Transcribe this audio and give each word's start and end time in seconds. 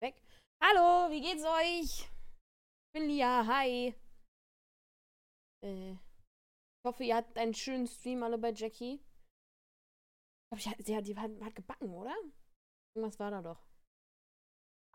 Weg. 0.00 0.22
Hallo, 0.62 1.10
wie 1.10 1.20
geht's 1.20 1.44
euch? 1.44 2.08
Ich 2.08 2.92
bin 2.92 3.08
Lia, 3.08 3.44
hi. 3.44 3.94
Äh, 5.64 5.92
ich 5.92 6.84
hoffe, 6.84 7.02
ihr 7.02 7.16
hattet 7.16 7.36
einen 7.36 7.54
schönen 7.54 7.88
Stream 7.88 8.22
alle 8.22 8.38
bei 8.38 8.52
Jackie. 8.52 9.04
Ich 10.54 10.62
glaube, 10.64 10.82
sie 10.82 10.96
hat, 10.96 11.06
die 11.06 11.16
hat, 11.16 11.30
hat 11.42 11.54
gebacken, 11.56 11.90
oder? 11.90 12.14
Irgendwas 12.94 13.18
war 13.18 13.32
da 13.32 13.42
doch. 13.42 13.66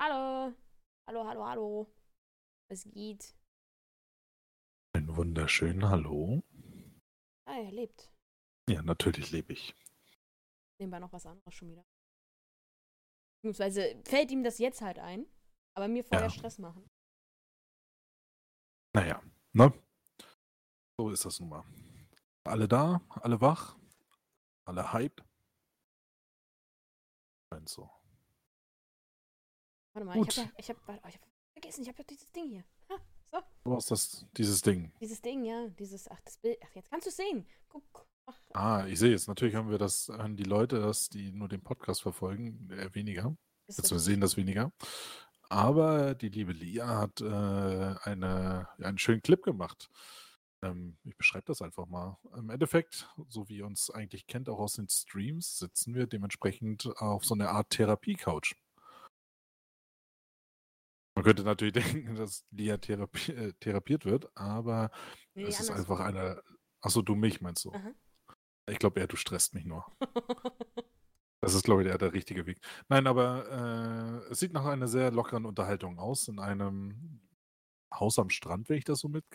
Hallo. 0.01 0.55
Hallo, 1.05 1.27
hallo, 1.27 1.45
hallo. 1.45 1.93
Was 2.69 2.85
geht? 2.85 3.35
Ein 4.95 5.13
wunderschönen 5.15 5.89
Hallo. 5.89 6.41
Ah, 7.45 7.59
er 7.59 7.71
lebt. 7.71 8.09
Ja, 8.69 8.81
natürlich 8.81 9.31
lebe 9.31 9.51
ich. 9.51 9.75
Nebenbei 10.79 10.99
noch 10.99 11.11
was 11.11 11.25
anderes 11.25 11.53
schon 11.53 11.71
wieder. 11.71 11.83
Beziehungsweise 13.43 14.01
fällt 14.05 14.31
ihm 14.31 14.41
das 14.41 14.57
jetzt 14.57 14.81
halt 14.81 14.99
ein, 14.99 15.25
aber 15.75 15.89
mir 15.89 16.05
vorher 16.05 16.27
Ja. 16.27 16.29
Stress 16.29 16.59
machen. 16.59 16.89
Naja, 18.95 19.21
ne? 19.51 19.73
So 20.97 21.09
ist 21.09 21.25
das 21.25 21.41
nun 21.41 21.49
mal. 21.49 21.65
Alle 22.45 22.69
da, 22.69 23.01
alle 23.09 23.41
wach, 23.41 23.77
alle 24.65 24.93
hype. 24.93 25.21
Scheint 27.51 27.67
so. 27.67 27.89
Warte 29.93 30.05
mal, 30.05 30.13
Gut. 30.17 30.29
ich 30.29 30.39
hab 30.39 30.45
ja, 30.47 30.53
ich 30.57 30.69
hab, 30.69 30.87
warte, 30.87 31.01
oh, 31.03 31.07
ich 31.09 31.15
hab 31.15 31.27
vergessen, 31.51 31.81
ich 31.81 31.89
hab 31.89 31.97
ja 31.97 32.05
dieses 32.05 32.31
Ding 32.31 32.49
hier. 32.49 32.63
Ha, 32.89 32.97
so, 33.29 33.41
Du 33.65 33.75
hast 33.75 33.91
das, 33.91 34.25
dieses 34.37 34.61
Ding. 34.61 34.93
dieses 35.01 35.21
Ding, 35.21 35.43
ja, 35.43 35.67
dieses, 35.67 36.07
ach, 36.09 36.21
das 36.21 36.37
Bild, 36.37 36.57
ach, 36.63 36.73
jetzt 36.75 36.89
kannst 36.89 37.07
du 37.07 37.11
sehen. 37.11 37.45
Guck, 37.67 38.07
Ah, 38.53 38.85
ich 38.87 38.99
sehe 38.99 39.13
es. 39.15 39.27
Natürlich 39.27 39.55
haben 39.55 39.69
wir 39.69 39.77
das, 39.79 40.07
hören 40.09 40.35
die 40.37 40.43
Leute, 40.43 40.79
das, 40.79 41.09
die 41.09 41.31
nur 41.31 41.47
den 41.47 41.61
Podcast 41.61 42.01
verfolgen, 42.01 42.69
äh, 42.71 42.93
weniger. 42.93 43.35
ist 43.67 43.79
Also 43.79 43.91
wir 43.91 43.95
richtig. 43.97 44.13
sehen 44.13 44.21
das 44.21 44.37
weniger. 44.37 44.71
Aber 45.49 46.15
die 46.15 46.29
liebe 46.29 46.51
Lia 46.53 46.87
hat 46.87 47.21
äh, 47.21 47.25
eine, 48.09 48.67
einen 48.79 48.97
schönen 48.97 49.21
Clip 49.21 49.41
gemacht. 49.43 49.89
Ähm, 50.63 50.97
ich 51.03 51.17
beschreibe 51.17 51.45
das 51.47 51.61
einfach 51.61 51.85
mal. 51.87 52.17
Im 52.35 52.49
Endeffekt, 52.49 53.09
so 53.27 53.49
wie 53.49 53.57
ihr 53.57 53.65
uns 53.65 53.89
eigentlich 53.89 54.27
kennt, 54.27 54.49
auch 54.49 54.59
aus 54.59 54.73
den 54.73 54.89
Streams, 54.89 55.57
sitzen 55.59 55.93
wir 55.95 56.07
dementsprechend 56.07 56.87
auf 56.97 57.25
so 57.25 57.33
einer 57.35 57.49
Art 57.49 57.69
Therapie-Couch. 57.71 58.55
Man 61.15 61.25
könnte 61.25 61.43
natürlich 61.43 61.73
denken, 62.05 62.15
dass 62.15 62.45
Lia 62.51 62.77
therapi 62.77 63.31
äh, 63.31 63.53
therapiert 63.59 64.05
wird, 64.05 64.35
aber 64.35 64.91
Nee, 65.35 65.43
es 65.43 65.59
ist 65.59 65.69
einfach 65.71 65.99
eine. 65.99 66.41
Achso, 66.81 67.01
du 67.01 67.15
mich 67.15 67.41
meinst 67.41 67.65
du? 67.65 67.71
Aha. 67.71 67.93
Ich 68.69 68.79
glaube 68.79 68.99
eher, 68.99 69.07
du 69.07 69.15
stresst 69.17 69.53
mich 69.53 69.65
nur. 69.65 69.85
Das 71.41 71.53
ist, 71.55 71.65
glaube 71.65 71.81
ich, 71.81 71.89
der, 71.89 71.97
der 71.97 72.13
richtige 72.13 72.45
Weg. 72.45 72.57
Nein, 72.87 73.05
aber 73.05 74.23
äh, 74.25 74.31
es 74.31 74.39
sieht 74.39 74.53
nach 74.53 74.63
einer 74.63 74.87
sehr 74.87 75.11
lockeren 75.11 75.45
Unterhaltung 75.45 75.99
aus, 75.99 76.29
in 76.29 76.39
einem 76.39 77.19
Haus 77.93 78.17
am 78.17 78.29
Strand, 78.29 78.69
wenn 78.69 78.77
ich 78.77 78.85
das 78.85 78.99
so 78.99 79.09
mit 79.09 79.25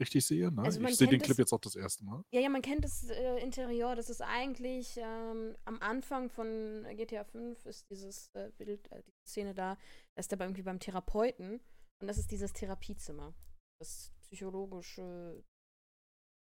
richtig 0.00 0.26
sehe. 0.26 0.50
Ne? 0.50 0.62
Also 0.62 0.80
ich 0.80 0.96
sehe 0.96 1.06
den 1.06 1.20
Clip 1.20 1.30
es- 1.30 1.38
jetzt 1.38 1.52
auch 1.52 1.60
das 1.60 1.76
erste 1.76 2.04
Mal. 2.04 2.24
Ja, 2.32 2.40
ja, 2.40 2.48
man 2.48 2.60
kennt 2.60 2.84
das 2.84 3.08
äh, 3.08 3.38
Interieur. 3.40 3.94
Das 3.94 4.10
ist 4.10 4.20
eigentlich 4.20 4.96
ähm, 5.00 5.54
am 5.64 5.78
Anfang 5.80 6.28
von 6.28 6.84
GTA 6.96 7.22
5 7.22 7.64
ist 7.66 7.88
dieses 7.88 8.34
äh, 8.34 8.50
Bild, 8.58 8.90
äh, 8.90 9.04
die 9.04 9.12
Szene 9.24 9.54
da, 9.54 9.76
da 9.76 10.20
ist 10.20 10.36
bei- 10.36 10.44
irgendwie 10.44 10.62
beim 10.62 10.80
Therapeuten 10.80 11.60
und 12.00 12.08
das 12.08 12.18
ist 12.18 12.32
dieses 12.32 12.52
Therapiezimmer. 12.52 13.32
Das 13.78 14.10
psychologische 14.22 15.44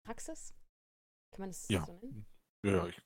Praxis? 0.04 0.54
Kann 1.30 1.40
man 1.40 1.50
das 1.50 1.68
Ja. 1.68 1.84
so 1.84 1.92
nennen? 1.92 2.26
Ja, 2.64 2.86
ich, 2.86 2.96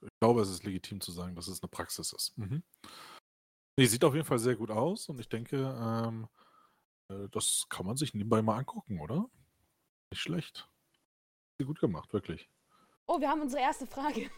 ich 0.00 0.08
glaube, 0.20 0.40
es 0.42 0.50
ist 0.50 0.64
legitim 0.64 1.00
zu 1.00 1.12
sagen, 1.12 1.34
dass 1.34 1.48
es 1.48 1.62
eine 1.62 1.68
Praxis 1.68 2.12
ist. 2.12 2.36
Mhm. 2.38 2.62
Nee, 3.78 3.86
sieht 3.86 4.04
auf 4.04 4.14
jeden 4.14 4.26
Fall 4.26 4.38
sehr 4.38 4.56
gut 4.56 4.70
aus 4.70 5.08
und 5.08 5.18
ich 5.18 5.28
denke, 5.28 5.56
ähm, 5.78 6.28
äh, 7.10 7.28
das 7.30 7.66
kann 7.68 7.86
man 7.86 7.96
sich 7.96 8.14
nebenbei 8.14 8.42
mal 8.42 8.58
angucken, 8.58 9.00
oder? 9.00 9.30
Nicht 10.12 10.22
schlecht. 10.22 10.68
Sehr 11.58 11.66
gut 11.66 11.80
gemacht, 11.80 12.12
wirklich. 12.12 12.50
Oh, 13.06 13.20
wir 13.20 13.28
haben 13.28 13.40
unsere 13.40 13.62
erste 13.62 13.86
Frage. 13.86 14.30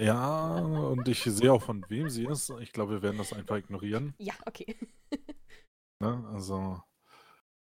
Ja, 0.00 0.58
und 0.58 1.08
ich 1.08 1.22
sehe 1.22 1.50
auch, 1.52 1.62
von 1.62 1.82
wem 1.88 2.10
sie 2.10 2.26
ist. 2.26 2.50
Ich 2.60 2.72
glaube, 2.72 2.92
wir 2.92 3.02
werden 3.02 3.16
das 3.16 3.32
einfach 3.32 3.56
ignorieren. 3.56 4.14
Ja, 4.18 4.34
okay. 4.44 4.76
Ne? 6.02 6.28
Also, 6.28 6.82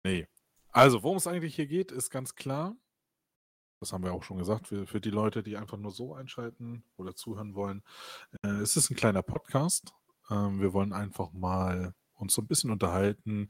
nee. 0.06 0.26
Also, 0.70 1.02
worum 1.02 1.18
es 1.18 1.26
eigentlich 1.26 1.54
hier 1.54 1.66
geht, 1.66 1.92
ist 1.92 2.08
ganz 2.08 2.34
klar. 2.34 2.74
Das 3.81 3.92
haben 3.92 4.04
wir 4.04 4.12
auch 4.12 4.22
schon 4.22 4.38
gesagt, 4.38 4.69
für, 4.69 4.87
für 4.87 5.00
die 5.00 5.10
Leute, 5.10 5.42
die 5.42 5.56
einfach 5.56 5.76
nur 5.76 5.91
so 5.91 6.14
einschalten 6.14 6.84
oder 6.97 7.14
zuhören 7.14 7.54
wollen. 7.54 7.82
Äh, 8.42 8.48
es 8.62 8.76
ist 8.76 8.91
ein 8.91 8.97
kleiner 8.97 9.22
Podcast. 9.22 9.92
Ähm, 10.31 10.60
wir 10.60 10.72
wollen 10.72 10.92
einfach 10.92 11.32
mal 11.32 11.94
uns 12.15 12.34
so 12.34 12.42
ein 12.42 12.47
bisschen 12.48 12.70
unterhalten. 12.70 13.48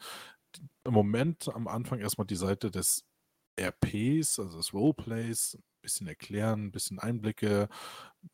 Im 0.84 0.92
Moment 0.92 1.48
am 1.54 1.68
Anfang 1.68 2.00
erstmal 2.00 2.26
die 2.26 2.36
Seite 2.36 2.70
des 2.70 3.04
RPs, 3.58 4.38
also 4.38 4.56
des 4.56 4.72
Roleplays, 4.72 5.54
ein 5.54 5.80
bisschen 5.80 6.08
erklären, 6.08 6.66
ein 6.66 6.72
bisschen 6.72 6.98
Einblicke, 6.98 7.68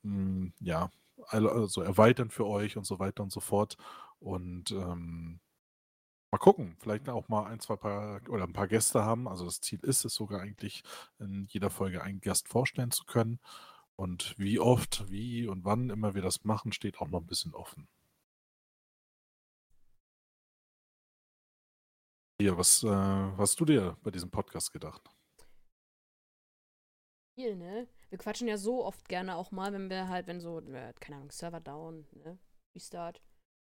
mh, 0.03 0.53
ja, 0.61 0.91
also 1.29 1.83
erweitern 1.83 2.31
für 2.31 2.47
euch 2.47 2.77
und 2.77 2.87
so 2.87 2.99
weiter 2.99 3.23
und 3.23 3.33
so 3.33 3.41
fort. 3.41 3.77
Und 4.19 4.71
ähm, 4.71 5.41
mal 6.33 6.39
gucken, 6.39 6.77
vielleicht 6.81 7.09
auch 7.09 7.29
mal 7.29 7.45
ein, 7.47 7.61
zwei 7.61 7.77
paar 7.77 8.21
oder 8.29 8.45
ein 8.45 8.53
paar 8.53 8.69
Gäste 8.69 9.05
haben. 9.05 9.29
Also 9.29 9.45
das 9.45 9.61
Ziel 9.61 9.81
ist 9.83 10.05
es 10.05 10.15
sogar 10.15 10.41
eigentlich, 10.41 10.83
in 11.19 11.47
jeder 11.51 11.71
Folge 11.71 12.03
einen 12.03 12.21
Gast 12.21 12.49
vorstellen 12.49 12.91
zu 12.91 13.05
können. 13.05 13.39
Und 13.97 14.35
wie 14.39 14.59
oft, 14.59 15.11
wie 15.11 15.47
und 15.47 15.65
wann 15.65 15.91
immer 15.91 16.15
wir 16.15 16.23
das 16.23 16.45
machen, 16.45 16.73
steht 16.73 16.99
auch 17.01 17.09
noch 17.09 17.21
ein 17.21 17.27
bisschen 17.27 17.55
offen. 17.55 17.87
Hier, 22.41 22.57
was, 22.59 22.83
äh, 22.83 22.89
hast 22.89 23.61
du 23.61 23.65
dir 23.65 23.97
bei 24.03 24.11
diesem 24.11 24.31
Podcast 24.31 24.73
gedacht? 24.73 25.03
Viel, 27.35 27.57
ne? 27.57 27.87
Wir 28.09 28.19
quatschen 28.19 28.49
ja 28.49 28.57
so 28.57 28.85
oft 28.85 29.09
gerne 29.09 29.37
auch 29.37 29.53
mal, 29.53 29.73
wenn 29.73 29.89
wir 29.91 30.09
halt, 30.09 30.27
wenn 30.27 30.41
so, 30.41 30.61
äh, 30.61 30.93
keine 31.01 31.17
Ahnung, 31.17 31.31
Server 31.31 31.61
down, 31.61 32.07
ne? 32.13 32.39
Restart. 32.75 33.23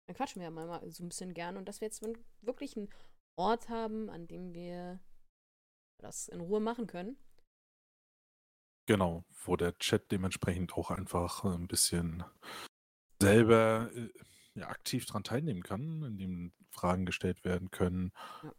Dann 0.06 0.16
quatschen 0.16 0.40
wir 0.40 0.44
ja 0.44 0.50
mal, 0.50 0.90
so 0.90 1.04
ein 1.04 1.08
bisschen 1.08 1.34
gerne. 1.34 1.58
Und 1.58 1.66
dass 1.66 1.80
wir 1.80 1.86
jetzt 1.86 2.02
wirklich 2.42 2.76
einen 2.76 2.88
Ort 3.36 3.68
haben, 3.68 4.10
an 4.10 4.26
dem 4.26 4.52
wir 4.54 5.00
das 5.98 6.28
in 6.28 6.40
Ruhe 6.40 6.60
machen 6.60 6.86
können. 6.86 7.16
Genau, 8.86 9.24
wo 9.44 9.56
der 9.56 9.78
Chat 9.78 10.12
dementsprechend 10.12 10.74
auch 10.74 10.90
einfach 10.90 11.44
ein 11.44 11.66
bisschen 11.68 12.22
selber 13.20 13.90
äh, 13.94 14.10
ja, 14.54 14.68
aktiv 14.68 15.06
dran 15.06 15.24
teilnehmen 15.24 15.62
kann, 15.62 16.02
indem 16.02 16.52
Fragen 16.70 17.06
gestellt 17.06 17.44
werden 17.44 17.70
können, 17.70 18.12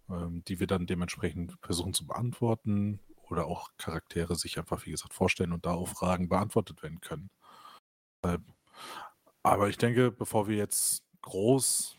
ähm, 0.09 0.43
die 0.45 0.59
wir 0.59 0.67
dann 0.67 0.87
dementsprechend 0.87 1.55
versuchen 1.61 1.93
zu 1.93 2.07
beantworten 2.07 2.99
oder 3.29 3.45
auch 3.45 3.69
Charaktere 3.77 4.35
sich 4.35 4.57
einfach, 4.57 4.85
wie 4.85 4.91
gesagt, 4.91 5.13
vorstellen 5.13 5.53
und 5.53 5.65
da 5.65 5.73
auch 5.73 5.89
Fragen 5.89 6.27
beantwortet 6.27 6.81
werden 6.81 7.01
können. 7.01 7.29
Deshalb- 8.23 8.51
Aber 9.43 9.69
ich 9.69 9.77
denke, 9.77 10.11
bevor 10.11 10.47
wir 10.47 10.57
jetzt 10.57 11.04
groß 11.25 11.97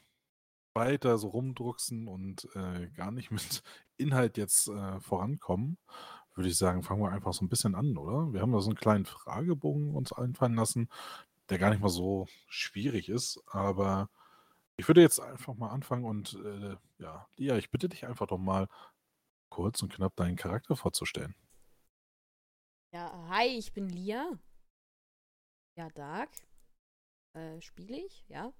weiter 0.75 1.19
so 1.19 1.29
rumdrucksen 1.29 2.07
und 2.07 2.49
äh, 2.55 2.89
gar 2.91 3.11
nicht 3.11 3.31
mit 3.31 3.63
Inhalt 3.97 4.37
jetzt 4.37 4.69
äh, 4.69 5.01
vorankommen, 5.01 5.79
würde 6.35 6.49
ich 6.49 6.57
sagen, 6.57 6.83
fangen 6.83 7.03
wir 7.03 7.11
einfach 7.11 7.33
so 7.33 7.45
ein 7.45 7.49
bisschen 7.49 7.75
an, 7.75 7.97
oder? 7.97 8.33
Wir 8.33 8.41
haben 8.41 8.53
da 8.53 8.61
so 8.61 8.71
einen 8.71 8.79
kleinen 8.79 9.07
Fragebogen 9.07 9.95
uns 9.95 10.13
einfallen 10.13 10.55
lassen, 10.55 10.89
der 11.49 11.59
gar 11.59 11.71
nicht 11.71 11.81
mal 11.81 11.89
so 11.89 12.29
schwierig 12.49 13.09
ist, 13.09 13.43
aber 13.47 14.11
ich 14.77 14.87
würde 14.87 15.01
jetzt 15.01 15.19
einfach 15.19 15.55
mal 15.55 15.71
anfangen 15.71 16.05
und 16.05 16.35
äh, 16.45 16.77
ja, 16.99 17.27
Lia, 17.37 17.57
ich 17.57 17.71
bitte 17.71 17.89
dich 17.89 18.07
einfach 18.07 18.27
doch 18.27 18.39
mal 18.39 18.69
kurz 19.49 19.83
und 19.83 19.93
knapp 19.93 20.15
deinen 20.17 20.37
Charakter 20.37 20.77
vorzustellen. 20.77 21.35
Ja, 22.93 23.27
hi, 23.29 23.47
ich 23.47 23.73
bin 23.73 23.89
Lia. 23.89 24.39
Ja, 25.77 25.89
Dark. 25.91 26.31
Äh, 27.35 27.61
spiele 27.61 27.97
ich, 27.97 28.25
ja. 28.29 28.53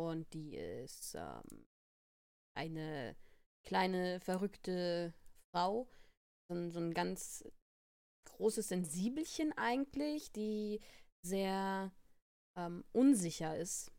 Und 0.00 0.32
die 0.32 0.56
ist 0.56 1.14
ähm, 1.14 1.66
eine 2.56 3.16
kleine, 3.66 4.18
verrückte 4.20 5.12
Frau. 5.54 5.90
So 6.50 6.56
ein, 6.56 6.70
so 6.70 6.80
ein 6.80 6.94
ganz 6.94 7.44
großes 8.30 8.68
Sensibelchen 8.68 9.52
eigentlich, 9.58 10.32
die 10.32 10.80
sehr 11.22 11.92
ähm, 12.58 12.82
unsicher 12.92 13.56
ist 13.58 13.92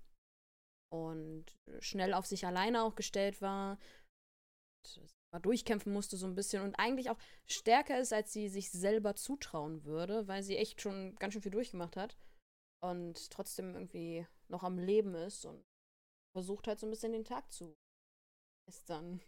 und 0.91 1.45
schnell 1.79 2.13
auf 2.15 2.25
sich 2.25 2.47
alleine 2.47 2.83
auch 2.83 2.95
gestellt 2.95 3.39
war. 3.41 3.77
Mal 5.31 5.39
durchkämpfen 5.39 5.93
musste 5.93 6.17
so 6.17 6.25
ein 6.25 6.35
bisschen 6.35 6.63
und 6.63 6.75
eigentlich 6.75 7.11
auch 7.11 7.19
stärker 7.47 7.99
ist, 7.99 8.11
als 8.11 8.33
sie 8.33 8.49
sich 8.49 8.71
selber 8.71 9.15
zutrauen 9.15 9.85
würde, 9.85 10.27
weil 10.27 10.41
sie 10.41 10.57
echt 10.57 10.81
schon 10.81 11.15
ganz 11.17 11.33
schön 11.33 11.43
viel 11.43 11.51
durchgemacht 11.51 11.95
hat 11.95 12.17
und 12.83 13.29
trotzdem 13.29 13.75
irgendwie 13.75 14.25
noch 14.49 14.63
am 14.63 14.79
Leben 14.79 15.13
ist 15.13 15.45
und 15.45 15.63
versucht 16.33 16.67
halt 16.67 16.79
so 16.79 16.87
ein 16.87 16.91
bisschen 16.91 17.11
den 17.11 17.25
Tag 17.25 17.51
zu 17.51 17.75
dann 18.87 19.21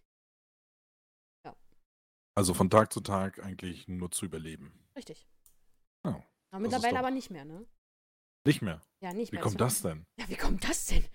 Also 2.35 2.53
von 2.53 2.69
Tag 2.69 2.91
zu 2.91 3.01
Tag 3.01 3.43
eigentlich 3.43 3.87
nur 3.87 4.11
zu 4.11 4.25
überleben. 4.25 4.73
Richtig. 4.95 5.27
Oh, 6.03 6.15
aber 6.51 6.59
mittlerweile 6.59 6.97
aber 6.97 7.11
nicht 7.11 7.29
mehr, 7.29 7.45
ne? 7.45 7.65
Nicht 8.45 8.61
mehr. 8.61 8.81
Ja, 9.03 9.13
nicht 9.13 9.31
Wie 9.31 9.35
mehr. 9.35 9.43
kommt 9.43 9.61
das 9.61 9.81
denn? 9.81 10.05
Ja, 10.19 10.27
wie 10.29 10.35
kommt 10.35 10.63
das 10.67 10.87
denn? 10.87 11.05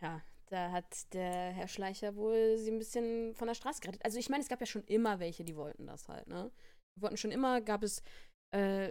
Ja, 0.00 0.20
da 0.46 0.72
hat 0.72 1.12
der 1.14 1.52
Herr 1.52 1.68
Schleicher 1.68 2.16
wohl 2.16 2.58
sie 2.58 2.70
ein 2.70 2.78
bisschen 2.78 3.34
von 3.34 3.46
der 3.46 3.54
Straße 3.54 3.80
gerettet. 3.80 4.04
Also 4.04 4.18
ich 4.18 4.28
meine, 4.28 4.42
es 4.42 4.48
gab 4.48 4.60
ja 4.60 4.66
schon 4.66 4.84
immer 4.84 5.20
welche, 5.20 5.44
die 5.44 5.56
wollten 5.56 5.86
das 5.86 6.08
halt, 6.08 6.26
ne? 6.26 6.50
Die 6.96 7.02
wollten 7.02 7.16
schon 7.16 7.30
immer, 7.30 7.60
gab 7.60 7.82
es 7.82 8.02
äh, 8.50 8.90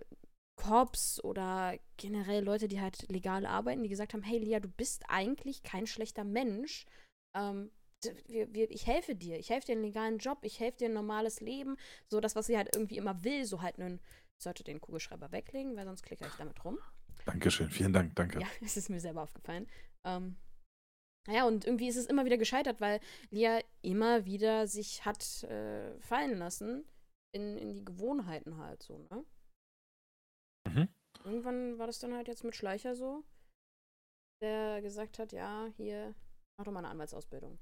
Cops 0.56 1.24
oder 1.24 1.78
generell 1.98 2.44
Leute, 2.44 2.68
die 2.68 2.80
halt 2.80 3.10
legal 3.10 3.46
arbeiten, 3.46 3.84
die 3.84 3.90
gesagt 3.90 4.14
haben, 4.14 4.24
hey 4.24 4.40
Lia, 4.40 4.60
du 4.60 4.70
bist 4.70 5.04
eigentlich 5.08 5.64
kein 5.64 5.88
schlechter 5.88 6.24
Mensch. 6.24 6.86
Ähm, 7.36 7.72
wir, 8.28 8.54
wir, 8.54 8.70
ich 8.70 8.88
helfe 8.88 9.16
dir, 9.16 9.40
ich 9.40 9.50
helfe 9.50 9.68
dir 9.68 9.72
einen 9.74 9.84
legalen 9.84 10.18
Job, 10.18 10.40
ich 10.42 10.60
helfe 10.60 10.80
dir 10.80 10.90
ein 10.90 10.94
normales 10.94 11.42
Leben. 11.42 11.78
So 12.10 12.20
das, 12.20 12.36
was 12.36 12.48
sie 12.48 12.58
halt 12.58 12.76
irgendwie 12.76 12.98
immer 12.98 13.24
will, 13.24 13.46
so 13.46 13.62
halt 13.62 13.80
einen, 13.80 14.00
ich 14.38 14.44
sollte 14.44 14.64
den 14.64 14.82
Kugelschreiber 14.82 15.32
weglegen, 15.32 15.76
weil 15.76 15.86
sonst 15.86 16.04
klicke 16.04 16.26
ich 16.26 16.34
damit 16.34 16.64
rum. 16.64 16.78
Dankeschön, 17.26 17.70
vielen 17.70 17.94
Dank, 17.94 18.16
danke. 18.16 18.40
Ja, 18.40 18.48
es 18.62 18.78
ist 18.78 18.90
mir 18.90 19.00
selber 19.00 19.24
aufgefallen. 19.24 19.68
Ähm, 20.06 20.36
naja, 21.28 21.46
und 21.46 21.66
irgendwie 21.66 21.88
ist 21.88 21.96
es 21.96 22.08
immer 22.08 22.26
wieder 22.26 22.38
gescheitert, 22.38 22.82
weil 22.82 23.00
Lia 23.30 23.62
immer 23.82 24.26
wieder 24.26 24.68
sich 24.68 25.06
hat 25.06 25.44
äh, 25.44 25.98
fallen 26.02 26.38
lassen 26.38 26.84
in, 27.34 27.58
in 27.58 27.74
die 27.74 27.86
Gewohnheiten 27.86 28.58
halt 28.58 28.84
so, 28.84 28.98
ne? 29.10 29.24
Mhm. 30.68 30.90
Irgendwann 31.24 31.78
war 31.78 31.88
das 31.88 32.00
dann 32.00 32.14
halt 32.14 32.28
jetzt 32.28 32.44
mit 32.44 32.56
Schleicher 32.56 32.96
so, 32.96 33.24
der 34.42 34.82
gesagt 34.82 35.20
hat, 35.20 35.32
ja, 35.32 35.68
hier, 35.78 36.16
mach 36.58 36.66
doch 36.66 36.72
mal 36.72 36.80
eine 36.80 36.90
Anwaltsausbildung. 36.90 37.60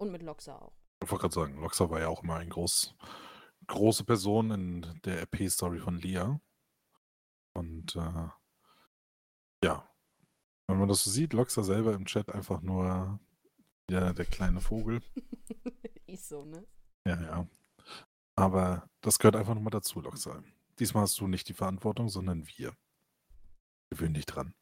Und 0.00 0.10
mit 0.10 0.22
Loxa 0.22 0.56
auch. 0.58 0.76
Ich 1.02 1.10
wollte 1.10 1.22
gerade 1.22 1.34
sagen, 1.34 1.60
Loxa 1.60 1.88
war 1.90 2.00
ja 2.00 2.08
auch 2.08 2.22
immer 2.22 2.36
eine 2.36 2.50
groß, 2.50 2.94
große 3.66 4.04
Person 4.04 4.50
in 4.50 5.00
der 5.04 5.22
RP-Story 5.22 5.78
von 5.78 5.98
Lia. 5.98 6.40
Und 7.56 7.94
äh, 7.96 8.28
ja, 9.64 9.88
wenn 10.66 10.78
man 10.78 10.88
das 10.88 11.04
so 11.04 11.10
sieht, 11.10 11.32
Loxa 11.32 11.62
selber 11.62 11.94
im 11.94 12.06
Chat 12.06 12.30
einfach 12.30 12.60
nur 12.62 13.20
ja, 13.90 14.12
der 14.12 14.24
kleine 14.24 14.60
Vogel. 14.60 15.02
Ist 16.06 16.28
so, 16.28 16.44
ne? 16.44 16.66
Ja, 17.06 17.20
ja. 17.20 17.48
Aber 18.36 18.88
das 19.00 19.18
gehört 19.18 19.36
einfach 19.36 19.54
nochmal 19.54 19.70
dazu, 19.70 20.00
Loxa. 20.00 20.42
Diesmal 20.78 21.04
hast 21.04 21.20
du 21.20 21.26
nicht 21.26 21.48
die 21.48 21.54
Verantwortung, 21.54 22.08
sondern 22.08 22.46
wir. 22.46 22.76
Gewöhn 23.90 24.14
dich 24.14 24.26
dran. 24.26 24.54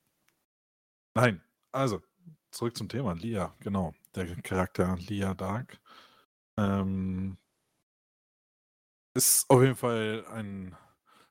Nein, 1.14 1.42
also, 1.72 2.02
zurück 2.50 2.76
zum 2.76 2.88
Thema. 2.88 3.14
Lia, 3.14 3.54
genau. 3.60 3.94
Der 4.14 4.36
Charakter 4.42 4.96
Lia 4.96 5.34
Dark. 5.34 5.80
Ähm, 6.58 7.38
ist 9.14 9.48
auf 9.48 9.62
jeden 9.62 9.76
Fall 9.76 10.26
ein 10.28 10.76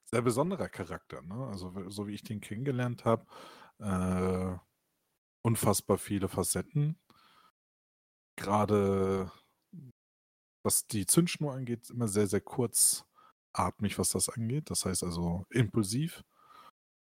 sehr 0.06 0.22
besonderer 0.22 0.70
Charakter. 0.70 1.22
Ne? 1.22 1.48
Also, 1.48 1.90
so 1.90 2.08
wie 2.08 2.14
ich 2.16 2.24
den 2.24 2.42
kennengelernt 2.42 3.06
habe, 3.06 3.26
äh, 3.80 4.58
unfassbar 5.44 5.98
viele 5.98 6.28
Facetten. 6.28 7.00
Gerade 8.36 9.32
was 10.64 10.88
die 10.88 11.06
Zündschnur 11.06 11.54
angeht, 11.54 11.90
immer 11.90 12.08
sehr, 12.08 12.28
sehr 12.28 12.42
kurzatmig, 13.54 13.98
was 13.98 14.10
das 14.10 14.30
angeht. 14.30 14.70
Das 14.70 14.86
heißt 14.86 15.04
also 15.04 15.46
impulsiv. 15.50 16.24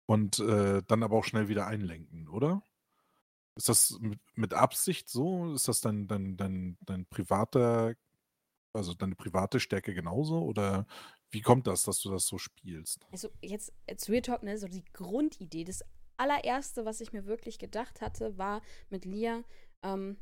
Und 0.08 0.40
äh, 0.40 0.82
dann 0.88 1.04
aber 1.04 1.18
auch 1.18 1.24
schnell 1.24 1.48
wieder 1.48 1.68
einlenken, 1.68 2.28
oder? 2.28 2.64
Ist 3.56 3.70
das 3.70 3.98
mit, 4.00 4.20
mit 4.36 4.54
Absicht 4.54 5.10
so? 5.10 5.54
Ist 5.54 5.68
das 5.68 5.82
dein, 5.82 6.08
dein, 6.08 6.38
dein, 6.38 6.78
dein 6.82 7.06
privater, 7.06 7.96
also 8.74 8.94
deine 8.94 9.16
private 9.16 9.60
Stärke 9.60 9.94
genauso? 9.94 10.42
Oder 10.42 10.86
wie 11.30 11.42
kommt 11.42 11.68
das, 11.68 11.84
dass 11.84 12.02
du 12.02 12.10
das 12.12 12.26
so 12.26 12.38
spielst? 12.38 13.06
Also 13.12 13.30
jetzt, 13.42 13.74
jetzt 13.88 14.10
Real 14.10 14.22
Talk, 14.22 14.44
ne, 14.44 14.58
so 14.58 14.68
die 14.68 14.84
Grundidee, 14.94 15.64
das 15.64 15.84
allererste, 16.18 16.84
was 16.84 17.00
ich 17.00 17.14
mir 17.14 17.26
wirklich 17.26 17.58
gedacht 17.58 18.02
hatte, 18.02 18.38
war 18.38 18.62
mit 18.90 19.06
Lia, 19.06 19.44
ähm, 19.84 20.18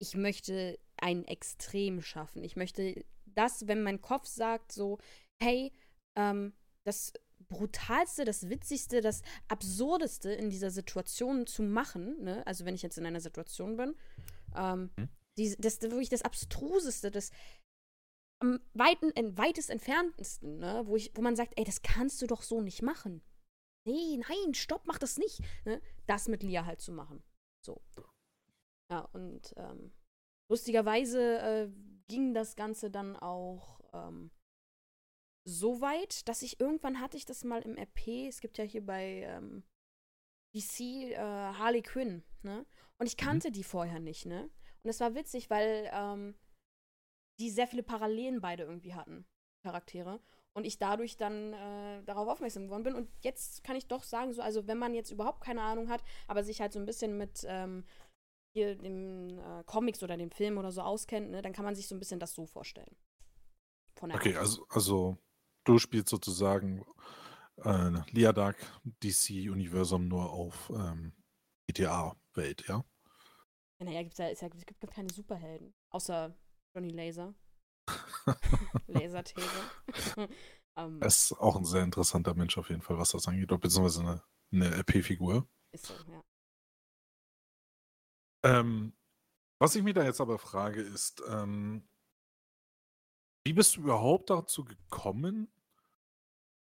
ich 0.00 0.14
möchte 0.16 0.78
ein 0.96 1.24
Extrem 1.24 2.02
schaffen. 2.02 2.44
Ich 2.44 2.56
möchte 2.56 3.04
das, 3.34 3.66
wenn 3.66 3.82
mein 3.82 4.00
Kopf 4.00 4.26
sagt 4.26 4.72
so, 4.72 4.98
hey, 5.42 5.72
ähm, 6.16 6.52
das 6.84 7.12
brutalste, 7.48 8.24
das 8.24 8.48
witzigste, 8.48 9.00
das 9.00 9.22
absurdeste 9.48 10.32
in 10.32 10.50
dieser 10.50 10.70
Situation 10.70 11.46
zu 11.46 11.62
machen, 11.62 12.22
ne? 12.22 12.46
also 12.46 12.64
wenn 12.64 12.74
ich 12.74 12.82
jetzt 12.82 12.98
in 12.98 13.06
einer 13.06 13.20
Situation 13.20 13.76
bin, 13.76 13.94
ähm, 14.56 14.90
mhm. 14.96 15.08
die, 15.38 15.56
das 15.58 15.82
wirklich 15.82 16.08
das 16.08 16.22
abstruseste, 16.22 17.10
das 17.10 17.30
am 18.40 18.60
weiten, 18.74 19.12
weitest 19.36 19.70
entferntesten, 19.70 20.58
ne? 20.58 20.82
wo, 20.86 20.96
ich, 20.96 21.12
wo 21.14 21.22
man 21.22 21.36
sagt, 21.36 21.54
ey, 21.56 21.64
das 21.64 21.82
kannst 21.82 22.20
du 22.22 22.26
doch 22.26 22.42
so 22.42 22.60
nicht 22.60 22.82
machen. 22.82 23.22
Nee, 23.86 24.16
nein, 24.16 24.54
stopp, 24.54 24.86
mach 24.86 24.98
das 24.98 25.18
nicht. 25.18 25.40
Ne? 25.64 25.80
Das 26.06 26.28
mit 26.28 26.42
Lia 26.42 26.64
halt 26.64 26.80
zu 26.80 26.92
machen. 26.92 27.22
So. 27.64 27.82
Ja, 28.90 29.00
und 29.12 29.54
ähm, 29.56 29.92
lustigerweise 30.50 31.38
äh, 31.38 31.70
ging 32.08 32.34
das 32.34 32.56
Ganze 32.56 32.90
dann 32.90 33.16
auch 33.16 33.80
ähm, 33.92 34.30
so 35.46 35.80
weit, 35.80 36.26
dass 36.28 36.42
ich 36.42 36.60
irgendwann 36.60 37.00
hatte 37.00 37.16
ich 37.16 37.24
das 37.24 37.44
mal 37.44 37.62
im 37.62 37.76
RP. 37.76 38.28
Es 38.28 38.40
gibt 38.40 38.58
ja 38.58 38.64
hier 38.64 38.84
bei 38.84 39.22
ähm, 39.26 39.62
DC 40.54 40.80
äh, 40.80 41.16
Harley 41.18 41.82
Quinn, 41.82 42.22
ne? 42.42 42.64
Und 42.98 43.06
ich 43.06 43.16
mhm. 43.16 43.24
kannte 43.24 43.48
mhm. 43.48 43.52
die 43.52 43.64
vorher 43.64 44.00
nicht, 44.00 44.26
ne? 44.26 44.50
Und 44.82 44.90
es 44.90 45.00
war 45.00 45.14
witzig, 45.14 45.50
weil 45.50 45.90
ähm, 45.92 46.34
die 47.40 47.50
sehr 47.50 47.66
viele 47.66 47.82
Parallelen 47.82 48.40
beide 48.40 48.64
irgendwie 48.64 48.94
hatten, 48.94 49.26
Charaktere. 49.62 50.20
Und 50.56 50.66
ich 50.66 50.78
dadurch 50.78 51.16
dann 51.16 51.52
äh, 51.52 52.02
darauf 52.04 52.28
aufmerksam 52.28 52.66
geworden 52.66 52.84
bin. 52.84 52.94
Und 52.94 53.10
jetzt 53.22 53.64
kann 53.64 53.74
ich 53.74 53.88
doch 53.88 54.04
sagen, 54.04 54.32
so, 54.32 54.40
also 54.40 54.68
wenn 54.68 54.78
man 54.78 54.94
jetzt 54.94 55.10
überhaupt 55.10 55.40
keine 55.40 55.62
Ahnung 55.62 55.88
hat, 55.88 56.04
aber 56.28 56.44
sich 56.44 56.60
halt 56.60 56.72
so 56.72 56.78
ein 56.78 56.86
bisschen 56.86 57.18
mit 57.18 57.44
ähm, 57.48 57.84
hier 58.54 58.76
dem 58.76 59.38
äh, 59.38 59.64
Comics 59.64 60.02
oder 60.02 60.16
dem 60.16 60.30
Film 60.30 60.58
oder 60.58 60.70
so 60.70 60.82
auskennt, 60.82 61.30
ne, 61.30 61.42
dann 61.42 61.52
kann 61.52 61.64
man 61.64 61.74
sich 61.74 61.88
so 61.88 61.94
ein 61.94 61.98
bisschen 61.98 62.20
das 62.20 62.34
so 62.34 62.46
vorstellen. 62.46 62.96
okay, 64.00 64.36
also, 64.36 64.64
also 64.70 65.18
du 65.64 65.78
spielst 65.78 66.08
sozusagen 66.08 66.84
äh, 67.64 67.90
Liadark 68.10 68.56
DC-Universum 69.02 70.08
nur 70.08 70.30
auf 70.30 70.70
ähm, 70.70 71.12
GTA-Welt, 71.66 72.66
ja? 72.68 72.84
Naja, 73.80 74.02
gibt's 74.02 74.18
ja, 74.18 74.28
ja, 74.28 74.32
es 74.32 74.66
gibt 74.66 74.80
keine 74.90 75.12
Superhelden. 75.12 75.74
Außer 75.90 76.34
Johnny 76.74 76.90
Laser. 76.90 77.34
Laserthese. 78.86 79.46
um, 80.76 81.02
er 81.02 81.06
ist 81.06 81.32
auch 81.32 81.56
ein 81.56 81.64
sehr 81.64 81.82
interessanter 81.82 82.34
Mensch 82.34 82.56
auf 82.56 82.70
jeden 82.70 82.80
Fall, 82.80 82.98
was 82.98 83.10
das 83.10 83.26
angeht, 83.28 83.48
beziehungsweise 83.48 84.00
eine, 84.00 84.22
eine 84.52 84.78
RP-Figur. 84.78 85.46
Ist 85.72 85.86
so, 85.86 85.94
ja. 86.08 86.22
Ähm, 88.44 88.92
was 89.58 89.74
ich 89.74 89.82
mir 89.82 89.94
da 89.94 90.04
jetzt 90.04 90.20
aber 90.20 90.38
frage, 90.38 90.82
ist, 90.82 91.22
ähm, 91.28 91.88
wie 93.46 93.54
bist 93.54 93.76
du 93.76 93.80
überhaupt 93.80 94.30
dazu 94.30 94.64
gekommen, 94.64 95.48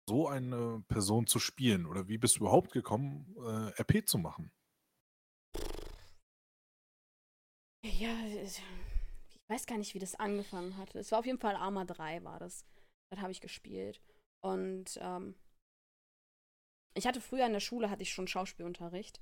so 0.08 0.28
eine 0.28 0.84
Person 0.88 1.26
zu 1.26 1.38
spielen? 1.38 1.86
Oder 1.86 2.08
wie 2.08 2.18
bist 2.18 2.36
du 2.36 2.40
überhaupt 2.40 2.72
gekommen, 2.72 3.34
äh, 3.38 3.80
RP 3.80 4.06
zu 4.08 4.18
machen? 4.18 4.52
Ja, 7.84 8.14
ich 8.26 8.60
weiß 9.48 9.66
gar 9.66 9.78
nicht, 9.78 9.94
wie 9.94 9.98
das 9.98 10.14
angefangen 10.14 10.76
hat. 10.76 10.94
Es 10.94 11.10
war 11.12 11.18
auf 11.18 11.26
jeden 11.26 11.38
Fall 11.38 11.56
Arma 11.56 11.84
3 11.84 12.24
war 12.24 12.38
das. 12.38 12.64
Das 13.10 13.20
habe 13.20 13.32
ich 13.32 13.40
gespielt. 13.40 14.00
Und 14.40 14.98
ähm, 15.00 15.34
ich 16.94 17.06
hatte 17.06 17.20
früher 17.20 17.46
in 17.46 17.52
der 17.52 17.60
Schule 17.60 17.90
hatte 17.90 18.02
ich 18.02 18.12
schon 18.12 18.28
Schauspielunterricht. 18.28 19.20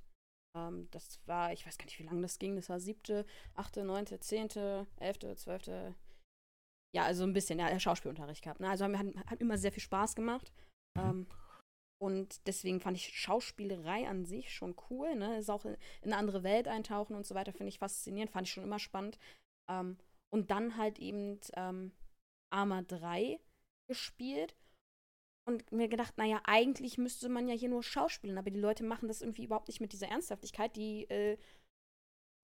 Ähm, 0.56 0.88
das 0.90 1.20
war, 1.26 1.52
ich 1.52 1.66
weiß 1.66 1.78
gar 1.78 1.84
nicht, 1.86 1.98
wie 1.98 2.04
lange 2.04 2.22
das 2.22 2.38
ging. 2.38 2.56
Das 2.56 2.68
war 2.68 2.80
siebte, 2.80 3.24
achte, 3.54 3.84
neunte, 3.84 4.20
zehnte, 4.20 4.86
elfte, 4.98 5.34
zwölfte, 5.36 5.94
ja, 6.94 7.04
also 7.04 7.24
ein 7.24 7.32
bisschen, 7.32 7.58
ja, 7.58 7.78
Schauspielunterricht 7.78 8.42
gehabt. 8.42 8.60
Ne? 8.60 8.68
Also 8.68 8.84
hat, 8.84 9.06
hat 9.26 9.40
immer 9.40 9.56
sehr 9.56 9.72
viel 9.72 9.82
Spaß 9.82 10.14
gemacht. 10.14 10.52
Mhm. 10.96 11.02
Ähm, 11.02 11.26
und 12.02 12.46
deswegen 12.48 12.80
fand 12.80 12.96
ich 12.96 13.16
Schauspielerei 13.16 14.08
an 14.08 14.24
sich 14.24 14.52
schon 14.52 14.74
cool. 14.90 15.14
Ne? 15.14 15.38
Ist 15.38 15.50
auch 15.50 15.64
in, 15.64 15.76
eine 16.02 16.16
andere 16.16 16.42
Welt 16.42 16.68
eintauchen 16.68 17.14
und 17.14 17.26
so 17.26 17.34
weiter, 17.34 17.52
finde 17.52 17.68
ich 17.68 17.78
faszinierend, 17.78 18.32
fand 18.32 18.46
ich 18.46 18.52
schon 18.52 18.64
immer 18.64 18.80
spannend. 18.80 19.18
Ähm, 19.70 19.96
und 20.34 20.50
dann 20.50 20.76
halt 20.76 20.98
eben 20.98 21.38
ähm, 21.54 21.92
Arma 22.52 22.82
3 22.82 23.38
gespielt 23.88 24.56
und 25.48 25.72
mir 25.72 25.88
gedacht, 25.88 26.16
naja, 26.18 26.40
eigentlich 26.44 26.98
müsste 26.98 27.28
man 27.28 27.48
ja 27.48 27.54
hier 27.54 27.68
nur 27.68 27.82
schauspielen, 27.82 28.38
aber 28.38 28.50
die 28.50 28.60
Leute 28.60 28.84
machen 28.84 29.08
das 29.08 29.22
irgendwie 29.22 29.44
überhaupt 29.44 29.68
nicht 29.68 29.80
mit 29.80 29.92
dieser 29.92 30.08
Ernsthaftigkeit, 30.08 30.76
die 30.76 31.08
äh, 31.10 31.38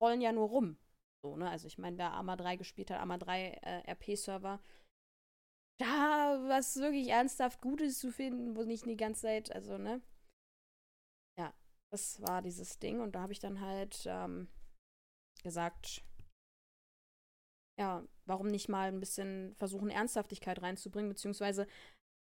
rollen 0.02 0.20
ja 0.20 0.32
nur 0.32 0.48
rum. 0.48 0.78
So, 1.24 1.36
ne? 1.36 1.50
Also 1.50 1.66
ich 1.66 1.78
meine, 1.78 1.98
wer 1.98 2.12
Arma 2.12 2.36
3 2.36 2.56
gespielt 2.56 2.90
hat, 2.90 3.00
Arma 3.00 3.18
3 3.18 3.50
äh, 3.62 3.90
RP-Server, 3.92 4.60
da 5.80 6.40
was 6.48 6.76
wirklich 6.76 7.08
ernsthaft 7.08 7.60
Gutes 7.60 7.98
zu 7.98 8.10
finden, 8.10 8.56
wo 8.56 8.62
nicht 8.64 8.86
die 8.86 8.96
ganze 8.96 9.22
Zeit, 9.22 9.52
also, 9.52 9.78
ne? 9.78 10.02
Ja, 11.38 11.54
das 11.92 12.20
war 12.22 12.42
dieses 12.42 12.78
Ding 12.78 13.00
und 13.00 13.14
da 13.14 13.22
habe 13.22 13.32
ich 13.32 13.38
dann 13.38 13.60
halt 13.60 14.04
ähm, 14.06 14.48
gesagt, 15.42 16.02
ja, 17.78 18.04
warum 18.26 18.48
nicht 18.48 18.68
mal 18.68 18.88
ein 18.88 18.98
bisschen 18.98 19.54
versuchen, 19.54 19.88
Ernsthaftigkeit 19.88 20.60
reinzubringen, 20.60 21.08
beziehungsweise, 21.08 21.66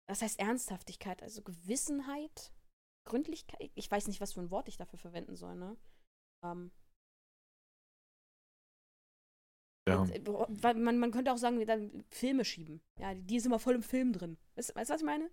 das 0.09 0.23
heißt 0.23 0.39
Ernsthaftigkeit, 0.39 1.21
also 1.21 1.43
Gewissenheit, 1.43 2.51
Gründlichkeit, 3.07 3.71
ich 3.75 3.89
weiß 3.89 4.07
nicht, 4.07 4.19
was 4.19 4.33
für 4.33 4.41
ein 4.41 4.49
Wort 4.49 4.67
ich 4.67 4.75
dafür 4.75 4.97
verwenden 4.97 5.35
soll, 5.35 5.55
ne? 5.55 5.77
Ähm, 6.43 6.71
Ja. 9.87 10.05
Äh, 10.05 10.73
Man, 10.75 10.99
man 10.99 11.11
könnte 11.11 11.31
auch 11.31 11.37
sagen, 11.37 11.63
dann 11.65 12.03
Filme 12.09 12.45
schieben. 12.45 12.81
Ja, 12.99 13.15
die 13.15 13.37
ist 13.37 13.45
immer 13.45 13.59
voll 13.59 13.75
im 13.75 13.83
Film 13.83 14.13
drin. 14.13 14.37
Weißt 14.55 14.69
du, 14.69 14.75
was 14.75 15.01
ich 15.01 15.05
meine? 15.05 15.31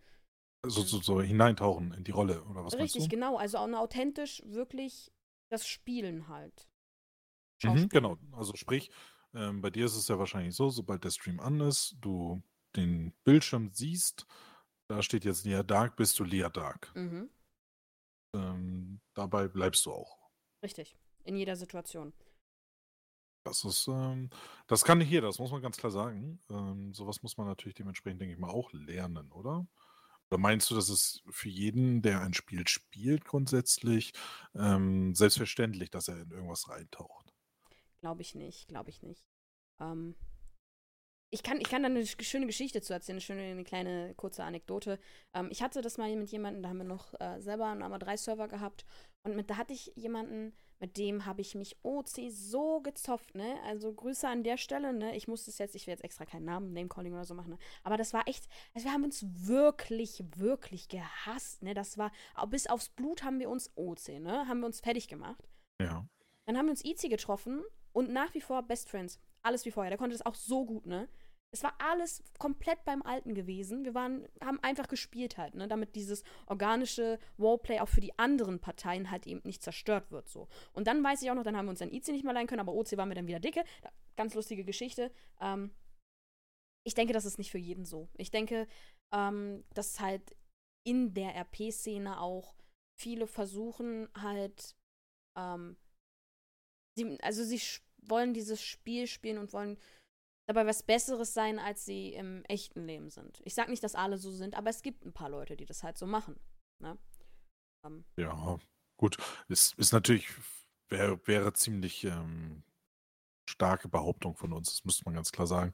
So, 0.64 0.82
so, 0.82 1.00
so 1.00 1.20
hineintauchen 1.20 1.92
in 1.92 2.04
die 2.04 2.10
Rolle, 2.10 2.42
oder 2.44 2.64
was 2.64 2.74
Richtig, 2.78 3.08
genau. 3.08 3.36
Also 3.36 3.58
auch 3.58 3.68
authentisch 3.72 4.42
wirklich 4.46 5.12
das 5.50 5.66
Spielen 5.66 6.28
halt. 6.28 6.68
Mhm, 7.62 7.88
genau. 7.88 8.16
Also 8.32 8.54
sprich, 8.56 8.90
ähm, 9.34 9.60
bei 9.60 9.70
dir 9.70 9.86
ist 9.86 9.96
es 9.96 10.08
ja 10.08 10.18
wahrscheinlich 10.18 10.54
so, 10.54 10.70
sobald 10.70 11.04
der 11.04 11.10
Stream 11.10 11.40
an 11.40 11.60
ist, 11.60 11.96
du 12.00 12.42
den 12.76 13.12
Bildschirm 13.24 13.70
siehst, 13.72 14.26
da 14.88 15.02
steht 15.02 15.24
jetzt 15.24 15.44
Lia 15.44 15.62
Dark, 15.62 15.96
bist 15.96 16.18
du 16.18 16.24
Lia 16.24 16.48
Dark. 16.48 16.94
Mhm. 16.94 17.30
Ähm, 18.34 19.00
dabei 19.14 19.48
bleibst 19.48 19.86
du 19.86 19.92
auch. 19.92 20.18
Richtig. 20.62 20.96
In 21.24 21.36
jeder 21.36 21.56
Situation. 21.56 22.12
Das 23.44 23.64
ist, 23.64 23.86
ähm, 23.88 24.30
das 24.66 24.84
kann 24.84 24.98
nicht 24.98 25.10
jeder, 25.10 25.28
das 25.28 25.38
muss 25.38 25.52
man 25.52 25.62
ganz 25.62 25.76
klar 25.76 25.92
sagen. 25.92 26.40
Ähm, 26.50 26.92
sowas 26.92 27.22
muss 27.22 27.36
man 27.36 27.46
natürlich 27.46 27.74
dementsprechend, 27.74 28.20
denke 28.20 28.34
ich 28.34 28.40
mal, 28.40 28.50
auch 28.50 28.72
lernen, 28.72 29.30
oder? 29.30 29.66
Oder 30.28 30.38
meinst 30.38 30.68
du, 30.70 30.74
dass 30.74 30.88
es 30.88 31.22
für 31.30 31.48
jeden, 31.48 32.02
der 32.02 32.20
ein 32.22 32.34
Spiel 32.34 32.66
spielt, 32.66 33.24
grundsätzlich 33.24 34.12
ähm, 34.54 35.14
selbstverständlich, 35.14 35.90
dass 35.90 36.08
er 36.08 36.20
in 36.20 36.30
irgendwas 36.32 36.68
reintaucht? 36.68 37.32
Glaube 38.00 38.22
ich 38.22 38.34
nicht, 38.34 38.66
glaube 38.66 38.90
ich 38.90 39.02
nicht. 39.02 39.24
Ähm, 39.78 40.16
ich, 41.30 41.42
kann, 41.42 41.60
ich 41.60 41.68
kann 41.68 41.82
da 41.82 41.88
eine 41.88 42.00
sch- 42.00 42.22
schöne 42.22 42.46
Geschichte 42.46 42.80
zu 42.82 42.92
erzählen, 42.92 43.14
eine 43.16 43.20
schöne, 43.20 43.42
eine 43.42 43.64
kleine 43.64 44.14
kurze 44.14 44.44
Anekdote. 44.44 44.98
Ähm, 45.34 45.48
ich 45.50 45.62
hatte 45.62 45.82
das 45.82 45.98
mal 45.98 46.14
mit 46.16 46.30
jemandem, 46.30 46.62
da 46.62 46.68
haben 46.68 46.78
wir 46.78 46.84
noch 46.84 47.14
äh, 47.20 47.40
selber 47.40 47.66
einen 47.66 47.82
AMA 47.82 47.98
3 47.98 48.16
Server 48.16 48.48
gehabt 48.48 48.84
und 49.24 49.34
mit, 49.36 49.50
da 49.50 49.56
hatte 49.56 49.72
ich 49.72 49.92
jemanden, 49.96 50.56
mit 50.78 50.98
dem 50.98 51.24
habe 51.24 51.40
ich 51.40 51.54
mich 51.54 51.76
OC 51.82 52.30
so 52.30 52.80
gezofft, 52.82 53.34
ne? 53.34 53.56
Also 53.64 53.92
Grüße 53.94 54.28
an 54.28 54.44
der 54.44 54.58
Stelle, 54.58 54.92
ne? 54.92 55.16
Ich 55.16 55.26
musste 55.26 55.50
es 55.50 55.56
jetzt, 55.56 55.74
ich 55.74 55.86
will 55.86 55.92
jetzt 55.92 56.04
extra 56.04 56.26
keinen 56.26 56.44
Namen, 56.44 56.74
Name-Calling 56.74 57.14
oder 57.14 57.24
so 57.24 57.32
machen, 57.34 57.50
ne? 57.50 57.58
Aber 57.82 57.96
das 57.96 58.12
war 58.12 58.28
echt, 58.28 58.46
also 58.74 58.86
wir 58.86 58.92
haben 58.92 59.04
uns 59.04 59.24
wirklich, 59.48 60.22
wirklich 60.36 60.88
gehasst, 60.88 61.62
ne? 61.62 61.72
Das 61.72 61.96
war, 61.96 62.12
bis 62.48 62.66
aufs 62.66 62.90
Blut 62.90 63.24
haben 63.24 63.40
wir 63.40 63.48
uns 63.48 63.72
OC, 63.74 64.20
ne? 64.20 64.46
Haben 64.48 64.60
wir 64.60 64.66
uns 64.66 64.80
fertig 64.80 65.08
gemacht. 65.08 65.48
Ja. 65.80 66.06
Dann 66.44 66.58
haben 66.58 66.66
wir 66.66 66.72
uns 66.72 66.84
Izi 66.84 67.08
getroffen 67.08 67.64
und 67.92 68.10
nach 68.12 68.34
wie 68.34 68.42
vor 68.42 68.62
Best 68.62 68.90
Friends. 68.90 69.18
Alles 69.46 69.64
wie 69.64 69.70
vorher. 69.70 69.90
Der 69.90 69.98
konnte 69.98 70.16
das 70.16 70.26
auch 70.26 70.34
so 70.34 70.64
gut, 70.66 70.86
ne? 70.86 71.08
Es 71.52 71.62
war 71.62 71.74
alles 71.78 72.24
komplett 72.38 72.84
beim 72.84 73.02
Alten 73.02 73.32
gewesen. 73.32 73.84
Wir 73.84 73.94
waren, 73.94 74.26
haben 74.44 74.58
einfach 74.62 74.88
gespielt 74.88 75.38
halt, 75.38 75.54
ne? 75.54 75.68
Damit 75.68 75.94
dieses 75.94 76.24
organische 76.46 77.18
Roleplay 77.38 77.78
auch 77.78 77.88
für 77.88 78.00
die 78.00 78.18
anderen 78.18 78.58
Parteien 78.58 79.10
halt 79.10 79.26
eben 79.28 79.40
nicht 79.44 79.62
zerstört 79.62 80.10
wird, 80.10 80.28
so. 80.28 80.48
Und 80.72 80.88
dann 80.88 81.02
weiß 81.02 81.22
ich 81.22 81.30
auch 81.30 81.36
noch, 81.36 81.44
dann 81.44 81.56
haben 81.56 81.66
wir 81.66 81.70
uns 81.70 81.80
an 81.80 81.92
Izi 81.92 82.10
nicht 82.12 82.24
mehr 82.24 82.34
leihen 82.34 82.48
können, 82.48 82.60
aber 82.60 82.74
OC 82.74 82.96
waren 82.96 83.08
wir 83.08 83.14
dann 83.14 83.28
wieder 83.28 83.38
dicke. 83.40 83.64
Ganz 84.16 84.34
lustige 84.34 84.64
Geschichte. 84.64 85.12
Ähm, 85.40 85.70
ich 86.84 86.94
denke, 86.94 87.12
das 87.12 87.24
ist 87.24 87.38
nicht 87.38 87.52
für 87.52 87.58
jeden 87.58 87.84
so. 87.84 88.08
Ich 88.16 88.30
denke, 88.32 88.66
ähm, 89.12 89.64
dass 89.74 90.00
halt 90.00 90.36
in 90.84 91.14
der 91.14 91.34
RP-Szene 91.36 92.20
auch 92.20 92.56
viele 92.98 93.26
versuchen 93.28 94.08
halt, 94.16 94.74
ähm, 95.36 95.76
sie, 96.96 97.18
also 97.22 97.44
sie 97.44 97.58
sch- 97.58 97.82
wollen 98.08 98.34
dieses 98.34 98.62
Spiel 98.62 99.06
spielen 99.06 99.38
und 99.38 99.52
wollen 99.52 99.78
dabei 100.48 100.66
was 100.66 100.82
Besseres 100.82 101.34
sein, 101.34 101.58
als 101.58 101.84
sie 101.84 102.12
im 102.12 102.44
echten 102.44 102.86
Leben 102.86 103.10
sind. 103.10 103.40
Ich 103.44 103.54
sag 103.54 103.68
nicht, 103.68 103.82
dass 103.82 103.94
alle 103.94 104.16
so 104.16 104.30
sind, 104.30 104.54
aber 104.54 104.70
es 104.70 104.82
gibt 104.82 105.04
ein 105.04 105.12
paar 105.12 105.28
Leute, 105.28 105.56
die 105.56 105.66
das 105.66 105.82
halt 105.82 105.98
so 105.98 106.06
machen. 106.06 106.38
Ne? 106.80 106.98
Ähm, 107.84 108.04
Ja, 108.16 108.58
gut. 108.96 109.16
Es 109.48 109.72
ist 109.74 109.92
natürlich, 109.92 110.28
wär, 110.88 111.26
wäre 111.26 111.52
ziemlich 111.52 112.04
ähm, 112.04 112.62
starke 113.48 113.88
Behauptung 113.88 114.36
von 114.36 114.52
uns, 114.52 114.70
das 114.70 114.84
müsste 114.84 115.04
man 115.04 115.14
ganz 115.14 115.32
klar 115.32 115.46
sagen. 115.46 115.72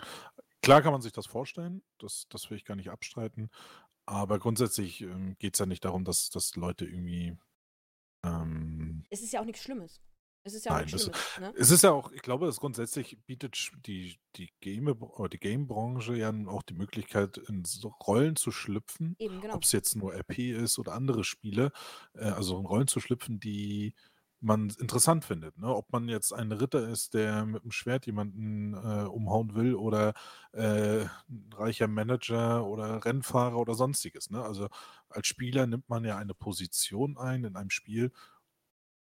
Klar 0.62 0.80
kann 0.82 0.92
man 0.92 1.02
sich 1.02 1.12
das 1.12 1.26
vorstellen, 1.26 1.82
das, 1.98 2.28
das 2.28 2.48
will 2.48 2.56
ich 2.56 2.64
gar 2.64 2.76
nicht 2.76 2.90
abstreiten, 2.90 3.50
aber 4.06 4.38
grundsätzlich 4.38 5.00
ähm, 5.02 5.36
geht 5.38 5.54
es 5.54 5.58
ja 5.58 5.66
nicht 5.66 5.84
darum, 5.84 6.04
dass, 6.04 6.30
dass 6.30 6.56
Leute 6.56 6.84
irgendwie. 6.84 7.36
Ähm, 8.24 9.04
es 9.10 9.22
ist 9.22 9.32
ja 9.32 9.40
auch 9.40 9.44
nichts 9.44 9.62
Schlimmes. 9.62 10.00
Es 10.44 10.54
ist 10.54 10.64
ja 10.66 10.72
auch 10.72 10.76
Nein, 10.76 10.88
das- 10.90 11.02
Schlimmes. 11.02 11.38
Ne? 11.40 11.54
es 11.56 11.70
ist 11.70 11.82
ja 11.82 11.92
auch, 11.92 12.10
ich 12.12 12.22
glaube, 12.22 12.46
es 12.48 12.58
grundsätzlich 12.58 13.18
bietet 13.26 13.70
die, 13.86 14.18
die 14.36 14.50
Game 14.60 14.92
die 15.30 15.38
Game-Branche 15.38 16.16
ja 16.16 16.32
auch 16.46 16.62
die 16.62 16.74
Möglichkeit, 16.74 17.38
in 17.38 17.64
so 17.64 17.88
Rollen 17.88 18.36
zu 18.36 18.50
schlüpfen, 18.50 19.14
Eben, 19.18 19.40
genau. 19.40 19.54
ob 19.54 19.62
es 19.64 19.72
jetzt 19.72 19.94
nur 19.94 20.14
RP 20.14 20.38
ist 20.52 20.78
oder 20.78 20.94
andere 20.94 21.22
Spiele, 21.24 21.70
äh, 22.14 22.24
also 22.24 22.58
in 22.58 22.66
Rollen 22.66 22.88
zu 22.88 22.98
schlüpfen, 23.00 23.38
die 23.38 23.94
man 24.44 24.70
interessant 24.80 25.24
findet. 25.24 25.56
Ne? 25.56 25.72
Ob 25.72 25.92
man 25.92 26.08
jetzt 26.08 26.32
ein 26.32 26.50
Ritter 26.50 26.88
ist, 26.88 27.14
der 27.14 27.46
mit 27.46 27.62
dem 27.62 27.70
Schwert 27.70 28.06
jemanden 28.06 28.74
äh, 28.74 29.04
umhauen 29.06 29.54
will 29.54 29.76
oder 29.76 30.14
äh, 30.52 31.02
ein 31.04 31.50
reicher 31.54 31.86
Manager 31.86 32.66
oder 32.66 33.04
Rennfahrer 33.04 33.56
oder 33.56 33.74
sonstiges. 33.74 34.30
Ne? 34.30 34.42
Also 34.42 34.68
als 35.08 35.28
Spieler 35.28 35.68
nimmt 35.68 35.88
man 35.88 36.04
ja 36.04 36.16
eine 36.18 36.34
Position 36.34 37.16
ein 37.18 37.44
in 37.44 37.54
einem 37.54 37.70
Spiel, 37.70 38.10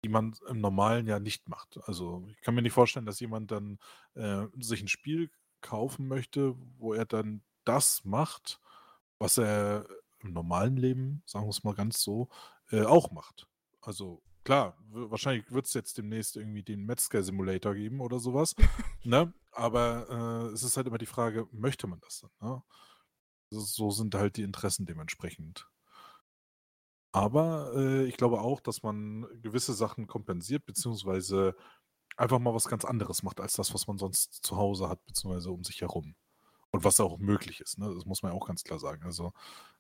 die 0.05 0.09
man 0.09 0.35
im 0.49 0.61
normalen 0.61 1.07
ja 1.07 1.19
nicht 1.19 1.49
macht. 1.49 1.79
Also 1.85 2.25
ich 2.31 2.41
kann 2.41 2.55
mir 2.55 2.63
nicht 2.63 2.73
vorstellen, 2.73 3.07
dass 3.07 3.21
jemand 3.21 3.51
dann 3.51 3.79
äh, 4.15 4.47
sich 4.59 4.81
ein 4.83 4.89
Spiel 4.89 5.31
kaufen 5.61 6.09
möchte, 6.09 6.55
wo 6.79 6.95
er 6.95 7.05
dann 7.05 7.43
das 7.65 8.05
macht, 8.05 8.61
was 9.19 9.39
er 9.39 9.87
im 10.21 10.33
normalen 10.33 10.77
Leben, 10.77 11.23
sagen 11.27 11.47
wir 11.47 11.51
es 11.51 11.65
mal 11.65 11.75
ganz 11.75 12.03
so, 12.03 12.29
äh, 12.71 12.83
auch 12.83 13.11
macht. 13.11 13.47
Also 13.81 14.23
klar, 14.45 14.77
wahrscheinlich 14.91 15.51
wird 15.51 15.67
es 15.67 15.75
jetzt 15.75 15.99
demnächst 15.99 16.37
irgendwie 16.37 16.63
den 16.63 16.85
Metzger 16.85 17.23
Simulator 17.23 17.75
geben 17.75 18.01
oder 18.01 18.19
sowas, 18.19 18.55
ne? 19.05 19.33
Aber 19.53 20.47
äh, 20.49 20.55
es 20.55 20.63
ist 20.63 20.77
halt 20.77 20.87
immer 20.87 20.99
die 20.99 21.07
Frage, 21.07 21.49
möchte 21.51 21.89
man 21.89 22.01
das 22.01 22.21
dann? 22.21 22.31
Ne? 22.41 22.63
Also, 23.51 23.65
so 23.65 23.91
sind 23.91 24.15
halt 24.15 24.37
die 24.37 24.43
Interessen 24.43 24.87
dementsprechend. 24.87 25.69
Aber 27.13 27.73
äh, 27.75 28.05
ich 28.05 28.17
glaube 28.17 28.41
auch, 28.41 28.61
dass 28.61 28.83
man 28.83 29.27
gewisse 29.43 29.75
Sachen 29.75 30.07
kompensiert, 30.07 30.65
beziehungsweise 30.65 31.57
einfach 32.17 32.39
mal 32.39 32.55
was 32.55 32.69
ganz 32.69 32.85
anderes 32.85 33.23
macht, 33.23 33.41
als 33.41 33.55
das, 33.55 33.75
was 33.75 33.87
man 33.87 33.99
sonst 33.99 34.45
zu 34.45 34.57
Hause 34.57 34.89
hat, 34.89 35.05
beziehungsweise 35.07 35.51
um 35.51 35.65
sich 35.65 35.81
herum. 35.81 36.15
Und 36.73 36.85
was 36.85 37.01
auch 37.01 37.19
möglich 37.19 37.61
ist, 37.61 37.79
ne? 37.79 37.93
Das 37.93 38.05
muss 38.05 38.23
man 38.23 38.31
ja 38.31 38.39
auch 38.39 38.47
ganz 38.47 38.63
klar 38.63 38.79
sagen. 38.79 39.03
Also 39.03 39.33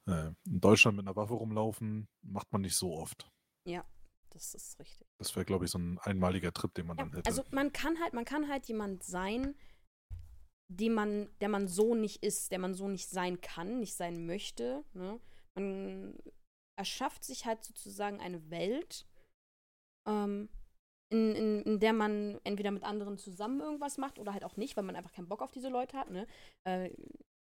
äh, 0.06 0.32
in 0.46 0.60
Deutschland 0.60 0.96
mit 0.96 1.06
einer 1.06 1.14
Waffe 1.14 1.34
rumlaufen, 1.34 2.08
macht 2.22 2.50
man 2.50 2.62
nicht 2.62 2.74
so 2.76 2.96
oft. 2.96 3.30
Das 4.30 4.54
ist 4.54 4.78
richtig. 4.78 5.06
Das 5.18 5.34
wäre, 5.34 5.44
glaube 5.44 5.64
ich, 5.64 5.70
so 5.70 5.78
ein 5.78 5.98
einmaliger 5.98 6.52
Trip, 6.52 6.72
den 6.74 6.86
man 6.86 6.96
Ja, 6.96 7.04
dann 7.04 7.14
hätte. 7.14 7.28
also 7.28 7.42
man 7.50 7.72
kann 7.72 8.00
halt, 8.00 8.14
man 8.14 8.24
kann 8.24 8.48
halt 8.48 8.66
jemand 8.66 9.02
sein, 9.02 9.54
den 10.68 10.94
man, 10.94 11.28
der 11.40 11.48
man 11.48 11.66
so 11.66 11.94
nicht 11.94 12.22
ist, 12.22 12.52
der 12.52 12.60
man 12.60 12.74
so 12.74 12.88
nicht 12.88 13.08
sein 13.08 13.40
kann, 13.40 13.80
nicht 13.80 13.94
sein 13.94 14.26
möchte. 14.26 14.84
Ne? 14.92 15.20
Man 15.54 16.14
erschafft 16.80 17.24
sich 17.24 17.44
halt 17.44 17.62
sozusagen 17.62 18.20
eine 18.20 18.50
Welt, 18.50 19.06
ähm, 20.08 20.48
in, 21.10 21.34
in, 21.34 21.62
in 21.64 21.78
der 21.78 21.92
man 21.92 22.40
entweder 22.42 22.70
mit 22.70 22.84
anderen 22.84 23.18
zusammen 23.18 23.60
irgendwas 23.60 23.98
macht 23.98 24.18
oder 24.18 24.32
halt 24.32 24.44
auch 24.44 24.56
nicht, 24.56 24.76
weil 24.76 24.84
man 24.84 24.96
einfach 24.96 25.12
keinen 25.12 25.28
Bock 25.28 25.42
auf 25.42 25.52
diese 25.52 25.68
Leute 25.68 25.98
hat. 25.98 26.10
Ne? 26.10 26.26
Äh, 26.64 26.90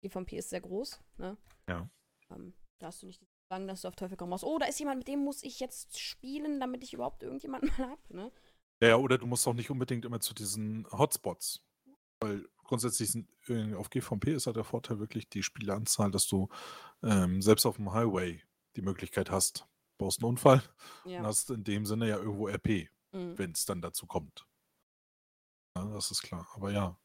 die 0.02 0.08
vom 0.08 0.26
P 0.26 0.36
ist 0.36 0.50
sehr 0.50 0.62
groß. 0.62 1.00
Ne? 1.18 1.36
Ja. 1.68 1.88
Ähm, 2.30 2.54
da 2.80 2.88
hast 2.88 3.02
du 3.02 3.06
nicht 3.06 3.22
sagen, 3.48 3.68
dass 3.68 3.82
du 3.82 3.88
auf 3.88 3.94
Teufel 3.94 4.16
komm 4.16 4.32
raus. 4.32 4.42
Oh, 4.42 4.58
da 4.58 4.66
ist 4.66 4.80
jemand, 4.80 4.98
mit 4.98 5.08
dem 5.08 5.20
muss 5.20 5.44
ich 5.44 5.60
jetzt 5.60 6.00
spielen, 6.00 6.58
damit 6.58 6.82
ich 6.82 6.92
überhaupt 6.92 7.22
irgendjemanden 7.22 7.70
mal 7.78 7.88
hab. 7.90 8.10
Ne? 8.10 8.32
Ja, 8.82 8.96
oder 8.96 9.16
du 9.16 9.26
musst 9.26 9.46
auch 9.46 9.54
nicht 9.54 9.70
unbedingt 9.70 10.04
immer 10.04 10.18
zu 10.18 10.34
diesen 10.34 10.90
Hotspots. 10.90 11.62
Weil 12.20 12.48
grundsätzlich 12.64 13.10
sind, 13.12 13.28
äh, 13.48 13.74
auf 13.74 13.90
GVP 13.90 14.32
ist 14.32 14.46
halt 14.46 14.56
der 14.56 14.64
Vorteil 14.64 14.98
wirklich 14.98 15.28
die 15.28 15.42
Spieleranzahl, 15.42 16.10
dass 16.10 16.26
du 16.26 16.48
ähm, 17.02 17.40
selbst 17.42 17.66
auf 17.66 17.76
dem 17.76 17.92
Highway 17.92 18.42
die 18.76 18.82
Möglichkeit 18.82 19.30
hast, 19.30 19.66
baust 19.98 20.20
einen 20.20 20.28
Unfall 20.30 20.62
und 21.04 21.10
Ja. 21.12 21.22
hast 21.22 21.50
in 21.50 21.64
dem 21.64 21.86
Sinne 21.86 22.08
ja 22.08 22.16
irgendwo 22.18 22.48
RP, 22.48 22.88
Mhm. 23.12 23.38
wenn 23.38 23.52
es 23.52 23.64
dann 23.64 23.82
dazu 23.82 24.06
kommt. 24.06 24.46
Ja, 25.76 25.84
das 25.86 26.10
ist 26.10 26.22
klar. 26.22 26.48
Aber 26.54 26.70
ja. 26.70 26.98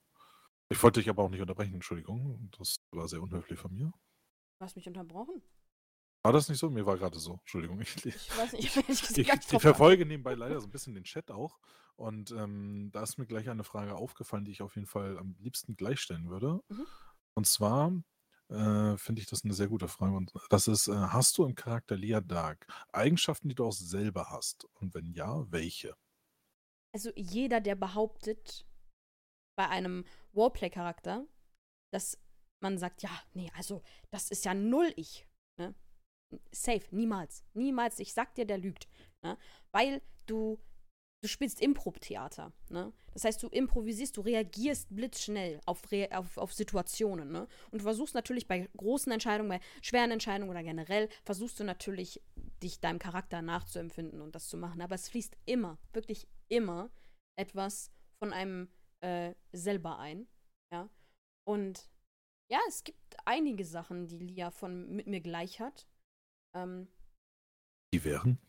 Ich 0.69 0.81
wollte 0.81 1.00
dich 1.00 1.10
aber 1.10 1.24
auch 1.24 1.29
nicht 1.29 1.41
unterbrechen, 1.41 1.75
Entschuldigung. 1.75 2.50
Das 2.57 2.77
war 2.91 3.07
sehr 3.07 3.22
unhöflich 3.22 3.60
von 3.60 3.72
mir. 3.74 3.91
Du 4.60 4.65
hast 4.65 4.75
mich 4.75 4.88
unterbrochen. 4.88 5.43
War 6.24 6.34
das 6.34 6.50
nicht 6.50 6.57
so? 6.57 6.72
Mir 6.72 6.86
war 6.88 6.98
gerade 6.98 7.19
so. 7.19 7.34
Entschuldigung. 7.41 7.79
Ich, 7.81 8.03
Ich 8.05 8.36
weiß 8.38 8.53
nicht, 8.53 8.75
ich, 8.75 8.77
ich, 9.19 9.29
ich 9.53 9.62
verfolge 9.62 10.05
nebenbei 10.07 10.34
leider 10.36 10.60
so 10.60 10.65
ein 10.67 10.72
bisschen 10.72 10.95
den 10.95 11.03
Chat 11.03 11.29
auch. 11.29 11.60
Und 11.98 12.31
ähm, 12.31 12.89
da 12.91 13.03
ist 13.03 13.17
mir 13.19 13.27
gleich 13.27 13.48
eine 13.50 13.63
Frage 13.63 13.95
aufgefallen, 13.95 14.43
die 14.45 14.51
ich 14.51 14.62
auf 14.63 14.74
jeden 14.75 14.88
Fall 14.88 15.17
am 15.19 15.36
liebsten 15.39 15.75
gleichstellen 15.75 16.29
würde. 16.29 16.63
Mhm. 16.69 16.88
Und 17.36 17.45
zwar 17.48 17.91
äh, 18.50 18.98
finde 18.98 19.22
ich 19.22 19.28
das 19.28 19.44
eine 19.44 19.54
sehr 19.54 19.68
gute 19.68 19.88
Frage. 19.88 20.16
Und 20.16 20.32
das 20.50 20.68
ist, 20.68 20.88
äh, 20.88 20.94
hast 20.94 21.38
du 21.38 21.46
im 21.46 21.56
Charakter 21.56 21.96
Lia 21.96 22.22
Dark 22.22 22.68
Eigenschaften, 22.92 23.50
die 23.50 23.56
du 23.56 23.66
auch 23.66 23.74
selber 23.74 24.30
hast? 24.30 24.66
Und 24.75 24.94
wenn 24.94 25.12
ja, 25.14 25.50
welche? 25.52 25.96
Also 26.94 27.12
jeder, 27.16 27.60
der 27.60 27.75
behauptet, 27.75 28.66
bei 29.58 29.70
einem 29.70 30.06
Roleplay-Charakter, 30.36 31.25
dass 31.94 32.18
man 32.62 32.78
sagt, 32.78 33.04
ja, 33.04 33.12
nee, 33.34 33.52
also 33.56 33.84
das 34.12 34.30
ist 34.30 34.46
ja 34.46 34.54
null 34.54 34.92
ich. 34.96 35.28
Ne? 35.60 35.74
Safe, 36.52 36.84
niemals. 36.92 37.46
Niemals. 37.54 38.00
Ich 38.00 38.14
sag 38.14 38.36
dir, 38.36 38.46
der 38.46 38.58
lügt. 38.58 38.88
Ne? 39.24 39.38
Weil 39.72 40.02
du, 40.25 40.60
du 41.25 41.29
spielst 41.29 41.60
Impro-Theater, 41.60 42.53
ne? 42.70 42.94
Das 43.13 43.24
heißt, 43.24 43.41
du 43.41 43.48
improvisierst, 43.48 44.15
du 44.15 44.22
reagierst 44.22 44.94
blitzschnell 44.96 45.60
auf, 45.65 45.82
auf, 46.12 46.38
auf 46.38 46.53
Situationen, 46.53 47.32
ne? 47.32 47.48
Und 47.72 47.79
du 47.79 47.84
versuchst 47.84 48.13
natürlich 48.13 48.48
bei 48.48 48.70
großen 48.77 49.12
Entscheidungen, 49.12 49.50
bei 49.50 49.60
schweren 49.82 50.12
Entscheidungen 50.12 50.51
oder 50.51 50.63
generell, 50.63 51.10
versuchst 51.24 51.60
du 51.60 51.63
natürlich, 51.63 52.22
dich 52.62 52.79
deinem 52.79 53.00
Charakter 53.00 53.41
nachzuempfinden 53.41 54.22
und 54.22 54.36
das 54.36 54.48
zu 54.48 54.58
machen. 54.58 54.82
Aber 54.82 54.96
es 54.96 55.10
fließt 55.10 55.36
immer, 55.46 55.79
wirklich 55.94 56.27
immer 56.48 56.91
etwas 57.38 57.91
von 58.20 58.32
einem 58.32 58.70
äh, 59.01 59.34
selber 59.51 59.98
ein, 59.98 60.27
ja? 60.72 60.89
Und 61.48 61.89
ja, 62.51 62.60
es 62.67 62.84
gibt 62.84 63.17
einige 63.25 63.65
Sachen, 63.65 64.08
die 64.08 64.20
Lia 64.20 64.51
von 64.51 64.96
mit 64.96 65.08
mir 65.08 65.22
gleich 65.22 65.60
hat. 65.60 65.88
Ähm, 66.55 66.88
die 67.94 68.03
wären? 68.03 68.39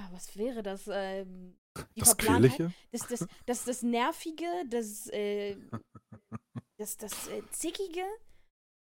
Ja, 0.00 0.08
was 0.12 0.36
wäre 0.36 0.62
das? 0.62 0.88
Ähm, 0.92 1.58
die 1.94 2.00
Das 2.00 2.16
Quäliche? 2.16 2.72
das, 2.90 3.06
das, 3.06 3.26
das, 3.46 3.64
das 3.64 3.82
Nervige, 3.82 4.46
das, 4.68 5.06
äh, 5.08 5.56
das, 6.78 6.96
das 6.96 7.28
äh, 7.28 7.42
Zickige, 7.50 8.04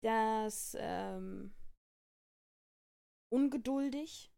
das 0.04 0.76
ähm, 0.80 1.54
ungeduldig. 3.30 4.32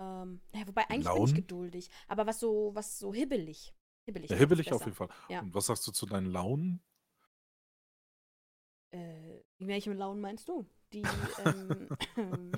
Ähm, 0.00 0.40
ja, 0.54 0.66
wobei 0.66 0.88
eigentlich 0.88 1.12
bin 1.12 1.24
ich 1.24 1.30
Laun? 1.30 1.34
geduldig, 1.34 1.90
aber 2.08 2.26
was 2.26 2.40
so, 2.40 2.74
was 2.74 2.98
so 2.98 3.12
hibbelig. 3.12 3.74
Hibbelig. 4.06 4.30
Ja, 4.30 4.36
hibbelig 4.36 4.72
auf 4.72 4.84
jeden 4.84 4.96
Fall. 4.96 5.08
Ja. 5.28 5.40
Und 5.40 5.54
was 5.54 5.66
sagst 5.66 5.86
du 5.86 5.92
zu 5.92 6.06
deinen 6.06 6.26
Launen? 6.26 6.82
Äh, 8.90 9.42
welche 9.58 9.92
Launen 9.92 10.20
meinst 10.20 10.48
du? 10.48 10.66
Die, 10.92 11.02
ähm, 11.44 12.52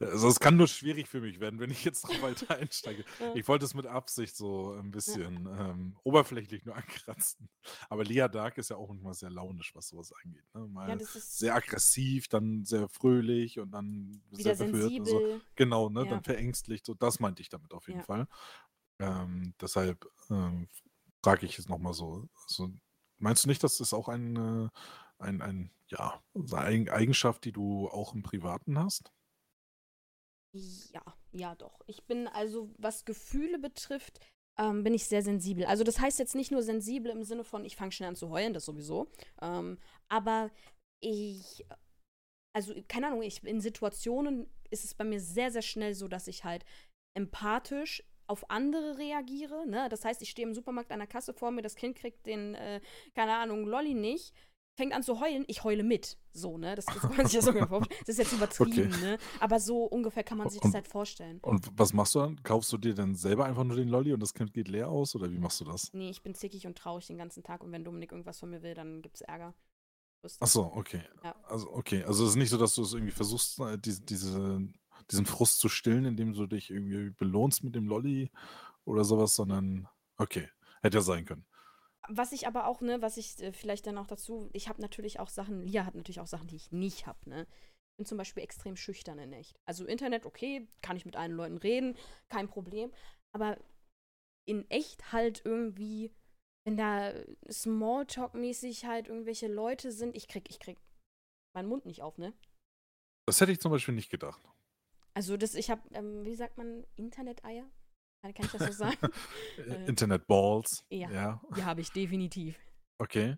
Also 0.00 0.28
es 0.28 0.40
kann 0.40 0.56
nur 0.56 0.66
schwierig 0.66 1.08
für 1.08 1.20
mich 1.20 1.40
werden, 1.40 1.60
wenn 1.60 1.70
ich 1.70 1.84
jetzt 1.84 2.08
noch 2.08 2.22
weiter 2.22 2.54
einsteige. 2.58 3.04
Ich 3.34 3.46
wollte 3.48 3.66
es 3.66 3.74
mit 3.74 3.86
Absicht 3.86 4.34
so 4.34 4.72
ein 4.72 4.90
bisschen 4.90 5.46
ähm, 5.58 5.96
oberflächlich 6.04 6.64
nur 6.64 6.74
ankratzen. 6.76 7.50
Aber 7.90 8.04
Lia 8.04 8.28
Dark 8.28 8.56
ist 8.56 8.70
ja 8.70 8.76
auch 8.76 8.88
manchmal 8.88 9.12
sehr 9.12 9.30
launisch, 9.30 9.74
was 9.74 9.88
sowas 9.88 10.12
angeht. 10.24 10.44
Ne? 10.54 10.66
Mal 10.68 10.88
ja, 10.88 10.96
sehr 10.98 11.54
aggressiv, 11.54 12.28
dann 12.28 12.64
sehr 12.64 12.88
fröhlich 12.88 13.58
und 13.58 13.72
dann 13.72 14.22
sehr 14.30 14.56
verwirrt. 14.56 15.06
So. 15.06 15.40
Genau, 15.54 15.90
ne? 15.90 16.04
Ja. 16.04 16.10
Dann 16.10 16.24
verängstlicht. 16.24 16.86
So, 16.86 16.94
das 16.94 17.20
meinte 17.20 17.42
ich 17.42 17.50
damit 17.50 17.74
auf 17.74 17.86
jeden. 17.86 18.02
Fall. 18.02 18.26
Ähm, 18.98 19.54
deshalb 19.60 20.06
ähm, 20.30 20.68
frage 21.22 21.44
ich 21.44 21.58
es 21.58 21.68
nochmal 21.68 21.92
so. 21.92 22.26
Also, 22.48 22.70
meinst 23.18 23.44
du 23.44 23.48
nicht, 23.48 23.62
dass 23.62 23.76
das 23.76 23.92
auch 23.92 24.08
ein, 24.08 24.36
äh, 24.36 24.68
ein, 25.20 25.42
ein 25.42 25.70
ja, 25.88 26.22
eine 26.52 26.92
Eigenschaft, 26.92 27.44
die 27.44 27.52
du 27.52 27.88
auch 27.88 28.14
im 28.14 28.22
Privaten 28.22 28.78
hast? 28.78 29.12
Ja, 30.52 31.02
ja, 31.32 31.54
doch. 31.54 31.80
Ich 31.86 32.04
bin 32.06 32.26
also, 32.28 32.70
was 32.78 33.04
Gefühle 33.04 33.58
betrifft, 33.58 34.20
ähm, 34.58 34.82
bin 34.82 34.94
ich 34.94 35.06
sehr 35.06 35.22
sensibel. 35.22 35.64
Also 35.64 35.84
das 35.84 36.00
heißt 36.00 36.18
jetzt 36.18 36.34
nicht 36.34 36.50
nur 36.50 36.62
sensibel 36.62 37.10
im 37.10 37.22
Sinne 37.22 37.44
von, 37.44 37.64
ich 37.64 37.76
fange 37.76 37.92
schnell 37.92 38.08
an 38.08 38.16
zu 38.16 38.30
heulen, 38.30 38.52
das 38.52 38.64
sowieso. 38.64 39.10
Ähm, 39.40 39.78
aber 40.08 40.50
ich, 41.00 41.64
also 42.52 42.74
keine 42.88 43.08
Ahnung, 43.08 43.22
ich, 43.22 43.42
in 43.44 43.60
Situationen 43.60 44.48
ist 44.70 44.84
es 44.84 44.94
bei 44.94 45.04
mir 45.04 45.20
sehr, 45.20 45.50
sehr 45.50 45.62
schnell 45.62 45.94
so, 45.94 46.08
dass 46.08 46.28
ich 46.28 46.44
halt 46.44 46.64
empathisch 47.16 48.04
auf 48.26 48.48
andere 48.50 48.98
reagiere. 48.98 49.66
Ne? 49.66 49.88
Das 49.88 50.04
heißt, 50.04 50.22
ich 50.22 50.30
stehe 50.30 50.46
im 50.46 50.54
Supermarkt 50.54 50.92
an 50.92 51.00
der 51.00 51.08
Kasse 51.08 51.32
vor 51.32 51.50
mir, 51.50 51.62
das 51.62 51.74
Kind 51.74 51.96
kriegt 51.96 52.26
den, 52.26 52.54
äh, 52.54 52.80
keine 53.14 53.36
Ahnung, 53.36 53.66
Lolli 53.66 53.94
nicht, 53.94 54.34
fängt 54.76 54.92
an 54.94 55.02
zu 55.02 55.20
heulen, 55.20 55.44
ich 55.48 55.62
heule 55.64 55.82
mit. 55.82 56.18
So, 56.32 56.56
ne? 56.58 56.74
Das, 56.74 56.86
das 56.86 57.00
kann 57.00 57.16
man 57.16 57.26
sich 57.26 57.40
vorstellen. 57.42 57.84
Das 58.00 58.08
ist 58.08 58.18
jetzt 58.18 58.32
übertrieben, 58.32 58.90
ne? 59.00 59.18
Aber 59.40 59.60
so 59.60 59.84
ungefähr 59.84 60.24
kann 60.24 60.38
man 60.38 60.48
sich 60.48 60.60
das 60.60 60.68
Und- 60.70 60.74
halt 60.74 60.88
vorstellen. 60.88 61.38
Und 61.42 61.68
was 61.76 61.92
machst 61.92 62.14
du 62.14 62.20
dann? 62.20 62.42
Kaufst 62.42 62.72
du 62.72 62.78
dir 62.78 62.94
dann 62.94 63.14
selber 63.14 63.44
einfach 63.44 63.64
nur 63.64 63.76
den 63.76 63.88
Lolli 63.88 64.12
und 64.12 64.20
das 64.20 64.32
Kind 64.32 64.52
geht 64.54 64.68
leer 64.68 64.88
aus? 64.88 65.14
Oder 65.14 65.30
wie 65.30 65.38
machst 65.38 65.60
du 65.60 65.64
das? 65.64 65.92
Nee, 65.92 66.10
ich 66.10 66.22
bin 66.22 66.34
zickig 66.34 66.66
und 66.66 66.78
traurig 66.78 67.06
den 67.08 67.18
ganzen 67.18 67.42
Tag 67.42 67.62
und 67.62 67.72
wenn 67.72 67.84
Dominik 67.84 68.12
irgendwas 68.12 68.38
von 68.38 68.50
mir 68.50 68.62
will, 68.62 68.74
dann 68.74 69.02
gibt's 69.02 69.20
Ärger. 69.20 69.54
Ach 70.40 70.46
so, 70.46 70.70
okay. 70.74 71.02
Ja. 71.24 71.34
Also, 71.48 71.70
okay. 71.72 72.04
Also, 72.04 72.24
es 72.24 72.30
ist 72.30 72.36
nicht 72.36 72.50
so, 72.50 72.58
dass 72.58 72.74
du 72.74 72.82
es 72.82 72.92
irgendwie 72.92 73.12
versuchst, 73.12 73.58
äh, 73.60 73.78
diese, 73.78 74.02
diese, 74.02 74.60
diesen 75.10 75.24
Frust 75.24 75.60
zu 75.60 75.68
stillen, 75.70 76.04
indem 76.04 76.34
du 76.34 76.46
dich 76.46 76.70
irgendwie 76.70 77.08
belohnst 77.10 77.64
mit 77.64 77.74
dem 77.74 77.86
Lolli 77.86 78.30
oder 78.84 79.02
sowas, 79.04 79.34
sondern, 79.34 79.88
okay. 80.18 80.48
Hätte 80.82 80.98
ja 80.98 81.02
sein 81.02 81.24
können. 81.26 81.44
Was 82.08 82.32
ich 82.32 82.46
aber 82.46 82.66
auch, 82.66 82.80
ne, 82.80 83.02
was 83.02 83.16
ich 83.16 83.40
äh, 83.42 83.52
vielleicht 83.52 83.86
dann 83.86 83.98
auch 83.98 84.06
dazu, 84.06 84.48
ich 84.52 84.68
habe 84.68 84.80
natürlich 84.80 85.20
auch 85.20 85.28
Sachen, 85.28 85.62
Lia 85.62 85.84
hat 85.84 85.94
natürlich 85.94 86.20
auch 86.20 86.26
Sachen, 86.26 86.48
die 86.48 86.56
ich 86.56 86.72
nicht 86.72 87.06
habe, 87.06 87.28
ne. 87.28 87.46
Ich 87.92 87.96
bin 87.98 88.06
zum 88.06 88.18
Beispiel 88.18 88.42
extrem 88.42 88.76
schüchtern 88.76 89.18
in 89.18 89.32
echt. 89.32 89.60
Also 89.66 89.84
Internet, 89.84 90.24
okay, 90.24 90.66
kann 90.80 90.96
ich 90.96 91.04
mit 91.04 91.16
allen 91.16 91.32
Leuten 91.32 91.58
reden, 91.58 91.96
kein 92.30 92.48
Problem. 92.48 92.92
Aber 93.32 93.58
in 94.48 94.68
echt 94.70 95.12
halt 95.12 95.42
irgendwie, 95.44 96.14
wenn 96.64 96.76
da 96.76 97.12
Smalltalk-mäßig 97.50 98.86
halt 98.86 99.08
irgendwelche 99.08 99.48
Leute 99.48 99.92
sind, 99.92 100.16
ich 100.16 100.28
krieg, 100.28 100.48
ich 100.48 100.58
krieg 100.58 100.78
meinen 101.54 101.68
Mund 101.68 101.84
nicht 101.84 102.00
auf, 102.02 102.16
ne? 102.16 102.32
Das 103.26 103.40
hätte 103.40 103.52
ich 103.52 103.60
zum 103.60 103.70
Beispiel 103.70 103.94
nicht 103.94 104.10
gedacht. 104.10 104.40
Also 105.14 105.36
das, 105.36 105.54
ich 105.54 105.70
habe, 105.70 105.82
ähm, 105.92 106.24
wie 106.24 106.34
sagt 106.34 106.56
man, 106.56 106.86
Internet-Eier? 106.96 107.68
Kann, 108.22 108.34
ich 108.38 108.50
das 108.52 108.66
so 108.66 108.72
sagen? 108.72 108.96
Äh, 109.58 109.86
Internet 109.86 110.26
Balls. 110.26 110.84
ja. 110.90 111.10
ja. 111.10 111.40
ja, 111.56 111.64
habe 111.64 111.80
ich 111.80 111.90
definitiv. 111.90 112.56
Okay. 112.98 113.36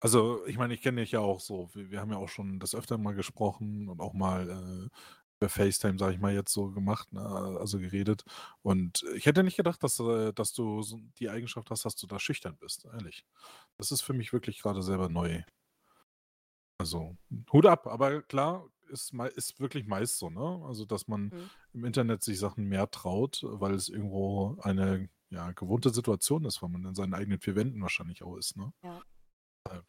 Also, 0.00 0.44
ich 0.46 0.58
meine, 0.58 0.74
ich 0.74 0.82
kenne 0.82 1.00
dich 1.00 1.12
ja 1.12 1.20
auch 1.20 1.40
so. 1.40 1.70
Wir, 1.74 1.90
wir 1.90 2.00
haben 2.00 2.10
ja 2.10 2.18
auch 2.18 2.28
schon 2.28 2.58
das 2.58 2.74
öfter 2.74 2.98
mal 2.98 3.14
gesprochen 3.14 3.88
und 3.88 4.00
auch 4.00 4.12
mal 4.14 4.50
äh, 4.50 4.88
über 5.42 5.48
FaceTime, 5.48 5.98
sage 5.98 6.14
ich 6.14 6.20
mal, 6.20 6.32
jetzt 6.32 6.52
so 6.52 6.70
gemacht, 6.70 7.12
ne? 7.12 7.22
also 7.58 7.78
geredet. 7.78 8.24
Und 8.62 9.04
ich 9.14 9.26
hätte 9.26 9.42
nicht 9.42 9.56
gedacht, 9.56 9.82
dass, 9.82 9.98
äh, 10.00 10.32
dass 10.32 10.52
du 10.52 10.82
so 10.82 10.98
die 11.18 11.30
Eigenschaft 11.30 11.70
hast, 11.70 11.84
dass 11.84 11.96
du 11.96 12.06
da 12.06 12.18
schüchtern 12.18 12.56
bist, 12.58 12.84
ehrlich. 12.84 13.24
Das 13.76 13.90
ist 13.90 14.02
für 14.02 14.12
mich 14.12 14.32
wirklich 14.32 14.60
gerade 14.60 14.82
selber 14.82 15.08
neu. 15.08 15.42
Also, 16.78 17.16
Hut 17.52 17.66
ab, 17.66 17.86
aber 17.86 18.22
klar, 18.22 18.68
ist, 18.92 19.12
ist 19.34 19.58
wirklich 19.60 19.86
meist 19.86 20.18
so, 20.18 20.30
ne? 20.30 20.62
Also, 20.66 20.84
dass 20.84 21.08
man 21.08 21.24
Mhm. 21.24 21.50
im 21.72 21.84
Internet 21.84 22.22
sich 22.22 22.38
Sachen 22.38 22.64
mehr 22.66 22.90
traut, 22.90 23.40
weil 23.44 23.74
es 23.74 23.88
irgendwo 23.88 24.56
eine 24.60 25.08
ja, 25.30 25.50
gewohnte 25.52 25.90
Situation 25.90 26.44
ist, 26.44 26.62
weil 26.62 26.68
man 26.68 26.84
in 26.84 26.94
seinen 26.94 27.14
eigenen 27.14 27.40
vier 27.40 27.56
Wänden 27.56 27.80
wahrscheinlich 27.80 28.22
auch 28.22 28.36
ist, 28.36 28.56
ne? 28.56 28.72
Ja. 28.82 29.02
Deshalb. 29.64 29.86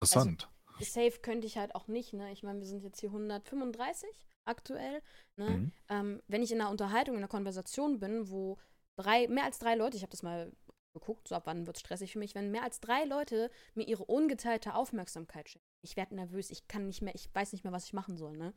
Interessant. 0.00 0.48
Safe 0.80 1.18
könnte 1.22 1.46
ich 1.46 1.58
halt 1.58 1.74
auch 1.74 1.88
nicht, 1.88 2.12
ne? 2.12 2.30
Ich 2.32 2.42
meine, 2.42 2.60
wir 2.60 2.66
sind 2.66 2.82
jetzt 2.82 3.00
hier 3.00 3.10
135 3.10 4.08
aktuell, 4.44 5.02
ne? 5.36 5.48
Mhm. 5.50 5.72
Ähm, 5.88 6.22
wenn 6.28 6.42
ich 6.42 6.52
in 6.52 6.60
einer 6.60 6.70
Unterhaltung, 6.70 7.14
in 7.14 7.18
einer 7.20 7.28
Konversation 7.28 7.98
bin, 7.98 8.30
wo 8.30 8.58
drei, 8.96 9.26
mehr 9.28 9.44
als 9.44 9.58
drei 9.58 9.74
Leute, 9.74 9.96
ich 9.96 10.02
habe 10.02 10.10
das 10.10 10.22
mal 10.22 10.52
geguckt, 10.92 11.28
so 11.28 11.34
ab 11.34 11.42
wann 11.46 11.66
wird 11.66 11.76
es 11.76 11.80
stressig 11.80 12.12
für 12.12 12.18
mich, 12.18 12.34
wenn 12.34 12.50
mehr 12.50 12.62
als 12.62 12.80
drei 12.80 13.04
Leute 13.04 13.50
mir 13.74 13.86
ihre 13.86 14.04
ungeteilte 14.04 14.74
Aufmerksamkeit 14.74 15.48
schenken. 15.48 15.67
Ich 15.82 15.96
werde 15.96 16.14
nervös, 16.14 16.50
ich 16.50 16.66
kann 16.68 16.86
nicht 16.86 17.02
mehr, 17.02 17.14
ich 17.14 17.32
weiß 17.34 17.52
nicht 17.52 17.64
mehr, 17.64 17.72
was 17.72 17.84
ich 17.84 17.92
machen 17.92 18.16
soll, 18.16 18.36
ne? 18.36 18.54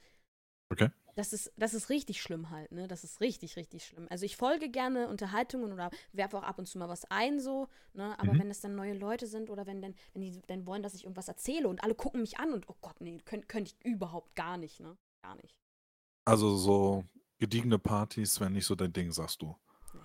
Okay. 0.72 0.90
Das 1.16 1.34
ist, 1.34 1.52
das 1.58 1.74
ist 1.74 1.90
richtig 1.90 2.22
schlimm 2.22 2.50
halt, 2.50 2.72
ne? 2.72 2.88
Das 2.88 3.04
ist 3.04 3.20
richtig, 3.20 3.58
richtig 3.58 3.86
schlimm. 3.86 4.08
Also 4.10 4.26
ich 4.26 4.38
folge 4.38 4.70
gerne 4.70 5.10
Unterhaltungen 5.10 5.74
oder 5.74 5.92
werfe 6.14 6.38
auch 6.38 6.44
ab 6.44 6.58
und 6.58 6.68
zu 6.68 6.78
mal 6.78 6.88
was 6.88 7.04
ein, 7.12 7.40
so, 7.40 7.68
ne? 7.94 8.18
Aber 8.18 8.34
Mhm. 8.34 8.40
wenn 8.40 8.50
es 8.52 8.62
dann 8.62 8.76
neue 8.76 8.94
Leute 8.94 9.28
sind 9.28 9.50
oder 9.50 9.66
wenn 9.68 9.82
dann, 9.82 9.94
wenn 10.14 10.22
die 10.22 10.42
dann 10.48 10.66
wollen, 10.66 10.84
dass 10.84 10.94
ich 10.94 11.04
irgendwas 11.04 11.28
erzähle 11.28 11.68
und 11.68 11.84
alle 11.84 11.96
gucken 11.96 12.22
mich 12.22 12.40
an 12.40 12.54
und 12.54 12.70
oh 12.70 12.78
Gott, 12.82 13.02
nee, 13.02 13.18
könnte 13.26 13.48
könnt 13.48 13.68
ich 13.68 13.86
überhaupt 13.86 14.36
gar 14.36 14.58
nicht, 14.58 14.80
ne? 14.80 14.98
Gar 15.22 15.36
nicht. 15.36 15.54
Also 16.26 16.56
so 16.56 17.04
gediegene 17.40 17.78
Partys 17.78 18.40
wären 18.40 18.54
nicht 18.54 18.66
so 18.66 18.76
dein 18.76 18.94
Ding, 18.94 19.12
sagst 19.12 19.42
du. 19.42 19.58
Nee. 19.94 20.00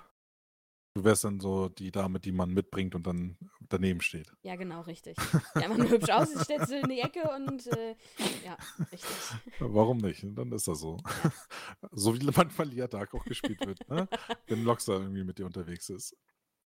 Du 0.94 1.04
wärst 1.04 1.24
dann 1.24 1.38
so 1.38 1.68
die 1.68 1.92
Dame, 1.92 2.18
die 2.18 2.32
man 2.32 2.50
mitbringt 2.50 2.94
und 2.96 3.06
dann 3.06 3.38
daneben 3.68 4.00
steht. 4.00 4.32
Ja, 4.42 4.56
genau, 4.56 4.80
richtig. 4.82 5.16
Ja, 5.54 5.68
man 5.68 5.88
hübsch 5.88 6.10
aus, 6.10 6.34
ich 6.34 6.40
stellst 6.42 6.70
du 6.70 6.78
in 6.80 6.88
die 6.88 7.00
Ecke 7.00 7.28
und 7.34 7.66
äh, 7.68 7.96
ja, 8.44 8.56
richtig. 8.92 9.16
Warum 9.58 9.98
nicht? 9.98 10.24
Dann 10.24 10.52
ist 10.52 10.68
das 10.68 10.80
so. 10.80 10.96
so 11.92 12.18
wie 12.18 12.24
manchmal 12.24 12.68
Lia 12.68 12.86
Dark 12.86 13.14
auch 13.14 13.24
gespielt 13.24 13.64
wird, 13.66 13.88
ne? 13.88 14.08
Wenn 14.46 14.64
Loxer 14.64 14.94
irgendwie 14.94 15.24
mit 15.24 15.38
dir 15.38 15.46
unterwegs 15.46 15.88
ist. 15.88 16.16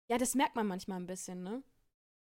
Ja, 0.09 0.17
das 0.17 0.35
merkt 0.35 0.55
man 0.55 0.67
manchmal 0.67 0.99
ein 0.99 1.05
bisschen, 1.07 1.43
ne? 1.43 1.63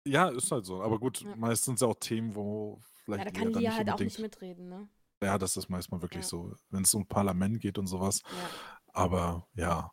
Ja, 0.07 0.29
ist 0.29 0.50
halt 0.50 0.66
so. 0.66 0.83
Aber 0.83 0.98
gut, 0.98 1.22
Ja. 1.22 1.35
meist 1.37 1.64
sind 1.64 1.74
es 1.74 1.81
ja 1.81 1.88
auch 1.88 1.98
Themen, 1.98 2.35
wo 2.35 2.81
vielleicht 3.05 3.24
Ja, 3.27 3.31
da 3.31 3.38
Lia 3.38 3.44
kann 3.44 3.53
Lia 3.61 3.70
nicht 3.70 3.79
halt 3.79 3.90
auch 3.90 3.98
nicht 4.00 4.18
mitreden, 4.18 4.68
ne? 4.68 4.88
Ja, 5.22 5.38
das 5.38 5.57
ist 5.57 5.68
manchmal 5.68 6.03
wirklich 6.03 6.24
Ja. 6.24 6.29
so. 6.29 6.55
Wenn 6.70 6.83
es 6.83 6.94
um 6.94 7.07
Parlament 7.07 7.61
geht 7.61 7.79
und 7.79 7.87
sowas. 7.87 8.20
Ja. 8.24 8.50
Aber 8.92 9.48
ja, 9.55 9.90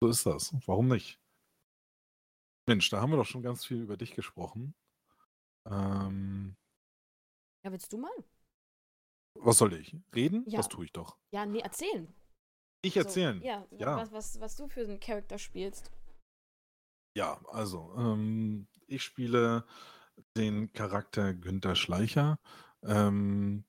so 0.00 0.08
ist 0.08 0.26
das. 0.26 0.54
Warum 0.66 0.88
nicht? 0.88 1.18
Mensch, 2.66 2.88
da 2.90 3.00
haben 3.00 3.10
wir 3.10 3.16
doch 3.16 3.26
schon 3.26 3.42
ganz 3.42 3.64
viel 3.64 3.80
über 3.82 3.96
dich 3.96 4.14
gesprochen. 4.14 4.74
Ähm, 5.66 6.56
Ja, 7.64 7.72
willst 7.72 7.92
du 7.92 7.98
mal? 7.98 8.12
was 9.36 9.58
soll 9.58 9.72
ich? 9.74 9.96
Reden? 10.14 10.44
Ja. 10.48 10.58
Das 10.58 10.68
tue 10.68 10.84
ich 10.84 10.92
doch. 10.92 11.18
Ja, 11.32 11.44
nee, 11.44 11.58
erzählen. 11.58 12.14
Ich 12.82 12.94
So, 12.94 13.00
erzählen. 13.00 13.42
ja, 13.42 13.66
Ja. 13.72 13.96
Was, 13.96 14.12
was, 14.12 14.40
was 14.40 14.56
du 14.56 14.68
für 14.68 14.82
einen 14.84 15.00
Charakter 15.00 15.38
spielst. 15.38 15.90
Ja, 17.16 17.40
also, 17.48 17.92
ähm, 17.96 18.68
ich 18.86 19.02
spiele 19.02 19.66
den 20.36 20.72
Charakter 20.72 21.34
Günther 21.34 21.74
Schleicher. 21.74 22.38
Ähm, 22.84 23.64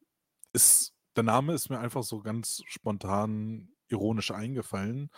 ist, 0.53 0.93
der 1.15 1.23
Name 1.23 1.53
ist 1.53 1.69
mir 1.69 1.79
einfach 1.79 2.03
so 2.03 2.21
ganz 2.21 2.61
spontan 2.67 3.73
ironisch 3.87 4.31
eingefallen, 4.31 5.09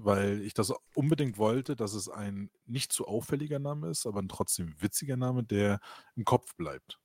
weil 0.00 0.42
ich 0.42 0.54
das 0.54 0.72
unbedingt 0.94 1.38
wollte, 1.38 1.76
dass 1.76 1.92
es 1.94 2.08
ein 2.08 2.50
nicht 2.66 2.92
zu 2.92 3.06
auffälliger 3.06 3.58
Name 3.58 3.88
ist, 3.88 4.06
aber 4.06 4.20
ein 4.20 4.28
trotzdem 4.28 4.80
witziger 4.80 5.16
Name, 5.16 5.42
der 5.44 5.80
im 6.14 6.24
Kopf 6.24 6.54
bleibt. 6.56 7.00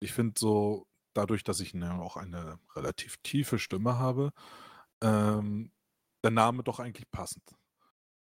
Ich 0.00 0.12
finde 0.12 0.34
so, 0.38 0.86
dadurch, 1.12 1.44
dass 1.44 1.60
ich 1.60 1.74
eine, 1.74 2.00
auch 2.00 2.16
eine 2.16 2.58
relativ 2.74 3.18
tiefe 3.18 3.58
Stimme 3.58 3.98
habe, 3.98 4.32
ähm, 5.02 5.72
der 6.22 6.30
Name 6.30 6.62
doch 6.62 6.80
eigentlich 6.80 7.10
passend. 7.10 7.54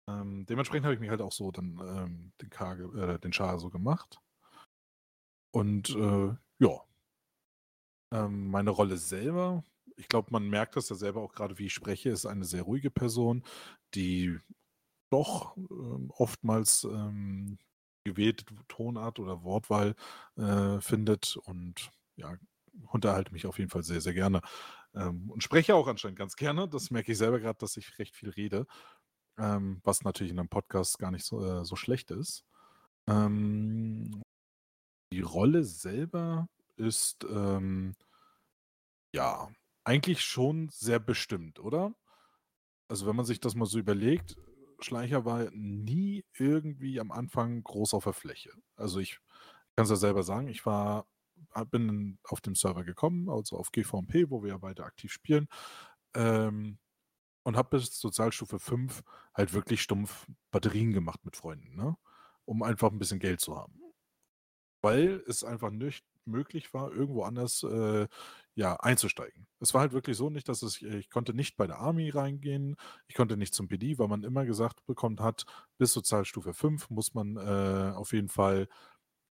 Ähm, 0.09 0.47
dementsprechend 0.47 0.85
habe 0.85 0.95
ich 0.95 1.01
mich 1.01 1.11
halt 1.11 1.21
auch 1.21 1.33
so 1.33 1.51
dann 1.51 1.79
ähm, 1.83 2.33
den, 2.41 2.51
Kage, 2.51 2.85
äh, 2.99 3.19
den 3.19 3.33
Char 3.33 3.59
so 3.59 3.69
gemacht. 3.71 4.21
Und 5.53 5.91
äh, 5.91 6.35
ja, 6.59 6.81
ähm, 8.13 8.51
meine 8.51 8.71
Rolle 8.71 8.97
selber, 8.97 9.65
ich 10.01 10.09
glaube, 10.09 10.29
man 10.31 10.49
merkt 10.49 10.77
das 10.77 10.89
ja 10.89 10.97
selber 10.97 11.21
auch 11.21 11.33
gerade, 11.33 11.59
wie 11.59 11.67
ich 11.67 11.75
spreche, 11.75 12.11
ist 12.11 12.27
eine 12.27 12.45
sehr 12.45 12.63
ruhige 12.63 12.91
Person, 12.91 13.45
die 13.95 14.39
doch 15.11 15.57
ähm, 15.57 16.11
oftmals 16.17 16.85
ähm, 16.85 17.59
gewählte 18.05 18.45
Tonart 18.69 19.19
oder 19.19 19.43
Wortwahl 19.45 19.95
äh, 20.37 20.81
findet 20.81 21.37
und 21.37 21.91
ja, 22.17 22.35
unterhalte 22.93 23.33
mich 23.33 23.47
auf 23.47 23.59
jeden 23.59 23.71
Fall 23.71 23.83
sehr, 23.83 24.01
sehr 24.01 24.15
gerne. 24.15 24.41
Ähm, 24.95 25.31
und 25.31 25.43
spreche 25.43 25.75
auch 25.75 25.87
anscheinend 25.87 26.19
ganz 26.19 26.37
gerne. 26.37 26.69
Das 26.69 26.91
merke 26.91 27.13
ich 27.13 27.19
selber 27.19 27.39
gerade, 27.39 27.59
dass 27.59 27.77
ich 27.77 27.99
recht 27.99 28.17
viel 28.17 28.31
rede, 28.31 28.67
ähm, 29.39 29.81
was 29.85 30.03
natürlich 30.03 30.33
in 30.33 30.39
einem 30.39 30.49
Podcast 30.49 30.99
gar 30.99 31.11
nicht 31.11 31.25
so, 31.25 31.45
äh, 31.45 31.65
so 31.65 31.77
schlecht 31.77 32.11
ist. 32.11 32.45
Ähm, 33.07 34.23
die 35.13 35.21
Rolle 35.21 35.65
selber 35.65 36.49
ist 36.77 37.27
ähm, 37.29 37.95
ja 39.15 39.51
eigentlich 39.85 40.23
schon 40.23 40.69
sehr 40.71 40.99
bestimmt, 40.99 41.59
oder? 41.59 41.95
Also 42.89 43.07
wenn 43.07 43.17
man 43.17 43.25
sich 43.25 43.41
das 43.41 43.55
mal 43.55 43.67
so 43.67 43.79
überlegt, 43.79 44.37
Schleicher 44.81 45.25
war 45.25 45.51
nie 45.53 46.25
irgendwie 46.39 47.01
am 47.01 47.13
Anfang 47.13 47.63
groß 47.63 47.95
auf 47.95 48.05
der 48.05 48.13
Fläche. 48.13 48.51
Also 48.77 48.99
ich 48.99 49.21
kann 49.77 49.85
es 49.85 49.91
ja 49.91 49.97
selber 49.97 50.23
sagen, 50.23 50.49
ich 50.49 50.67
war, 50.67 51.07
bin 51.71 52.19
auf 52.25 52.41
dem 52.41 52.55
Server 52.55 52.85
gekommen, 52.85 53.29
also 53.29 53.57
auf 53.57 53.73
GVMP, 53.73 54.31
wo 54.31 54.43
wir 54.43 54.51
ja 54.51 54.59
beide 54.59 54.85
aktiv 54.85 55.13
spielen, 55.13 55.49
ähm, 56.15 56.79
und 57.43 57.57
habe 57.57 57.79
bis 57.79 57.99
Sozialstufe 57.99 58.59
5 58.59 59.03
halt 59.35 59.55
wirklich 59.55 59.83
stumpf 59.83 60.27
Batterien 60.51 60.93
gemacht 60.93 61.25
mit 61.25 61.37
Freunden, 61.37 61.75
ne? 61.75 61.97
um 62.45 62.63
einfach 62.63 62.91
ein 62.91 62.99
bisschen 62.99 63.21
Geld 63.21 63.41
zu 63.41 63.57
haben. 63.57 63.81
Weil 64.83 65.23
es 65.27 65.45
einfach 65.45 65.71
nicht 65.71 66.05
möglich 66.25 66.73
war, 66.75 66.93
irgendwo 66.93 67.23
anders 67.23 67.63
äh, 67.63 68.09
ja, 68.55 68.75
einzusteigen. 68.77 69.47
Es 69.61 69.75
war 69.75 69.83
halt 69.83 69.93
wirklich 69.93 70.17
so 70.17 70.31
nicht, 70.31 70.49
dass 70.49 70.63
es, 70.63 70.83
ich 70.83 71.11
konnte 71.11 71.35
nicht 71.35 71.57
bei 71.57 71.67
der 71.67 71.79
Army 71.79 72.11
reingehen, 72.11 72.77
ich 73.09 73.15
konnte 73.15 73.37
nicht 73.37 73.55
zum 73.55 73.69
PD, 73.69 73.99
weil 73.99 74.09
man 74.09 74.25
immer 74.25 74.45
gesagt 74.45 74.85
bekommen 74.87 75.21
hat, 75.21 75.45
bis 75.79 75.93
Sozialstufe 75.93 76.53
5 76.53 76.91
muss 76.91 77.15
man 77.15 77.37
äh, 77.37 77.93
auf 77.95 78.13
jeden 78.13 78.29
Fall 78.29 78.69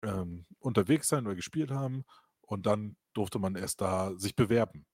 ähm, 0.03 0.45
unterwegs 0.59 1.09
sein 1.09 1.25
oder 1.25 1.35
gespielt 1.35 1.71
haben 1.71 2.05
und 2.41 2.65
dann 2.65 2.95
durfte 3.13 3.39
man 3.39 3.55
erst 3.55 3.81
da 3.81 4.13
sich 4.17 4.35
bewerben. 4.35 4.85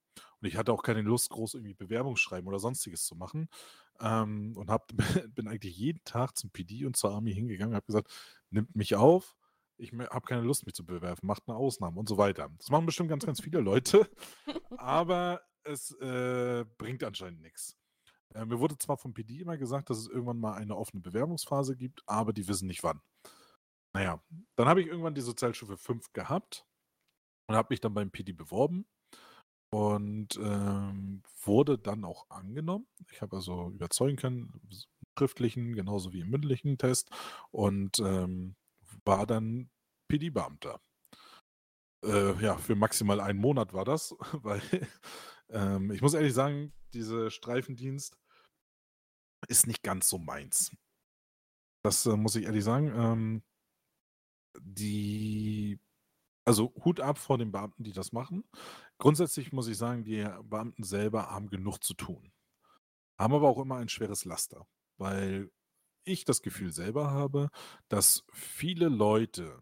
Und 0.41 0.47
ich 0.47 0.57
hatte 0.57 0.73
auch 0.73 0.83
keine 0.83 1.01
Lust, 1.01 1.29
groß 1.29 1.55
irgendwie 1.55 1.73
Bewerbungsschreiben 1.73 2.47
oder 2.47 2.59
sonstiges 2.59 3.05
zu 3.05 3.15
machen. 3.15 3.49
Ähm, 3.99 4.53
und 4.57 4.69
hab, 4.69 4.91
bin 5.35 5.47
eigentlich 5.47 5.77
jeden 5.77 6.03
Tag 6.03 6.37
zum 6.37 6.51
PD 6.51 6.85
und 6.85 6.95
zur 6.97 7.11
Army 7.11 7.33
hingegangen 7.33 7.71
und 7.73 7.75
habe 7.75 7.85
gesagt, 7.85 8.11
nimmt 8.49 8.75
mich 8.75 8.95
auf, 8.95 9.35
ich 9.77 9.91
habe 9.93 10.25
keine 10.25 10.41
Lust, 10.41 10.65
mich 10.65 10.75
zu 10.75 10.85
bewerben, 10.85 11.27
macht 11.27 11.43
eine 11.47 11.57
Ausnahme 11.57 11.99
und 11.99 12.07
so 12.07 12.17
weiter. 12.17 12.49
Das 12.57 12.69
machen 12.69 12.85
bestimmt 12.85 13.09
ganz, 13.09 13.25
ganz 13.25 13.41
viele 13.41 13.59
Leute, 13.61 14.09
aber 14.77 15.41
es 15.63 15.91
äh, 15.99 16.65
bringt 16.77 17.03
anscheinend 17.03 17.41
nichts. 17.41 17.77
Äh, 18.33 18.45
mir 18.45 18.59
wurde 18.59 18.77
zwar 18.77 18.97
vom 18.97 19.13
PD 19.13 19.41
immer 19.41 19.57
gesagt, 19.57 19.89
dass 19.89 19.97
es 19.97 20.07
irgendwann 20.07 20.39
mal 20.39 20.53
eine 20.53 20.75
offene 20.75 21.01
Bewerbungsphase 21.01 21.75
gibt, 21.75 22.01
aber 22.05 22.33
die 22.33 22.47
wissen 22.47 22.67
nicht 22.67 22.83
wann. 22.83 23.01
Naja, 23.93 24.21
dann 24.57 24.67
habe 24.67 24.81
ich 24.81 24.87
irgendwann 24.87 25.15
die 25.15 25.21
Sozialstufe 25.21 25.77
5 25.77 26.11
gehabt 26.13 26.65
und 27.47 27.55
habe 27.55 27.67
mich 27.71 27.79
dann 27.79 27.93
beim 27.93 28.11
PD 28.11 28.33
beworben 28.33 28.85
und 29.71 30.37
ähm, 30.37 31.23
wurde 31.43 31.77
dann 31.77 32.03
auch 32.03 32.29
angenommen. 32.29 32.87
Ich 33.11 33.21
habe 33.21 33.37
also 33.37 33.69
überzeugen 33.69 34.17
können, 34.17 34.53
im 34.63 34.69
schriftlichen 35.17 35.75
genauso 35.75 36.11
wie 36.11 36.21
im 36.21 36.29
mündlichen 36.29 36.77
Test 36.77 37.09
und 37.51 37.99
ähm, 37.99 38.55
war 39.05 39.25
dann 39.25 39.69
PD-Beamter. 40.09 40.79
Äh, 42.03 42.41
ja, 42.41 42.57
für 42.57 42.75
maximal 42.75 43.19
einen 43.19 43.39
Monat 43.39 43.73
war 43.73 43.85
das, 43.85 44.15
weil 44.33 44.61
ähm, 45.49 45.91
ich 45.91 46.01
muss 46.01 46.13
ehrlich 46.13 46.33
sagen, 46.33 46.73
dieser 46.93 47.29
Streifendienst 47.29 48.17
ist 49.47 49.67
nicht 49.67 49.83
ganz 49.83 50.09
so 50.09 50.17
meins. 50.17 50.75
Das 51.83 52.05
äh, 52.05 52.15
muss 52.15 52.35
ich 52.35 52.45
ehrlich 52.45 52.63
sagen. 52.63 52.87
Ähm, 52.95 53.43
die, 54.59 55.79
also 56.45 56.73
Hut 56.83 56.99
ab 56.99 57.17
vor 57.17 57.37
den 57.37 57.51
Beamten, 57.51 57.83
die 57.83 57.91
das 57.91 58.11
machen. 58.11 58.43
Grundsätzlich 58.97 59.51
muss 59.51 59.67
ich 59.67 59.77
sagen, 59.77 60.03
die 60.03 60.23
Beamten 60.43 60.83
selber 60.83 61.29
haben 61.29 61.49
genug 61.49 61.83
zu 61.83 61.93
tun. 61.93 62.31
Haben 63.19 63.33
aber 63.33 63.49
auch 63.49 63.59
immer 63.59 63.77
ein 63.77 63.89
schweres 63.89 64.25
Laster, 64.25 64.67
weil 64.97 65.51
ich 66.05 66.25
das 66.25 66.41
Gefühl 66.41 66.71
selber 66.71 67.11
habe, 67.11 67.49
dass 67.89 68.23
viele 68.31 68.89
Leute, 68.89 69.61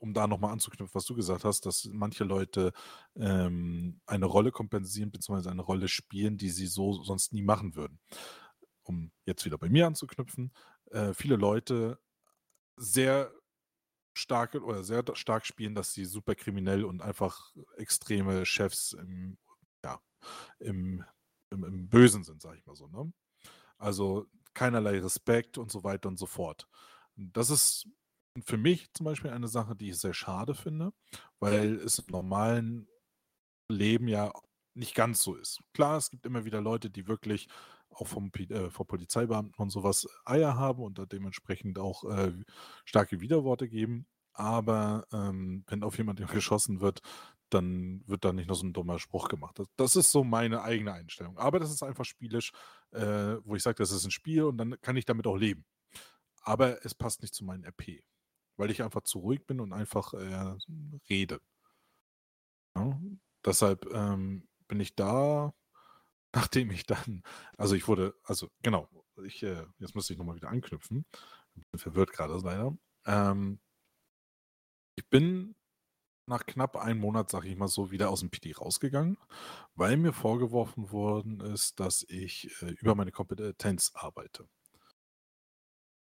um 0.00 0.14
da 0.14 0.26
nochmal 0.26 0.52
anzuknüpfen, 0.52 0.94
was 0.94 1.04
du 1.06 1.14
gesagt 1.14 1.44
hast, 1.44 1.66
dass 1.66 1.88
manche 1.92 2.24
Leute 2.24 2.72
ähm, 3.16 4.00
eine 4.06 4.26
Rolle 4.26 4.52
kompensieren, 4.52 5.10
beziehungsweise 5.10 5.50
eine 5.50 5.62
Rolle 5.62 5.88
spielen, 5.88 6.38
die 6.38 6.50
sie 6.50 6.66
so 6.66 7.02
sonst 7.02 7.32
nie 7.32 7.42
machen 7.42 7.74
würden. 7.74 8.00
Um 8.82 9.10
jetzt 9.24 9.44
wieder 9.44 9.58
bei 9.58 9.68
mir 9.68 9.86
anzuknüpfen, 9.86 10.52
äh, 10.90 11.12
viele 11.12 11.36
Leute 11.36 11.98
sehr 12.76 13.32
stark 14.16 14.54
oder 14.54 14.82
sehr 14.82 15.04
stark 15.14 15.46
spielen, 15.46 15.74
dass 15.74 15.92
sie 15.92 16.04
super 16.04 16.34
kriminell 16.34 16.84
und 16.84 17.02
einfach 17.02 17.52
extreme 17.76 18.46
Chefs 18.46 18.92
im, 18.92 19.38
ja, 19.84 20.00
im, 20.58 21.04
im, 21.50 21.64
im 21.64 21.88
Bösen 21.88 22.24
sind, 22.24 22.40
sag 22.40 22.56
ich 22.56 22.64
mal 22.64 22.76
so. 22.76 22.88
Ne? 22.88 23.12
Also 23.78 24.26
keinerlei 24.56 24.98
Respekt 24.98 25.58
und 25.58 25.70
so 25.70 25.84
weiter 25.84 26.08
und 26.08 26.18
so 26.18 26.26
fort. 26.26 26.66
Das 27.14 27.50
ist 27.50 27.88
für 28.44 28.56
mich 28.56 28.92
zum 28.92 29.04
Beispiel 29.04 29.30
eine 29.30 29.48
Sache, 29.48 29.76
die 29.76 29.90
ich 29.90 29.98
sehr 29.98 30.14
schade 30.14 30.54
finde, 30.54 30.92
weil 31.38 31.76
es 31.76 32.00
im 32.00 32.06
normalen 32.08 32.88
Leben 33.68 34.08
ja 34.08 34.32
nicht 34.74 34.94
ganz 34.94 35.22
so 35.22 35.34
ist. 35.34 35.60
Klar, 35.72 35.98
es 35.98 36.10
gibt 36.10 36.26
immer 36.26 36.44
wieder 36.44 36.60
Leute, 36.60 36.90
die 36.90 37.06
wirklich 37.06 37.48
auch 37.90 38.06
vom, 38.06 38.30
äh, 38.34 38.70
vom 38.70 38.86
Polizeibeamten 38.86 39.62
und 39.62 39.70
sowas 39.70 40.06
Eier 40.24 40.56
haben 40.56 40.82
und 40.82 40.98
da 40.98 41.06
dementsprechend 41.06 41.78
auch 41.78 42.04
äh, 42.04 42.32
starke 42.84 43.20
Widerworte 43.20 43.68
geben. 43.68 44.06
Aber 44.32 45.06
ähm, 45.12 45.64
wenn 45.68 45.82
auf 45.82 45.96
jemanden 45.96 46.26
geschossen 46.26 46.80
wird, 46.80 47.00
dann 47.50 48.02
wird 48.06 48.24
da 48.24 48.32
nicht 48.32 48.48
noch 48.48 48.56
so 48.56 48.66
ein 48.66 48.72
dummer 48.72 48.98
Spruch 48.98 49.28
gemacht. 49.28 49.58
Das, 49.58 49.68
das 49.76 49.96
ist 49.96 50.10
so 50.10 50.24
meine 50.24 50.62
eigene 50.62 50.92
Einstellung. 50.92 51.38
Aber 51.38 51.60
das 51.60 51.70
ist 51.70 51.82
einfach 51.82 52.04
spielisch, 52.04 52.52
äh, 52.92 53.36
wo 53.44 53.54
ich 53.54 53.62
sage, 53.62 53.76
das 53.76 53.92
ist 53.92 54.04
ein 54.04 54.10
Spiel 54.10 54.44
und 54.44 54.58
dann 54.58 54.80
kann 54.80 54.96
ich 54.96 55.04
damit 55.04 55.26
auch 55.26 55.36
leben. 55.36 55.64
Aber 56.42 56.84
es 56.84 56.94
passt 56.94 57.22
nicht 57.22 57.34
zu 57.34 57.44
meinem 57.44 57.64
RP, 57.64 58.02
weil 58.56 58.70
ich 58.70 58.82
einfach 58.82 59.02
zu 59.02 59.20
ruhig 59.20 59.46
bin 59.46 59.60
und 59.60 59.72
einfach 59.72 60.14
äh, 60.14 60.56
rede. 61.08 61.40
Ja? 62.76 63.00
Deshalb 63.44 63.86
ähm, 63.92 64.48
bin 64.68 64.80
ich 64.80 64.96
da, 64.96 65.54
nachdem 66.34 66.70
ich 66.70 66.86
dann, 66.86 67.22
also 67.56 67.74
ich 67.74 67.88
wurde, 67.88 68.14
also 68.24 68.50
genau, 68.62 68.88
ich, 69.24 69.42
äh, 69.42 69.66
jetzt 69.78 69.94
müsste 69.94 70.12
ich 70.12 70.18
nochmal 70.18 70.36
wieder 70.36 70.48
anknüpfen. 70.48 71.06
Bin 71.54 71.80
verwirrt 71.80 72.12
gerade 72.12 72.36
leider. 72.38 72.76
Ähm, 73.06 73.60
ich 74.94 75.08
bin 75.08 75.54
nach 76.28 76.46
knapp 76.46 76.76
einem 76.76 77.00
Monat, 77.00 77.30
sage 77.30 77.48
ich 77.48 77.56
mal 77.56 77.68
so, 77.68 77.90
wieder 77.90 78.10
aus 78.10 78.20
dem 78.20 78.30
PD 78.30 78.54
rausgegangen, 78.54 79.16
weil 79.74 79.96
mir 79.96 80.12
vorgeworfen 80.12 80.90
worden 80.90 81.40
ist, 81.40 81.80
dass 81.80 82.04
ich 82.08 82.50
äh, 82.62 82.70
über 82.80 82.94
meine 82.94 83.12
Kompetenz 83.12 83.92
arbeite. 83.94 84.48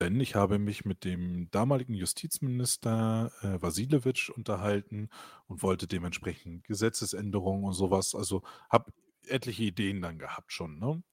Denn 0.01 0.19
ich 0.21 0.35
habe 0.35 0.59
mich 0.59 0.85
mit 0.85 1.03
dem 1.03 1.51
damaligen 1.51 1.93
Justizminister 1.93 3.31
äh, 3.41 3.61
Vasilewitsch 3.61 4.29
unterhalten 4.29 5.09
und 5.47 5.61
wollte 5.61 5.87
dementsprechend 5.87 6.63
Gesetzesänderungen 6.63 7.65
und 7.65 7.73
sowas. 7.73 8.15
Also 8.15 8.41
habe 8.69 8.93
etliche 9.27 9.63
Ideen 9.63 10.01
dann 10.01 10.17
gehabt 10.17 10.53
schon. 10.53 10.79
Ne? 10.79 11.03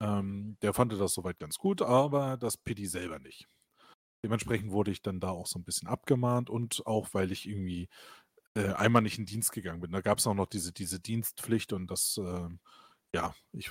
Ähm, 0.00 0.56
der 0.62 0.72
fand 0.72 0.92
das 0.92 1.14
soweit 1.14 1.40
ganz 1.40 1.58
gut, 1.58 1.82
aber 1.82 2.36
das 2.36 2.56
PD 2.56 2.86
selber 2.86 3.18
nicht. 3.18 3.48
Dementsprechend 4.26 4.72
wurde 4.72 4.90
ich 4.90 5.02
dann 5.02 5.20
da 5.20 5.28
auch 5.30 5.46
so 5.46 5.56
ein 5.56 5.62
bisschen 5.62 5.86
abgemahnt 5.86 6.50
und 6.50 6.84
auch, 6.84 7.10
weil 7.12 7.30
ich 7.30 7.48
irgendwie 7.48 7.88
äh, 8.56 8.72
einmal 8.72 9.00
nicht 9.00 9.20
in 9.20 9.24
Dienst 9.24 9.52
gegangen 9.52 9.80
bin. 9.80 9.92
Da 9.92 10.00
gab 10.00 10.18
es 10.18 10.26
auch 10.26 10.34
noch 10.34 10.46
diese, 10.46 10.72
diese 10.72 10.98
Dienstpflicht 10.98 11.72
und 11.72 11.88
das, 11.88 12.18
äh, 12.18 12.48
ja, 13.14 13.36
ich, 13.52 13.70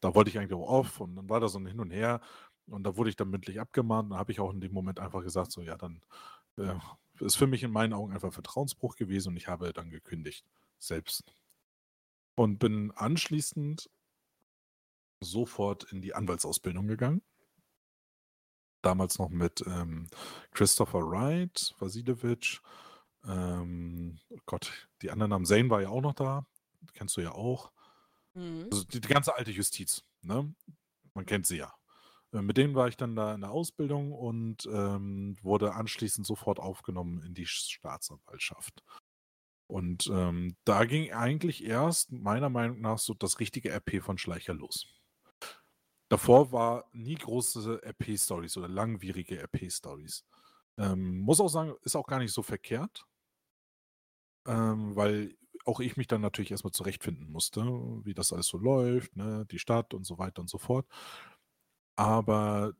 da 0.00 0.14
wollte 0.14 0.28
ich 0.28 0.38
eigentlich 0.38 0.52
auch 0.52 0.68
auf 0.68 1.00
und 1.00 1.16
dann 1.16 1.30
war 1.30 1.40
da 1.40 1.48
so 1.48 1.58
ein 1.58 1.64
Hin 1.64 1.80
und 1.80 1.90
Her 1.90 2.20
und 2.66 2.84
da 2.84 2.98
wurde 2.98 3.08
ich 3.08 3.16
dann 3.16 3.30
mündlich 3.30 3.60
abgemahnt. 3.60 4.12
Da 4.12 4.18
habe 4.18 4.30
ich 4.30 4.40
auch 4.40 4.52
in 4.52 4.60
dem 4.60 4.74
Moment 4.74 5.00
einfach 5.00 5.22
gesagt, 5.22 5.52
so 5.52 5.62
ja, 5.62 5.78
dann 5.78 6.02
äh, 6.58 6.74
ist 7.20 7.36
für 7.36 7.46
mich 7.46 7.62
in 7.62 7.70
meinen 7.70 7.94
Augen 7.94 8.12
einfach 8.12 8.34
Vertrauensbruch 8.34 8.94
gewesen 8.94 9.30
und 9.30 9.36
ich 9.38 9.48
habe 9.48 9.72
dann 9.72 9.88
gekündigt, 9.88 10.44
selbst. 10.78 11.32
Und 12.34 12.58
bin 12.58 12.90
anschließend 12.90 13.88
sofort 15.20 15.90
in 15.90 16.02
die 16.02 16.14
Anwaltsausbildung 16.14 16.88
gegangen. 16.88 17.22
Damals 18.88 19.18
noch 19.18 19.28
mit 19.28 19.62
ähm, 19.66 20.06
Christopher 20.52 21.00
Wright, 21.00 21.74
Vasilevich, 21.78 22.62
ähm, 23.26 24.18
oh 24.30 24.38
Gott, 24.46 24.88
die 25.02 25.10
anderen 25.10 25.28
Namen, 25.28 25.44
Zane 25.44 25.68
war 25.68 25.82
ja 25.82 25.90
auch 25.90 26.00
noch 26.00 26.14
da, 26.14 26.46
kennst 26.94 27.18
du 27.18 27.20
ja 27.20 27.32
auch. 27.32 27.70
Mhm. 28.32 28.66
Also 28.72 28.84
die, 28.84 29.02
die 29.02 29.08
ganze 29.08 29.36
alte 29.36 29.50
Justiz, 29.50 30.04
ne? 30.22 30.54
Man 31.12 31.26
kennt 31.26 31.44
sie 31.44 31.58
ja. 31.58 31.70
Äh, 32.32 32.40
mit 32.40 32.56
denen 32.56 32.74
war 32.74 32.88
ich 32.88 32.96
dann 32.96 33.14
da 33.14 33.34
in 33.34 33.42
der 33.42 33.50
Ausbildung 33.50 34.10
und 34.10 34.66
ähm, 34.72 35.36
wurde 35.42 35.74
anschließend 35.74 36.26
sofort 36.26 36.58
aufgenommen 36.58 37.22
in 37.22 37.34
die 37.34 37.44
Staatsanwaltschaft. 37.44 38.82
Und 39.66 40.06
ähm, 40.06 40.56
da 40.64 40.86
ging 40.86 41.12
eigentlich 41.12 41.62
erst 41.62 42.10
meiner 42.10 42.48
Meinung 42.48 42.80
nach 42.80 42.98
so 42.98 43.12
das 43.12 43.38
richtige 43.38 43.68
RP 43.68 44.02
von 44.02 44.16
Schleicher 44.16 44.54
los. 44.54 44.86
Davor 46.08 46.52
war 46.52 46.86
nie 46.92 47.16
große 47.16 47.82
RP-Stories 47.82 48.56
oder 48.56 48.68
langwierige 48.68 49.40
RP-Stories. 49.42 50.24
Ähm, 50.78 51.18
muss 51.18 51.40
auch 51.40 51.48
sagen, 51.48 51.74
ist 51.82 51.96
auch 51.96 52.06
gar 52.06 52.18
nicht 52.18 52.32
so 52.32 52.42
verkehrt, 52.42 53.04
ähm, 54.46 54.96
weil 54.96 55.36
auch 55.64 55.80
ich 55.80 55.96
mich 55.96 56.06
dann 56.06 56.22
natürlich 56.22 56.50
erstmal 56.50 56.72
zurechtfinden 56.72 57.30
musste, 57.30 57.62
wie 58.04 58.14
das 58.14 58.32
alles 58.32 58.46
so 58.46 58.58
läuft, 58.58 59.16
ne, 59.16 59.44
die 59.50 59.58
Stadt 59.58 59.92
und 59.92 60.04
so 60.06 60.18
weiter 60.18 60.40
und 60.40 60.48
so 60.48 60.58
fort. 60.58 60.86
Aber 61.96 62.74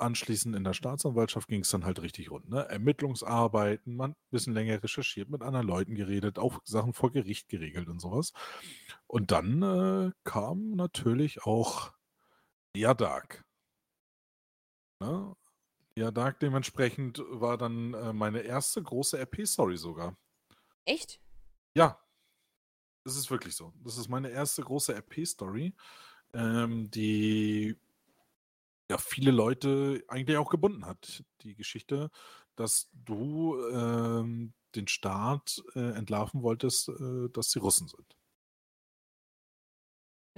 anschließend 0.00 0.56
in 0.56 0.64
der 0.64 0.72
Staatsanwaltschaft 0.72 1.48
ging 1.48 1.60
es 1.60 1.70
dann 1.70 1.84
halt 1.84 2.00
richtig 2.02 2.30
rund. 2.30 2.48
Ne? 2.48 2.66
Ermittlungsarbeiten, 2.68 3.94
man 3.94 4.12
ein 4.12 4.16
bisschen 4.30 4.54
länger 4.54 4.82
recherchiert, 4.82 5.28
mit 5.28 5.42
anderen 5.42 5.66
Leuten 5.66 5.94
geredet, 5.94 6.38
auch 6.38 6.60
Sachen 6.64 6.94
vor 6.94 7.10
Gericht 7.12 7.48
geregelt 7.48 7.88
und 7.88 8.00
sowas. 8.00 8.32
Und 9.06 9.30
dann 9.30 9.62
äh, 9.62 10.12
kam 10.24 10.70
natürlich 10.70 11.42
auch 11.44 11.92
Ja 12.76 12.94
Dark. 12.94 13.44
Ne? 15.00 15.34
Ja 15.96 16.10
Dark 16.10 16.40
dementsprechend 16.40 17.22
war 17.28 17.58
dann 17.58 17.94
äh, 17.94 18.12
meine 18.12 18.40
erste 18.40 18.82
große 18.82 19.18
RP-Story 19.18 19.76
sogar. 19.76 20.16
Echt? 20.84 21.20
Ja, 21.74 22.00
das 23.04 23.16
ist 23.16 23.30
wirklich 23.30 23.56
so. 23.56 23.72
Das 23.82 23.98
ist 23.98 24.08
meine 24.08 24.30
erste 24.30 24.62
große 24.62 24.94
RP-Story, 24.94 25.74
ähm, 26.32 26.90
die 26.90 27.76
ja 28.90 28.98
viele 28.98 29.30
Leute 29.30 30.04
eigentlich 30.08 30.36
auch 30.36 30.50
gebunden 30.50 30.84
hat. 30.86 31.24
Die 31.42 31.54
Geschichte, 31.54 32.10
dass 32.56 32.88
du 32.92 33.56
ähm, 33.70 34.52
den 34.74 34.86
Staat 34.88 35.62
äh, 35.74 35.92
entlarven 35.96 36.42
wolltest, 36.42 36.88
äh, 36.88 37.28
dass 37.32 37.50
sie 37.50 37.58
Russen 37.58 37.88
sind. 37.88 38.16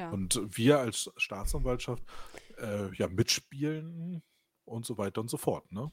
Ja. 0.03 0.11
Und 0.11 0.41
wir 0.59 0.81
als 0.81 1.13
Staatsanwaltschaft 1.17 2.03
äh, 2.59 2.93
ja 2.97 3.07
mitspielen 3.07 4.21
und 4.65 4.85
so 4.85 4.99
weiter 4.99 5.21
und 5.21 5.29
so 5.31 5.37
fort. 5.37 5.71
Ne? 5.71 5.93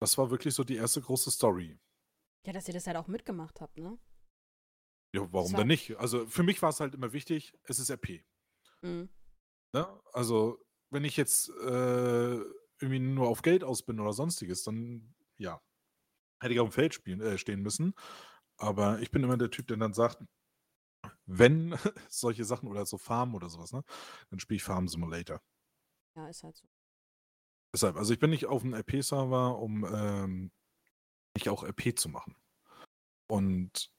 Das 0.00 0.16
war 0.16 0.30
wirklich 0.30 0.54
so 0.54 0.64
die 0.64 0.76
erste 0.76 1.02
große 1.02 1.30
Story. 1.30 1.78
Ja, 2.46 2.54
dass 2.54 2.66
ihr 2.66 2.72
das 2.72 2.86
halt 2.86 2.96
auch 2.96 3.06
mitgemacht 3.06 3.60
habt, 3.60 3.76
ne? 3.76 3.98
Ja, 5.14 5.30
warum 5.30 5.52
war- 5.52 5.58
denn 5.58 5.68
nicht? 5.68 5.94
Also 5.98 6.26
für 6.26 6.42
mich 6.42 6.62
war 6.62 6.70
es 6.70 6.80
halt 6.80 6.94
immer 6.94 7.12
wichtig, 7.12 7.52
es 7.64 7.78
ist 7.78 7.90
RP. 7.90 8.24
Mhm. 8.80 9.10
Ne? 9.74 10.00
Also 10.14 10.58
wenn 10.88 11.04
ich 11.04 11.18
jetzt 11.18 11.50
äh, 11.50 12.34
irgendwie 12.80 12.98
nur 12.98 13.28
auf 13.28 13.42
Geld 13.42 13.62
aus 13.62 13.82
bin 13.82 14.00
oder 14.00 14.14
sonstiges, 14.14 14.62
dann 14.62 15.14
ja, 15.36 15.60
hätte 16.40 16.54
ich 16.54 16.60
auf 16.60 16.70
dem 16.70 16.72
Feld 16.72 16.94
spielen, 16.94 17.20
äh, 17.20 17.36
stehen 17.36 17.60
müssen. 17.60 17.94
Aber 18.56 19.00
ich 19.00 19.10
bin 19.10 19.22
immer 19.22 19.36
der 19.36 19.50
Typ, 19.50 19.66
der 19.66 19.76
dann 19.76 19.92
sagt, 19.92 20.22
wenn 21.26 21.72
solche 22.08 22.44
Sachen 22.44 22.68
oder 22.68 22.86
so 22.86 22.98
Farm 22.98 23.34
oder 23.34 23.48
sowas, 23.48 23.72
ne, 23.72 23.82
dann 24.30 24.40
spiele 24.40 24.56
ich 24.56 24.64
Farm 24.64 24.88
Simulator. 24.88 25.40
Ja, 26.16 26.28
ist 26.28 26.42
halt 26.42 26.56
so. 26.56 26.66
Deshalb, 27.74 27.96
also 27.96 28.12
ich 28.12 28.20
bin 28.20 28.30
nicht 28.30 28.46
auf 28.46 28.62
einem 28.62 28.74
RP-Server, 28.74 29.58
um 29.58 29.84
ähm, 29.84 30.52
nicht 31.36 31.48
auch 31.48 31.64
RP 31.64 31.98
zu 31.98 32.08
machen. 32.08 32.36
Und 33.28 33.90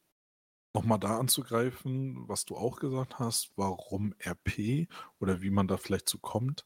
nochmal 0.73 0.99
da 0.99 1.17
anzugreifen, 1.19 2.27
was 2.27 2.45
du 2.45 2.55
auch 2.55 2.79
gesagt 2.79 3.19
hast, 3.19 3.51
warum 3.57 4.13
RP 4.25 4.87
oder 5.19 5.41
wie 5.41 5.49
man 5.49 5.67
da 5.67 5.77
vielleicht 5.77 6.07
zu 6.07 6.19
kommt. 6.19 6.65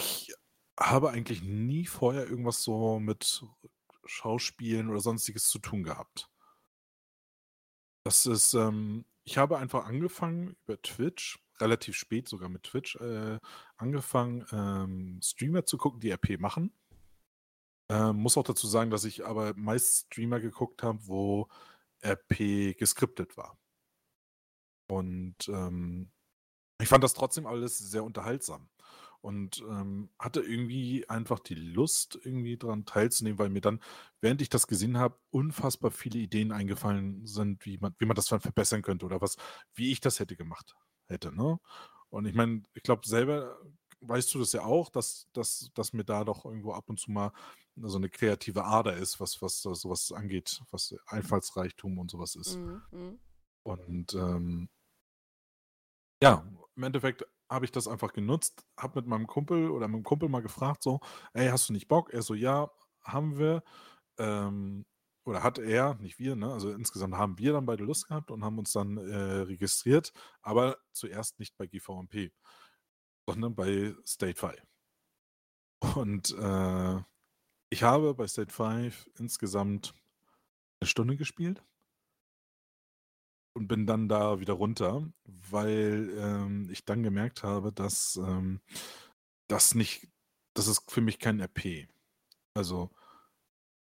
Ich 0.00 0.34
habe 0.78 1.10
eigentlich 1.10 1.42
nie 1.42 1.86
vorher 1.86 2.26
irgendwas 2.28 2.62
so 2.62 2.98
mit 2.98 3.44
Schauspielen 4.04 4.90
oder 4.90 5.00
sonstiges 5.00 5.48
zu 5.48 5.58
tun 5.58 5.82
gehabt. 5.82 6.28
Das 8.04 8.26
ist, 8.26 8.54
ähm, 8.54 9.04
ich 9.24 9.38
habe 9.38 9.58
einfach 9.58 9.86
angefangen 9.86 10.56
über 10.64 10.80
Twitch, 10.82 11.38
relativ 11.60 11.96
spät 11.96 12.28
sogar 12.28 12.48
mit 12.48 12.64
Twitch, 12.64 12.96
äh, 12.96 13.38
angefangen, 13.76 14.44
ähm, 14.52 15.20
Streamer 15.22 15.64
zu 15.64 15.78
gucken, 15.78 16.00
die 16.00 16.10
RP 16.10 16.38
machen. 16.38 16.72
Ähm, 17.90 18.16
muss 18.16 18.36
auch 18.36 18.44
dazu 18.44 18.66
sagen, 18.66 18.90
dass 18.90 19.04
ich 19.04 19.24
aber 19.26 19.54
meist 19.54 20.06
Streamer 20.06 20.40
geguckt 20.40 20.82
habe, 20.82 21.06
wo 21.06 21.48
RP 22.02 22.76
geskriptet 22.76 23.36
war. 23.36 23.58
Und 24.88 25.48
ähm, 25.48 26.10
ich 26.80 26.88
fand 26.88 27.04
das 27.04 27.14
trotzdem 27.14 27.46
alles 27.46 27.78
sehr 27.78 28.04
unterhaltsam. 28.04 28.68
Und 29.24 29.64
ähm, 29.70 30.10
hatte 30.18 30.40
irgendwie 30.42 31.08
einfach 31.08 31.38
die 31.38 31.54
Lust, 31.54 32.18
irgendwie 32.24 32.58
daran 32.58 32.84
teilzunehmen, 32.84 33.38
weil 33.38 33.48
mir 33.48 33.62
dann, 33.62 33.80
während 34.20 34.42
ich 34.42 34.50
das 34.50 34.66
gesehen 34.66 34.98
habe, 34.98 35.18
unfassbar 35.30 35.90
viele 35.90 36.18
Ideen 36.18 36.52
eingefallen 36.52 37.24
sind, 37.24 37.64
wie 37.64 37.78
man, 37.78 37.94
wie 37.98 38.04
man 38.04 38.16
das 38.16 38.26
dann 38.26 38.40
verbessern 38.40 38.82
könnte 38.82 39.06
oder 39.06 39.22
was, 39.22 39.36
wie 39.74 39.92
ich 39.92 40.00
das 40.00 40.20
hätte 40.20 40.36
gemacht 40.36 40.76
hätte. 41.06 41.34
Ne? 41.34 41.58
Und 42.10 42.26
ich 42.26 42.34
meine, 42.34 42.64
ich 42.74 42.82
glaube, 42.82 43.08
selber 43.08 43.58
weißt 44.02 44.34
du 44.34 44.40
das 44.40 44.52
ja 44.52 44.62
auch, 44.62 44.90
dass, 44.90 45.26
dass, 45.32 45.70
dass 45.72 45.94
mir 45.94 46.04
da 46.04 46.24
doch 46.24 46.44
irgendwo 46.44 46.74
ab 46.74 46.90
und 46.90 47.00
zu 47.00 47.10
mal 47.10 47.32
so 47.76 47.96
eine 47.96 48.10
kreative 48.10 48.64
Ader 48.64 48.94
ist, 48.94 49.20
was, 49.20 49.40
was 49.40 49.62
da 49.62 49.74
sowas 49.74 50.12
angeht, 50.12 50.60
was 50.70 50.94
Einfallsreichtum 51.06 51.98
und 51.98 52.10
sowas 52.10 52.34
ist. 52.34 52.56
Mhm. 52.58 52.82
Mhm. 52.90 53.18
Und 53.62 54.12
ähm, 54.12 54.68
ja, 56.22 56.46
im 56.76 56.82
Endeffekt 56.82 57.24
habe 57.48 57.64
ich 57.64 57.72
das 57.72 57.88
einfach 57.88 58.12
genutzt, 58.12 58.66
habe 58.78 59.00
mit 59.00 59.08
meinem 59.08 59.26
Kumpel 59.26 59.70
oder 59.70 59.88
meinem 59.88 60.02
Kumpel 60.02 60.28
mal 60.28 60.42
gefragt, 60.42 60.82
so, 60.82 61.00
ey, 61.34 61.48
hast 61.48 61.68
du 61.68 61.72
nicht 61.72 61.88
Bock? 61.88 62.12
Er 62.12 62.22
so, 62.22 62.34
ja, 62.34 62.70
haben 63.02 63.38
wir. 63.38 63.62
Ähm, 64.18 64.86
oder 65.26 65.42
hat 65.42 65.58
er, 65.58 65.94
nicht 65.96 66.18
wir, 66.18 66.36
ne? 66.36 66.52
Also 66.52 66.70
insgesamt 66.70 67.14
haben 67.14 67.38
wir 67.38 67.52
dann 67.54 67.66
beide 67.66 67.84
Lust 67.84 68.08
gehabt 68.08 68.30
und 68.30 68.44
haben 68.44 68.58
uns 68.58 68.72
dann 68.72 68.98
äh, 68.98 69.16
registriert, 69.42 70.12
aber 70.42 70.76
zuerst 70.92 71.38
nicht 71.38 71.56
bei 71.56 71.66
GVMP, 71.66 72.30
sondern 73.26 73.54
bei 73.54 73.94
State 74.06 74.38
5. 74.38 74.54
Und 75.96 76.30
äh, 76.38 77.02
ich 77.70 77.82
habe 77.82 78.14
bei 78.14 78.26
State 78.26 78.52
5 78.52 79.10
insgesamt 79.18 79.94
eine 80.80 80.88
Stunde 80.88 81.16
gespielt 81.16 81.62
und 83.54 83.68
bin 83.68 83.86
dann 83.86 84.08
da 84.08 84.40
wieder 84.40 84.54
runter, 84.54 85.08
weil 85.24 86.12
ähm, 86.18 86.68
ich 86.70 86.84
dann 86.84 87.02
gemerkt 87.02 87.42
habe, 87.42 87.72
dass 87.72 88.16
ähm, 88.16 88.60
das 89.48 89.74
nicht, 89.74 90.08
das 90.54 90.66
ist 90.66 90.90
für 90.90 91.00
mich 91.00 91.18
kein 91.18 91.40
RP. 91.40 91.88
Also 92.54 92.90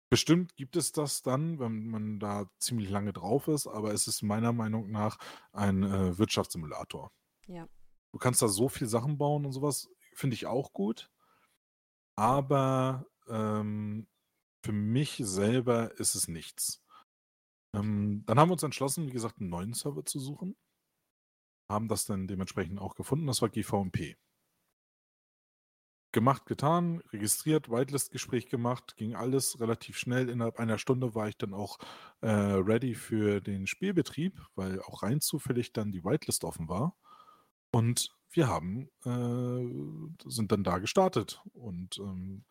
bestimmt 0.08 0.56
gibt 0.56 0.76
es 0.76 0.92
das 0.92 1.22
dann, 1.22 1.58
wenn 1.60 1.88
man 1.88 2.18
da 2.18 2.50
ziemlich 2.58 2.88
lange 2.88 3.12
drauf 3.12 3.48
ist, 3.48 3.66
aber 3.66 3.92
es 3.92 4.08
ist 4.08 4.22
meiner 4.22 4.52
Meinung 4.52 4.90
nach 4.90 5.18
ein 5.52 5.82
äh, 5.82 6.18
Wirtschaftssimulator. 6.18 7.12
Ja. 7.46 7.68
Du 8.12 8.18
kannst 8.18 8.42
da 8.42 8.48
so 8.48 8.68
viel 8.68 8.88
Sachen 8.88 9.18
bauen 9.18 9.44
und 9.44 9.52
sowas, 9.52 9.88
finde 10.14 10.34
ich 10.34 10.46
auch 10.46 10.72
gut. 10.72 11.10
Aber 12.16 13.06
ähm, 13.28 14.08
für 14.64 14.72
mich 14.72 15.20
selber 15.22 15.98
ist 15.98 16.14
es 16.14 16.28
nichts. 16.28 16.79
Ähm, 17.74 18.24
dann 18.26 18.38
haben 18.38 18.48
wir 18.48 18.54
uns 18.54 18.62
entschlossen, 18.62 19.06
wie 19.06 19.12
gesagt, 19.12 19.40
einen 19.40 19.50
neuen 19.50 19.74
Server 19.74 20.04
zu 20.04 20.18
suchen. 20.18 20.56
Haben 21.70 21.88
das 21.88 22.04
dann 22.04 22.26
dementsprechend 22.26 22.80
auch 22.80 22.94
gefunden. 22.94 23.26
Das 23.26 23.42
war 23.42 23.48
GVMP. 23.48 24.16
Gemacht, 26.12 26.46
getan, 26.46 27.00
registriert, 27.12 27.70
Whitelist-Gespräch 27.70 28.48
gemacht, 28.48 28.96
ging 28.96 29.14
alles 29.14 29.60
relativ 29.60 29.96
schnell. 29.96 30.28
Innerhalb 30.28 30.58
einer 30.58 30.78
Stunde 30.78 31.14
war 31.14 31.28
ich 31.28 31.38
dann 31.38 31.54
auch 31.54 31.78
äh, 32.20 32.28
ready 32.28 32.96
für 32.96 33.40
den 33.40 33.68
Spielbetrieb, 33.68 34.40
weil 34.56 34.82
auch 34.82 35.04
rein 35.04 35.20
zufällig 35.20 35.72
dann 35.72 35.92
die 35.92 36.02
Whitelist 36.02 36.42
offen 36.42 36.68
war. 36.68 36.96
Und 37.72 38.10
wir 38.30 38.48
haben, 38.48 38.90
äh, 39.04 40.28
sind 40.28 40.50
dann 40.50 40.64
da 40.64 40.78
gestartet. 40.78 41.40
Und 41.52 41.98
ähm, 41.98 42.44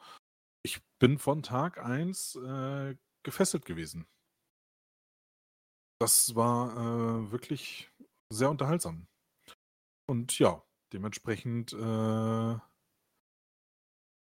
ich 0.63 0.79
bin 0.99 1.17
von 1.17 1.43
Tag 1.43 1.83
1 1.83 2.35
äh, 2.35 2.95
gefesselt 3.23 3.65
gewesen. 3.65 4.07
Das 6.01 6.33
war 6.33 6.77
äh, 6.77 7.31
wirklich 7.31 7.91
sehr 8.31 8.49
unterhaltsam. 8.49 9.07
Und 10.09 10.39
ja, 10.39 10.63
dementsprechend 10.93 11.73
äh, 11.73 12.57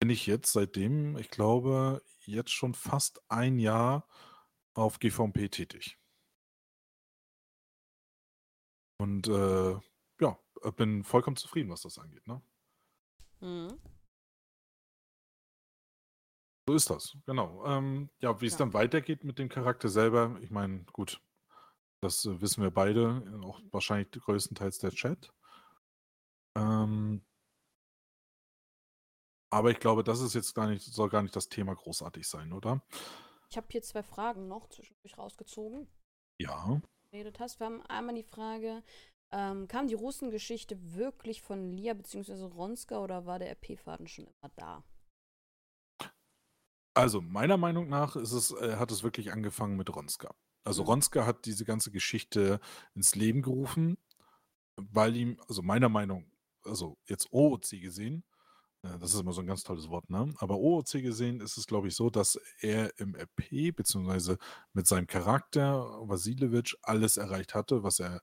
bin 0.00 0.08
ich 0.08 0.26
jetzt 0.26 0.52
seitdem, 0.52 1.16
ich 1.16 1.30
glaube, 1.30 2.02
jetzt 2.20 2.52
schon 2.52 2.74
fast 2.74 3.20
ein 3.28 3.58
Jahr 3.58 4.06
auf 4.74 5.00
GVMP 5.00 5.50
tätig. 5.50 5.98
Und 9.00 9.26
äh, 9.26 9.72
ja, 10.20 10.38
äh, 10.62 10.72
bin 10.72 11.02
vollkommen 11.02 11.36
zufrieden, 11.36 11.70
was 11.70 11.82
das 11.82 11.98
angeht, 11.98 12.26
ne? 12.28 12.40
Mhm. 13.40 13.80
So 16.68 16.74
ist 16.74 16.88
das, 16.88 17.16
genau. 17.26 17.64
Ähm, 17.66 18.10
ja, 18.20 18.40
wie 18.40 18.46
es 18.46 18.52
Ja. 18.52 18.58
dann 18.60 18.72
weitergeht 18.72 19.24
mit 19.24 19.38
dem 19.38 19.48
Charakter 19.48 19.88
selber, 19.88 20.38
ich 20.40 20.50
meine, 20.50 20.84
gut, 20.92 21.20
das 22.04 22.24
äh, 22.24 22.40
wissen 22.40 22.62
wir 22.62 22.70
beide, 22.70 23.22
äh, 23.26 23.44
auch 23.44 23.60
wahrscheinlich 23.72 24.10
größtenteils 24.10 24.78
der 24.78 24.90
Chat. 24.90 25.32
Ähm, 26.56 27.24
aber 29.50 29.70
ich 29.70 29.80
glaube, 29.80 30.04
das 30.04 30.20
ist 30.20 30.34
jetzt 30.34 30.54
gar 30.54 30.68
nicht, 30.68 30.84
soll 30.84 31.08
gar 31.08 31.22
nicht 31.22 31.34
das 31.34 31.48
Thema 31.48 31.74
großartig 31.74 32.28
sein, 32.28 32.52
oder? 32.52 32.82
Ich 33.50 33.56
habe 33.56 33.66
hier 33.70 33.82
zwei 33.82 34.02
Fragen 34.02 34.48
noch 34.48 34.68
zwischendurch 34.68 35.16
rausgezogen. 35.16 35.88
Ja. 36.40 36.80
geredet 37.10 37.38
hast. 37.38 37.60
Wir 37.60 37.66
haben 37.66 37.82
einmal 37.82 38.16
die 38.16 38.24
Frage, 38.24 38.82
ähm, 39.30 39.68
kam 39.68 39.86
die 39.86 39.94
Russengeschichte 39.94 40.76
wirklich 40.94 41.42
von 41.42 41.72
Lia 41.72 41.94
bzw. 41.94 42.44
Ronska 42.44 42.98
oder 42.98 43.26
war 43.26 43.38
der 43.38 43.50
RP-Faden 43.50 44.08
schon 44.08 44.26
immer 44.26 44.50
da? 44.56 44.84
Also, 46.96 47.20
meiner 47.20 47.56
Meinung 47.56 47.88
nach 47.88 48.16
ist 48.16 48.32
es, 48.32 48.52
äh, 48.52 48.76
hat 48.76 48.90
es 48.90 49.02
wirklich 49.02 49.32
angefangen 49.32 49.76
mit 49.76 49.94
Ronska. 49.94 50.34
Also. 50.64 50.82
Ronska 50.82 51.26
hat 51.26 51.46
diese 51.46 51.64
ganze 51.64 51.90
Geschichte 51.90 52.60
ins 52.94 53.14
Leben 53.14 53.42
gerufen, 53.42 53.98
weil 54.76 55.16
ihm, 55.16 55.40
also 55.48 55.62
meiner 55.62 55.88
Meinung, 55.88 56.30
also 56.64 56.96
jetzt 57.06 57.28
OOC 57.32 57.80
gesehen, 57.80 58.24
äh, 58.82 58.98
das 58.98 59.14
ist 59.14 59.20
immer 59.20 59.32
so 59.32 59.40
ein 59.40 59.46
ganz 59.46 59.62
tolles 59.62 59.88
Wort, 59.88 60.10
ne? 60.10 60.32
Aber 60.38 60.58
OOC 60.58 61.02
gesehen 61.02 61.40
ist 61.40 61.56
es, 61.56 61.66
glaube 61.66 61.88
ich, 61.88 61.96
so, 61.96 62.10
dass 62.10 62.38
er 62.60 62.98
im 62.98 63.14
RP 63.14 63.74
beziehungsweise 63.74 64.38
mit 64.72 64.86
seinem 64.86 65.06
Charakter 65.06 65.84
Vasiljevic 66.08 66.76
alles 66.82 67.16
erreicht 67.16 67.54
hatte, 67.54 67.82
was 67.82 68.00
er 68.00 68.22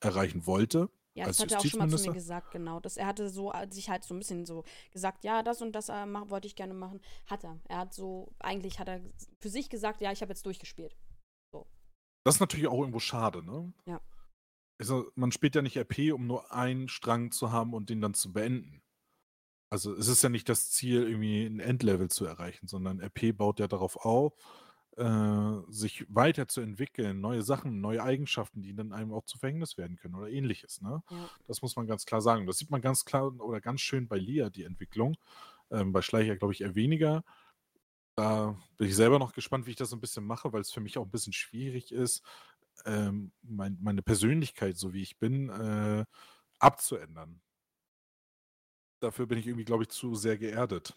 erreichen 0.00 0.46
wollte. 0.46 0.90
Ja, 1.14 1.26
das 1.26 1.40
hat 1.40 1.50
er 1.50 1.58
auch 1.58 1.64
schon 1.64 1.80
mal 1.80 1.88
zu 1.88 2.08
mir 2.08 2.14
gesagt, 2.14 2.52
genau. 2.52 2.78
Dass 2.80 2.96
er 2.96 3.06
hatte 3.06 3.28
so 3.28 3.52
äh, 3.52 3.66
sich 3.70 3.90
halt 3.90 4.04
so 4.04 4.14
ein 4.14 4.18
bisschen 4.18 4.46
so 4.46 4.64
gesagt, 4.92 5.24
ja, 5.24 5.42
das 5.42 5.60
und 5.60 5.72
das 5.72 5.88
äh, 5.88 6.06
wollte 6.28 6.46
ich 6.46 6.54
gerne 6.54 6.74
machen. 6.74 7.00
Hat 7.26 7.44
er. 7.44 7.58
Er 7.68 7.78
hat 7.78 7.94
so, 7.94 8.32
eigentlich 8.38 8.78
hat 8.78 8.88
er 8.88 9.00
für 9.40 9.48
sich 9.48 9.68
gesagt, 9.68 10.00
ja, 10.00 10.12
ich 10.12 10.22
habe 10.22 10.30
jetzt 10.30 10.46
durchgespielt. 10.46 10.96
Das 12.24 12.36
ist 12.36 12.40
natürlich 12.40 12.68
auch 12.68 12.80
irgendwo 12.80 13.00
schade, 13.00 13.42
ne? 13.44 13.72
Ja. 13.86 14.00
Also, 14.78 15.10
man 15.14 15.32
spielt 15.32 15.54
ja 15.54 15.62
nicht 15.62 15.76
RP, 15.76 16.12
um 16.12 16.26
nur 16.26 16.52
einen 16.52 16.88
Strang 16.88 17.32
zu 17.32 17.52
haben 17.52 17.74
und 17.74 17.90
den 17.90 18.00
dann 18.00 18.14
zu 18.14 18.32
beenden. 18.32 18.82
Also, 19.70 19.94
es 19.94 20.08
ist 20.08 20.22
ja 20.22 20.28
nicht 20.28 20.48
das 20.48 20.70
Ziel, 20.70 21.02
irgendwie 21.02 21.44
ein 21.44 21.60
Endlevel 21.60 22.10
zu 22.10 22.24
erreichen, 22.24 22.66
sondern 22.66 23.00
RP 23.00 23.36
baut 23.36 23.60
ja 23.60 23.68
darauf 23.68 23.96
auf, 23.96 24.34
äh, 24.96 25.72
sich 25.72 26.04
weiterzuentwickeln, 26.08 27.20
neue 27.20 27.42
Sachen, 27.42 27.80
neue 27.80 28.02
Eigenschaften, 28.02 28.62
die 28.62 28.74
dann 28.74 28.92
einem 28.92 29.12
auch 29.12 29.24
zu 29.24 29.38
Verhängnis 29.38 29.78
werden 29.78 29.96
können 29.96 30.14
oder 30.14 30.28
ähnliches, 30.28 30.80
ne? 30.80 31.02
Ja. 31.10 31.30
Das 31.46 31.62
muss 31.62 31.76
man 31.76 31.86
ganz 31.86 32.06
klar 32.06 32.20
sagen. 32.20 32.46
Das 32.46 32.58
sieht 32.58 32.70
man 32.70 32.80
ganz 32.80 33.04
klar 33.04 33.32
oder 33.40 33.60
ganz 33.60 33.80
schön 33.80 34.08
bei 34.08 34.16
Lia, 34.16 34.50
die 34.50 34.64
Entwicklung. 34.64 35.16
Ähm, 35.70 35.92
bei 35.92 36.02
Schleicher, 36.02 36.36
glaube 36.36 36.52
ich, 36.54 36.62
eher 36.62 36.74
weniger. 36.74 37.22
Da 38.20 38.54
bin 38.76 38.86
ich 38.86 38.96
selber 38.96 39.18
noch 39.18 39.32
gespannt, 39.32 39.64
wie 39.64 39.70
ich 39.70 39.76
das 39.76 39.88
so 39.88 39.96
ein 39.96 40.00
bisschen 40.00 40.26
mache, 40.26 40.52
weil 40.52 40.60
es 40.60 40.70
für 40.70 40.82
mich 40.82 40.98
auch 40.98 41.06
ein 41.06 41.10
bisschen 41.10 41.32
schwierig 41.32 41.90
ist, 41.90 42.22
ähm, 42.84 43.32
mein, 43.40 43.78
meine 43.80 44.02
Persönlichkeit, 44.02 44.76
so 44.76 44.92
wie 44.92 45.00
ich 45.00 45.18
bin, 45.18 45.48
äh, 45.48 46.04
abzuändern. 46.58 47.40
Dafür 49.00 49.26
bin 49.26 49.38
ich 49.38 49.46
irgendwie, 49.46 49.64
glaube 49.64 49.84
ich, 49.84 49.88
zu 49.88 50.14
sehr 50.16 50.36
geerdet. 50.36 50.94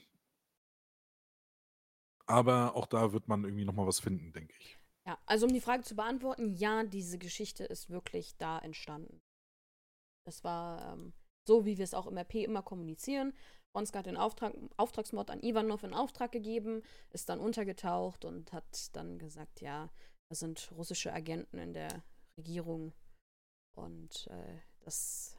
Aber 2.26 2.76
auch 2.76 2.88
da 2.88 3.14
wird 3.14 3.30
man 3.30 3.46
irgendwie 3.46 3.64
noch 3.64 3.74
mal 3.74 3.88
was 3.88 4.02
finden, 4.02 4.34
denke 4.34 4.54
ich. 4.60 4.78
Ja, 5.08 5.18
also 5.26 5.46
um 5.46 5.54
die 5.54 5.62
Frage 5.62 5.84
zu 5.84 5.96
beantworten, 5.96 6.52
ja, 6.52 6.84
diese 6.84 7.18
Geschichte 7.18 7.64
ist 7.64 7.90
wirklich 7.90 8.36
da 8.36 8.60
entstanden. 8.60 9.22
Das 10.26 10.44
war 10.44 10.92
ähm, 10.92 11.14
so, 11.48 11.66
wie 11.66 11.78
wir 11.78 11.86
es 11.86 11.94
auch 11.94 12.08
im 12.08 12.18
RP 12.18 12.44
immer 12.44 12.64
kommunizieren. 12.64 13.34
Ronska 13.76 14.00
hat 14.00 14.06
den 14.06 14.18
Auftrag, 14.18 14.54
Auftragsmord 14.78 15.32
an 15.32 15.42
Ivanov 15.42 15.84
in 15.84 15.94
Auftrag 15.94 16.32
gegeben, 16.32 16.84
ist 17.12 17.30
dann 17.30 17.40
untergetaucht 17.40 18.26
und 18.26 18.54
hat 18.54 18.96
dann 18.96 19.18
gesagt, 19.18 19.62
ja, 19.62 19.90
das 20.30 20.40
sind 20.40 20.72
russische 20.72 21.12
Agenten 21.12 21.58
in 21.58 21.74
der 21.74 22.04
Regierung. 22.40 22.94
Und 23.76 24.28
äh, 24.28 24.60
das 24.82 25.38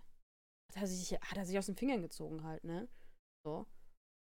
hat 0.74 0.82
er, 0.82 0.86
sich, 0.88 1.12
hat 1.12 1.36
er 1.36 1.46
sich 1.46 1.58
aus 1.58 1.66
den 1.66 1.76
Fingern 1.76 2.02
gezogen 2.02 2.42
halt, 2.42 2.64
ne? 2.64 2.88
So. 3.46 3.66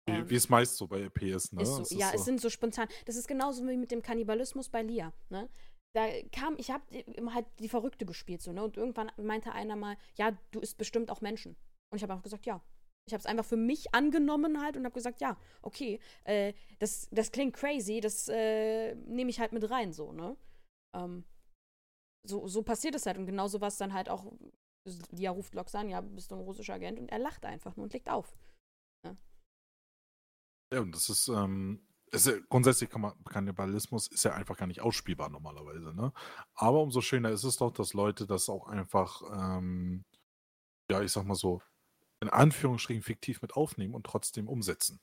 Wie, 0.08 0.12
Ähm, 0.12 0.30
wie 0.30 0.36
es 0.36 0.48
meist 0.48 0.76
so 0.76 0.86
bei 0.86 1.00
ist, 1.00 1.52
ne? 1.52 1.62
ist 1.62 1.74
so, 1.74 1.82
Es 1.82 1.90
ja, 1.90 2.10
so. 2.10 2.14
es 2.14 2.24
sind 2.24 2.40
so 2.40 2.50
spontan. 2.50 2.88
Das 3.06 3.16
ist 3.16 3.26
genauso 3.26 3.66
wie 3.66 3.76
mit 3.76 3.90
dem 3.90 4.02
Kannibalismus 4.02 4.68
bei 4.68 4.82
Lia. 4.82 5.12
Ne? 5.30 5.48
Da 5.94 6.06
kam, 6.30 6.56
ich 6.58 6.70
habe 6.70 6.84
immer 6.96 7.34
halt 7.34 7.46
die 7.58 7.68
Verrückte 7.68 8.06
gespielt 8.06 8.42
so, 8.42 8.52
ne? 8.52 8.62
Und 8.62 8.76
irgendwann 8.76 9.10
meinte 9.16 9.52
einer 9.52 9.76
mal, 9.76 9.96
ja, 10.16 10.38
du 10.52 10.60
isst 10.60 10.78
bestimmt 10.78 11.10
auch 11.10 11.22
Menschen. 11.22 11.56
Und 11.90 11.96
ich 11.96 12.02
habe 12.02 12.12
einfach 12.12 12.24
gesagt, 12.24 12.46
ja. 12.46 12.62
Ich 13.06 13.12
habe 13.12 13.20
es 13.20 13.26
einfach 13.26 13.44
für 13.44 13.56
mich 13.56 13.94
angenommen 13.94 14.60
halt 14.60 14.76
und 14.76 14.84
habe 14.84 14.94
gesagt, 14.94 15.20
ja, 15.20 15.38
okay, 15.62 16.00
äh, 16.24 16.54
das, 16.80 17.08
das 17.12 17.30
klingt 17.30 17.54
crazy, 17.54 18.00
das 18.00 18.28
äh, 18.28 18.96
nehme 18.96 19.30
ich 19.30 19.38
halt 19.38 19.52
mit 19.52 19.70
rein 19.70 19.92
so, 19.92 20.12
ne? 20.12 20.36
Ähm, 20.94 21.24
so, 22.26 22.48
so 22.48 22.62
passiert 22.62 22.96
es 22.96 23.06
halt 23.06 23.16
und 23.16 23.26
genauso 23.26 23.60
was 23.60 23.76
dann 23.76 23.92
halt 23.92 24.08
auch, 24.08 24.32
Lia 25.10 25.30
ruft 25.30 25.54
Lox 25.54 25.74
an, 25.76 25.88
ja, 25.88 26.00
bist 26.00 26.32
du 26.32 26.34
ein 26.34 26.40
russischer 26.40 26.74
Agent 26.74 26.98
und 26.98 27.08
er 27.08 27.20
lacht 27.20 27.44
einfach 27.44 27.76
nur 27.76 27.84
und 27.84 27.92
legt 27.92 28.10
auf. 28.10 28.36
Ja, 30.74 30.80
und 30.80 30.92
das 30.92 31.08
ist, 31.08 31.28
ähm, 31.28 31.86
ist 32.10 32.26
ja, 32.26 32.32
grundsätzlich 32.48 32.90
kann 32.90 33.02
man, 33.02 33.24
Kannibalismus 33.24 34.08
ist 34.08 34.24
ja 34.24 34.34
einfach 34.34 34.56
gar 34.56 34.66
nicht 34.66 34.80
ausspielbar 34.80 35.28
normalerweise, 35.28 35.94
ne? 35.94 36.12
Aber 36.54 36.82
umso 36.82 37.00
schöner 37.00 37.30
ist 37.30 37.44
es 37.44 37.56
doch, 37.56 37.70
dass 37.70 37.94
Leute 37.94 38.26
das 38.26 38.48
auch 38.48 38.66
einfach, 38.66 39.22
ähm, 39.32 40.04
ja, 40.90 41.02
ich 41.02 41.12
sag 41.12 41.24
mal 41.24 41.36
so, 41.36 41.62
in 42.20 42.28
Anführungsstrichen 42.28 43.02
fiktiv 43.02 43.42
mit 43.42 43.54
aufnehmen 43.54 43.94
und 43.94 44.04
trotzdem 44.06 44.48
umsetzen. 44.48 45.00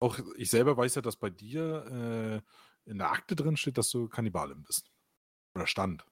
Auch 0.00 0.18
ich 0.36 0.50
selber 0.50 0.76
weiß 0.76 0.96
ja, 0.96 1.02
dass 1.02 1.16
bei 1.16 1.30
dir 1.30 2.42
äh, 2.84 2.90
in 2.90 2.98
der 2.98 3.10
Akte 3.10 3.36
drin 3.36 3.56
steht, 3.56 3.78
dass 3.78 3.90
du 3.90 4.08
Kannibalin 4.08 4.62
bist. 4.62 4.90
Oder 5.54 5.66
stand. 5.66 6.04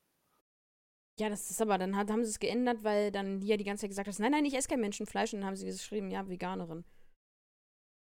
Ja, 1.19 1.29
das 1.29 1.51
ist 1.51 1.61
aber, 1.61 1.77
dann 1.77 1.97
hat, 1.97 2.11
haben 2.11 2.25
sie 2.25 2.31
es 2.31 2.39
geändert, 2.39 2.83
weil 2.83 3.11
dann 3.11 3.41
Lia 3.41 3.57
die 3.57 3.65
ganze 3.65 3.83
Zeit 3.83 3.91
gesagt 3.91 4.09
hat, 4.09 4.19
nein, 4.21 4.33
nein, 4.33 4.45
ich 4.45 4.55
esse 4.55 4.69
kein 4.69 4.81
Menschenfleisch. 4.81 5.35
Und 5.35 5.41
dann 5.41 5.49
haben 5.49 5.57
sie 5.57 5.67
geschrieben, 5.67 6.11
ja, 6.11 6.27
Veganerin. 6.29 6.85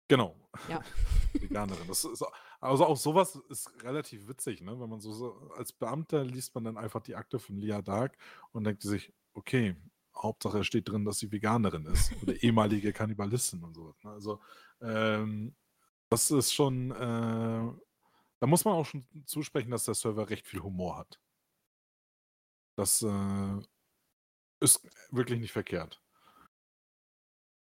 Genau. 0.08 0.36
Ja. 0.68 0.80
Veganerin. 1.32 1.88
Das 1.88 2.04
ist, 2.04 2.24
also 2.60 2.84
auch 2.84 2.96
sowas 2.96 3.36
ist 3.48 3.82
relativ 3.82 4.28
witzig, 4.28 4.60
ne? 4.60 4.78
Wenn 4.78 4.88
man 4.88 5.00
so, 5.00 5.12
so 5.12 5.50
als 5.56 5.72
Beamter 5.72 6.24
liest 6.24 6.54
man 6.54 6.64
dann 6.64 6.76
einfach 6.76 7.00
die 7.00 7.16
Akte 7.16 7.38
von 7.38 7.56
Lia 7.56 7.80
Dark 7.80 8.16
und 8.52 8.64
denkt 8.64 8.82
sich, 8.82 9.12
okay, 9.32 9.76
Hauptsache 10.22 10.64
steht 10.64 10.88
drin, 10.88 11.04
dass 11.04 11.18
sie 11.18 11.30
Veganerin 11.33 11.87
ist 11.87 12.12
oder 12.22 12.35
ehemalige 12.42 12.92
Kannibalistin 12.92 13.62
und 13.64 13.74
so. 13.74 13.94
Ne? 14.02 14.11
Also 14.11 14.40
ähm, 14.80 15.54
das 16.11 16.30
ist 16.30 16.52
schon, 16.52 16.90
äh, 16.90 16.94
da 18.40 18.46
muss 18.46 18.64
man 18.64 18.74
auch 18.74 18.87
schon 18.87 19.06
zusprechen, 19.26 19.70
dass 19.70 19.85
der 19.85 19.94
Server 19.94 20.28
recht 20.28 20.46
viel 20.46 20.61
Humor 20.61 20.98
hat. 20.98 21.20
Das 22.76 23.02
äh, 23.02 23.59
ist 24.61 24.87
wirklich 25.11 25.38
nicht 25.40 25.52
verkehrt. 25.52 26.02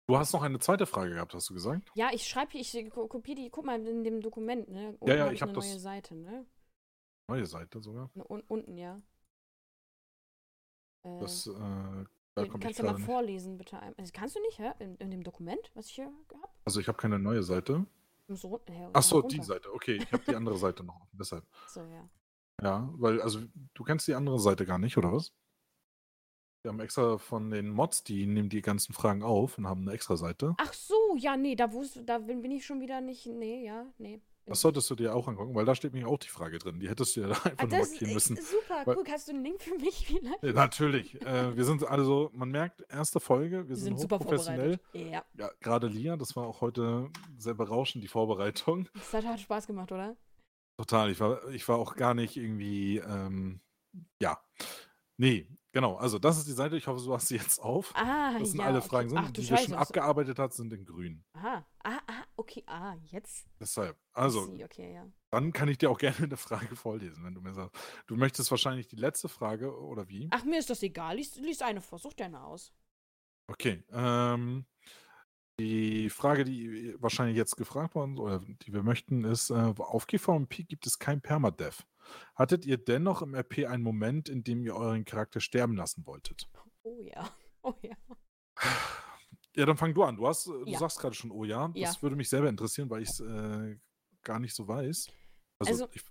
Du 0.07 0.17
hast 0.17 0.33
noch 0.33 0.43
eine 0.43 0.59
zweite 0.59 0.85
Frage 0.85 1.15
gehabt, 1.15 1.33
hast 1.33 1.49
du 1.49 1.55
gesagt? 1.55 1.89
Ja, 1.95 2.11
ich 2.13 2.27
schreibe 2.27 2.51
hier, 2.51 2.61
ich 2.61 2.91
ko- 2.91 3.07
kopiere 3.07 3.37
die, 3.41 3.49
guck 3.49 3.65
mal 3.65 3.83
in 3.87 4.03
dem 4.03 4.21
Dokument, 4.21 4.69
ne? 4.69 4.89
Unten 4.99 5.07
Ja, 5.07 5.15
ja, 5.15 5.25
hab 5.25 5.31
ich 5.33 5.41
hab 5.41 5.49
eine 5.49 5.55
das- 5.57 5.65
neue 5.67 5.79
Seite, 5.79 6.15
ne? 6.15 6.45
Neue 7.27 7.45
Seite 7.47 7.81
sogar. 7.81 8.11
Ne, 8.13 8.23
un 8.27 8.41
unten, 8.47 8.77
ja. 8.77 9.01
Äh, 11.03 11.19
Das, 11.19 11.47
äh, 11.47 12.05
da 12.35 12.43
komme 12.45 12.57
ich 12.57 12.61
kannst 12.63 12.79
du 12.79 12.83
mal 12.83 12.93
nicht. 12.93 13.05
vorlesen, 13.05 13.57
bitte. 13.57 13.79
Also, 13.97 14.11
kannst 14.13 14.35
du 14.35 14.41
nicht, 14.41 14.59
hä? 14.59 14.71
In, 14.79 14.95
in 14.97 15.11
dem 15.11 15.23
Dokument, 15.23 15.71
was 15.73 15.87
ich 15.87 15.93
hier 15.95 16.05
habe? 16.05 16.47
Also 16.65 16.79
ich 16.79 16.87
habe 16.87 16.97
keine 16.97 17.17
neue 17.19 17.43
Seite. 17.43 17.85
So, 18.27 18.59
hä, 18.67 18.87
Ach 18.93 19.03
so, 19.03 19.19
runter. 19.19 19.35
die 19.37 19.43
Seite. 19.43 19.73
Okay, 19.73 19.95
ich 19.97 20.11
habe 20.11 20.23
die 20.27 20.35
andere 20.35 20.57
Seite 20.57 20.83
noch. 20.83 20.95
offen, 21.01 21.09
Deshalb. 21.19 21.45
So, 21.67 21.81
ja. 21.81 22.09
Ja, 22.61 22.89
weil, 22.93 23.21
also 23.21 23.41
du 23.73 23.83
kennst 23.83 24.07
die 24.07 24.13
andere 24.15 24.39
Seite 24.39 24.65
gar 24.65 24.79
nicht, 24.79 24.97
oder 24.97 25.11
was? 25.11 25.33
Wir 26.63 26.69
haben 26.71 26.79
extra 26.79 27.17
von 27.19 27.51
den 27.51 27.69
Mods, 27.69 28.03
die 28.03 28.25
nehmen 28.25 28.49
die 28.49 28.61
ganzen 28.63 28.93
Fragen 28.93 29.21
auf 29.21 29.57
und 29.57 29.67
haben 29.67 29.81
eine 29.81 29.91
extra 29.91 30.17
Seite. 30.17 30.55
Ach 30.57 30.73
so, 30.73 30.95
ja, 31.15 31.37
nee, 31.37 31.55
da, 31.55 31.69
da 32.03 32.17
bin 32.17 32.49
ich 32.51 32.65
schon 32.65 32.79
wieder 32.81 33.01
nicht, 33.01 33.27
nee, 33.27 33.65
ja, 33.65 33.85
nee. 33.99 34.19
Das 34.47 34.59
ich 34.59 34.61
solltest 34.61 34.89
du 34.91 34.95
dir 34.95 35.15
auch 35.15 35.27
angucken, 35.27 35.55
weil 35.55 35.65
da 35.65 35.73
steht 35.73 35.93
nämlich 35.93 36.11
auch 36.11 36.19
die 36.19 36.27
Frage 36.29 36.59
drin. 36.59 36.79
Die 36.79 36.87
hättest 36.87 37.15
du 37.15 37.21
ja 37.21 37.27
da 37.29 37.33
einfach 37.43 37.63
Ah, 37.63 37.65
nur 37.67 37.79
markieren 37.79 38.13
müssen. 38.13 38.35
super, 38.37 38.81
Weil- 38.85 38.97
cool. 38.97 39.03
Hast 39.09 39.27
du 39.27 39.31
einen 39.31 39.43
Link 39.43 39.61
für 39.61 39.75
mich 39.75 40.05
vielleicht? 40.07 40.43
Ja, 40.43 40.53
natürlich. 40.53 41.19
äh, 41.25 41.55
wir 41.57 41.65
sind 41.65 41.83
also, 41.83 42.29
man 42.33 42.49
merkt, 42.51 42.83
erste 42.89 43.19
Folge, 43.19 43.63
wir 43.63 43.69
Wir 43.69 43.75
sind, 43.75 43.97
sind 43.97 43.99
super 43.99 44.19
vorbereitet. 44.19 44.79
Ja, 44.93 45.23
Ja, 45.37 45.49
gerade 45.61 45.87
Lia, 45.87 46.15
das 46.17 46.35
war 46.35 46.45
auch 46.47 46.61
heute 46.61 47.09
sehr 47.37 47.53
berauschend, 47.55 48.03
die 48.03 48.07
Vorbereitung. 48.07 48.87
das 48.93 49.13
hat, 49.13 49.25
hat 49.25 49.39
Spaß 49.39 49.67
gemacht, 49.67 49.91
oder? 49.91 50.15
Total. 50.77 51.09
Ich 51.09 51.19
war, 51.19 51.47
ich 51.49 51.67
war 51.67 51.77
auch 51.79 51.95
gar 51.95 52.13
nicht 52.13 52.35
irgendwie, 52.37 52.97
ähm, 52.97 53.61
ja. 54.21 54.39
Nee, 55.17 55.47
genau. 55.75 55.95
Also, 55.97 56.17
das 56.17 56.37
ist 56.39 56.47
die 56.47 56.53
Seite. 56.53 56.75
Ich 56.77 56.87
hoffe, 56.87 57.03
du 57.05 57.13
hast 57.13 57.27
sie 57.27 57.35
jetzt 57.35 57.59
auf. 57.61 57.91
Ah, 57.95 58.39
Das 58.39 58.49
sind 58.49 58.59
ja. 58.61 58.65
alle 58.65 58.79
okay. 58.79 58.87
Fragen 58.89 59.09
sind, 59.09 59.17
Ach, 59.19 59.29
die 59.29 59.41
wir 59.41 59.43
Scheiße. 59.49 59.63
schon 59.65 59.73
was- 59.73 59.87
abgearbeitet 59.89 60.39
hat, 60.39 60.53
sind 60.53 60.73
in 60.73 60.83
grün. 60.85 61.23
Aha. 61.33 61.63
Ah, 61.83 61.99
ah, 62.07 62.23
okay, 62.35 62.63
ah, 62.65 62.95
jetzt. 63.11 63.45
Deshalb. 63.59 63.95
Also, 64.13 64.41
okay, 64.63 64.93
ja. 64.95 65.05
dann 65.29 65.53
kann 65.53 65.67
ich 65.69 65.77
dir 65.77 65.91
auch 65.91 65.97
gerne 65.99 66.17
eine 66.23 66.37
Frage 66.37 66.75
vorlesen, 66.75 67.23
wenn 67.23 67.35
du 67.35 67.41
mir 67.41 67.53
sagst. 67.53 67.75
Du 68.07 68.15
möchtest 68.15 68.49
wahrscheinlich 68.49 68.87
die 68.87 68.95
letzte 68.95 69.29
Frage, 69.29 69.77
oder 69.79 70.09
wie? 70.09 70.27
Ach, 70.31 70.43
mir 70.43 70.57
ist 70.57 70.69
das 70.71 70.81
egal. 70.81 71.17
Lies, 71.17 71.35
lies 71.35 71.61
eine 71.61 71.81
vor. 71.81 71.99
Such 71.99 72.13
deine 72.13 72.41
aus. 72.43 72.73
Okay. 73.47 73.83
Ähm, 73.91 74.65
die 75.59 76.09
Frage, 76.09 76.43
die 76.43 76.95
wahrscheinlich 76.99 77.37
jetzt 77.37 77.55
gefragt 77.55 77.95
worden 77.95 78.17
oder 78.17 78.39
die 78.39 78.73
wir 78.73 78.83
möchten, 78.83 79.23
ist, 79.23 79.51
äh, 79.51 79.53
auf 79.77 80.07
GVMP 80.07 80.63
gibt 80.67 80.85
es 80.87 80.99
kein 80.99 81.21
Permadeath. 81.21 81.85
Hattet 82.35 82.65
ihr 82.65 82.77
dennoch 82.77 83.21
im 83.21 83.33
RP 83.35 83.65
einen 83.65 83.83
Moment, 83.83 84.29
in 84.29 84.43
dem 84.43 84.61
ihr 84.63 84.75
euren 84.75 85.05
Charakter 85.05 85.39
sterben 85.39 85.75
lassen 85.75 86.05
wolltet? 86.05 86.49
Oh 86.83 86.99
ja. 87.01 87.29
Oh 87.67 87.73
ja. 87.81 87.95
Ja, 89.55 89.65
dann 89.65 89.77
fang 89.77 89.93
du 89.93 90.03
an. 90.03 90.17
Du, 90.17 90.27
hast, 90.27 90.45
du 90.45 90.65
Ja. 90.65 90.77
sagst 90.77 90.99
gerade 90.99 91.15
schon, 91.15 91.31
oh 91.31 91.43
ja. 91.45 91.69
Das 91.69 91.95
Ja. 91.95 92.01
würde 92.01 92.15
mich 92.15 92.29
selber 92.29 92.47
interessieren, 92.49 92.89
weil 92.89 93.01
ich 93.01 93.09
es 93.09 93.19
äh, 93.21 93.77
gar 94.23 94.39
nicht 94.39 94.53
so 94.53 94.67
weiß. 94.67 95.07
Also, 95.59 95.71
Also- 95.85 95.89
ich, 95.93 96.03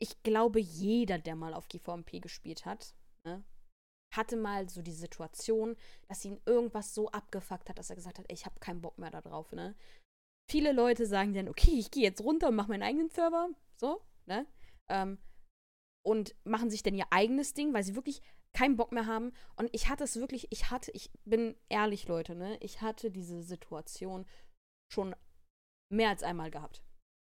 Ich 0.00 0.22
glaube, 0.24 0.58
jeder, 0.58 1.18
der 1.18 1.36
mal 1.36 1.54
auf 1.54 1.68
GVMP 1.68 2.20
gespielt 2.20 2.66
hat, 2.66 2.94
ne, 3.24 3.44
hatte 4.12 4.36
mal 4.36 4.68
so 4.68 4.82
die 4.82 4.92
Situation, 4.92 5.76
dass 6.08 6.24
ihn 6.24 6.40
irgendwas 6.44 6.92
so 6.92 7.08
abgefuckt 7.10 7.68
hat, 7.68 7.78
dass 7.78 7.90
er 7.90 7.96
gesagt 7.96 8.18
hat, 8.18 8.26
ey, 8.28 8.34
ich 8.34 8.44
habe 8.46 8.58
keinen 8.58 8.80
Bock 8.80 8.98
mehr 8.98 9.10
da 9.12 9.20
drauf, 9.20 9.52
ne? 9.52 9.76
Viele 10.50 10.72
Leute 10.72 11.06
sagen 11.06 11.32
dann, 11.32 11.48
okay, 11.48 11.78
ich 11.78 11.90
gehe 11.92 12.02
jetzt 12.02 12.20
runter 12.20 12.48
und 12.48 12.56
mache 12.56 12.68
meinen 12.68 12.82
eigenen 12.82 13.10
Server, 13.10 13.48
so, 13.76 14.02
ne? 14.26 14.46
Ähm, 14.90 15.18
und 16.06 16.34
machen 16.44 16.68
sich 16.70 16.82
dann 16.82 16.94
ihr 16.94 17.06
eigenes 17.10 17.54
Ding, 17.54 17.72
weil 17.72 17.82
sie 17.82 17.94
wirklich 17.94 18.20
keinen 18.52 18.76
Bock 18.76 18.92
mehr 18.92 19.06
haben. 19.06 19.32
Und 19.56 19.70
ich 19.72 19.88
hatte 19.88 20.04
es 20.04 20.16
wirklich, 20.16 20.46
ich 20.50 20.70
hatte, 20.70 20.90
ich 20.92 21.10
bin 21.24 21.56
ehrlich, 21.68 22.06
Leute, 22.08 22.34
ne? 22.34 22.56
Ich 22.60 22.82
hatte 22.82 23.10
diese 23.10 23.42
Situation 23.42 24.26
schon 24.92 25.16
mehr 25.92 26.10
als 26.10 26.22
einmal 26.22 26.50
gehabt. 26.50 26.82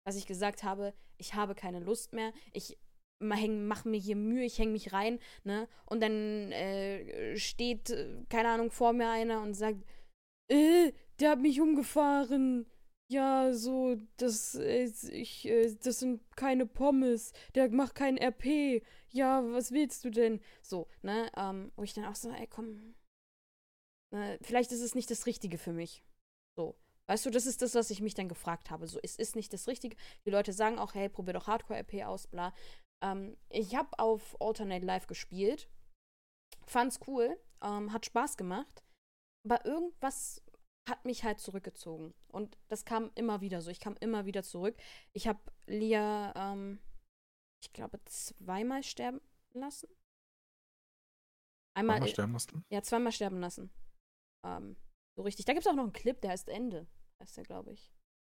Dass 0.05 0.17
ich 0.17 0.27
gesagt 0.27 0.63
habe, 0.63 0.93
ich 1.17 1.33
habe 1.33 1.55
keine 1.55 1.79
Lust 1.79 2.13
mehr, 2.13 2.33
ich 2.53 2.77
ma- 3.23 3.35
häng, 3.35 3.65
mach 3.65 3.85
mir 3.85 3.97
hier 3.97 4.15
Mühe, 4.15 4.43
ich 4.43 4.59
hänge 4.59 4.73
mich 4.73 4.91
rein, 4.93 5.19
ne? 5.43 5.67
Und 5.85 6.01
dann 6.01 6.51
äh, 6.51 7.37
steht, 7.37 7.89
äh, 7.89 8.25
keine 8.29 8.49
Ahnung, 8.49 8.71
vor 8.71 8.93
mir 8.93 9.09
einer 9.09 9.41
und 9.41 9.53
sagt, 9.53 9.83
äh, 10.51 10.91
der 11.19 11.31
hat 11.31 11.39
mich 11.39 11.61
umgefahren. 11.61 12.67
Ja, 13.07 13.53
so, 13.53 13.97
das, 14.17 14.55
ich, 14.55 15.45
äh, 15.45 15.75
das 15.75 15.99
sind 15.99 16.21
keine 16.35 16.65
Pommes. 16.65 17.33
Der 17.53 17.69
macht 17.69 17.93
kein 17.93 18.17
RP. 18.17 18.83
Ja, 19.11 19.43
was 19.51 19.71
willst 19.71 20.03
du 20.05 20.09
denn? 20.09 20.41
So, 20.61 20.87
ne? 21.03 21.29
Ähm, 21.37 21.71
wo 21.75 21.83
ich 21.83 21.93
dann 21.93 22.05
auch 22.05 22.15
so, 22.15 22.31
ey, 22.31 22.47
komm. 22.47 22.95
Ne, 24.11 24.39
vielleicht 24.41 24.71
ist 24.71 24.81
es 24.81 24.95
nicht 24.95 25.11
das 25.11 25.27
Richtige 25.27 25.57
für 25.57 25.73
mich. 25.73 26.03
So. 26.57 26.75
Weißt 27.07 27.25
du, 27.25 27.29
das 27.29 27.45
ist 27.45 27.61
das, 27.61 27.75
was 27.75 27.91
ich 27.91 28.01
mich 28.01 28.15
dann 28.15 28.27
gefragt 28.29 28.71
habe. 28.71 28.87
So, 28.87 28.99
es 29.03 29.17
ist 29.17 29.35
nicht 29.35 29.53
das 29.53 29.67
Richtige. 29.67 29.95
Die 30.25 30.31
Leute 30.31 30.51
sagen 30.53 30.79
auch, 30.79 30.95
hey, 30.95 31.07
probier 31.07 31.33
doch 31.33 31.47
Hardcore-RP 31.47 32.05
aus, 32.05 32.25
bla. 32.25 32.53
Ähm, 33.03 33.37
ich 33.49 33.75
habe 33.75 33.99
auf 33.99 34.35
Alternate 34.41 34.85
Live 34.85 35.05
gespielt. 35.05 35.69
Fand's 36.65 36.99
cool. 37.07 37.37
Ähm, 37.61 37.93
hat 37.93 38.07
Spaß 38.07 38.37
gemacht. 38.37 38.83
Aber 39.45 39.63
irgendwas 39.65 40.41
hat 40.87 41.05
mich 41.05 41.23
halt 41.23 41.39
zurückgezogen. 41.39 42.13
Und 42.27 42.57
das 42.67 42.85
kam 42.85 43.11
immer 43.15 43.41
wieder 43.41 43.61
so. 43.61 43.71
Ich 43.71 43.79
kam 43.79 43.95
immer 43.99 44.25
wieder 44.25 44.43
zurück. 44.43 44.75
Ich 45.13 45.27
habe 45.27 45.39
Lia, 45.67 46.33
ähm, 46.35 46.79
ich 47.63 47.73
glaube, 47.73 47.99
zweimal 48.05 48.83
sterben 48.83 49.21
lassen. 49.53 49.89
Einmal, 51.75 51.99
mal 51.99 52.07
sterben 52.07 52.33
lassen. 52.33 52.63
ja, 52.69 52.81
zweimal 52.81 53.11
sterben 53.11 53.39
lassen. 53.39 53.69
Ähm, 54.45 54.77
so 55.17 55.23
richtig. 55.23 55.45
Da 55.45 55.53
gibt 55.53 55.65
es 55.65 55.71
auch 55.71 55.75
noch 55.75 55.83
einen 55.83 55.93
Clip, 55.93 56.19
der 56.21 56.31
heißt 56.31 56.49
Ende. 56.49 56.87
Heißt 57.21 57.37
der, 57.37 57.43
glaube 57.43 57.73
ich. 57.73 57.91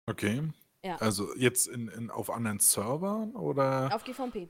Okay. 0.09 0.53
Ja. 0.85 0.97
Also 0.97 1.35
jetzt 1.37 1.69
in, 1.69 1.89
in, 1.89 2.11
auf 2.11 2.31
anderen 2.31 2.59
Servern 2.59 3.35
oder? 3.37 3.95
Auf 3.95 4.05
GVMP. 4.05 4.49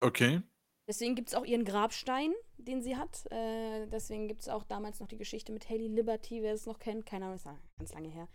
Okay. 0.00 0.42
Deswegen 0.86 1.14
gibt 1.14 1.28
es 1.28 1.34
auch 1.34 1.44
ihren 1.44 1.64
Grabstein, 1.64 2.34
den 2.58 2.82
sie 2.82 2.96
hat. 2.96 3.30
Äh, 3.32 3.86
deswegen 3.86 4.28
gibt 4.28 4.42
es 4.42 4.48
auch 4.48 4.64
damals 4.64 5.00
noch 5.00 5.08
die 5.08 5.16
Geschichte 5.16 5.52
mit 5.52 5.68
Haley 5.68 5.88
Liberty, 5.88 6.42
wer 6.42 6.52
es 6.52 6.66
noch 6.66 6.78
kennt. 6.78 7.06
Keine 7.06 7.24
Ahnung, 7.24 7.36
ist 7.36 7.48
ganz 7.78 7.94
lange 7.94 8.08
her. 8.08 8.28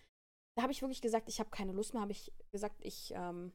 Da 0.56 0.64
habe 0.64 0.72
ich 0.72 0.82
wirklich 0.82 1.02
gesagt, 1.02 1.30
ich 1.30 1.40
habe 1.40 1.52
keine 1.52 1.74
Lust 1.74 1.94
mehr. 1.94 2.02
Habe 2.02 2.12
ich 2.12 2.34
gesagt, 2.52 2.84
ich, 2.84 3.14
ähm, 3.16 3.54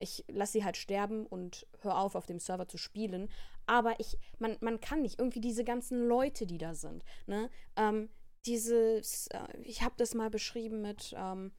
ich 0.00 0.24
lasse 0.28 0.52
sie 0.52 0.64
halt 0.64 0.76
sterben 0.76 1.26
und 1.26 1.66
hör 1.80 1.98
auf, 1.98 2.14
auf 2.14 2.26
dem 2.26 2.38
Server 2.38 2.68
zu 2.68 2.78
spielen. 2.78 3.28
Aber 3.66 3.98
ich, 3.98 4.16
man, 4.38 4.56
man 4.60 4.80
kann 4.80 5.02
nicht. 5.02 5.18
Irgendwie 5.18 5.40
diese 5.40 5.64
ganzen 5.64 6.06
Leute, 6.06 6.46
die 6.46 6.58
da 6.58 6.74
sind, 6.74 7.04
ne? 7.26 7.50
Ähm, 7.76 8.10
dieses, 8.46 9.28
äh, 9.28 9.58
ich 9.62 9.82
habe 9.82 9.94
das 9.96 10.14
mal 10.14 10.30
beschrieben 10.30 10.82
mit, 10.82 11.14
ähm, 11.16 11.52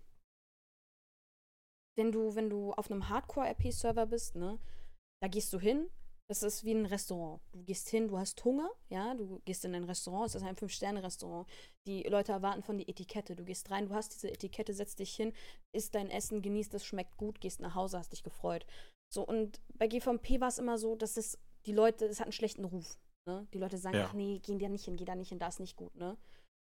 wenn 1.95 2.11
du, 2.11 2.35
wenn 2.35 2.49
du 2.49 2.73
auf 2.73 2.89
einem 2.89 3.09
Hardcore-RP-Server 3.09 4.05
bist, 4.05 4.35
ne, 4.35 4.59
da 5.23 5.29
gehst 5.29 5.53
du 5.53 5.59
hin, 5.59 5.89
das 6.29 6.43
ist 6.43 6.65
wie 6.65 6.73
ein 6.73 6.85
Restaurant. 6.85 7.41
Du 7.53 7.63
gehst 7.63 7.87
hin, 7.87 8.09
du 8.09 8.17
hast 8.17 8.43
Hunger, 8.43 8.69
ja, 8.89 9.13
du 9.13 9.39
gehst 9.45 9.63
in 9.63 9.73
ein 9.73 9.85
Restaurant, 9.85 10.27
es 10.27 10.35
ist 10.35 10.43
ein 10.43 10.57
Fünf-Sterne-Restaurant. 10.57 11.47
Die 11.87 12.03
Leute 12.03 12.33
erwarten 12.33 12.61
von 12.61 12.77
die 12.77 12.89
Etikette. 12.89 13.33
Du 13.33 13.45
gehst 13.45 13.71
rein, 13.71 13.87
du 13.87 13.95
hast 13.95 14.13
diese 14.13 14.29
Etikette, 14.29 14.73
setzt 14.73 14.99
dich 14.99 15.15
hin, 15.15 15.31
isst 15.73 15.95
dein 15.95 16.09
Essen, 16.09 16.41
genießt 16.41 16.73
es, 16.73 16.83
schmeckt 16.83 17.15
gut, 17.15 17.39
gehst 17.39 17.61
nach 17.61 17.73
Hause, 17.73 17.99
hast 17.99 18.11
dich 18.11 18.23
gefreut. 18.23 18.65
So, 19.13 19.25
und 19.25 19.61
bei 19.75 19.87
GVMP 19.87 20.41
war 20.41 20.49
es 20.49 20.57
immer 20.57 20.77
so, 20.77 20.97
dass 20.97 21.15
es 21.15 21.39
die 21.65 21.71
Leute, 21.71 22.05
es 22.05 22.19
hat 22.19 22.25
einen 22.27 22.33
schlechten 22.33 22.65
Ruf. 22.65 22.99
Ne? 23.25 23.47
Die 23.53 23.59
Leute 23.59 23.77
sagen, 23.77 23.95
Ja. 23.95 24.07
ach 24.07 24.13
nee, 24.13 24.39
geh 24.43 24.57
da 24.57 24.67
nicht 24.67 24.83
hin, 24.83 24.97
geh 24.97 25.05
da 25.05 25.15
nicht 25.15 25.29
hin, 25.29 25.39
da 25.39 25.47
ist 25.47 25.61
nicht 25.61 25.77
gut, 25.77 25.95
ne? 25.95 26.17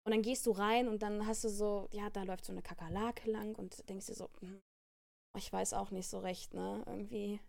Und 0.08 0.14
dann 0.14 0.24
gehst 0.24 0.47
du 0.47 0.52
rein 0.52 0.88
und 0.88 1.04
dann 1.04 1.28
hast 1.28 1.43
du 1.43 1.50
so, 1.50 1.88
ja, 1.91 2.10
da 2.10 2.24
läuft 2.24 2.45
so 2.45 2.52
eine 2.52 2.64
Kakerlake 2.64 3.30
lang 3.30 3.54
und 3.56 3.88
denkst 3.88 4.08
dir 4.08 4.16
so, 4.16 4.30
hm, 4.39 4.60
ich 5.38 5.54
weiß 5.54 5.74
auch 5.74 5.91
nicht 5.91 6.08
so 6.08 6.18
recht, 6.18 6.56
ne? 6.56 6.82
Irgendwie. 6.88 7.39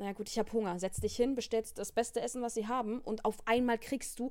Naja, 0.00 0.12
gut, 0.12 0.28
ich 0.28 0.38
habe 0.38 0.52
Hunger. 0.52 0.78
Setz 0.78 1.00
dich 1.00 1.16
hin, 1.16 1.34
bestellst 1.34 1.78
das 1.78 1.92
beste 1.92 2.20
Essen, 2.20 2.42
was 2.42 2.54
sie 2.54 2.66
haben, 2.68 3.00
und 3.00 3.24
auf 3.24 3.46
einmal 3.46 3.78
kriegst 3.78 4.18
du 4.18 4.30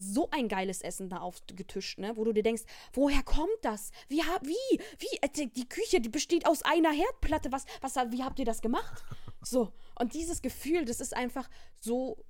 so 0.00 0.28
ein 0.30 0.48
geiles 0.48 0.80
Essen 0.82 1.08
da 1.08 1.18
aufgetischt, 1.18 1.98
ne? 1.98 2.16
Wo 2.16 2.22
du 2.24 2.32
dir 2.32 2.44
denkst, 2.44 2.62
woher 2.92 3.22
kommt 3.24 3.58
das? 3.62 3.90
Wie, 4.08 4.18
wie, 4.42 4.80
wie, 4.98 5.18
äh, 5.22 5.28
die- 5.28 5.68
Küche, 5.68 6.00
die 6.00 6.08
besteht 6.08 6.46
aus 6.46 6.62
einer 6.62 6.92
Herdplatte. 6.92 7.50
Was, 7.50 7.64
was, 7.80 7.96
wie 8.12 8.22
habt 8.22 8.38
ihr 8.38 8.44
das 8.44 8.60
gemacht? 8.60 9.02
So. 9.42 9.72
Und 9.98 10.14
dieses 10.14 10.40
Gefühl, 10.42 10.84
das 10.84 11.00
ist 11.00 11.16
einfach 11.16 11.48
so. 11.80 12.24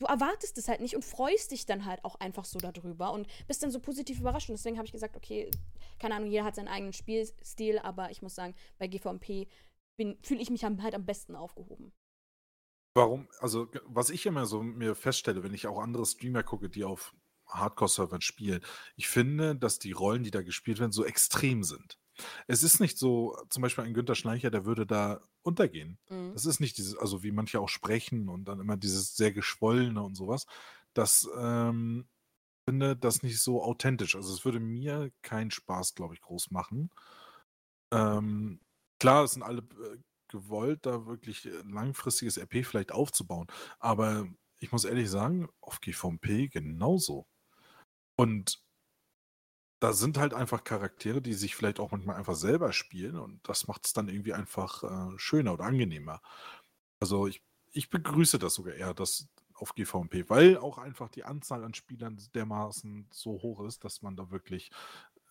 Du 0.00 0.06
erwartest 0.06 0.56
es 0.58 0.68
halt 0.68 0.80
nicht 0.80 0.94
und 0.94 1.04
freust 1.04 1.50
dich 1.50 1.66
dann 1.66 1.84
halt 1.84 2.04
auch 2.04 2.14
einfach 2.20 2.44
so 2.44 2.60
darüber 2.60 3.12
und 3.12 3.26
bist 3.48 3.64
dann 3.64 3.72
so 3.72 3.80
positiv 3.80 4.20
überrascht. 4.20 4.48
Und 4.48 4.56
deswegen 4.56 4.76
habe 4.76 4.86
ich 4.86 4.92
gesagt, 4.92 5.16
okay, 5.16 5.50
keine 5.98 6.14
Ahnung, 6.14 6.30
jeder 6.30 6.44
hat 6.44 6.54
seinen 6.54 6.68
eigenen 6.68 6.92
Spielstil, 6.92 7.80
aber 7.80 8.12
ich 8.12 8.22
muss 8.22 8.36
sagen, 8.36 8.54
bei 8.78 8.86
GVMP 8.86 9.48
fühle 9.96 10.40
ich 10.40 10.50
mich 10.50 10.62
halt 10.62 10.94
am 10.94 11.04
besten 11.04 11.34
aufgehoben. 11.34 11.92
Warum? 12.98 13.28
Also, 13.38 13.68
was 13.86 14.10
ich 14.10 14.26
immer 14.26 14.46
so 14.46 14.62
mir 14.62 14.94
feststelle, 14.94 15.42
wenn 15.42 15.54
ich 15.54 15.66
auch 15.66 15.80
andere 15.80 16.04
Streamer 16.04 16.42
gucke, 16.42 16.68
die 16.68 16.84
auf 16.84 17.14
Hardcore-Servern 17.46 18.20
spielen, 18.20 18.60
ich 18.96 19.08
finde, 19.08 19.54
dass 19.56 19.78
die 19.78 19.92
Rollen, 19.92 20.24
die 20.24 20.30
da 20.30 20.42
gespielt 20.42 20.80
werden, 20.80 20.92
so 20.92 21.04
extrem 21.04 21.62
sind. 21.62 21.98
Es 22.48 22.64
ist 22.64 22.80
nicht 22.80 22.98
so, 22.98 23.36
zum 23.50 23.62
Beispiel 23.62 23.84
ein 23.84 23.94
Günther 23.94 24.16
Schleicher, 24.16 24.50
der 24.50 24.64
würde 24.64 24.84
da 24.84 25.20
untergehen. 25.42 25.98
Mhm. 26.10 26.32
Das 26.32 26.44
ist 26.44 26.58
nicht 26.58 26.76
dieses, 26.76 26.96
also 26.96 27.22
wie 27.22 27.30
manche 27.30 27.60
auch 27.60 27.68
sprechen 27.68 28.28
und 28.28 28.46
dann 28.46 28.58
immer 28.58 28.76
dieses 28.76 29.14
sehr 29.14 29.32
geschwollene 29.32 30.02
und 30.02 30.16
sowas. 30.16 30.46
Das 30.92 31.28
ähm, 31.38 32.08
finde 32.68 32.96
das 32.96 33.22
nicht 33.22 33.40
so 33.40 33.62
authentisch. 33.62 34.16
Also 34.16 34.34
es 34.34 34.44
würde 34.44 34.58
mir 34.58 35.12
keinen 35.22 35.52
Spaß, 35.52 35.94
glaube 35.94 36.14
ich, 36.14 36.20
groß 36.20 36.50
machen. 36.50 36.90
Ähm, 37.92 38.60
klar, 38.98 39.24
es 39.24 39.32
sind 39.32 39.42
alle 39.44 39.60
äh, 39.60 39.98
gewollt, 40.28 40.86
da 40.86 41.06
wirklich 41.06 41.46
äh, 41.46 41.62
langfristiges 41.64 42.38
RP 42.38 42.64
vielleicht 42.64 42.92
aufzubauen. 42.92 43.46
Aber 43.78 44.26
ich 44.58 44.72
muss 44.72 44.84
ehrlich 44.84 45.10
sagen, 45.10 45.48
auf 45.60 45.80
GVMP 45.80 46.50
genauso. 46.50 47.26
Und 48.16 48.60
da 49.80 49.92
sind 49.92 50.18
halt 50.18 50.34
einfach 50.34 50.64
Charaktere, 50.64 51.22
die 51.22 51.34
sich 51.34 51.54
vielleicht 51.54 51.78
auch 51.78 51.92
manchmal 51.92 52.16
einfach 52.16 52.34
selber 52.34 52.72
spielen 52.72 53.16
und 53.16 53.46
das 53.48 53.68
macht 53.68 53.86
es 53.86 53.92
dann 53.92 54.08
irgendwie 54.08 54.34
einfach 54.34 54.82
äh, 54.82 55.18
schöner 55.18 55.54
oder 55.54 55.64
angenehmer. 55.64 56.20
Also 57.00 57.28
ich, 57.28 57.44
ich 57.72 57.90
begrüße 57.90 58.38
das 58.38 58.54
sogar 58.54 58.74
eher, 58.74 58.94
dass 58.94 59.28
auf 59.54 59.74
GVMP, 59.74 60.28
weil 60.28 60.56
auch 60.56 60.78
einfach 60.78 61.08
die 61.08 61.24
Anzahl 61.24 61.64
an 61.64 61.74
Spielern 61.74 62.18
dermaßen 62.34 63.08
so 63.12 63.42
hoch 63.42 63.64
ist, 63.64 63.84
dass 63.84 64.02
man 64.02 64.16
da 64.16 64.30
wirklich 64.30 64.70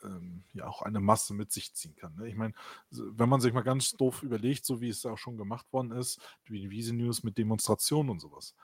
ähm, 0.04 0.44
ja 0.54 0.68
auch 0.68 0.82
eine 0.82 1.00
Masse 1.00 1.34
mit 1.34 1.52
sich 1.52 1.74
ziehen 1.74 1.96
kann. 1.96 2.16
Ne? 2.16 2.28
Ich 2.28 2.36
meine, 2.36 2.54
wenn 2.90 3.30
man 3.30 3.42
sich 3.42 3.54
mal 3.54 3.62
ganz 3.62 3.92
doof 3.92 4.24
überlegt, 4.24 4.66
so 4.66 4.82
wie 4.82 4.90
es 4.90 5.06
auch 5.06 5.18
schon 5.18 5.38
gemacht 5.38 5.72
worden 5.72 5.92
ist, 5.92 6.20
wie 6.46 6.60
die 6.60 6.70
Wiese 6.70 6.94
News 6.94 7.24
mit 7.24 7.38
Demonstrationen 7.38 8.10
und 8.10 8.20
sowas, 8.20 8.56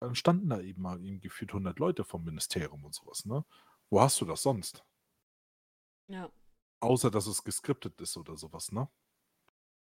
dann 0.00 0.14
standen 0.14 0.48
da 0.48 0.60
eben 0.60 0.82
mal 0.82 1.02
eben 1.02 1.20
gefühlt 1.20 1.50
100 1.50 1.78
Leute 1.78 2.04
vom 2.04 2.24
Ministerium 2.24 2.84
und 2.84 2.94
sowas. 2.94 3.24
Ne? 3.24 3.44
Wo 3.90 4.00
hast 4.00 4.20
du 4.20 4.24
das 4.24 4.42
sonst? 4.42 4.84
Ja. 6.08 6.30
Außer, 6.80 7.10
dass 7.10 7.26
es 7.26 7.44
geskriptet 7.44 8.00
ist 8.00 8.16
oder 8.16 8.36
sowas, 8.36 8.72
ne? 8.72 8.88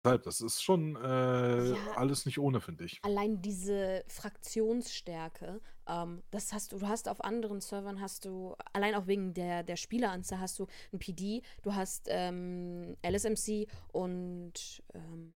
Das 0.03 0.41
ist 0.41 0.63
schon 0.63 0.95
äh, 0.95 1.69
ja, 1.71 1.91
alles 1.95 2.25
nicht 2.25 2.39
ohne, 2.39 2.61
finde 2.61 2.85
ich. 2.85 2.99
Allein 3.03 3.41
diese 3.41 4.03
Fraktionsstärke, 4.07 5.61
ähm, 5.87 6.23
das 6.31 6.53
hast 6.53 6.71
du, 6.71 6.79
du 6.79 6.87
hast 6.87 7.09
auf 7.09 7.23
anderen 7.23 7.59
Servern 7.59 7.99
hast 7.99 8.25
du, 8.25 8.55
allein 8.73 8.95
auch 8.95 9.07
wegen 9.07 9.33
der, 9.33 9.63
der 9.63 9.75
Spieleranzahl 9.75 10.39
hast 10.39 10.57
du 10.59 10.67
ein 10.93 10.99
PD, 10.99 11.41
du 11.63 11.75
hast 11.75 12.07
ähm, 12.09 12.95
LSMC 13.05 13.67
und 13.91 14.83
ähm, 14.93 15.33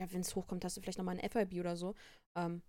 ja, 0.00 0.12
wenn 0.12 0.20
es 0.20 0.34
hochkommt, 0.36 0.64
hast 0.64 0.76
du 0.76 0.80
vielleicht 0.80 0.98
nochmal 0.98 1.18
ein 1.18 1.30
FIB 1.30 1.60
oder 1.60 1.76
so. 1.76 1.94
Ähm, 2.36 2.62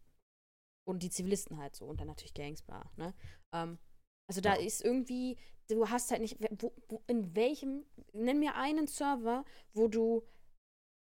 und 0.88 1.02
die 1.02 1.10
Zivilisten 1.10 1.58
halt 1.58 1.76
so 1.76 1.86
und 1.86 2.00
dann 2.00 2.08
natürlich 2.08 2.34
Gangs, 2.34 2.62
bla, 2.62 2.92
ne? 2.96 3.14
Ähm, 3.54 3.80
also 4.28 4.42
da 4.42 4.56
ja. 4.56 4.62
ist 4.62 4.84
irgendwie, 4.84 5.38
du 5.68 5.90
hast 5.90 6.12
halt 6.12 6.22
nicht, 6.22 6.38
wo, 6.60 6.74
wo, 6.88 7.04
in 7.08 7.36
welchem, 7.36 7.86
nenn 8.14 8.40
mir 8.40 8.56
einen 8.56 8.88
Server, 8.88 9.46
wo 9.74 9.88
du 9.88 10.24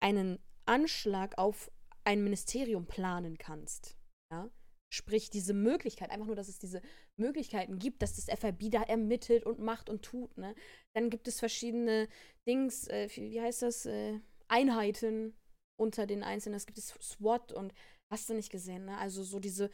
einen 0.02 0.39
Anschlag 0.66 1.38
auf 1.38 1.72
ein 2.04 2.24
Ministerium 2.24 2.86
planen 2.88 3.38
kannst. 3.38 3.97
Ja? 4.32 4.49
Sprich, 4.93 5.30
diese 5.30 5.54
Möglichkeit, 5.54 6.12
einfach 6.12 6.26
nur, 6.26 6.36
dass 6.36 6.49
es 6.49 6.60
diese 6.60 6.82
Möglichkeiten 7.18 7.80
gibt, 7.80 8.02
dass 8.02 8.16
das 8.16 8.26
FIB 8.26 8.72
da 8.72 8.84
ermittelt 8.84 9.45
und 9.45 9.60
macht 9.60 9.89
und 9.89 10.02
tut. 10.02 10.38
Ne? 10.38 10.54
Dann 10.93 11.10
gibt 11.10 11.28
es 11.28 11.39
verschiedene 11.39 12.10
Dings, 12.45 12.88
äh, 12.88 13.08
wie 13.16 13.39
heißt 13.39 13.62
das, 13.62 13.86
äh, 13.86 14.20
Einheiten 14.49 15.38
unter 15.80 16.06
den 16.06 16.24
Einzelnen. 16.24 16.58
Es 16.58 16.66
gibt 16.66 16.78
es 16.78 16.89
SWAT 16.89 17.54
und 17.54 17.74
hast 18.12 18.30
du 18.30 18.34
nicht 18.34 18.52
gesehen, 18.52 18.86
ne? 18.86 18.97
Also 18.97 19.24
so 19.24 19.39
diese 19.39 19.72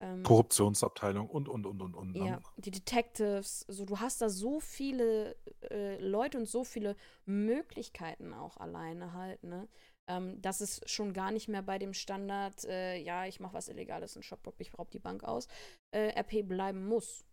ähm, 0.00 0.22
Korruptionsabteilung 0.22 1.28
und, 1.28 1.48
und, 1.48 1.66
und, 1.66 1.80
und, 1.80 1.94
und. 1.94 2.12
Ne? 2.14 2.26
Ja, 2.26 2.42
die 2.56 2.70
Detectives, 2.70 3.64
so 3.68 3.84
du 3.84 3.98
hast 3.98 4.20
da 4.20 4.28
so 4.28 4.60
viele 4.60 5.36
äh, 5.70 5.98
Leute 6.00 6.38
und 6.38 6.46
so 6.46 6.64
viele 6.64 6.96
Möglichkeiten 7.24 8.34
auch 8.34 8.56
alleine 8.58 9.12
halt, 9.12 9.42
ne? 9.42 9.68
Ähm, 10.08 10.40
dass 10.40 10.60
es 10.60 10.80
schon 10.86 11.12
gar 11.12 11.32
nicht 11.32 11.48
mehr 11.48 11.62
bei 11.62 11.78
dem 11.78 11.92
Standard, 11.92 12.64
äh, 12.64 12.96
ja, 12.98 13.26
ich 13.26 13.40
mache 13.40 13.54
was 13.54 13.68
Illegales 13.68 14.14
in 14.14 14.22
Shopbot, 14.22 14.54
ich 14.58 14.78
raub 14.78 14.90
die 14.92 15.00
Bank 15.00 15.24
aus, 15.24 15.48
äh, 15.90 16.10
RP 16.16 16.46
bleiben 16.46 16.86
muss. 16.86 17.24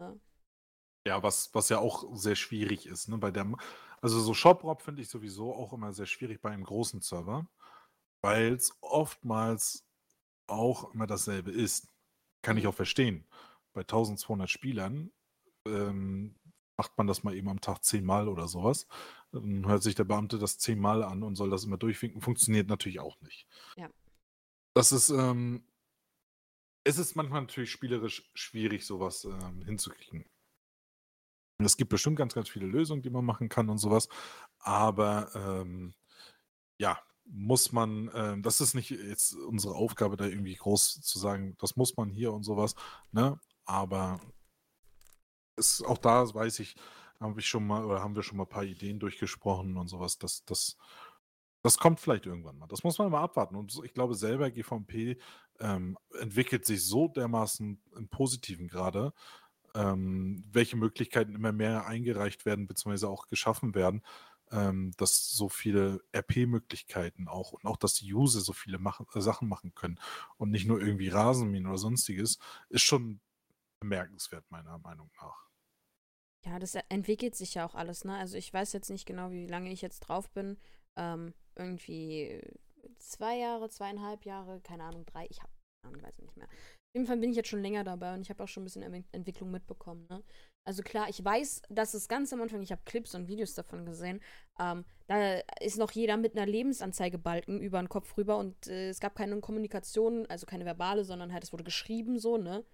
Ne? 0.00 0.18
Ja, 1.06 1.22
was, 1.22 1.54
was 1.54 1.68
ja 1.68 1.78
auch 1.78 2.16
sehr 2.16 2.36
schwierig 2.36 2.86
ist, 2.86 3.08
ne? 3.08 3.18
Bei 3.18 3.30
der, 3.30 3.52
also 4.00 4.18
so 4.20 4.32
Shoprop 4.32 4.80
finde 4.80 5.02
ich 5.02 5.08
sowieso 5.08 5.52
auch 5.52 5.72
immer 5.72 5.92
sehr 5.92 6.06
schwierig 6.06 6.40
bei 6.40 6.50
einem 6.50 6.64
großen 6.64 7.02
Server, 7.02 7.46
weil 8.22 8.54
es 8.54 8.78
oftmals 8.80 9.84
auch 10.46 10.94
immer 10.94 11.06
dasselbe 11.06 11.50
ist. 11.50 11.91
Kann 12.42 12.56
ich 12.56 12.66
auch 12.66 12.74
verstehen. 12.74 13.24
Bei 13.72 13.82
1200 13.82 14.50
Spielern 14.50 15.10
ähm, 15.66 16.34
macht 16.76 16.96
man 16.98 17.06
das 17.06 17.22
mal 17.22 17.34
eben 17.34 17.48
am 17.48 17.60
Tag 17.60 17.84
zehnmal 17.84 18.28
oder 18.28 18.48
sowas. 18.48 18.86
Dann 19.30 19.66
hört 19.66 19.82
sich 19.82 19.94
der 19.94 20.04
Beamte 20.04 20.38
das 20.38 20.58
zehnmal 20.58 21.02
an 21.02 21.22
und 21.22 21.36
soll 21.36 21.50
das 21.50 21.64
immer 21.64 21.78
durchwinken. 21.78 22.20
Funktioniert 22.20 22.68
natürlich 22.68 23.00
auch 23.00 23.20
nicht. 23.20 23.46
Ja. 23.76 23.88
Das 24.74 24.92
ist, 24.92 25.10
ähm, 25.10 25.64
es 26.84 26.98
ist 26.98 27.14
manchmal 27.14 27.42
natürlich 27.42 27.70
spielerisch 27.70 28.30
schwierig, 28.34 28.84
sowas 28.84 29.24
ähm, 29.24 29.62
hinzukriegen. 29.62 30.24
Es 31.58 31.76
gibt 31.76 31.90
bestimmt 31.90 32.16
ganz, 32.16 32.34
ganz 32.34 32.48
viele 32.48 32.66
Lösungen, 32.66 33.02
die 33.02 33.10
man 33.10 33.24
machen 33.24 33.48
kann 33.48 33.68
und 33.68 33.78
sowas. 33.78 34.08
Aber 34.58 35.30
ähm, 35.34 35.94
ja, 36.78 37.00
muss 37.24 37.72
man, 37.72 38.08
äh, 38.08 38.40
das 38.40 38.60
ist 38.60 38.74
nicht 38.74 38.90
jetzt 38.90 39.34
unsere 39.34 39.74
Aufgabe, 39.74 40.16
da 40.16 40.24
irgendwie 40.26 40.54
groß 40.54 41.00
zu 41.00 41.18
sagen, 41.18 41.56
das 41.58 41.76
muss 41.76 41.96
man 41.96 42.10
hier 42.10 42.32
und 42.32 42.42
sowas, 42.44 42.74
ne? 43.12 43.38
Aber 43.64 44.20
ist, 45.56 45.84
auch 45.84 45.98
da 45.98 46.32
weiß 46.34 46.58
ich, 46.60 46.74
habe 47.20 47.40
ich 47.40 47.48
schon 47.48 47.66
mal 47.66 47.84
oder 47.84 48.02
haben 48.02 48.16
wir 48.16 48.22
schon 48.22 48.36
mal 48.36 48.44
ein 48.44 48.48
paar 48.48 48.64
Ideen 48.64 48.98
durchgesprochen 48.98 49.76
und 49.76 49.88
sowas, 49.88 50.18
das, 50.18 50.44
das, 50.44 50.76
das 51.62 51.78
kommt 51.78 52.00
vielleicht 52.00 52.26
irgendwann 52.26 52.58
mal. 52.58 52.66
Das 52.66 52.82
muss 52.82 52.98
man 52.98 53.10
mal 53.10 53.22
abwarten. 53.22 53.56
Und 53.56 53.80
ich 53.84 53.94
glaube 53.94 54.14
selber, 54.14 54.50
GVP 54.50 55.18
ähm, 55.60 55.96
entwickelt 56.20 56.66
sich 56.66 56.84
so 56.84 57.08
dermaßen 57.08 57.80
im 57.96 58.08
Positiven 58.08 58.66
gerade, 58.66 59.12
ähm, 59.74 60.44
welche 60.50 60.76
Möglichkeiten 60.76 61.34
immer 61.34 61.52
mehr 61.52 61.86
eingereicht 61.86 62.44
werden, 62.44 62.66
beziehungsweise 62.66 63.08
auch 63.08 63.28
geschaffen 63.28 63.74
werden, 63.74 64.02
ähm, 64.52 64.92
dass 64.98 65.30
so 65.30 65.48
viele 65.48 66.00
RP-Möglichkeiten 66.14 67.26
auch 67.26 67.52
und 67.52 67.64
auch, 67.64 67.76
dass 67.76 67.94
die 67.94 68.12
User 68.12 68.40
so 68.40 68.52
viele 68.52 68.78
machen, 68.78 69.06
äh, 69.14 69.20
Sachen 69.20 69.48
machen 69.48 69.74
können 69.74 69.98
und 70.36 70.50
nicht 70.50 70.66
nur 70.66 70.80
irgendwie 70.80 71.08
Rasenmähen 71.08 71.66
oder 71.66 71.78
sonstiges, 71.78 72.38
ist 72.68 72.82
schon 72.82 73.20
bemerkenswert, 73.80 74.48
meiner 74.50 74.78
Meinung 74.78 75.10
nach. 75.20 75.48
Ja, 76.44 76.58
das 76.58 76.74
entwickelt 76.74 77.34
sich 77.34 77.54
ja 77.54 77.64
auch 77.66 77.74
alles, 77.74 78.04
ne? 78.04 78.16
Also 78.16 78.36
ich 78.36 78.52
weiß 78.52 78.72
jetzt 78.72 78.90
nicht 78.90 79.06
genau, 79.06 79.30
wie 79.30 79.46
lange 79.46 79.72
ich 79.72 79.80
jetzt 79.80 80.00
drauf 80.00 80.28
bin. 80.30 80.58
Ähm, 80.96 81.34
irgendwie 81.54 82.42
zwei 82.98 83.38
Jahre, 83.38 83.68
zweieinhalb 83.68 84.24
Jahre, 84.24 84.60
keine 84.60 84.84
Ahnung, 84.84 85.06
drei, 85.06 85.26
ich 85.30 85.40
habe, 85.40 85.52
ich 85.96 86.02
weiß 86.02 86.18
nicht 86.18 86.36
mehr. 86.36 86.46
Auf 86.48 86.94
jeden 86.94 87.06
Fall 87.06 87.16
bin 87.18 87.30
ich 87.30 87.36
jetzt 87.36 87.48
schon 87.48 87.62
länger 87.62 87.84
dabei 87.84 88.14
und 88.14 88.22
ich 88.22 88.30
habe 88.30 88.42
auch 88.42 88.48
schon 88.48 88.62
ein 88.62 88.66
bisschen 88.66 89.04
Entwicklung 89.12 89.50
mitbekommen. 89.50 90.06
Ne? 90.10 90.22
Also 90.64 90.82
klar, 90.82 91.08
ich 91.08 91.24
weiß, 91.24 91.62
dass 91.70 91.92
es 91.94 92.06
ganz 92.08 92.32
am 92.32 92.40
Anfang, 92.40 92.62
ich 92.62 92.70
habe 92.70 92.82
Clips 92.84 93.14
und 93.14 93.26
Videos 93.26 93.54
davon 93.54 93.84
gesehen, 93.84 94.20
ähm, 94.60 94.84
da 95.08 95.38
ist 95.60 95.76
noch 95.76 95.90
jeder 95.90 96.16
mit 96.16 96.36
einer 96.36 96.46
Lebensanzeigebalken 96.46 97.60
über 97.60 97.82
den 97.82 97.88
Kopf 97.88 98.16
rüber 98.16 98.36
und 98.38 98.68
äh, 98.68 98.88
es 98.88 99.00
gab 99.00 99.16
keine 99.16 99.40
Kommunikation, 99.40 100.26
also 100.26 100.46
keine 100.46 100.64
verbale, 100.64 101.04
sondern 101.04 101.32
halt 101.32 101.42
es 101.42 101.52
wurde 101.52 101.64
geschrieben 101.64 102.18
so, 102.18 102.36
ne? 102.36 102.64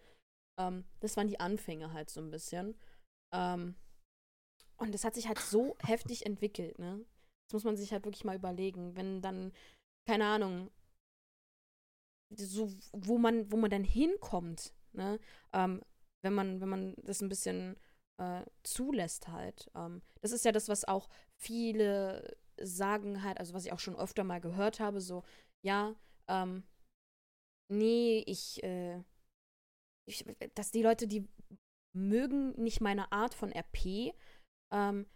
Ähm, 0.59 0.85
das 1.01 1.17
waren 1.17 1.29
die 1.29 1.41
Anfänge 1.41 1.93
halt 1.93 2.11
so 2.11 2.21
ein 2.21 2.31
bisschen. 2.31 2.79
Ähm, 3.33 3.75
und 4.77 4.93
das 4.95 5.05
hat 5.05 5.15
sich 5.15 5.29
halt 5.29 5.39
so 5.39 5.77
heftig 5.83 6.27
entwickelt, 6.27 6.79
ne? 6.79 7.05
Das 7.49 7.55
muss 7.55 7.65
man 7.65 7.77
sich 7.77 7.93
halt 7.93 8.05
wirklich 8.05 8.25
mal 8.25 8.37
überlegen. 8.37 8.97
Wenn 8.97 9.23
dann, 9.23 9.53
keine 10.07 10.27
Ahnung, 10.27 10.71
so, 12.37 12.71
wo 12.93 13.19
man, 13.19 13.51
wo 13.51 13.57
man 13.57 13.71
dann 13.71 13.85
hinkommt, 13.85 14.75
ne? 14.93 15.19
Ähm, 15.53 15.83
wenn 16.23 16.35
man, 16.35 16.61
wenn 16.61 16.69
man 16.69 16.95
das 17.03 17.21
ein 17.21 17.29
bisschen 17.29 17.77
äh, 18.19 18.45
zulässt 18.63 19.29
halt. 19.29 19.71
Ähm, 19.75 20.03
das 20.21 20.33
ist 20.33 20.45
ja 20.45 20.53
das, 20.53 20.69
was 20.69 20.87
auch 20.87 21.09
viele 21.37 22.37
sagen 22.61 23.23
halt, 23.23 23.39
also 23.39 23.55
was 23.55 23.65
ich 23.65 23.73
auch 23.73 23.79
schon 23.79 23.97
öfter 23.97 24.25
mal 24.25 24.41
gehört 24.41 24.81
habe, 24.81 25.01
so, 25.01 25.23
ja, 25.63 25.95
ähm, 26.29 26.65
nee, 27.71 28.23
ich, 28.27 28.63
äh, 28.63 29.03
ich, 30.09 30.25
dass 30.55 30.71
die 30.71 30.83
Leute, 30.83 31.07
die 31.07 31.29
mögen 31.95 32.53
nicht 32.61 32.81
meine 32.81 33.13
Art 33.13 33.35
von 33.35 33.53
RP, 33.53 34.13
ähm, 34.73 35.07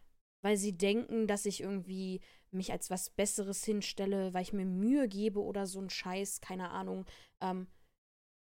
weil 0.45 0.57
sie 0.57 0.77
denken, 0.77 1.27
dass 1.27 1.47
ich 1.47 1.61
irgendwie 1.61 2.21
mich 2.51 2.73
als 2.73 2.91
was 2.91 3.11
Besseres 3.11 3.65
hinstelle, 3.65 4.35
weil 4.35 4.43
ich 4.43 4.53
mir 4.53 4.67
Mühe 4.67 5.09
gebe 5.09 5.43
oder 5.43 5.67
so 5.67 5.81
ein 5.81 5.91
Scheiß, 5.91 6.41
keine 6.41 6.71
Ahnung. 6.71 7.07
Ähm, 7.41 7.69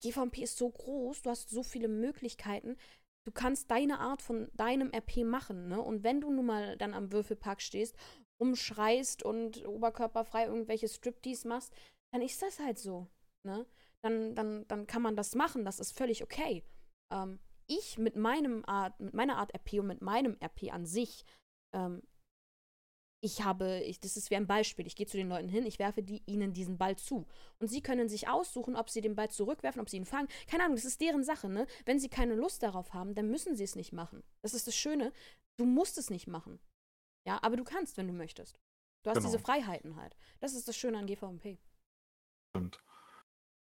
GVMP 0.01 0.39
ist 0.39 0.59
so 0.59 0.71
groß, 0.71 1.23
du 1.23 1.31
hast 1.31 1.51
so 1.51 1.63
viele 1.63 1.89
Möglichkeiten. 1.89 2.77
Du 3.27 3.33
kannst 3.33 3.71
deine 3.71 4.01
Art 4.01 4.23
von 4.23 4.51
deinem 4.55 4.91
RP 4.95 5.25
machen, 5.25 5.69
ne? 5.69 5.81
Und 5.81 6.03
wenn 6.05 6.21
du 6.21 6.31
nun 6.31 6.47
mal 6.47 6.77
dann 6.79 6.95
am 6.95 7.13
Würfelpark 7.13 7.61
stehst, 7.61 7.97
umschreist 8.41 9.23
und 9.23 9.67
oberkörperfrei 9.67 10.47
irgendwelche 10.47 10.89
Striptease 10.89 11.47
machst, 11.47 11.75
dann 12.13 12.23
ist 12.23 12.41
das 12.41 12.59
halt 12.59 12.79
so, 12.79 13.09
ne? 13.45 13.67
Dann, 14.03 14.35
dann, 14.35 14.67
dann 14.69 14.87
kann 14.87 15.03
man 15.03 15.17
das 15.17 15.35
machen, 15.35 15.65
das 15.65 15.79
ist 15.79 15.97
völlig 15.97 16.23
okay. 16.23 16.65
Ähm, 17.13 17.39
ich 17.67 17.99
mit 17.99 18.17
meinem 18.17 18.65
Art, 18.65 18.99
mit 18.99 19.13
meiner 19.15 19.37
Art 19.37 19.55
RP 19.55 19.81
und 19.81 19.87
mit 19.87 20.01
meinem 20.01 20.37
RP 20.43 20.73
an 20.73 20.87
sich 20.87 21.25
ähm, 21.75 22.03
ich 23.23 23.43
habe, 23.43 23.81
ich, 23.81 24.01
das 24.01 24.17
ist 24.17 24.31
wie 24.31 24.37
ein 24.37 24.47
Beispiel, 24.47 24.87
ich 24.87 24.97
gehe 24.97 25.07
zu 25.07 25.17
den 25.17 25.29
Leuten 25.29 25.49
hin, 25.49 25.67
ich 25.67 25.79
werfe 25.79 26.03
die, 26.03 26.23
ihnen 26.27 26.53
diesen 26.53 26.79
Ball 26.79 26.97
zu. 26.97 27.27
Und 27.59 27.69
sie 27.69 27.83
können 27.83 28.09
sich 28.09 28.29
aussuchen, 28.29 28.77
ob 28.77 28.89
sie 28.89 29.03
den 29.03 29.15
Ball 29.15 29.31
zurückwerfen, 29.31 29.81
ob 29.81 29.91
sie 29.91 29.99
ihn 29.99 30.07
fangen. 30.07 30.29
Keine 30.47 30.65
Ahnung, 30.65 30.77
das 30.77 30.87
ist 30.87 31.01
deren 31.01 31.23
Sache, 31.23 31.49
ne? 31.49 31.67
Wenn 31.85 31.99
sie 31.99 32.09
keine 32.09 32.35
Lust 32.35 32.63
darauf 32.63 32.95
haben, 32.95 33.15
dann 33.15 33.31
müssen 33.31 33.57
sie 33.57 33.65
es 33.65 33.77
nicht 33.77 33.93
machen. 33.93 34.23
Das 34.41 34.55
ist 34.55 34.67
das 34.67 34.75
Schöne. 34.75 35.13
Du 35.59 35.67
musst 35.67 35.99
es 35.99 36.09
nicht 36.09 36.27
machen. 36.27 36.59
Ja, 37.27 37.39
aber 37.43 37.57
du 37.57 37.65
kannst, 37.65 37.99
wenn 37.99 38.07
du 38.07 38.15
möchtest. 38.15 38.59
Du 39.03 39.11
hast 39.11 39.19
genau. 39.19 39.29
diese 39.29 39.39
Freiheiten 39.39 39.97
halt. 39.97 40.17
Das 40.41 40.55
ist 40.55 40.67
das 40.67 40.77
Schöne 40.77 40.99
an 40.99 41.07
GVMP. 41.07 41.59
Stimmt. 42.51 42.83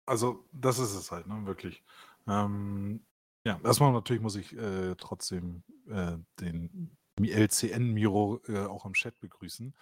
Also, 0.05 0.45
das 0.53 0.79
ist 0.79 0.95
es 0.95 1.11
halt, 1.11 1.27
ne? 1.27 1.47
Wirklich. 1.47 1.83
Ähm, 2.27 3.05
ja, 3.47 3.59
erstmal 3.65 3.93
natürlich 3.93 4.23
muss 4.23 4.37
ich 4.37 4.55
äh, 4.55 4.95
trotzdem 4.97 5.63
äh, 5.89 6.19
den 6.41 6.97
LCN 7.25 7.93
Miro 7.93 8.41
äh, 8.49 8.67
auch 8.67 8.85
im 8.85 8.93
Chat 8.93 9.19
begrüßen. 9.21 9.75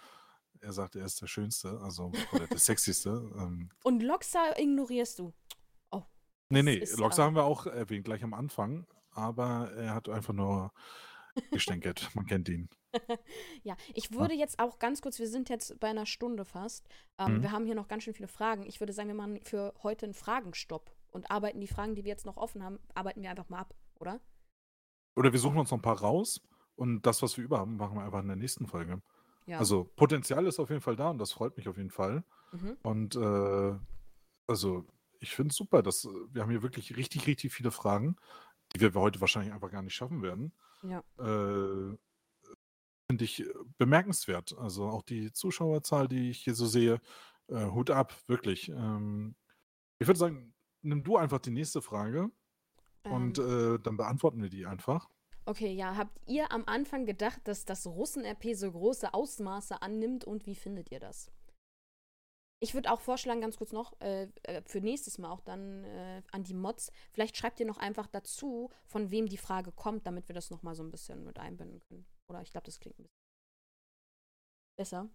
Er 0.61 0.73
sagt, 0.73 0.95
er 0.95 1.05
ist 1.05 1.21
der 1.21 1.27
Schönste, 1.27 1.79
also 1.81 2.11
oder 2.33 2.47
der 2.47 2.57
Sexyste. 2.57 3.09
Ähm. 3.37 3.69
Und 3.83 4.01
Loxa 4.01 4.57
ignorierst 4.57 5.19
du. 5.19 5.33
Oh. 5.91 6.03
Nee, 6.49 6.63
nee, 6.63 6.83
Loxa 6.97 7.23
haben 7.23 7.35
wir 7.35 7.43
auch 7.43 7.67
erwähnt, 7.67 8.05
gleich 8.05 8.23
am 8.23 8.33
Anfang, 8.33 8.87
aber 9.11 9.71
er 9.75 9.93
hat 9.93 10.09
einfach 10.09 10.33
nur 10.33 10.71
gestänkert. 11.51 12.09
Man 12.15 12.25
kennt 12.25 12.49
ihn. 12.49 12.69
ja, 13.63 13.75
ich 13.93 14.11
würde 14.11 14.33
ja. 14.33 14.39
jetzt 14.39 14.59
auch 14.59 14.79
ganz 14.79 15.01
kurz, 15.01 15.19
wir 15.19 15.27
sind 15.27 15.49
jetzt 15.49 15.79
bei 15.79 15.89
einer 15.89 16.05
Stunde 16.05 16.45
fast. 16.45 16.87
Ähm, 17.19 17.37
mhm. 17.37 17.41
Wir 17.43 17.51
haben 17.51 17.65
hier 17.65 17.75
noch 17.75 17.87
ganz 17.87 18.03
schön 18.03 18.13
viele 18.13 18.27
Fragen. 18.27 18.65
Ich 18.65 18.79
würde 18.79 18.93
sagen, 18.93 19.09
wir 19.09 19.15
machen 19.15 19.39
für 19.43 19.73
heute 19.83 20.05
einen 20.05 20.13
Fragenstopp 20.13 20.91
und 21.11 21.29
arbeiten 21.29 21.59
die 21.59 21.67
Fragen, 21.67 21.95
die 21.95 22.03
wir 22.03 22.11
jetzt 22.11 22.25
noch 22.25 22.37
offen 22.37 22.63
haben, 22.63 22.79
arbeiten 22.93 23.21
wir 23.21 23.29
einfach 23.29 23.49
mal 23.49 23.59
ab, 23.59 23.75
oder? 23.99 24.19
Oder 25.15 25.31
wir 25.31 25.39
suchen 25.39 25.59
uns 25.59 25.71
noch 25.71 25.77
ein 25.77 25.83
paar 25.83 25.99
raus 25.99 26.41
und 26.77 27.01
das, 27.01 27.21
was 27.21 27.35
wir 27.37 27.43
über 27.43 27.59
haben, 27.59 27.75
machen 27.75 27.97
wir 27.97 28.03
einfach 28.03 28.21
in 28.21 28.27
der 28.27 28.37
nächsten 28.37 28.67
Folge. 28.67 29.01
Ja. 29.45 29.59
Also 29.59 29.89
Potenzial 29.95 30.45
ist 30.45 30.59
auf 30.59 30.69
jeden 30.69 30.81
Fall 30.81 30.95
da 30.95 31.09
und 31.09 31.17
das 31.17 31.31
freut 31.31 31.57
mich 31.57 31.67
auf 31.67 31.77
jeden 31.77 31.91
Fall. 31.91 32.23
Mhm. 32.51 32.77
Und 32.83 33.15
äh, 33.15 33.75
also 34.47 34.85
ich 35.19 35.35
finde 35.35 35.51
es 35.51 35.57
super, 35.57 35.81
dass 35.81 36.05
äh, 36.05 36.09
wir 36.31 36.41
haben 36.41 36.51
hier 36.51 36.63
wirklich 36.63 36.95
richtig, 36.95 37.27
richtig 37.27 37.51
viele 37.53 37.71
Fragen, 37.71 38.15
die 38.73 38.81
wir 38.81 38.93
heute 38.93 39.19
wahrscheinlich 39.21 39.53
einfach 39.53 39.71
gar 39.71 39.81
nicht 39.81 39.95
schaffen 39.95 40.21
werden. 40.21 40.53
Ja. 40.83 40.99
Äh, 41.17 41.97
finde 43.09 43.23
ich 43.23 43.41
äh, 43.41 43.53
bemerkenswert. 43.77 44.57
Also 44.57 44.87
auch 44.87 45.03
die 45.03 45.31
Zuschauerzahl, 45.31 46.07
die 46.07 46.29
ich 46.29 46.43
hier 46.43 46.55
so 46.55 46.65
sehe, 46.65 47.01
äh, 47.47 47.65
Hut 47.71 47.89
ab, 47.89 48.13
wirklich. 48.27 48.69
Ähm, 48.69 49.35
ich 49.99 50.07
würde 50.07 50.19
sagen, 50.19 50.53
nimm 50.81 51.03
du 51.03 51.17
einfach 51.17 51.39
die 51.39 51.51
nächste 51.51 51.81
Frage 51.81 52.29
und 53.03 53.39
Ähm, 53.39 53.75
äh, 53.75 53.79
dann 53.79 53.95
beantworten 53.95 54.41
wir 54.41 54.49
die 54.49 54.65
einfach. 54.65 55.09
Okay, 55.47 55.71
ja. 55.73 55.95
Habt 55.95 56.19
ihr 56.27 56.51
am 56.51 56.65
Anfang 56.65 57.05
gedacht, 57.05 57.41
dass 57.45 57.65
das 57.65 57.87
Russen-RP 57.87 58.55
so 58.55 58.71
große 58.71 59.13
Ausmaße 59.13 59.81
annimmt 59.81 60.25
und 60.25 60.45
wie 60.45 60.55
findet 60.55 60.91
ihr 60.91 60.99
das? 60.99 61.31
Ich 62.59 62.73
würde 62.73 62.91
auch 62.91 63.01
vorschlagen, 63.01 63.41
ganz 63.41 63.57
kurz 63.57 63.71
noch, 63.71 63.99
äh, 64.01 64.29
äh, 64.43 64.63
für 64.65 64.81
nächstes 64.81 65.19
Mal 65.19 65.29
auch 65.29 65.41
dann 65.41 65.83
äh, 65.83 66.23
an 66.31 66.43
die 66.43 66.55
Mods, 66.55 66.91
vielleicht 67.11 67.37
schreibt 67.37 67.59
ihr 67.59 67.67
noch 67.67 67.77
einfach 67.77 68.07
dazu, 68.07 68.71
von 68.87 69.11
wem 69.11 69.27
die 69.27 69.37
Frage 69.37 69.71
kommt, 69.71 70.07
damit 70.07 70.27
wir 70.27 70.33
das 70.33 70.49
nochmal 70.49 70.73
so 70.73 70.81
ein 70.81 70.89
bisschen 70.89 71.23
mit 71.23 71.37
einbinden 71.37 71.81
können. 71.87 72.07
Oder 72.29 72.41
ich 72.41 72.51
glaube, 72.51 72.65
das 72.65 72.79
klingt 72.79 72.97
ein 72.97 73.03
bisschen 73.03 73.17
besser. 74.79 75.09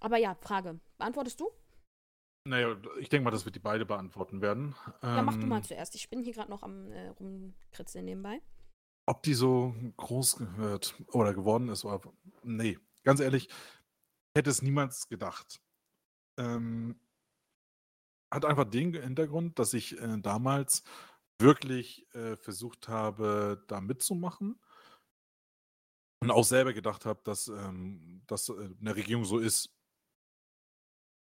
Aber 0.00 0.16
ja, 0.16 0.34
Frage. 0.34 0.80
Beantwortest 0.98 1.40
du? 1.40 1.50
Naja, 2.48 2.76
ich 2.98 3.08
denke 3.08 3.24
mal, 3.24 3.30
dass 3.30 3.44
wir 3.44 3.52
die 3.52 3.60
beide 3.60 3.86
beantworten 3.86 4.42
werden. 4.42 4.74
Ja, 5.02 5.22
mach 5.22 5.36
du 5.36 5.46
mal 5.46 5.58
Ähm, 5.58 5.62
zuerst. 5.62 5.94
Ich 5.94 6.10
bin 6.10 6.20
hier 6.20 6.34
gerade 6.34 6.50
noch 6.50 6.62
am 6.62 6.90
äh, 6.90 7.08
rumkritzeln 7.08 8.04
nebenbei. 8.04 8.42
Ob 9.06 9.22
die 9.22 9.34
so 9.34 9.74
groß 9.96 10.56
wird 10.56 10.94
oder 11.08 11.34
geworden 11.34 11.68
ist, 11.68 11.84
oder, 11.84 12.00
nee, 12.42 12.78
ganz 13.02 13.20
ehrlich, 13.20 13.48
hätte 14.34 14.50
es 14.50 14.62
niemals 14.62 15.08
gedacht. 15.08 15.60
Ähm, 16.38 16.98
hat 18.32 18.44
einfach 18.44 18.64
den 18.64 18.94
Hintergrund, 18.94 19.58
dass 19.58 19.74
ich 19.74 20.00
äh, 20.00 20.18
damals 20.18 20.82
wirklich 21.38 22.06
äh, 22.14 22.36
versucht 22.36 22.88
habe, 22.88 23.62
da 23.68 23.80
mitzumachen 23.80 24.58
und 26.20 26.30
auch 26.30 26.44
selber 26.44 26.72
gedacht 26.72 27.04
habe, 27.04 27.20
dass 27.24 27.48
ähm, 27.48 28.22
das 28.26 28.48
äh, 28.48 28.52
in 28.54 28.84
der 28.84 28.96
Regierung 28.96 29.24
so 29.24 29.38
ist. 29.38 29.73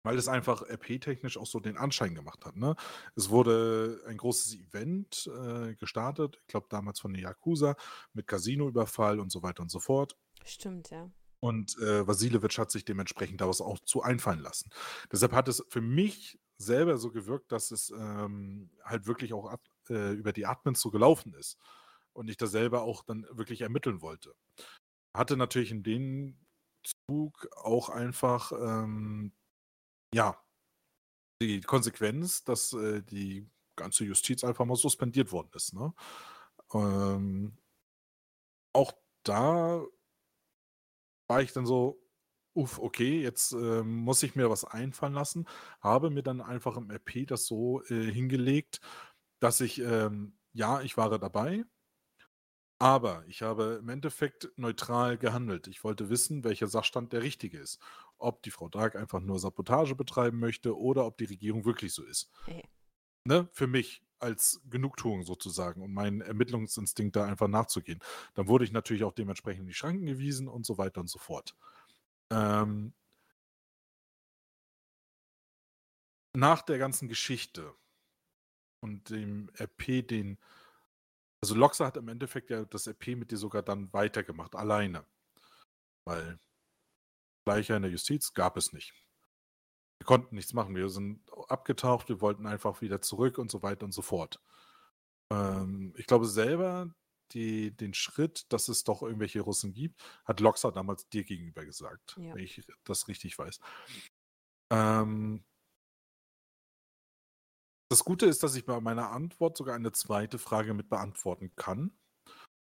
Weil 0.08 0.18
es 0.18 0.30
einfach 0.30 0.62
RP-technisch 0.62 1.38
auch 1.38 1.46
so 1.46 1.60
den 1.60 1.76
Anschein 1.76 2.16
gemacht 2.16 2.46
hat. 2.46 2.56
Ne? 2.56 2.78
Es 3.18 3.30
wurde 3.30 4.02
ein 4.08 4.16
großes 4.16 4.56
Event 4.56 5.30
äh, 5.38 5.76
gestartet, 5.76 6.38
ich 6.40 6.48
glaube 6.48 6.68
damals 6.70 7.02
von 7.02 7.12
der 7.12 7.24
Yakuza, 7.24 7.76
mit 8.14 8.26
Casino-Überfall 8.26 9.20
und 9.20 9.34
so 9.34 9.44
weiter 9.44 9.62
und 9.64 9.70
so 9.70 9.82
fort. 9.82 10.16
Stimmt, 10.46 10.92
ja. 10.92 11.12
Und 11.42 11.78
äh, 11.80 12.08
Vasiljevic 12.08 12.58
hat 12.58 12.72
sich 12.72 12.86
dementsprechend 12.86 13.42
daraus 13.42 13.60
auch 13.60 13.80
zu 13.80 14.02
einfallen 14.02 14.40
lassen. 14.40 14.70
Deshalb 15.12 15.34
hat 15.34 15.50
es 15.50 15.62
für 15.68 15.82
mich 15.82 16.40
selber 16.58 16.98
so 16.98 17.12
gewirkt, 17.12 17.52
dass 17.52 17.72
es 17.72 17.90
ähm, 17.90 18.72
halt 18.86 19.08
wirklich 19.08 19.34
auch 19.34 19.52
ad, 19.52 19.62
äh, 19.90 20.14
über 20.14 20.32
die 20.32 20.46
Admins 20.46 20.80
so 20.80 20.90
gelaufen 20.90 21.34
ist. 21.34 21.58
Und 22.14 22.30
ich 22.30 22.38
das 22.38 22.52
selber 22.52 22.84
auch 22.84 23.04
dann 23.04 23.28
wirklich 23.30 23.60
ermitteln 23.60 24.02
wollte. 24.02 24.34
Hatte 25.14 25.36
natürlich 25.36 25.72
in 25.72 25.84
dem 25.84 26.40
Zug 27.10 27.50
auch 27.58 27.90
einfach, 27.90 28.54
ähm, 28.54 29.34
ja, 30.14 30.38
die 31.42 31.62
Konsequenz, 31.62 32.44
dass 32.44 32.74
äh, 32.74 33.02
die 33.04 33.50
ganze 33.76 34.06
Justiz 34.06 34.44
einfach 34.44 34.66
mal 34.66 34.76
suspendiert 34.76 35.32
worden 35.32 35.52
ist. 35.54 35.74
Ne? 35.74 35.94
Ähm, 36.74 37.58
auch 38.74 38.94
da 39.24 39.86
war 41.30 41.42
ich 41.42 41.54
dann 41.54 41.66
so, 41.66 42.02
uff, 42.54 42.80
okay, 42.80 43.22
jetzt 43.22 43.54
äh, 43.54 43.84
muss 43.84 44.24
ich 44.24 44.36
mir 44.36 44.50
was 44.50 44.66
einfallen 44.66 45.14
lassen. 45.14 45.46
Habe 45.82 46.10
mir 46.10 46.24
dann 46.24 46.42
einfach 46.42 46.78
im 46.78 46.90
RP 46.90 47.28
das 47.28 47.46
so 47.46 47.84
äh, 47.86 48.12
hingelegt, 48.12 48.82
dass 49.40 49.62
ich, 49.62 49.80
ähm, 49.80 50.38
ja, 50.54 50.82
ich 50.82 50.98
war 50.98 51.10
dabei, 51.20 51.66
aber 52.80 53.24
ich 53.28 53.42
habe 53.42 53.80
im 53.82 53.90
Endeffekt 53.90 54.52
neutral 54.56 55.18
gehandelt. 55.18 55.68
Ich 55.68 55.84
wollte 55.84 56.10
wissen, 56.10 56.44
welcher 56.44 56.68
Sachstand 56.68 57.12
der 57.12 57.24
richtige 57.24 57.60
ist. 57.60 57.80
Ob 58.18 58.42
die 58.44 58.52
Frau 58.52 58.70
Drag 58.70 58.96
einfach 58.96 59.20
nur 59.20 59.40
Sabotage 59.40 59.96
betreiben 59.96 60.40
möchte 60.40 60.78
oder 60.78 61.06
ob 61.06 61.18
die 61.18 61.26
Regierung 61.26 61.66
wirklich 61.66 61.94
so 61.94 62.04
ist. 62.04 62.32
Hey. 62.46 62.64
Ne? 63.26 63.48
Für 63.52 63.68
mich 63.68 64.02
als 64.20 64.62
Genugtuung 64.70 65.24
sozusagen 65.24 65.82
und 65.82 65.94
meinen 65.94 66.22
Ermittlungsinstinkt 66.22 67.16
da 67.16 67.26
einfach 67.26 67.48
nachzugehen. 67.48 68.00
Dann 68.34 68.48
wurde 68.48 68.66
ich 68.66 68.72
natürlich 68.72 69.04
auch 69.04 69.14
dementsprechend 69.14 69.62
in 69.62 69.68
die 69.68 69.74
Schranken 69.74 70.06
gewiesen 70.06 70.48
und 70.48 70.66
so 70.66 70.78
weiter 70.78 71.02
und 71.02 71.08
so 71.10 71.20
fort. 71.20 71.56
Ähm, 72.32 72.94
nach 76.36 76.62
der 76.62 76.78
ganzen 76.78 77.08
Geschichte 77.08 77.74
und 78.82 79.10
dem 79.10 79.50
RP, 79.60 80.08
den. 80.08 80.38
Also 81.42 81.56
Loxa 81.56 81.86
hat 81.86 81.98
im 81.98 82.08
Endeffekt 82.08 82.50
ja 82.50 82.66
das 82.66 82.88
RP 82.88 83.16
mit 83.16 83.32
dir 83.32 83.38
sogar 83.38 83.64
dann 83.64 83.92
weitergemacht, 83.94 84.56
alleine. 84.56 85.06
Weil 86.06 86.40
Gleicher 87.48 87.78
in 87.78 87.82
der 87.84 87.92
Justiz 87.92 88.34
gab 88.34 88.58
es 88.58 88.74
nicht. 88.74 88.94
Wir 90.02 90.06
konnten 90.06 90.36
nichts 90.36 90.52
machen. 90.52 90.76
Wir 90.76 90.90
sind 90.90 91.22
abgetaucht, 91.48 92.10
wir 92.10 92.20
wollten 92.20 92.46
einfach 92.46 92.82
wieder 92.82 93.02
zurück 93.02 93.38
und 93.38 93.50
so 93.50 93.64
weiter 93.64 93.86
und 93.86 93.94
so 93.94 94.02
fort. 94.02 94.44
Ähm, 95.32 95.94
ich 95.96 96.08
glaube 96.08 96.26
selber, 96.26 96.94
die, 97.32 97.72
den 97.72 97.94
Schritt, 97.94 98.52
dass 98.52 98.68
es 98.68 98.84
doch 98.84 99.02
irgendwelche 99.02 99.40
Russen 99.40 99.72
gibt, 99.72 100.04
hat 100.26 100.42
Loxa 100.42 100.72
damals 100.72 101.08
dir 101.08 101.24
gegenüber 101.24 101.64
gesagt, 101.64 102.18
Ja. 102.18 102.36
wenn 102.36 102.44
ich 102.44 102.68
das 102.84 103.08
richtig 103.08 103.40
weiß. 103.40 103.62
Ähm, 104.74 105.46
das 107.90 108.04
Gute 108.04 108.26
ist, 108.26 108.44
dass 108.44 108.56
ich 108.56 108.66
bei 108.66 108.78
meiner 108.82 109.12
Antwort 109.12 109.56
sogar 109.56 109.76
eine 109.76 109.94
zweite 109.94 110.38
Frage 110.38 110.74
mit 110.74 110.90
beantworten 110.90 111.56
kann. 111.56 111.98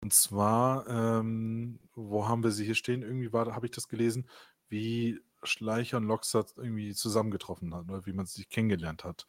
Und 0.04 0.14
zwar, 0.14 0.86
ähm, 0.90 1.80
wo 1.96 2.28
haben 2.28 2.44
wir 2.44 2.52
sie 2.52 2.66
hier 2.66 2.76
stehen? 2.76 3.04
Irgendwie 3.04 3.32
war, 3.32 3.56
habe 3.56 3.68
ich 3.68 3.72
das 3.72 3.88
gelesen, 3.88 4.30
wie 4.74 5.22
Schleicher 5.44 5.98
und 5.98 6.08
Loxa 6.08 6.46
irgendwie 6.58 6.96
zusammengetroffen 6.96 7.74
haben 7.74 7.90
oder 7.92 8.06
wie 8.08 8.14
man 8.14 8.26
sich 8.26 8.50
kennengelernt 8.50 9.04
hat. 9.04 9.28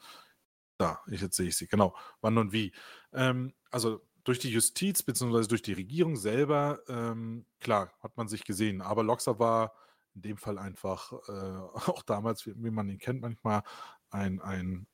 Da, 0.78 1.01
ich, 1.07 1.20
jetzt 1.20 1.36
sehe 1.36 1.49
ich 1.49 1.57
sie, 1.57 1.68
genau. 1.68 1.95
Wann 2.22 2.38
und 2.38 2.53
wie. 2.53 2.72
Ähm, 3.12 3.53
also 3.70 4.01
durch 4.24 4.38
die 4.38 4.51
Justiz 4.51 5.03
bzw. 5.03 5.47
durch 5.47 5.62
die 5.62 5.74
Regierung 5.74 6.16
selber, 6.16 6.80
ähm, 6.88 7.45
klar, 7.61 7.92
hat 8.01 8.16
man 8.16 8.26
sich 8.26 8.45
gesehen. 8.45 8.80
Aber 8.80 9.03
Loxa 9.05 9.38
war 9.38 9.74
in 10.14 10.22
dem 10.22 10.36
Fall 10.38 10.59
einfach, 10.59 11.12
äh, 11.28 11.59
auch 11.90 12.03
damals, 12.03 12.47
wie, 12.47 12.55
wie 12.57 12.70
man 12.70 12.88
ihn 12.88 12.99
kennt, 12.99 13.20
manchmal 13.20 13.62
ein, 14.11 14.40
ein, 14.40 14.86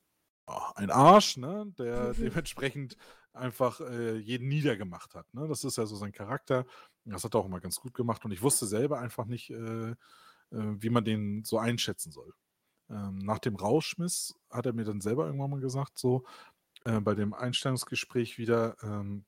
oh, 0.49 0.73
ein 0.75 0.91
Arsch, 0.91 1.37
ne? 1.37 1.73
der 1.79 2.13
dementsprechend 2.15 2.97
einfach 3.33 3.81
äh, 3.81 4.17
jeden 4.17 4.49
niedergemacht 4.49 5.15
hat. 5.15 5.33
Ne? 5.33 5.47
Das 5.47 5.63
ist 5.63 5.79
ja 5.79 5.87
so 5.87 5.95
sein 5.95 6.13
Charakter. 6.13 6.67
Das 7.05 7.23
hat 7.23 7.35
er 7.35 7.41
auch 7.41 7.47
immer 7.47 7.61
ganz 7.61 7.77
gut 7.77 7.95
gemacht. 7.95 8.25
Und 8.25 8.33
ich 8.33 8.43
wusste 8.43 8.67
selber 8.67 8.99
einfach 8.99 9.27
nicht, 9.27 9.51
äh, 9.51 9.95
wie 10.51 10.91
man 10.91 11.05
den 11.05 11.45
so 11.45 11.59
einschätzen 11.59 12.11
soll. 12.13 12.35
Ähm, 12.91 13.19
nach 13.19 13.39
dem 13.39 13.57
Rauschmiss 13.57 14.35
hat 14.51 14.67
er 14.67 14.73
mir 14.73 14.85
dann 14.85 15.01
selber 15.01 15.27
irgendwann 15.27 15.51
mal 15.51 15.61
gesagt, 15.61 15.99
so 15.99 16.25
äh, 16.85 17.01
bei 17.01 17.15
dem 17.15 17.35
Einstellungsgespräch 17.35 18.39
wieder, 18.39 18.77
ähm, 18.83 19.25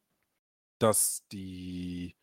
dass 0.78 1.26
die, 1.30 2.16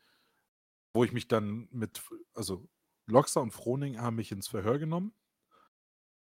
wo 0.93 1.03
ich 1.03 1.13
mich 1.13 1.27
dann 1.27 1.69
mit, 1.71 2.01
also 2.33 2.67
Loxa 3.05 3.39
und 3.39 3.51
Froning 3.51 3.99
haben 3.99 4.17
mich 4.17 4.31
ins 4.31 4.47
Verhör 4.47 4.79
genommen 4.79 5.13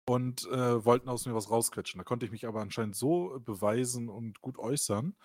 und 0.07 0.45
äh, 0.45 0.86
wollten 0.86 1.09
aus 1.09 1.26
mir 1.26 1.36
was 1.36 1.49
rausquetschen. 1.49 1.99
Da 1.99 2.03
konnte 2.03 2.26
ich 2.26 2.32
mich 2.32 2.47
aber 2.47 2.61
anscheinend 2.61 2.95
so 2.95 3.39
beweisen 3.43 4.09
und 4.09 4.41
gut 4.41 4.57
äußern, 4.57 5.16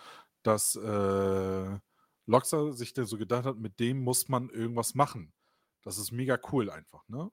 dass 0.43 0.74
äh, 0.76 1.78
Loxa 2.26 2.72
sich 2.72 2.95
dann 2.95 3.07
so 3.07 3.16
gedacht 3.16 3.45
hat, 3.45 3.59
mit 3.59 3.80
dem 3.80 4.03
muss 4.03 4.28
man 4.28 4.51
irgendwas 4.51 4.95
machen. 4.95 5.32
Das 5.89 5.99
ist 5.99 6.12
mega 6.12 6.39
cool 6.53 6.70
einfach, 6.70 7.09
ne? 7.09 7.30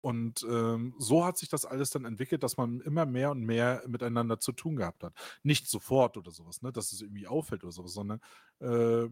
Und 0.00 0.44
ähm, 0.48 0.94
so 0.98 1.24
hat 1.24 1.38
sich 1.38 1.48
das 1.48 1.64
alles 1.64 1.90
dann 1.90 2.04
entwickelt, 2.04 2.42
dass 2.42 2.56
man 2.56 2.80
immer 2.80 3.06
mehr 3.06 3.30
und 3.32 3.40
mehr 3.40 3.82
miteinander 3.86 4.38
zu 4.40 4.52
tun 4.52 4.76
gehabt 4.76 5.02
hat. 5.02 5.14
Nicht 5.42 5.68
sofort 5.68 6.16
oder 6.16 6.30
sowas, 6.30 6.62
ne, 6.62 6.72
dass 6.72 6.92
es 6.92 7.00
irgendwie 7.02 7.26
auffällt 7.26 7.64
oder 7.64 7.72
sowas, 7.72 7.92
sondern 7.94 8.20
äh, 8.60 9.08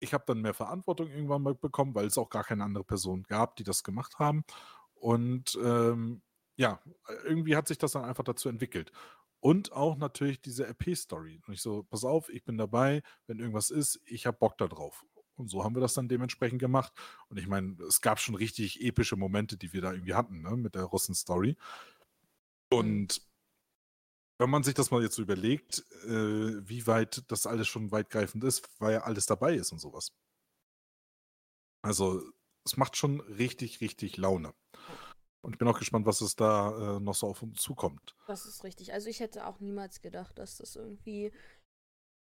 ich 0.00 0.14
habe 0.14 0.24
dann 0.26 0.40
mehr 0.42 0.54
Verantwortung 0.54 1.08
irgendwann 1.10 1.42
mal 1.42 1.54
bekommen, 1.54 1.94
weil 1.94 2.06
es 2.06 2.18
auch 2.18 2.30
gar 2.30 2.44
keine 2.44 2.64
andere 2.64 2.84
Person 2.84 3.22
gab, 3.24 3.56
die 3.56 3.64
das 3.64 3.84
gemacht 3.84 4.18
haben. 4.18 4.44
Und 4.94 5.58
ähm, 5.62 6.22
ja, 6.56 6.80
irgendwie 7.24 7.56
hat 7.56 7.68
sich 7.68 7.78
das 7.78 7.92
dann 7.92 8.04
einfach 8.04 8.24
dazu 8.24 8.48
entwickelt. 8.48 8.92
Und 9.40 9.72
auch 9.72 9.96
natürlich 9.96 10.40
diese 10.40 10.68
RP-Story. 10.68 11.40
Und 11.46 11.54
ich 11.54 11.62
so, 11.62 11.82
pass 11.84 12.04
auf, 12.04 12.28
ich 12.28 12.44
bin 12.44 12.58
dabei, 12.58 13.02
wenn 13.26 13.40
irgendwas 13.40 13.70
ist, 13.70 14.00
ich 14.06 14.26
habe 14.26 14.38
Bock 14.38 14.56
da 14.58 14.68
drauf. 14.68 15.04
Und 15.42 15.48
so 15.48 15.64
haben 15.64 15.74
wir 15.74 15.80
das 15.80 15.94
dann 15.94 16.08
dementsprechend 16.08 16.60
gemacht. 16.60 16.92
Und 17.28 17.38
ich 17.38 17.48
meine, 17.48 17.76
es 17.88 18.00
gab 18.00 18.20
schon 18.20 18.36
richtig 18.36 18.80
epische 18.80 19.16
Momente, 19.16 19.56
die 19.56 19.72
wir 19.72 19.82
da 19.82 19.92
irgendwie 19.92 20.14
hatten, 20.14 20.42
ne, 20.42 20.56
mit 20.56 20.74
der 20.74 20.84
Russen-Story. 20.84 21.56
Und 22.70 23.20
wenn 24.38 24.50
man 24.50 24.62
sich 24.62 24.74
das 24.74 24.90
mal 24.90 25.02
jetzt 25.02 25.16
so 25.16 25.22
überlegt, 25.22 25.84
äh, 26.04 26.68
wie 26.68 26.86
weit 26.86 27.24
das 27.28 27.46
alles 27.46 27.68
schon 27.68 27.90
weitgreifend 27.90 28.44
ist, 28.44 28.68
weil 28.78 28.94
ja 28.94 29.02
alles 29.02 29.26
dabei 29.26 29.54
ist 29.54 29.72
und 29.72 29.80
sowas. 29.80 30.12
Also 31.84 32.22
es 32.64 32.76
macht 32.76 32.96
schon 32.96 33.20
richtig, 33.20 33.80
richtig 33.80 34.16
Laune. 34.16 34.54
Und 35.44 35.54
ich 35.54 35.58
bin 35.58 35.66
auch 35.66 35.78
gespannt, 35.78 36.06
was 36.06 36.20
es 36.20 36.36
da 36.36 36.96
äh, 36.96 37.00
noch 37.00 37.16
so 37.16 37.26
auf 37.26 37.42
uns 37.42 37.60
zukommt. 37.60 38.14
Das 38.28 38.46
ist 38.46 38.62
richtig. 38.62 38.92
Also 38.92 39.08
ich 39.08 39.18
hätte 39.18 39.46
auch 39.46 39.58
niemals 39.58 40.00
gedacht, 40.00 40.38
dass 40.38 40.58
das 40.58 40.76
irgendwie 40.76 41.32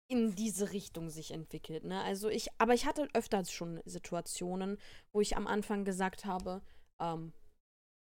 in 0.10 0.36
diese 0.36 0.72
Richtung 0.72 1.10
sich 1.10 1.32
entwickelt. 1.32 1.84
Ne? 1.84 2.02
Also 2.02 2.30
ich, 2.30 2.50
aber 2.58 2.74
ich 2.74 2.86
hatte 2.86 3.08
öfters 3.14 3.52
schon 3.52 3.80
Situationen, 3.86 4.78
wo 5.14 5.22
ich 5.22 5.38
am 5.38 5.48
Anfang 5.48 5.86
gesagt 5.86 6.26
habe, 6.26 6.62
ähm, 7.00 7.32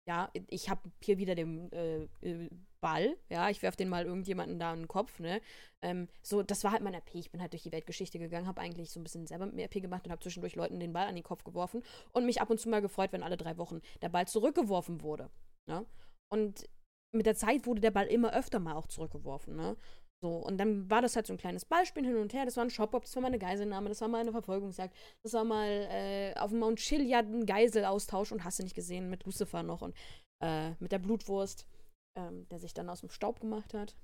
ja, 0.07 0.29
ich 0.49 0.69
habe 0.69 0.91
hier 1.01 1.17
wieder 1.17 1.35
den 1.35 1.71
äh, 1.71 2.03
äh 2.21 2.49
Ball, 2.81 3.15
ja, 3.29 3.49
ich 3.49 3.61
werfe 3.61 3.77
den 3.77 3.87
mal 3.87 4.03
irgendjemanden 4.05 4.59
da 4.59 4.73
in 4.73 4.81
den 4.81 4.87
Kopf, 4.89 5.21
ne? 5.21 5.39
Ähm, 5.81 6.09
so, 6.21 6.43
das 6.43 6.65
war 6.65 6.73
halt 6.73 6.83
mein 6.83 6.93
RP. 6.93 7.15
Ich 7.15 7.31
bin 7.31 7.39
halt 7.39 7.53
durch 7.53 7.63
die 7.63 7.71
Weltgeschichte 7.71 8.19
gegangen, 8.19 8.45
habe 8.45 8.59
eigentlich 8.59 8.91
so 8.91 8.99
ein 8.99 9.03
bisschen 9.03 9.25
selber 9.25 9.45
mit 9.45 9.55
mir 9.55 9.63
RP 9.63 9.81
gemacht 9.81 10.03
und 10.03 10.11
habe 10.11 10.21
zwischendurch 10.21 10.57
Leuten 10.57 10.81
den 10.81 10.91
Ball 10.91 11.07
an 11.07 11.15
den 11.15 11.23
Kopf 11.23 11.45
geworfen 11.45 11.81
und 12.11 12.25
mich 12.25 12.41
ab 12.41 12.49
und 12.49 12.59
zu 12.59 12.67
mal 12.67 12.81
gefreut, 12.81 13.13
wenn 13.13 13.23
alle 13.23 13.37
drei 13.37 13.57
Wochen 13.57 13.79
der 14.01 14.09
Ball 14.09 14.27
zurückgeworfen 14.27 15.01
wurde. 15.01 15.29
Ne? 15.65 15.85
Und 16.29 16.67
mit 17.13 17.25
der 17.25 17.35
Zeit 17.35 17.65
wurde 17.65 17.79
der 17.79 17.91
Ball 17.91 18.07
immer 18.07 18.33
öfter 18.33 18.59
mal 18.59 18.73
auch 18.73 18.87
zurückgeworfen, 18.87 19.55
ne? 19.55 19.77
So, 20.23 20.37
und 20.37 20.57
dann 20.57 20.89
war 20.89 21.01
das 21.01 21.17
halt 21.17 21.27
so 21.27 21.33
ein 21.33 21.37
kleines 21.37 21.65
Beispiel 21.65 22.05
hin 22.05 22.15
und 22.15 22.33
her. 22.33 22.45
Das 22.45 22.55
war 22.55 22.63
ein 22.63 22.69
Shop-Up, 22.69 23.01
das 23.03 23.13
war 23.15 23.21
mal 23.21 23.27
eine 23.27 23.39
Geiselnahme, 23.39 23.89
das 23.89 23.99
war 23.99 24.07
mal 24.07 24.21
eine 24.21 24.31
Verfolgungsjagd, 24.31 24.95
das 25.21 25.33
war 25.33 25.43
mal 25.43 25.67
äh, 25.67 26.33
auf 26.35 26.51
dem 26.51 26.59
Mount 26.59 26.79
Chiliad 26.79 27.25
ein 27.25 27.45
Geiselaustausch 27.45 28.31
und 28.31 28.45
hast 28.45 28.57
du 28.57 28.63
nicht 28.63 28.73
gesehen 28.73 29.09
mit 29.09 29.25
Lucifer 29.25 29.63
noch 29.63 29.81
und 29.81 29.93
äh, 30.41 30.75
mit 30.79 30.93
der 30.93 30.99
Blutwurst, 30.99 31.67
ähm, 32.17 32.47
der 32.47 32.59
sich 32.59 32.73
dann 32.73 32.89
aus 32.89 33.01
dem 33.01 33.09
Staub 33.09 33.41
gemacht 33.41 33.73
hat. 33.73 33.97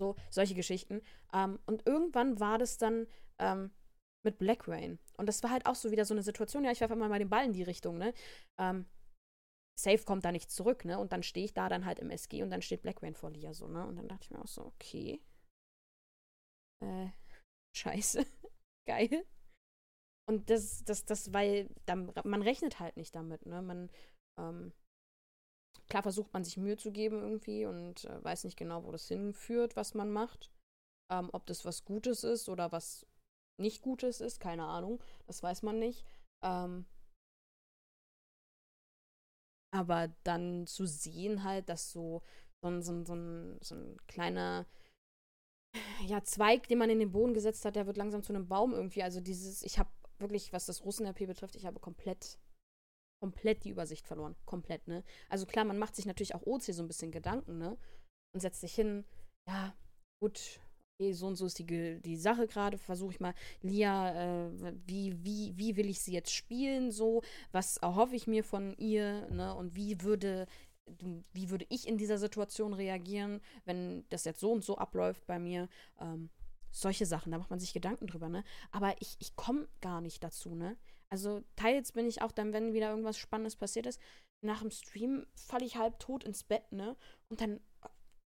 So, 0.00 0.16
solche 0.30 0.56
Geschichten. 0.56 1.00
Ähm, 1.32 1.60
und 1.66 1.86
irgendwann 1.86 2.40
war 2.40 2.58
das 2.58 2.76
dann 2.76 3.06
ähm, 3.38 3.70
mit 4.24 4.38
Black 4.38 4.66
Rain. 4.66 4.98
Und 5.16 5.26
das 5.26 5.44
war 5.44 5.50
halt 5.50 5.66
auch 5.66 5.76
so 5.76 5.92
wieder 5.92 6.04
so 6.04 6.14
eine 6.14 6.24
Situation, 6.24 6.64
ja, 6.64 6.72
ich 6.72 6.80
werfe 6.80 6.96
mal 6.96 7.18
den 7.20 7.30
Ball 7.30 7.44
in 7.44 7.52
die 7.52 7.62
Richtung, 7.62 7.98
ne? 7.98 8.14
Ähm, 8.58 8.86
Safe 9.78 10.02
kommt 10.04 10.24
da 10.24 10.32
nicht 10.32 10.50
zurück, 10.50 10.84
ne? 10.84 10.98
Und 10.98 11.12
dann 11.12 11.22
stehe 11.22 11.44
ich 11.44 11.54
da 11.54 11.68
dann 11.68 11.86
halt 11.86 12.00
im 12.00 12.10
SG 12.10 12.42
und 12.42 12.50
dann 12.50 12.62
steht 12.62 12.82
Black 12.82 13.00
Rain 13.00 13.14
vor 13.14 13.30
Lia 13.30 13.54
so, 13.54 13.68
ne? 13.68 13.86
Und 13.86 13.94
dann 13.94 14.08
dachte 14.08 14.24
ich 14.24 14.30
mir 14.32 14.42
auch 14.42 14.48
so, 14.48 14.66
okay 14.66 15.20
äh, 16.82 17.10
scheiße, 17.76 18.24
geil. 18.88 19.24
Und 20.28 20.50
das, 20.50 20.84
das, 20.84 21.04
das, 21.04 21.32
weil 21.32 21.68
dann, 21.86 22.12
man 22.24 22.42
rechnet 22.42 22.80
halt 22.80 22.96
nicht 22.96 23.14
damit, 23.14 23.44
ne? 23.46 23.60
Man, 23.62 23.90
ähm, 24.38 24.72
klar 25.88 26.02
versucht 26.02 26.32
man 26.32 26.44
sich 26.44 26.56
Mühe 26.56 26.76
zu 26.76 26.92
geben 26.92 27.20
irgendwie 27.20 27.66
und 27.66 28.04
äh, 28.04 28.24
weiß 28.24 28.44
nicht 28.44 28.56
genau, 28.56 28.84
wo 28.84 28.92
das 28.92 29.08
hinführt, 29.08 29.76
was 29.76 29.94
man 29.94 30.10
macht. 30.10 30.50
Ähm, 31.10 31.28
ob 31.32 31.46
das 31.46 31.64
was 31.64 31.84
Gutes 31.84 32.24
ist 32.24 32.48
oder 32.48 32.72
was 32.72 33.06
nicht 33.60 33.82
Gutes 33.82 34.20
ist, 34.20 34.40
keine 34.40 34.64
Ahnung. 34.64 35.02
Das 35.26 35.42
weiß 35.42 35.62
man 35.62 35.78
nicht. 35.78 36.04
Ähm, 36.42 36.86
aber 39.74 40.08
dann 40.24 40.66
zu 40.66 40.86
sehen 40.86 41.44
halt, 41.44 41.68
dass 41.68 41.90
so, 41.92 42.22
so, 42.62 42.80
so, 42.80 43.04
so, 43.04 43.58
so 43.60 43.74
ein 43.74 43.96
kleiner 44.06 44.66
ja, 46.06 46.22
Zweig, 46.22 46.68
den 46.68 46.78
man 46.78 46.90
in 46.90 46.98
den 46.98 47.12
Boden 47.12 47.34
gesetzt 47.34 47.64
hat, 47.64 47.76
der 47.76 47.86
wird 47.86 47.96
langsam 47.96 48.22
zu 48.22 48.32
einem 48.32 48.48
Baum 48.48 48.72
irgendwie. 48.72 49.02
Also 49.02 49.20
dieses, 49.20 49.62
ich 49.62 49.78
habe 49.78 49.90
wirklich, 50.18 50.52
was 50.52 50.66
das 50.66 50.84
Russen-RP 50.84 51.26
betrifft, 51.26 51.56
ich 51.56 51.66
habe 51.66 51.80
komplett, 51.80 52.38
komplett 53.22 53.64
die 53.64 53.70
Übersicht 53.70 54.06
verloren. 54.06 54.36
Komplett, 54.44 54.86
ne? 54.88 55.04
Also 55.28 55.46
klar, 55.46 55.64
man 55.64 55.78
macht 55.78 55.96
sich 55.96 56.06
natürlich 56.06 56.34
auch 56.34 56.46
OC 56.46 56.62
so 56.64 56.82
ein 56.82 56.88
bisschen 56.88 57.10
Gedanken, 57.10 57.58
ne? 57.58 57.76
Und 58.34 58.40
setzt 58.40 58.60
sich 58.60 58.74
hin, 58.74 59.04
ja, 59.48 59.74
gut, 60.22 60.60
okay, 61.00 61.12
so 61.12 61.26
und 61.26 61.36
so 61.36 61.46
ist 61.46 61.58
die, 61.58 62.00
die 62.00 62.16
Sache 62.16 62.46
gerade, 62.46 62.78
versuche 62.78 63.12
ich 63.12 63.20
mal, 63.20 63.34
Lia, 63.60 64.46
äh, 64.46 64.74
wie, 64.86 65.22
wie, 65.24 65.56
wie 65.56 65.76
will 65.76 65.90
ich 65.90 66.00
sie 66.00 66.12
jetzt 66.12 66.32
spielen, 66.32 66.90
so, 66.90 67.22
was 67.50 67.76
erhoffe 67.78 68.16
ich 68.16 68.26
mir 68.26 68.44
von 68.44 68.74
ihr, 68.76 69.28
ne? 69.30 69.54
Und 69.54 69.76
wie 69.76 70.00
würde 70.02 70.46
wie 70.86 71.50
würde 71.50 71.66
ich 71.68 71.86
in 71.86 71.98
dieser 71.98 72.18
Situation 72.18 72.74
reagieren, 72.74 73.40
wenn 73.64 74.04
das 74.08 74.24
jetzt 74.24 74.40
so 74.40 74.52
und 74.52 74.64
so 74.64 74.78
abläuft 74.78 75.26
bei 75.26 75.38
mir. 75.38 75.68
Ähm, 76.00 76.30
solche 76.70 77.06
Sachen, 77.06 77.30
da 77.30 77.38
macht 77.38 77.50
man 77.50 77.60
sich 77.60 77.72
Gedanken 77.72 78.06
drüber, 78.06 78.28
ne? 78.28 78.44
Aber 78.70 78.94
ich, 79.00 79.16
ich 79.20 79.36
komme 79.36 79.68
gar 79.80 80.00
nicht 80.00 80.24
dazu, 80.24 80.54
ne? 80.54 80.76
Also 81.10 81.44
teils 81.56 81.92
bin 81.92 82.06
ich 82.06 82.22
auch 82.22 82.32
dann, 82.32 82.52
wenn 82.52 82.72
wieder 82.72 82.88
irgendwas 82.88 83.18
Spannendes 83.18 83.56
passiert 83.56 83.86
ist, 83.86 84.00
nach 84.42 84.60
dem 84.60 84.70
Stream 84.70 85.26
falle 85.36 85.66
ich 85.66 85.76
halb 85.76 85.98
tot 85.98 86.24
ins 86.24 86.42
Bett, 86.42 86.72
ne? 86.72 86.96
Und 87.28 87.40
dann, 87.42 87.60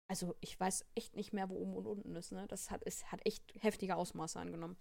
also 0.10 0.36
ich 0.42 0.60
weiß 0.60 0.86
echt 0.96 1.16
nicht 1.16 1.34
mehr, 1.34 1.50
wo 1.50 1.56
oben 1.56 1.76
und 1.76 1.86
unten 1.86 2.16
ist, 2.16 2.32
ne? 2.32 2.48
Das 2.48 2.72
hat, 2.72 2.82
es 2.86 3.12
hat 3.12 3.26
echt 3.26 3.44
heftige 3.60 3.96
Ausmaße 3.96 4.40
angenommen. 4.40 4.76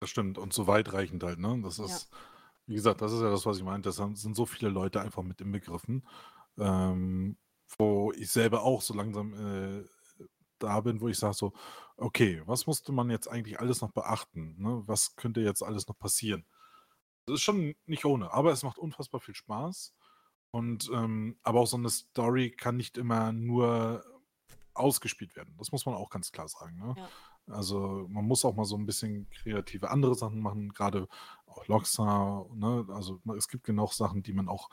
Das 0.00 0.10
stimmt 0.10 0.36
und 0.36 0.52
so 0.52 0.66
weitreichend 0.66 1.22
halt, 1.22 1.38
ne? 1.38 1.60
Das 1.62 1.78
ist, 1.78 2.10
ja. 2.10 2.18
wie 2.66 2.74
gesagt, 2.74 3.00
das 3.00 3.12
ist 3.12 3.22
ja 3.22 3.30
das, 3.30 3.46
was 3.46 3.58
ich 3.58 3.64
meinte. 3.64 3.88
Das 3.88 3.96
sind 3.96 4.34
so 4.34 4.44
viele 4.44 4.70
Leute 4.70 5.00
einfach 5.00 5.22
mit 5.22 5.40
inbegriffen 5.40 6.04
ähm, 6.58 7.38
wo 7.78 8.12
ich 8.12 8.30
selber 8.30 8.62
auch 8.62 8.82
so 8.82 8.94
langsam 8.94 9.34
äh, 9.34 9.84
da 10.58 10.80
bin, 10.80 11.00
wo 11.00 11.08
ich 11.08 11.18
sage 11.18 11.34
so, 11.34 11.52
okay, 11.96 12.42
was 12.46 12.66
musste 12.66 12.92
man 12.92 13.10
jetzt 13.10 13.28
eigentlich 13.28 13.60
alles 13.60 13.80
noch 13.80 13.92
beachten? 13.92 14.56
Ne? 14.58 14.82
Was 14.86 15.16
könnte 15.16 15.40
jetzt 15.40 15.62
alles 15.62 15.86
noch 15.88 15.98
passieren? 15.98 16.46
Das 17.26 17.36
ist 17.36 17.42
schon 17.42 17.74
nicht 17.86 18.04
ohne, 18.04 18.32
aber 18.32 18.52
es 18.52 18.62
macht 18.62 18.78
unfassbar 18.78 19.20
viel 19.20 19.34
Spaß. 19.34 19.94
Und 20.50 20.88
ähm, 20.92 21.38
aber 21.42 21.60
auch 21.60 21.66
so 21.66 21.76
eine 21.76 21.90
Story 21.90 22.50
kann 22.50 22.76
nicht 22.76 22.96
immer 22.96 23.32
nur 23.32 24.04
ausgespielt 24.74 25.36
werden. 25.36 25.54
Das 25.58 25.72
muss 25.72 25.86
man 25.86 25.94
auch 25.94 26.08
ganz 26.08 26.32
klar 26.32 26.48
sagen. 26.48 26.78
Ne? 26.78 26.94
Ja. 26.96 27.08
Also 27.48 28.06
man 28.10 28.24
muss 28.24 28.44
auch 28.44 28.56
mal 28.56 28.64
so 28.64 28.76
ein 28.76 28.86
bisschen 28.86 29.28
kreative 29.30 29.90
andere 29.90 30.14
Sachen 30.14 30.40
machen, 30.40 30.70
gerade 30.72 31.08
auch 31.46 31.66
Logstar, 31.68 32.46
ne? 32.54 32.86
Also 32.88 33.20
es 33.36 33.48
gibt 33.48 33.64
genug 33.64 33.92
Sachen, 33.92 34.22
die 34.22 34.32
man 34.32 34.48
auch 34.48 34.68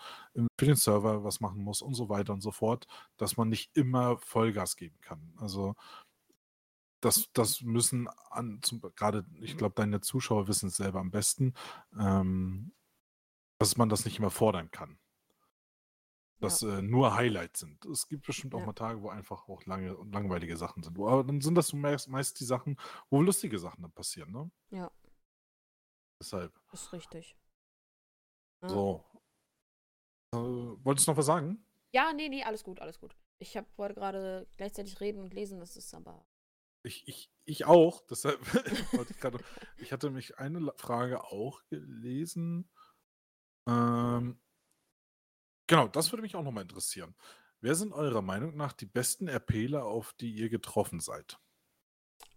für 0.59 0.65
den 0.65 0.75
Server 0.75 1.23
was 1.23 1.39
machen 1.39 1.63
muss 1.63 1.81
und 1.81 1.93
so 1.93 2.09
weiter 2.09 2.33
und 2.33 2.41
so 2.41 2.51
fort, 2.51 2.87
dass 3.17 3.37
man 3.37 3.49
nicht 3.49 3.75
immer 3.77 4.17
Vollgas 4.17 4.75
geben 4.75 4.99
kann. 5.01 5.33
Also 5.37 5.75
das, 7.01 7.29
das 7.33 7.61
müssen 7.61 8.07
an, 8.31 8.61
gerade, 8.95 9.25
ich 9.41 9.57
glaube, 9.57 9.75
deine 9.75 10.01
Zuschauer 10.01 10.47
wissen 10.47 10.67
es 10.69 10.77
selber 10.77 10.99
am 10.99 11.11
besten, 11.11 11.53
ähm, 11.99 12.71
dass 13.59 13.77
man 13.77 13.89
das 13.89 14.05
nicht 14.05 14.19
immer 14.19 14.31
fordern 14.31 14.71
kann 14.71 14.97
dass 16.43 16.61
ja. 16.61 16.79
äh, 16.79 16.81
nur 16.81 17.15
Highlights 17.15 17.61
sind. 17.61 17.85
Es 17.85 18.07
gibt 18.07 18.25
bestimmt 18.25 18.53
auch 18.53 18.59
ja. 18.59 18.65
mal 18.65 18.73
Tage, 18.73 19.01
wo 19.01 19.09
einfach 19.09 19.47
auch 19.47 19.65
lange 19.65 19.95
und 19.97 20.11
langweilige 20.11 20.57
Sachen 20.57 20.83
sind. 20.83 20.97
Aber 20.99 21.23
dann 21.23 21.41
sind 21.41 21.55
das 21.55 21.73
meist, 21.73 22.09
meist 22.09 22.39
die 22.39 22.45
Sachen, 22.45 22.77
wo 23.09 23.21
lustige 23.21 23.57
Sachen 23.59 23.81
dann 23.81 23.91
passieren, 23.91 24.31
ne? 24.31 24.51
Ja. 24.71 24.91
Deshalb. 26.21 26.53
Ist 26.71 26.91
richtig. 26.93 27.37
Ja. 28.61 28.69
So. 28.69 29.05
Äh, 30.33 30.37
wolltest 30.37 31.07
du 31.07 31.11
noch 31.11 31.17
was 31.17 31.25
sagen? 31.25 31.65
Ja, 31.93 32.11
nee, 32.13 32.29
nee, 32.29 32.43
alles 32.43 32.63
gut, 32.63 32.79
alles 32.79 32.99
gut. 32.99 33.15
Ich 33.39 33.55
hab, 33.57 33.65
wollte 33.77 33.95
gerade 33.95 34.47
gleichzeitig 34.57 34.99
reden 34.99 35.21
und 35.21 35.33
lesen, 35.33 35.59
das 35.59 35.75
ist 35.75 35.93
aber. 35.93 36.25
Ich, 36.85 37.07
ich, 37.07 37.31
ich 37.45 37.65
auch, 37.65 38.01
deshalb 38.07 38.39
wollte 38.93 39.13
ich 39.13 39.19
gerade. 39.19 39.39
ich 39.77 39.93
hatte 39.93 40.09
mich 40.09 40.37
eine 40.39 40.73
Frage 40.77 41.23
auch 41.23 41.61
gelesen. 41.69 42.69
Ähm, 43.67 44.39
Genau, 45.67 45.87
das 45.87 46.11
würde 46.11 46.21
mich 46.21 46.35
auch 46.35 46.43
nochmal 46.43 46.63
interessieren. 46.63 47.15
Wer 47.61 47.75
sind 47.75 47.93
eurer 47.93 48.21
Meinung 48.21 48.55
nach 48.57 48.73
die 48.73 48.85
besten 48.85 49.27
RPler, 49.27 49.85
auf 49.85 50.13
die 50.13 50.33
ihr 50.33 50.49
getroffen 50.49 50.99
seid? 50.99 51.39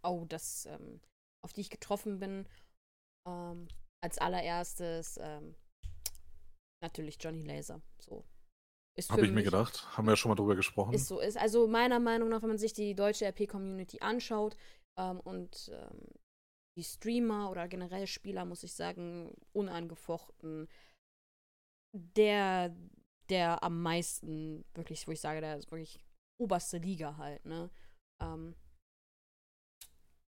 Oh, 0.03 0.24
das, 0.29 0.66
ähm, 0.66 1.01
auf 1.45 1.53
die 1.53 1.62
ich 1.62 1.70
getroffen 1.70 2.20
bin, 2.20 2.49
ähm, 3.27 3.66
als 4.05 4.18
allererstes 4.18 5.18
ähm, 5.20 5.57
natürlich 6.81 7.16
Johnny 7.20 7.43
Laser. 7.43 7.83
So. 7.99 8.24
Habe 9.11 9.27
ich 9.27 9.33
mir 9.33 9.43
gedacht. 9.43 9.97
Haben 9.97 10.07
wir 10.07 10.12
ja 10.12 10.16
schon 10.16 10.31
mal 10.31 10.37
drüber 10.37 10.57
gesprochen. 10.57 10.95
Ist 10.95 11.09
so. 11.09 11.20
Ist 11.20 11.37
also 11.37 11.66
meiner 11.66 12.01
Meinung 12.01 12.29
nach, 12.29 12.43
wenn 12.43 12.49
man 12.49 12.59
sich 12.59 12.72
die 12.72 12.95
deutsche 12.95 13.27
RP-Community 13.27 14.01
anschaut 14.01 14.57
ähm, 14.99 15.20
und 15.20 15.70
ähm, 15.74 16.09
die 16.79 16.85
Streamer 16.85 17.51
oder 17.51 17.68
generell 17.68 18.07
Spieler, 18.07 18.45
muss 18.45 18.62
ich 18.62 18.74
sagen, 18.74 19.35
unangefochten 19.53 20.68
der 21.93 22.74
der 23.31 23.62
am 23.62 23.83
meisten, 23.83 24.64
wirklich, 24.74 25.07
wo 25.07 25.12
ich 25.12 25.20
sage, 25.20 25.41
der 25.41 25.57
ist 25.57 25.70
wirklich 25.70 25.99
oberste 26.41 26.79
Liga 26.79 27.16
halt, 27.16 27.45
ne? 27.45 27.70
Ähm, 28.22 28.55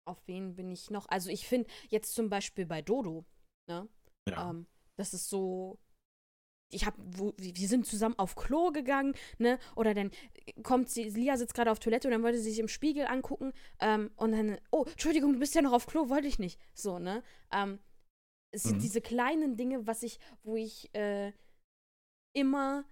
auf 0.07 0.21
wen 0.27 0.55
bin 0.55 0.71
ich 0.71 0.89
noch? 0.91 1.07
Also 1.09 1.29
ich 1.29 1.47
finde 1.47 1.69
jetzt 1.89 2.13
zum 2.13 2.29
Beispiel 2.29 2.65
bei 2.65 2.81
Dodo, 2.81 3.25
ne? 3.69 3.87
Ja. 4.29 4.49
Ähm, 4.49 4.67
das 4.97 5.13
ist 5.13 5.29
so. 5.29 5.79
Ich 6.73 6.85
hab, 6.85 6.95
wo, 6.97 7.33
wir 7.37 7.67
sind 7.67 7.85
zusammen 7.85 8.17
auf 8.17 8.35
Klo 8.35 8.71
gegangen, 8.71 9.13
ne? 9.37 9.59
Oder 9.75 9.93
dann 9.93 10.11
kommt 10.63 10.89
sie, 10.89 11.09
Lia 11.09 11.37
sitzt 11.37 11.53
gerade 11.53 11.71
auf 11.71 11.79
Toilette 11.79 12.07
und 12.07 12.11
dann 12.11 12.23
wollte 12.23 12.39
sie 12.39 12.49
sich 12.49 12.59
im 12.59 12.67
Spiegel 12.67 13.05
angucken, 13.05 13.53
ähm, 13.79 14.11
und 14.15 14.31
dann, 14.31 14.57
oh, 14.71 14.83
Entschuldigung, 14.85 15.33
du 15.33 15.39
bist 15.39 15.53
ja 15.53 15.61
noch 15.61 15.73
auf 15.73 15.85
Klo, 15.85 16.09
wollte 16.09 16.27
ich 16.27 16.39
nicht. 16.39 16.59
So, 16.73 16.97
ne? 16.97 17.23
Ähm, 17.51 17.79
es 18.51 18.63
sind 18.63 18.77
mhm. 18.77 18.81
diese 18.81 19.01
kleinen 19.01 19.57
Dinge, 19.57 19.85
was 19.85 20.01
ich, 20.01 20.19
wo 20.43 20.55
ich, 20.55 20.93
äh, 20.95 21.33
immer 22.35 22.85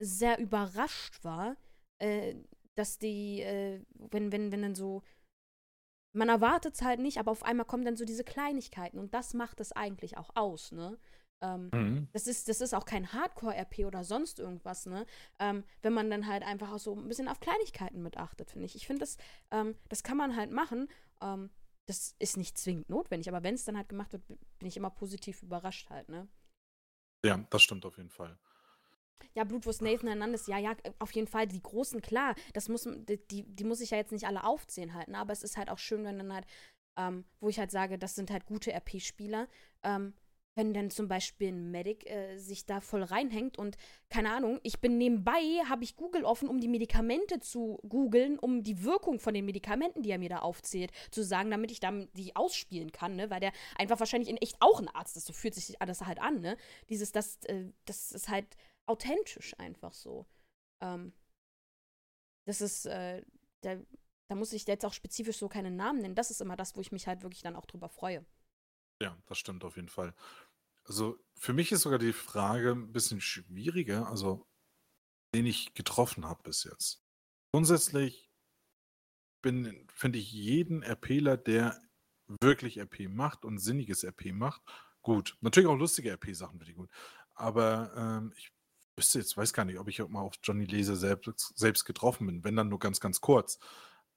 sehr 0.00 0.38
überrascht 0.38 1.22
war, 1.22 1.56
äh, 1.98 2.34
dass 2.74 2.98
die, 2.98 3.42
äh, 3.42 3.84
wenn, 4.10 4.32
wenn, 4.32 4.50
wenn 4.50 4.62
dann 4.62 4.74
so, 4.74 5.02
man 6.12 6.28
erwartet 6.28 6.74
es 6.74 6.82
halt 6.82 6.98
nicht, 6.98 7.18
aber 7.18 7.30
auf 7.30 7.44
einmal 7.44 7.66
kommen 7.66 7.84
dann 7.84 7.96
so 7.96 8.04
diese 8.04 8.24
Kleinigkeiten 8.24 8.98
und 8.98 9.14
das 9.14 9.34
macht 9.34 9.60
es 9.60 9.72
eigentlich 9.72 10.16
auch 10.16 10.34
aus, 10.34 10.72
ne? 10.72 10.98
Ähm, 11.42 11.70
mhm. 11.72 12.08
das, 12.12 12.26
ist, 12.26 12.48
das 12.48 12.60
ist 12.60 12.74
auch 12.74 12.84
kein 12.84 13.12
Hardcore-RP 13.12 13.86
oder 13.86 14.04
sonst 14.04 14.38
irgendwas, 14.38 14.86
ne? 14.86 15.06
Ähm, 15.38 15.64
wenn 15.82 15.92
man 15.92 16.10
dann 16.10 16.26
halt 16.26 16.42
einfach 16.42 16.72
auch 16.72 16.78
so 16.78 16.94
ein 16.94 17.08
bisschen 17.08 17.28
auf 17.28 17.40
Kleinigkeiten 17.40 18.02
mit 18.02 18.16
achtet, 18.16 18.50
finde 18.50 18.66
ich. 18.66 18.74
Ich 18.74 18.86
finde, 18.86 19.00
das, 19.00 19.16
ähm, 19.50 19.74
das 19.88 20.02
kann 20.02 20.18
man 20.18 20.36
halt 20.36 20.50
machen. 20.50 20.88
Ähm, 21.22 21.50
das 21.86 22.14
ist 22.18 22.36
nicht 22.36 22.58
zwingend 22.58 22.90
notwendig, 22.90 23.28
aber 23.28 23.42
wenn 23.42 23.54
es 23.54 23.64
dann 23.64 23.76
halt 23.76 23.88
gemacht 23.88 24.12
wird, 24.12 24.26
bin 24.26 24.68
ich 24.68 24.76
immer 24.76 24.90
positiv 24.90 25.42
überrascht 25.42 25.88
halt, 25.90 26.08
ne? 26.08 26.28
Ja, 27.24 27.38
das 27.50 27.62
stimmt 27.62 27.84
auf 27.86 27.96
jeden 27.96 28.10
Fall. 28.10 28.38
Ja, 29.34 29.44
Blutwurst 29.44 29.82
Nathan 29.82 30.08
Hernandez, 30.08 30.46
ja, 30.46 30.58
ja, 30.58 30.74
auf 30.98 31.12
jeden 31.12 31.26
Fall. 31.26 31.46
Die 31.46 31.62
großen, 31.62 32.00
klar, 32.02 32.34
das 32.52 32.68
muss, 32.68 32.88
die, 32.88 33.44
die 33.44 33.64
muss 33.64 33.80
ich 33.80 33.90
ja 33.90 33.98
jetzt 33.98 34.12
nicht 34.12 34.26
alle 34.26 34.44
aufzählen 34.44 34.94
halt, 34.94 35.08
ne? 35.08 35.18
aber 35.18 35.32
es 35.32 35.42
ist 35.42 35.56
halt 35.56 35.70
auch 35.70 35.78
schön, 35.78 36.04
wenn 36.04 36.18
dann 36.18 36.32
halt, 36.32 36.46
ähm, 36.96 37.24
wo 37.40 37.48
ich 37.48 37.58
halt 37.58 37.70
sage, 37.70 37.98
das 37.98 38.14
sind 38.14 38.30
halt 38.30 38.46
gute 38.46 38.72
RP-Spieler, 38.72 39.48
ähm, 39.82 40.14
wenn 40.54 40.74
dann 40.74 40.90
zum 40.90 41.08
Beispiel 41.08 41.48
ein 41.48 41.70
Medic 41.70 42.08
äh, 42.10 42.36
sich 42.36 42.66
da 42.66 42.80
voll 42.80 43.02
reinhängt 43.02 43.56
und 43.56 43.76
keine 44.08 44.32
Ahnung, 44.32 44.58
ich 44.62 44.80
bin 44.80 44.98
nebenbei, 44.98 45.40
habe 45.68 45.84
ich 45.84 45.96
Google 45.96 46.24
offen, 46.24 46.48
um 46.48 46.60
die 46.60 46.68
Medikamente 46.68 47.38
zu 47.38 47.78
googeln, 47.88 48.38
um 48.38 48.62
die 48.62 48.82
Wirkung 48.82 49.20
von 49.20 49.32
den 49.32 49.44
Medikamenten, 49.44 50.02
die 50.02 50.10
er 50.10 50.18
mir 50.18 50.28
da 50.28 50.40
aufzählt, 50.40 50.90
zu 51.10 51.22
sagen, 51.22 51.50
damit 51.50 51.70
ich 51.70 51.80
dann 51.80 52.08
die 52.14 52.34
ausspielen 52.34 52.90
kann, 52.92 53.16
ne? 53.16 53.30
Weil 53.30 53.40
der 53.40 53.52
einfach 53.76 54.00
wahrscheinlich 54.00 54.28
in 54.28 54.36
echt 54.36 54.56
auch 54.60 54.80
ein 54.80 54.88
Arzt 54.88 55.16
ist. 55.16 55.26
So 55.26 55.32
fühlt 55.32 55.54
sich 55.54 55.76
das 55.78 56.04
halt 56.04 56.20
an, 56.20 56.40
ne? 56.40 56.56
Dieses, 56.88 57.12
das, 57.12 57.42
äh, 57.44 57.66
das 57.84 58.12
ist 58.12 58.28
halt 58.28 58.46
authentisch 58.90 59.58
einfach 59.58 59.92
so. 59.92 60.26
Ähm, 60.80 61.12
das 62.46 62.60
ist, 62.60 62.86
äh, 62.86 63.24
da, 63.62 63.76
da 64.28 64.34
muss 64.34 64.52
ich 64.52 64.66
jetzt 64.66 64.84
auch 64.84 64.92
spezifisch 64.92 65.38
so 65.38 65.48
keinen 65.48 65.76
Namen 65.76 66.00
nennen. 66.00 66.14
Das 66.14 66.30
ist 66.30 66.40
immer 66.40 66.56
das, 66.56 66.76
wo 66.76 66.80
ich 66.80 66.92
mich 66.92 67.06
halt 67.06 67.22
wirklich 67.22 67.42
dann 67.42 67.56
auch 67.56 67.66
drüber 67.66 67.88
freue. 67.88 68.24
Ja, 69.00 69.16
das 69.26 69.38
stimmt 69.38 69.64
auf 69.64 69.76
jeden 69.76 69.88
Fall. 69.88 70.14
Also 70.84 71.18
für 71.34 71.52
mich 71.52 71.72
ist 71.72 71.82
sogar 71.82 71.98
die 71.98 72.12
Frage 72.12 72.72
ein 72.72 72.92
bisschen 72.92 73.20
schwieriger, 73.20 74.08
also 74.08 74.46
den 75.34 75.46
ich 75.46 75.74
getroffen 75.74 76.26
habe 76.26 76.42
bis 76.42 76.64
jetzt. 76.64 77.04
Grundsätzlich 77.52 78.30
finde 79.42 80.18
ich 80.18 80.32
jeden 80.32 80.82
RPler, 80.82 81.36
der 81.36 81.80
wirklich 82.40 82.78
RP 82.78 83.08
macht 83.08 83.44
und 83.44 83.58
sinniges 83.58 84.04
RP 84.04 84.32
macht, 84.32 84.62
gut. 85.02 85.36
Natürlich 85.40 85.68
auch 85.68 85.76
lustige 85.76 86.12
RP-Sachen 86.12 86.58
finde 86.58 86.72
ich 86.72 86.76
gut. 86.76 86.90
Aber 87.34 87.92
ähm, 87.96 88.32
ich 88.36 88.52
wüsste 89.00 89.18
jetzt, 89.18 89.36
weiß 89.36 89.54
gar 89.54 89.64
nicht, 89.64 89.78
ob 89.78 89.88
ich 89.88 90.02
auch 90.02 90.08
mal 90.10 90.20
auf 90.20 90.34
Johnny 90.42 90.66
Laser 90.66 90.94
selbst, 90.94 91.56
selbst 91.56 91.84
getroffen 91.86 92.26
bin, 92.26 92.44
wenn 92.44 92.54
dann 92.54 92.68
nur 92.68 92.78
ganz, 92.78 93.00
ganz 93.00 93.20
kurz. 93.22 93.58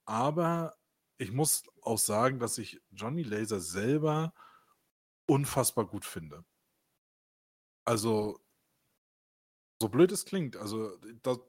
Aber 0.05 0.75
ich 1.17 1.31
muss 1.31 1.63
auch 1.81 1.97
sagen, 1.97 2.37
dass 2.39 2.57
ich 2.57 2.81
Johnny 2.91 3.23
Laser 3.23 3.61
selber 3.61 4.33
unfassbar 5.25 5.87
gut 5.87 6.03
finde. 6.03 6.43
Also, 7.85 8.39
so 9.81 9.87
blöd 9.87 10.11
es 10.11 10.25
klingt, 10.25 10.57
also 10.57 10.97
das, 11.21 11.39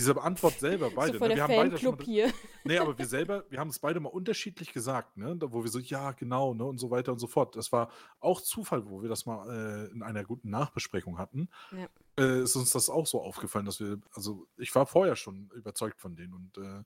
diese 0.00 0.20
Antwort 0.20 0.58
selber 0.58 0.90
beide. 0.90 1.14
So 1.14 1.18
voll 1.18 1.28
ne? 1.28 1.36
wir 1.36 1.46
Fanclub 1.46 2.02
hier. 2.02 2.32
Nee, 2.64 2.78
aber 2.78 2.98
wir 2.98 3.06
selber, 3.06 3.44
wir 3.48 3.60
haben 3.60 3.70
es 3.70 3.78
beide 3.78 4.00
mal 4.00 4.08
unterschiedlich 4.08 4.72
gesagt, 4.72 5.16
ne? 5.16 5.36
Wo 5.40 5.62
wir 5.62 5.70
so, 5.70 5.78
ja, 5.78 6.10
genau, 6.12 6.52
ne? 6.52 6.64
Und 6.64 6.78
so 6.78 6.90
weiter 6.90 7.12
und 7.12 7.18
so 7.20 7.28
fort. 7.28 7.54
Das 7.54 7.70
war 7.70 7.90
auch 8.18 8.40
Zufall, 8.40 8.88
wo 8.90 9.02
wir 9.02 9.08
das 9.08 9.24
mal 9.24 9.48
äh, 9.48 9.92
in 9.92 10.02
einer 10.02 10.24
guten 10.24 10.50
Nachbesprechung 10.50 11.16
hatten. 11.16 11.48
Ja. 11.70 11.88
Äh, 12.18 12.42
ist 12.42 12.56
uns 12.56 12.72
das 12.72 12.90
auch 12.90 13.06
so 13.06 13.22
aufgefallen, 13.22 13.66
dass 13.66 13.78
wir, 13.78 14.00
also 14.12 14.48
ich 14.56 14.74
war 14.74 14.86
vorher 14.86 15.14
schon 15.14 15.48
überzeugt 15.54 16.00
von 16.00 16.16
denen 16.16 16.34
und 16.34 16.58
äh, 16.58 16.82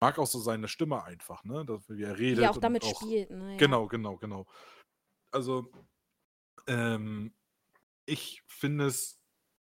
mag 0.00 0.18
auch 0.18 0.26
so 0.26 0.38
seine 0.38 0.68
Stimme 0.68 1.02
einfach, 1.02 1.44
ne? 1.44 1.64
Dass, 1.64 1.88
wie 1.88 2.02
er 2.02 2.18
redet. 2.18 2.44
Die 2.44 2.48
auch 2.48 2.58
damit 2.58 2.84
auch, 2.84 3.00
spielt, 3.00 3.30
ne? 3.30 3.52
Ja. 3.52 3.56
Genau, 3.56 3.86
genau, 3.86 4.18
genau. 4.18 4.46
Also, 5.30 5.72
ähm, 6.66 7.32
ich 8.04 8.42
finde 8.46 8.86
es 8.86 9.18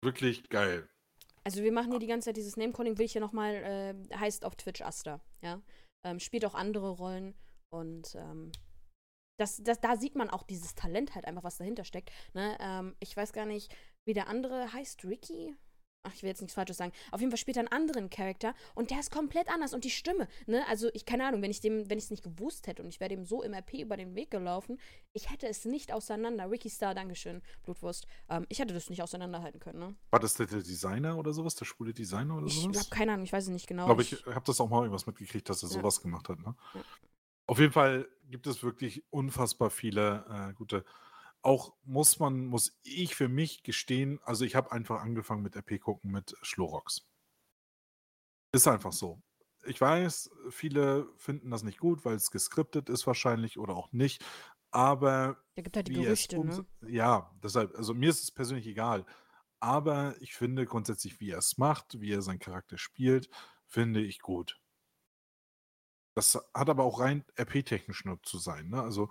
wirklich 0.02 0.50
geil. 0.50 0.90
Also 1.44 1.64
wir 1.64 1.72
machen 1.72 1.92
hier 1.92 2.00
die 2.00 2.08
ganze 2.08 2.26
Zeit 2.26 2.38
dieses 2.38 2.58
Name-Calling, 2.58 2.98
will 2.98 3.06
ich 3.06 3.14
hier 3.14 3.22
nochmal, 3.22 3.56
äh, 3.56 4.16
heißt 4.16 4.46
auf 4.46 4.56
Twitch 4.56 4.82
Aster, 4.82 5.22
ja. 5.42 5.62
Ähm, 6.04 6.20
spielt 6.20 6.46
auch 6.46 6.56
andere 6.56 6.90
Rollen 6.90 7.36
und 7.70 8.16
ähm, 8.16 8.52
das, 9.40 9.58
das, 9.64 9.80
da 9.80 9.98
sieht 9.98 10.16
man 10.16 10.30
auch 10.30 10.44
dieses 10.44 10.76
Talent 10.76 11.16
halt 11.16 11.26
einfach, 11.26 11.44
was 11.44 11.58
dahinter 11.58 11.84
steckt. 11.84 12.12
Ne? 12.34 12.58
Ähm, 12.60 12.96
ich 13.00 13.16
weiß 13.18 13.34
gar 13.34 13.46
nicht, 13.46 13.76
wie 14.06 14.14
der 14.14 14.28
andere 14.28 14.72
heißt, 14.72 15.04
Ricky? 15.04 15.56
Ach, 16.04 16.14
ich 16.14 16.24
will 16.24 16.30
jetzt 16.30 16.42
nichts 16.42 16.54
Falsches 16.56 16.78
sagen, 16.78 16.92
auf 17.12 17.20
jeden 17.20 17.32
Fall 17.32 17.38
spielt 17.38 17.58
er 17.58 17.62
einen 17.62 17.72
anderen 17.72 18.10
Charakter 18.10 18.54
und 18.76 18.92
der 18.92 19.00
ist 19.00 19.12
komplett 19.12 19.48
anders 19.50 19.74
und 19.74 19.84
die 19.84 19.90
Stimme, 19.90 20.28
ne, 20.48 20.64
also 20.68 20.90
ich, 20.94 21.06
keine 21.06 21.26
Ahnung, 21.28 21.42
wenn 21.42 21.52
ich 21.52 21.62
dem, 21.62 21.90
wenn 21.90 21.98
ich 21.98 22.06
es 22.06 22.12
nicht 22.12 22.24
gewusst 22.24 22.68
hätte 22.68 22.82
und 22.82 22.90
ich 22.90 23.00
wäre 23.00 23.10
dem 23.10 23.26
so 23.26 23.44
im 23.44 23.54
RP 23.54 23.76
über 23.76 23.98
den 23.98 24.16
Weg 24.16 24.32
gelaufen, 24.32 24.80
ich 25.14 25.30
hätte 25.30 25.48
es 25.48 25.66
nicht 25.66 25.94
auseinander, 25.94 26.50
Ricky 26.50 26.70
Star, 26.70 26.96
Dankeschön, 26.96 27.42
Blutwurst, 27.64 28.08
ähm, 28.30 28.46
ich 28.50 28.60
hätte 28.60 28.74
das 28.74 28.90
nicht 28.90 29.02
auseinanderhalten 29.02 29.60
können, 29.60 29.80
ne. 29.80 29.96
War 30.10 30.20
das 30.20 30.36
der, 30.36 30.48
Designer 30.48 31.18
oder 31.18 31.34
sowas, 31.34 31.56
der 31.56 31.66
schwule 31.66 31.94
Designer 31.94 32.38
oder 32.38 32.48
sowas? 32.48 32.76
Ich 32.76 32.80
habe 32.80 32.96
keine 32.96 33.14
Ahnung, 33.14 33.26
ich 33.26 33.34
weiß 33.34 33.46
es 33.46 33.50
nicht 33.50 33.68
genau. 33.68 33.84
Ich 33.84 33.88
glaube, 33.88 34.02
ich, 34.02 34.14
ich 34.14 34.26
habe 34.26 34.46
das 34.46 34.60
auch 34.60 34.70
mal 34.70 34.80
irgendwas 34.80 35.06
mitgekriegt, 35.06 35.50
dass 35.50 35.64
er 35.64 35.70
ja. 35.70 35.76
sowas 35.76 36.02
gemacht 36.02 36.30
hat, 36.30 36.40
ne. 36.40 36.56
Ja. 36.74 36.82
Auf 37.48 37.60
jeden 37.60 37.74
Fall 37.74 38.08
gibt 38.30 38.48
es 38.48 38.64
wirklich 38.64 39.04
unfassbar 39.10 39.70
viele 39.70 40.26
äh, 40.30 40.54
gute 40.54 40.86
auch 41.42 41.74
muss 41.84 42.20
man 42.20 42.46
muss 42.46 42.78
ich 42.84 43.16
für 43.16 43.28
mich 43.28 43.64
gestehen, 43.64 44.20
also 44.24 44.46
ich 44.46 44.56
habe 44.56 44.72
einfach 44.72 45.02
angefangen 45.02 45.44
mit 45.44 45.56
RP 45.56 45.80
gucken 45.80 46.12
mit 46.12 46.36
Schlorox. 46.42 47.08
Ist 48.54 48.68
einfach 48.68 48.92
so. 48.92 49.22
Ich 49.64 49.80
weiß, 49.80 50.32
viele 50.50 51.08
finden 51.18 51.52
das 51.52 51.64
nicht 51.64 51.78
gut, 51.80 52.04
weil 52.04 52.16
es 52.16 52.32
geskriptet 52.32 52.90
ist 52.90 53.06
wahrscheinlich 53.06 53.60
oder 53.60 53.76
auch 53.76 53.92
nicht, 53.92 54.24
aber 54.72 55.38
Da 55.56 55.62
gibt 55.62 55.76
halt 55.76 55.88
die 55.88 55.94
Gerüchte, 55.94 56.44
ne? 56.44 56.66
ja, 56.88 57.32
deshalb 57.44 57.76
also 57.76 57.94
mir 57.94 58.10
ist 58.10 58.24
es 58.24 58.32
persönlich 58.32 58.68
egal, 58.68 59.06
aber 59.60 60.16
ich 60.22 60.34
finde 60.34 60.66
grundsätzlich, 60.66 61.20
wie 61.20 61.32
er 61.32 61.38
es 61.38 61.58
macht, 61.58 62.00
wie 62.02 62.12
er 62.12 62.22
seinen 62.22 62.40
Charakter 62.40 62.78
spielt, 62.78 63.30
finde 63.68 64.02
ich 64.02 64.20
gut. 64.20 64.60
Das 66.16 66.38
hat 66.54 66.70
aber 66.70 66.84
auch 66.84 67.00
rein 67.00 67.24
RP-technisch 67.38 68.06
nur 68.06 68.22
zu 68.24 68.38
sein, 68.38 68.70
ne? 68.70 68.82
Also 68.82 69.10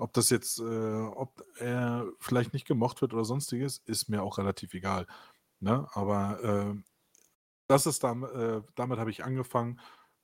ob 0.00 0.12
das 0.12 0.30
jetzt, 0.30 0.58
äh, 0.58 0.62
ob 0.62 1.44
er 1.58 2.10
vielleicht 2.18 2.52
nicht 2.52 2.66
gemocht 2.66 3.00
wird 3.02 3.12
oder 3.12 3.24
sonstiges, 3.24 3.78
ist 3.86 4.08
mir 4.08 4.22
auch 4.22 4.38
relativ 4.38 4.74
egal. 4.74 5.06
Ne? 5.60 5.86
Aber 5.92 6.42
äh, 6.42 6.82
das 7.68 7.86
ist 7.86 8.02
dann, 8.02 8.22
äh, 8.22 8.62
damit 8.74 8.98
habe 8.98 9.10
ich 9.10 9.24
angefangen 9.24 9.78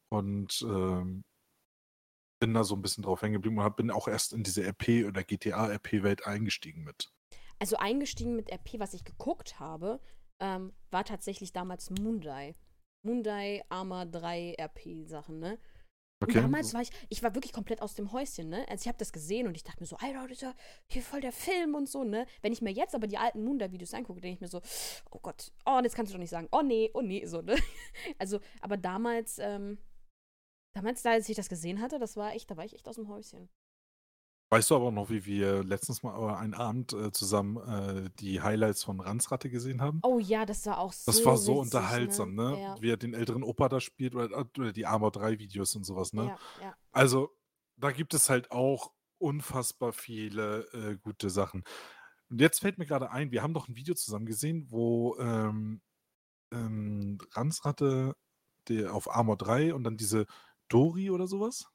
und 0.09 0.63
ähm, 0.63 1.25
bin 2.41 2.55
da 2.55 2.65
so 2.65 2.75
ein 2.75 2.83
bisschen 2.83 3.03
drauf 3.05 3.23
hängen 3.23 3.35
geblieben 3.35 3.59
und 3.59 3.77
bin 3.77 3.91
auch 3.91 4.09
erst 4.09 4.33
in 4.33 4.43
diese 4.43 4.63
RP 4.67 5.07
oder 5.07 5.23
GTA-RP-Welt 5.23 6.27
eingestiegen 6.27 6.85
mit. 6.85 7.11
Also 7.59 7.77
eingestiegen 7.77 8.37
mit 8.37 8.51
RP, 8.51 8.79
was 8.79 8.95
ich 8.95 9.05
geguckt 9.05 9.59
habe, 9.59 10.01
ähm, 10.41 10.73
war 10.91 11.05
tatsächlich 11.05 11.53
damals 11.53 11.91
Moondai. 11.91 12.55
Moondai, 13.03 13.63
Arma 13.69 14.05
3 14.05 14.57
RP-Sachen, 14.59 15.39
ne? 15.39 15.59
Okay. 16.23 16.39
Und 16.39 16.45
damals 16.45 16.73
war 16.73 16.81
ich, 16.81 16.91
ich 17.11 17.23
war 17.23 17.35
wirklich 17.35 17.53
komplett 17.53 17.83
aus 17.83 17.95
dem 17.95 18.11
Häuschen, 18.11 18.49
ne? 18.49 18.67
Also 18.71 18.83
ich 18.83 18.89
habe 18.89 18.97
das 18.97 19.13
gesehen 19.13 19.47
und 19.47 19.55
ich 19.55 19.65
dachte 19.65 19.83
mir 19.83 19.87
so, 19.87 19.97
Alter, 19.97 20.23
das 20.23 20.33
ist 20.33 20.43
ja 20.43 20.55
hier 20.87 21.03
voll 21.03 21.21
der 21.21 21.33
Film 21.33 21.75
und 21.75 21.91
so, 21.91 22.05
ne? 22.05 22.27
Wenn 22.41 22.55
ich 22.55 22.63
mir 22.63 22.73
jetzt 22.73 22.95
aber 22.95 23.07
die 23.07 23.19
alten 23.19 23.45
Munda-Videos 23.45 23.93
angucke, 23.93 24.23
denke 24.23 24.37
ich 24.37 24.41
mir 24.41 24.49
so, 24.49 24.63
oh 25.11 25.19
Gott, 25.21 25.53
oh, 25.67 25.79
jetzt 25.83 25.95
kannst 25.95 26.13
du 26.13 26.15
doch 26.15 26.21
nicht 26.21 26.31
sagen, 26.31 26.49
oh 26.53 26.63
nee, 26.63 26.91
oh 26.95 27.03
nee, 27.03 27.27
so, 27.27 27.43
ne? 27.43 27.57
Also, 28.19 28.41
aber 28.63 28.79
damals, 28.79 29.39
ähm, 29.39 29.79
damals, 30.75 31.03
da 31.03 31.11
als 31.11 31.29
ich 31.29 31.37
das 31.37 31.51
gesehen 31.51 31.83
hatte, 31.83 31.99
das 31.99 32.17
war 32.17 32.33
echt, 32.35 32.51
da 32.51 32.57
war 32.57 32.65
ich 32.65 32.75
echt 32.75 32.89
aus 32.89 32.97
dem 32.97 33.09
Häuschen. 33.09 33.51
Weißt 34.49 34.71
du 34.71 34.77
aber 34.77 34.93
noch, 34.93 35.11
wie 35.11 35.25
wir 35.25 35.65
letztens 35.65 36.05
mal 36.05 36.37
einen 36.37 36.55
Abend 36.55 36.93
äh, 36.93 37.11
zusammen 37.11 37.57
äh, 37.57 38.11
die 38.21 38.41
Highlights 38.41 38.85
von 38.85 39.01
Ranzratte 39.01 39.51
gesehen 39.51 39.83
haben? 39.83 39.99
Oh 40.05 40.21
ja, 40.21 40.47
das 40.47 40.65
war 40.67 40.79
auch 40.79 40.93
so. 40.93 41.11
Das 41.11 41.25
war 41.25 41.37
so 41.37 41.55
witzig, 41.55 41.63
unterhaltsam, 41.63 42.35
ne? 42.35 42.51
ne? 42.53 42.61
Ja. 42.61 42.77
Wie 42.81 42.91
er 42.91 42.97
den 42.97 43.15
älteren 43.15 43.43
Opa 43.43 43.69
da 43.69 43.81
spielt 43.81 44.15
oder, 44.15 44.47
oder 44.57 44.73
die 44.73 44.87
Armor 44.87 45.11
3 45.11 45.41
Videos 45.41 45.75
und 45.75 45.83
sowas, 45.83 46.13
ne? 46.13 46.27
Ja, 46.27 46.39
ja. 46.63 46.77
Also, 46.93 47.37
da 47.77 47.91
gibt 47.91 48.15
es 48.15 48.31
halt 48.31 48.53
auch 48.53 48.93
unfassbar 49.19 49.93
viele 49.93 50.61
äh, 50.73 50.97
gute 50.97 51.29
Sachen. 51.29 51.65
Und 52.31 52.41
jetzt 52.41 52.61
fällt 52.61 52.79
mir 52.79 52.87
gerade 52.87 53.11
ein, 53.11 53.33
wir 53.33 53.43
haben 53.43 53.55
doch 53.55 53.67
ein 53.67 53.77
Video 53.77 53.95
zusammen 53.97 54.27
gesehen, 54.27 54.67
wo 54.71 55.17
ähm, 55.19 55.81
ähm, 56.53 57.19
Ranzratte 57.33 58.15
der 58.69 58.95
auf 58.95 59.11
Armor 59.11 59.37
3 59.37 59.75
und 59.75 59.85
dann 59.85 59.97
diese 59.97 60.27
Dori 60.69 61.11
oder 61.11 61.27
sowas. 61.27 61.69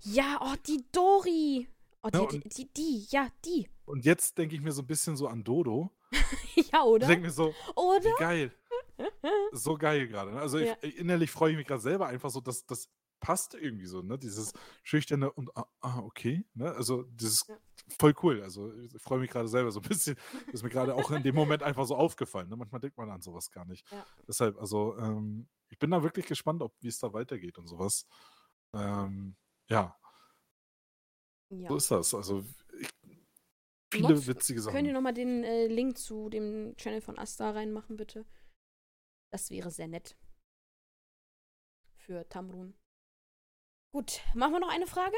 Ja, 0.00 0.38
oh, 0.42 0.56
die 0.66 0.84
Dori. 0.92 1.68
Oh, 2.04 2.10
die, 2.10 2.18
ja, 2.18 2.26
die, 2.26 2.48
die, 2.48 2.72
die, 2.74 3.06
ja, 3.08 3.28
die. 3.46 3.70
Und 3.86 4.04
jetzt 4.04 4.36
denke 4.36 4.54
ich 4.54 4.60
mir 4.60 4.72
so 4.72 4.82
ein 4.82 4.86
bisschen 4.86 5.16
so 5.16 5.26
an 5.26 5.42
Dodo. 5.42 5.90
ja, 6.72 6.82
oder? 6.82 7.04
Ich 7.04 7.08
denke 7.08 7.26
mir 7.26 7.32
so, 7.32 7.54
oder? 7.74 8.04
wie 8.04 8.18
geil. 8.18 8.52
so 9.52 9.74
geil 9.76 10.06
gerade. 10.06 10.32
Ne? 10.32 10.40
Also 10.40 10.58
ja. 10.58 10.76
ich, 10.82 10.98
innerlich 10.98 11.30
freue 11.30 11.52
ich 11.52 11.56
mich 11.56 11.66
gerade 11.66 11.80
selber 11.80 12.06
einfach 12.06 12.28
so, 12.28 12.40
dass 12.40 12.66
das 12.66 12.90
passt 13.20 13.54
irgendwie 13.54 13.86
so, 13.86 14.02
ne? 14.02 14.18
Dieses 14.18 14.52
schüchterne 14.82 15.32
und 15.32 15.56
ah, 15.56 15.66
ah 15.80 16.00
okay, 16.00 16.44
ne? 16.52 16.72
Also 16.72 17.04
dieses 17.04 17.46
ja. 17.48 17.56
voll 17.98 18.14
cool. 18.22 18.42
Also 18.42 18.74
ich 18.74 18.92
freue 19.00 19.20
mich 19.20 19.30
gerade 19.30 19.48
selber 19.48 19.70
so 19.70 19.80
ein 19.80 19.88
bisschen. 19.88 20.16
Das 20.44 20.56
ist 20.56 20.62
mir 20.62 20.68
gerade 20.68 20.94
auch 20.94 21.10
in 21.10 21.22
dem 21.22 21.34
Moment 21.34 21.62
einfach 21.62 21.86
so 21.86 21.96
aufgefallen. 21.96 22.50
Ne? 22.50 22.56
Manchmal 22.56 22.82
denkt 22.82 22.98
man 22.98 23.10
an 23.10 23.22
sowas 23.22 23.50
gar 23.50 23.64
nicht. 23.64 23.90
Ja. 23.90 24.04
Deshalb, 24.28 24.58
also 24.60 24.94
ähm, 24.98 25.48
ich 25.70 25.78
bin 25.78 25.90
da 25.90 26.02
wirklich 26.02 26.26
gespannt, 26.26 26.60
ob 26.60 26.74
wie 26.80 26.88
es 26.88 26.98
da 26.98 27.14
weitergeht 27.14 27.56
und 27.56 27.66
sowas. 27.66 28.06
Ähm, 28.74 29.36
ja, 29.68 29.96
ja. 31.60 31.68
So 31.68 31.76
ist 31.76 31.90
das. 31.90 32.14
Also 32.14 32.44
ich 32.78 32.88
viele 33.92 34.08
Mods, 34.08 34.26
witzige 34.26 34.60
Könnt 34.60 34.72
Sachen. 34.72 34.86
ihr 34.86 34.92
nochmal 34.92 35.14
den 35.14 35.44
äh, 35.44 35.66
Link 35.66 35.98
zu 35.98 36.28
dem 36.28 36.76
Channel 36.76 37.00
von 37.00 37.18
Asta 37.18 37.50
reinmachen, 37.50 37.96
bitte? 37.96 38.26
Das 39.32 39.50
wäre 39.50 39.70
sehr 39.70 39.88
nett. 39.88 40.16
Für 41.96 42.28
Tamrun. 42.28 42.74
Gut, 43.92 44.20
machen 44.34 44.52
wir 44.52 44.60
noch 44.60 44.72
eine 44.72 44.86
Frage? 44.86 45.16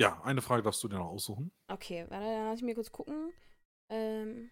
Ja, 0.00 0.20
eine 0.22 0.42
Frage 0.42 0.62
darfst 0.62 0.82
du 0.84 0.88
dir 0.88 0.98
noch 0.98 1.08
aussuchen. 1.08 1.50
Okay, 1.70 2.04
warte, 2.08 2.26
dann 2.26 2.46
lass 2.46 2.58
ich 2.58 2.64
mir 2.64 2.74
kurz 2.74 2.92
gucken. 2.92 3.32
Ähm. 3.90 4.50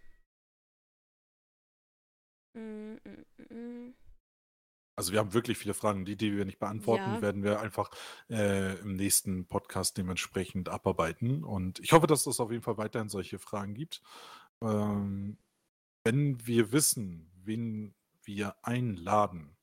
Mm, 2.54 2.94
mm, 3.04 3.24
mm, 3.38 3.54
mm. 3.54 3.94
Also 4.96 5.12
wir 5.12 5.18
haben 5.20 5.32
wirklich 5.32 5.58
viele 5.58 5.74
Fragen. 5.74 6.04
Die, 6.04 6.16
die 6.16 6.36
wir 6.36 6.44
nicht 6.44 6.58
beantworten, 6.58 7.14
Ja. 7.14 7.22
werden 7.22 7.42
wir 7.42 7.60
einfach 7.60 7.90
äh, 8.30 8.78
im 8.80 8.94
nächsten 8.96 9.46
Podcast 9.46 9.96
dementsprechend 9.96 10.68
abarbeiten. 10.68 11.44
Und 11.44 11.78
ich 11.80 11.92
hoffe, 11.92 12.06
dass 12.06 12.26
es 12.26 12.40
auf 12.40 12.50
jeden 12.50 12.62
Fall 12.62 12.76
weiterhin 12.78 13.08
solche 13.08 13.38
Fragen 13.38 13.74
gibt. 13.74 14.02
Ähm, 14.62 15.38
wenn 16.04 16.46
wir 16.46 16.72
wissen, 16.72 17.30
wen 17.44 17.94
wir 18.24 18.56
einladen, 18.62 19.56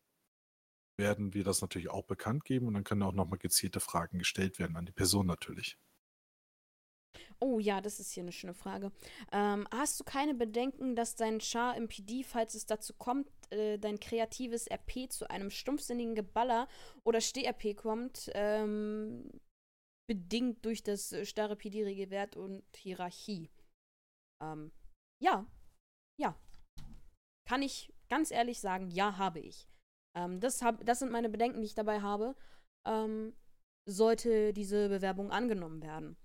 werden 0.98 1.34
wir 1.34 1.44
das 1.46 1.62
natürlich 1.62 1.90
auch 1.90 2.04
bekannt 2.06 2.44
geben 2.44 2.68
und 2.68 2.74
dann 2.74 2.84
können 2.84 3.04
auch 3.04 3.14
nochmal 3.14 3.40
gezielte 3.40 3.80
Fragen 3.80 4.20
gestellt 4.20 4.60
werden 4.60 4.76
an 4.76 4.86
die 4.86 4.92
Person 4.92 5.28
natürlich. 5.28 5.78
Oh 7.40 7.60
ja, 7.60 7.80
das 7.80 8.00
ist 8.02 8.12
hier 8.12 8.24
eine 8.24 8.34
schöne 8.34 8.54
Frage. 8.54 8.92
Ähm, 9.32 9.66
hast 9.72 10.00
du 10.00 10.04
keine 10.04 10.34
Bedenken, 10.34 10.96
dass 10.96 11.16
dein 11.16 11.40
Char 11.40 11.78
im 11.78 11.88
PD, 11.88 12.24
falls 12.24 12.54
es 12.54 12.66
dazu 12.66 12.94
kommt, 12.94 13.30
äh, 13.52 13.78
dein 13.78 14.00
kreatives 14.00 14.68
RP 14.70 15.12
zu 15.12 15.30
einem 15.30 15.50
stumpfsinnigen 15.50 16.16
Geballer 16.16 16.68
oder 17.04 17.22
Steh-RP 17.22 17.76
kommt, 17.76 18.30
ähm, 18.34 19.30
bedingt 20.08 20.66
durch 20.66 20.84
das 20.84 21.12
äh, 21.12 21.26
starre 21.26 21.56
PD-Regelwert 21.56 22.36
und 22.36 22.64
Hierarchie? 22.76 23.50
Ähm, 24.42 24.72
ja, 25.22 25.46
ja. 26.20 26.40
Kann 27.48 27.62
ich 27.62 27.94
ganz 28.10 28.32
ehrlich 28.32 28.60
sagen, 28.60 28.90
ja, 28.90 29.18
habe 29.18 29.40
ich. 29.40 29.68
Ähm, 30.16 30.40
das, 30.40 30.62
hab, 30.62 30.86
das 30.86 31.00
sind 31.00 31.12
meine 31.12 31.30
Bedenken, 31.30 31.62
die 31.62 31.68
ich 31.68 31.76
dabei 31.76 32.02
habe, 32.02 32.36
ähm, 32.88 33.36
sollte 33.88 34.54
diese 34.54 34.90
Bewerbung 34.90 35.32
angenommen 35.32 35.82
werden. 35.82 36.18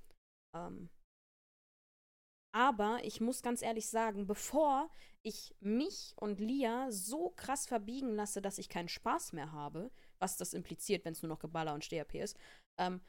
Ähm, 0.55 0.91
aber 2.55 3.05
ich 3.05 3.21
muss 3.21 3.43
ganz 3.43 3.63
ehrlich 3.63 3.89
sagen, 3.89 4.27
bevor 4.27 4.89
ich 5.23 5.57
mich 5.59 6.15
und 6.17 6.39
Lia 6.39 6.91
so 6.93 7.31
krass 7.31 7.67
verbiegen 7.67 8.15
lasse, 8.15 8.41
dass 8.41 8.59
ich 8.59 8.69
keinen 8.69 8.89
Spaß 8.89 9.33
mehr 9.33 9.51
habe, 9.51 9.91
was 10.21 10.37
das 10.37 10.55
impliziert, 10.55 11.05
wenn 11.05 11.13
es 11.13 11.23
nur 11.23 11.31
noch 11.31 11.41
Geballer 11.41 11.75
und 11.75 11.85
StHP 11.85 12.21
ist, 12.23 12.39
ähm, 12.79 13.01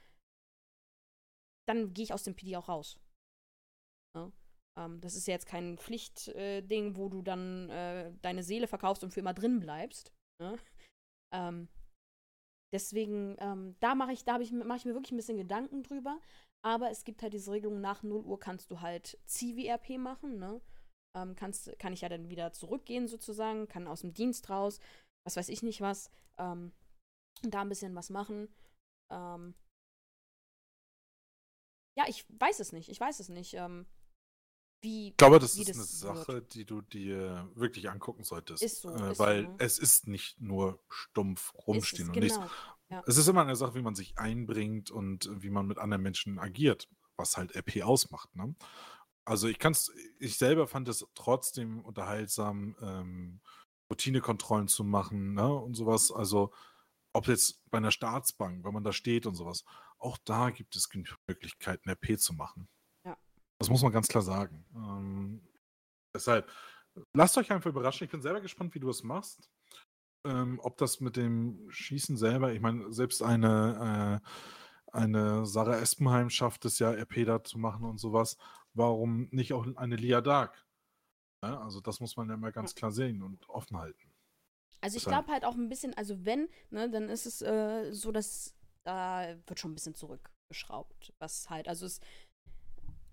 dann 1.68 1.94
gehe 1.94 2.04
ich 2.04 2.14
aus 2.14 2.24
dem 2.24 2.36
PD 2.36 2.58
auch 2.58 2.70
raus. 2.70 3.00
Ja? 4.16 4.32
Ähm, 4.80 5.00
das 5.02 5.16
ist 5.16 5.28
ja 5.28 5.34
jetzt 5.36 5.46
kein 5.46 5.78
Pflichtding, 5.78 6.94
äh, 6.94 6.98
wo 6.98 7.10
du 7.10 7.22
dann 7.22 7.70
äh, 7.70 8.12
deine 8.24 8.44
Seele 8.44 8.68
verkaufst 8.68 9.04
und 9.04 9.12
für 9.12 9.20
immer 9.20 9.34
drin 9.34 9.60
bleibst. 9.60 10.12
Ne? 10.42 10.58
Ähm, 11.34 11.68
deswegen, 12.74 13.36
ähm, 13.40 13.76
da 13.80 13.94
mache 13.94 14.14
ich, 14.14 14.24
da 14.24 14.40
ich, 14.40 14.52
mach 14.52 14.78
ich 14.78 14.86
mir 14.86 14.96
wirklich 14.96 15.12
ein 15.12 15.18
bisschen 15.18 15.38
Gedanken 15.38 15.84
drüber. 15.84 16.20
Aber 16.66 16.90
es 16.90 17.04
gibt 17.04 17.22
halt 17.22 17.34
diese 17.34 17.52
Regelung, 17.52 17.80
nach 17.80 18.02
0 18.02 18.24
Uhr 18.26 18.40
kannst 18.40 18.72
du 18.72 18.82
halt 18.82 19.20
Zivi-RP 19.28 20.00
machen, 20.00 20.40
ne? 20.40 20.62
Ähm, 21.16 21.36
kannst, 21.36 21.78
kann 21.78 21.94
ich 21.94 22.02
ja 22.02 22.10
dann 22.10 22.30
wieder 22.30 22.54
zurückgehen 22.54 23.08
sozusagen, 23.08 23.68
kann 23.68 23.88
aus 23.88 24.02
dem 24.02 24.16
Dienst 24.16 24.50
raus, 24.50 24.80
was 25.26 25.36
weiß 25.36 25.50
ich 25.50 25.62
nicht 25.62 25.82
was, 25.82 26.10
ähm, 26.38 26.74
da 27.44 27.62
ein 27.62 27.70
bisschen 27.70 27.94
was 27.94 28.10
machen. 28.10 28.50
Ähm, 29.12 29.54
ja, 31.98 32.06
ich 32.08 32.26
weiß 32.40 32.60
es 32.60 32.72
nicht, 32.72 32.90
ich 32.90 33.00
weiß 33.00 33.20
es 33.20 33.30
nicht. 33.30 33.54
Ähm, 33.54 33.86
wie, 34.82 35.10
Ich 35.10 35.18
glaube, 35.18 35.40
das 35.40 35.58
ist 35.58 35.70
das 35.70 36.04
eine 36.04 36.16
wird. 36.16 36.28
Sache, 36.28 36.42
die 36.42 36.66
du 36.66 36.82
dir 36.82 37.50
wirklich 37.56 37.90
angucken 37.90 38.24
solltest. 38.24 38.64
Ist 38.64 38.82
so, 38.82 38.90
äh, 38.90 39.12
ist 39.12 39.18
so, 39.18 39.24
weil 39.24 39.44
ne? 39.44 39.56
es 39.60 39.80
ist 39.80 40.08
nicht 40.08 40.42
nur 40.42 40.84
stumpf 40.90 41.54
ist 41.54 41.68
rumstehen 41.68 42.10
und 42.10 42.20
nichts. 42.20 42.40
Ja. 42.96 43.04
Es 43.08 43.18
ist 43.18 43.28
immer 43.28 43.42
eine 43.42 43.58
Sache, 43.58 43.76
wie 43.76 43.82
man 43.82 43.94
sich 43.94 44.18
einbringt 44.18 44.90
und 44.90 45.30
wie 45.42 45.50
man 45.50 45.68
mit 45.68 45.80
anderen 45.80 46.02
Menschen 46.02 46.40
agiert, 46.40 46.88
was 47.18 47.36
halt 47.36 47.54
RP 47.56 47.84
ausmacht. 47.84 48.34
Ne? 48.36 48.56
Also 49.26 49.48
ich 49.50 49.60
kann's, 49.60 49.92
ich 50.20 50.38
selber 50.38 50.66
fand 50.66 50.88
es 50.88 51.06
trotzdem 51.14 51.84
unterhaltsam, 51.84 52.78
ähm, 52.80 53.42
Routinekontrollen 53.90 54.70
zu 54.70 54.86
machen, 54.86 55.34
ne? 55.34 55.54
Und 55.54 55.76
sowas. 55.76 56.12
Also, 56.12 56.54
ob 57.14 57.28
jetzt 57.28 57.70
bei 57.70 57.78
einer 57.80 57.92
Staatsbank, 57.92 58.64
wenn 58.64 58.74
man 58.74 58.84
da 58.84 58.94
steht 58.94 59.26
und 59.26 59.36
sowas, 59.36 59.66
auch 60.00 60.18
da 60.26 60.50
gibt 60.50 60.76
es 60.76 60.90
Möglichkeiten, 61.28 61.90
RP 61.90 62.18
zu 62.18 62.34
machen. 62.34 62.70
Ja. 63.04 63.18
Das 63.60 63.70
muss 63.70 63.82
man 63.84 63.92
ganz 63.92 64.08
klar 64.08 64.24
sagen. 64.24 64.66
Ähm, 64.74 65.48
deshalb, 66.16 66.50
lasst 67.14 67.38
euch 67.38 67.52
einfach 67.52 67.70
überraschen. 67.70 68.06
Ich 68.06 68.12
bin 68.12 68.22
selber 68.22 68.42
gespannt, 68.42 68.74
wie 68.74 68.80
du 68.80 68.90
es 68.90 69.04
machst. 69.04 69.52
Ähm, 70.26 70.60
ob 70.64 70.78
das 70.78 71.00
mit 71.00 71.16
dem 71.16 71.70
Schießen 71.70 72.18
selber, 72.18 72.54
ich 72.54 72.62
meine, 72.62 72.92
selbst 72.92 73.22
eine, 73.22 74.22
äh, 74.22 74.98
eine 74.98 75.46
Sarah 75.46 75.78
Espenheim 75.78 76.30
schafft 76.30 76.66
es 76.66 76.80
ja, 76.80 76.92
RP 76.92 77.26
da 77.26 77.44
zu 77.44 77.58
machen 77.60 77.86
und 77.86 78.00
sowas. 78.00 78.38
Warum 78.74 79.28
nicht 79.32 79.54
auch 79.54 79.66
eine 79.76 79.96
Lia 79.96 80.22
Dark? 80.22 80.66
Ja, 81.44 81.62
also 81.62 81.80
das 81.80 82.00
muss 82.00 82.18
man 82.18 82.30
ja 82.30 82.36
immer 82.36 82.52
ganz 82.52 82.76
klar 82.76 82.92
sehen 82.92 83.22
und 83.22 83.48
offen 83.50 83.78
halten. 83.78 84.12
Also 84.82 84.98
ich 84.98 85.06
glaube 85.06 85.32
halt 85.32 85.46
auch 85.46 85.56
ein 85.56 85.70
bisschen, 85.70 85.94
also 85.96 86.26
wenn, 86.26 86.48
ne, 86.70 86.90
dann 86.90 87.10
ist 87.10 87.26
es 87.26 87.42
äh, 87.42 87.92
so, 87.92 88.12
dass 88.12 88.54
da 88.84 89.36
wird 89.48 89.60
schon 89.60 89.72
ein 89.72 89.76
bisschen 89.76 89.96
zurückgeschraubt, 89.96 91.14
was 91.20 91.50
halt, 91.50 91.68
also 91.68 91.86
es 91.86 92.00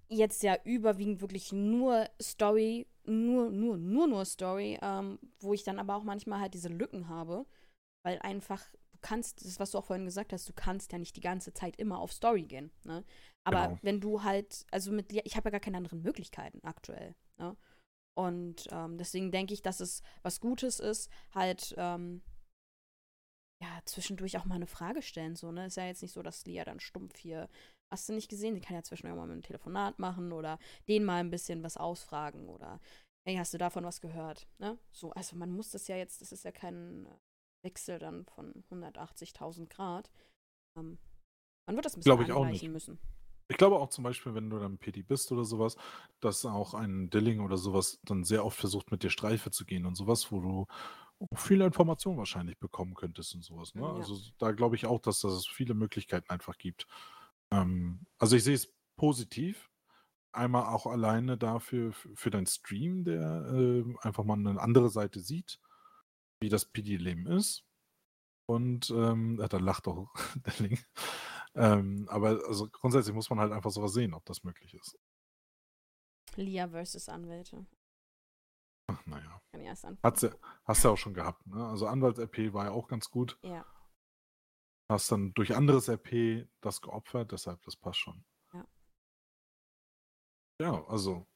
jetzt 0.08 0.42
ja 0.42 0.56
überwiegend 0.64 1.20
wirklich 1.20 1.52
nur 1.52 2.08
Story, 2.20 2.86
nur, 3.04 3.50
nur, 3.50 3.76
nur, 3.76 4.06
nur 4.06 4.24
Story, 4.24 4.78
ähm, 4.82 5.18
wo 5.40 5.52
ich 5.52 5.64
dann 5.64 5.78
aber 5.78 5.96
auch 5.96 6.04
manchmal 6.04 6.40
halt 6.40 6.54
diese 6.54 6.68
Lücken 6.68 7.08
habe, 7.08 7.46
weil 8.04 8.18
einfach, 8.20 8.64
du 8.92 8.98
kannst, 9.00 9.44
das, 9.44 9.60
was 9.60 9.72
du 9.72 9.78
auch 9.78 9.84
vorhin 9.86 10.04
gesagt 10.06 10.32
hast, 10.32 10.48
du 10.48 10.52
kannst 10.52 10.92
ja 10.92 10.98
nicht 10.98 11.16
die 11.16 11.20
ganze 11.20 11.52
Zeit 11.52 11.76
immer 11.76 11.98
auf 11.98 12.12
Story 12.12 12.44
gehen, 12.44 12.70
ne? 12.84 13.04
Aber 13.44 13.68
Genau. 13.68 13.78
wenn 13.82 14.00
du 14.00 14.22
halt, 14.22 14.66
also 14.70 14.92
mit, 14.92 15.12
ich 15.12 15.36
habe 15.36 15.48
ja 15.48 15.50
gar 15.52 15.60
keine 15.60 15.78
anderen 15.78 16.02
Möglichkeiten 16.02 16.60
aktuell, 16.64 17.14
ne? 17.38 17.56
Und 18.14 18.68
ähm, 18.70 18.98
deswegen 18.98 19.32
denke 19.32 19.54
ich, 19.54 19.62
dass 19.62 19.80
es 19.80 20.02
was 20.22 20.40
Gutes 20.40 20.80
ist, 20.80 21.10
halt, 21.34 21.74
ähm, 21.78 22.22
ja, 23.62 23.80
zwischendurch 23.84 24.36
auch 24.38 24.44
mal 24.44 24.56
eine 24.56 24.66
Frage 24.66 25.02
stellen, 25.02 25.36
so, 25.36 25.52
ne? 25.52 25.66
Ist 25.66 25.76
ja 25.76 25.86
jetzt 25.86 26.02
nicht 26.02 26.12
so, 26.12 26.22
dass 26.22 26.44
Lia 26.46 26.64
dann 26.64 26.80
stumpf 26.80 27.16
hier, 27.16 27.48
hast 27.92 28.08
du 28.08 28.14
nicht 28.14 28.30
gesehen, 28.30 28.54
die 28.54 28.60
kann 28.60 28.74
ja 28.74 28.82
zwischendurch 28.82 29.16
mal 29.16 29.30
ein 29.30 29.42
Telefonat 29.42 29.98
machen 29.98 30.32
oder 30.32 30.58
den 30.88 31.04
mal 31.04 31.20
ein 31.20 31.30
bisschen 31.30 31.62
was 31.62 31.76
ausfragen 31.76 32.48
oder, 32.48 32.80
hey, 33.28 33.36
hast 33.36 33.54
du 33.54 33.58
davon 33.58 33.84
was 33.84 34.00
gehört, 34.00 34.48
ne? 34.58 34.78
So, 34.90 35.12
also 35.12 35.36
man 35.36 35.52
muss 35.52 35.70
das 35.70 35.86
ja 35.86 35.96
jetzt, 35.96 36.20
das 36.22 36.32
ist 36.32 36.44
ja 36.44 36.50
kein 36.50 37.06
äh, 37.06 37.66
Wechsel 37.66 37.98
dann 37.98 38.24
von 38.24 38.64
180.000 38.70 39.68
Grad. 39.68 40.10
Ähm, 40.76 40.98
man 41.68 41.76
wird 41.76 41.84
das 41.84 41.94
ein 41.94 42.00
bisschen 42.00 42.16
Glaube 42.16 42.24
ich 42.24 42.32
auch 42.32 42.46
nicht. 42.46 42.66
müssen. 42.68 42.98
Ich 43.48 43.58
glaube 43.58 43.78
auch 43.78 43.90
zum 43.90 44.04
Beispiel, 44.04 44.34
wenn 44.34 44.48
du 44.48 44.58
dann 44.58 44.78
PD 44.78 45.02
bist 45.02 45.30
oder 45.30 45.44
sowas, 45.44 45.76
dass 46.20 46.44
auch 46.46 46.72
ein 46.72 47.10
Dilling 47.10 47.40
oder 47.40 47.58
sowas 47.58 48.00
dann 48.04 48.24
sehr 48.24 48.46
oft 48.46 48.58
versucht, 48.58 48.90
mit 48.90 49.02
dir 49.02 49.10
Streife 49.10 49.50
zu 49.50 49.66
gehen 49.66 49.84
und 49.84 49.94
sowas, 49.94 50.32
wo 50.32 50.40
du 50.40 50.66
viele 51.34 51.66
Informationen 51.66 52.16
wahrscheinlich 52.16 52.58
bekommen 52.58 52.94
könntest 52.94 53.34
und 53.34 53.44
sowas. 53.44 53.74
Ne? 53.74 53.82
Ja. 53.82 53.92
Also 53.92 54.18
da 54.38 54.52
glaube 54.52 54.76
ich 54.76 54.86
auch, 54.86 55.00
dass 55.00 55.20
das 55.20 55.32
es 55.34 55.46
viele 55.46 55.74
Möglichkeiten 55.74 56.30
einfach 56.30 56.56
gibt. 56.56 56.86
Ähm, 57.52 58.06
also 58.18 58.36
ich 58.36 58.44
sehe 58.44 58.54
es 58.54 58.72
positiv. 58.96 59.70
Einmal 60.32 60.72
auch 60.72 60.86
alleine 60.86 61.36
dafür 61.36 61.92
für, 61.92 62.30
deinen 62.30 62.46
Stream, 62.46 63.04
der 63.04 63.20
äh, 63.52 63.84
einfach 64.00 64.24
mal 64.24 64.34
eine 64.34 64.58
andere 64.60 64.88
Seite 64.88 65.20
sieht, 65.20 65.60
wie 66.40 66.48
das 66.48 66.64
PD-Leben 66.64 67.26
ist. 67.26 67.64
Und 68.46 68.90
ähm, 68.90 69.36
da 69.50 69.58
lacht 69.58 69.86
auch 69.88 70.10
der 70.46 70.54
Link. 70.66 70.84
Ähm, 71.54 72.08
aber 72.08 72.40
also 72.48 72.68
grundsätzlich 72.70 73.14
muss 73.14 73.28
man 73.28 73.40
halt 73.40 73.52
einfach 73.52 73.70
sowas 73.70 73.92
sehen, 73.92 74.14
ob 74.14 74.24
das 74.24 74.42
möglich 74.42 74.74
ist. 74.74 74.98
Lia 76.36 76.66
versus 76.68 77.10
Anwälte. 77.10 77.66
Ach, 78.86 79.04
naja. 79.04 79.40
Kann 79.52 79.60
erst 79.60 79.84
anfangen. 79.84 80.02
Hat's 80.02 80.22
ja, 80.22 80.30
hast 80.64 80.82
du 80.82 80.88
ja 80.88 80.94
auch 80.94 80.98
schon 80.98 81.14
gehabt. 81.14 81.46
Ne? 81.46 81.62
Also 81.66 81.86
Anwalts-RP 81.86 82.54
war 82.54 82.66
ja 82.66 82.70
auch 82.70 82.88
ganz 82.88 83.10
gut. 83.10 83.38
Ja. 83.42 83.66
Hast 84.92 85.10
dann 85.10 85.32
durch 85.34 85.56
anderes 85.56 85.88
RP 85.88 86.46
das 86.60 86.82
geopfert, 86.82 87.32
deshalb 87.32 87.62
das 87.62 87.76
passt 87.76 87.98
schon. 87.98 88.24
Ja. 88.52 88.66
Ja, 90.60 90.84
also, 90.86 91.26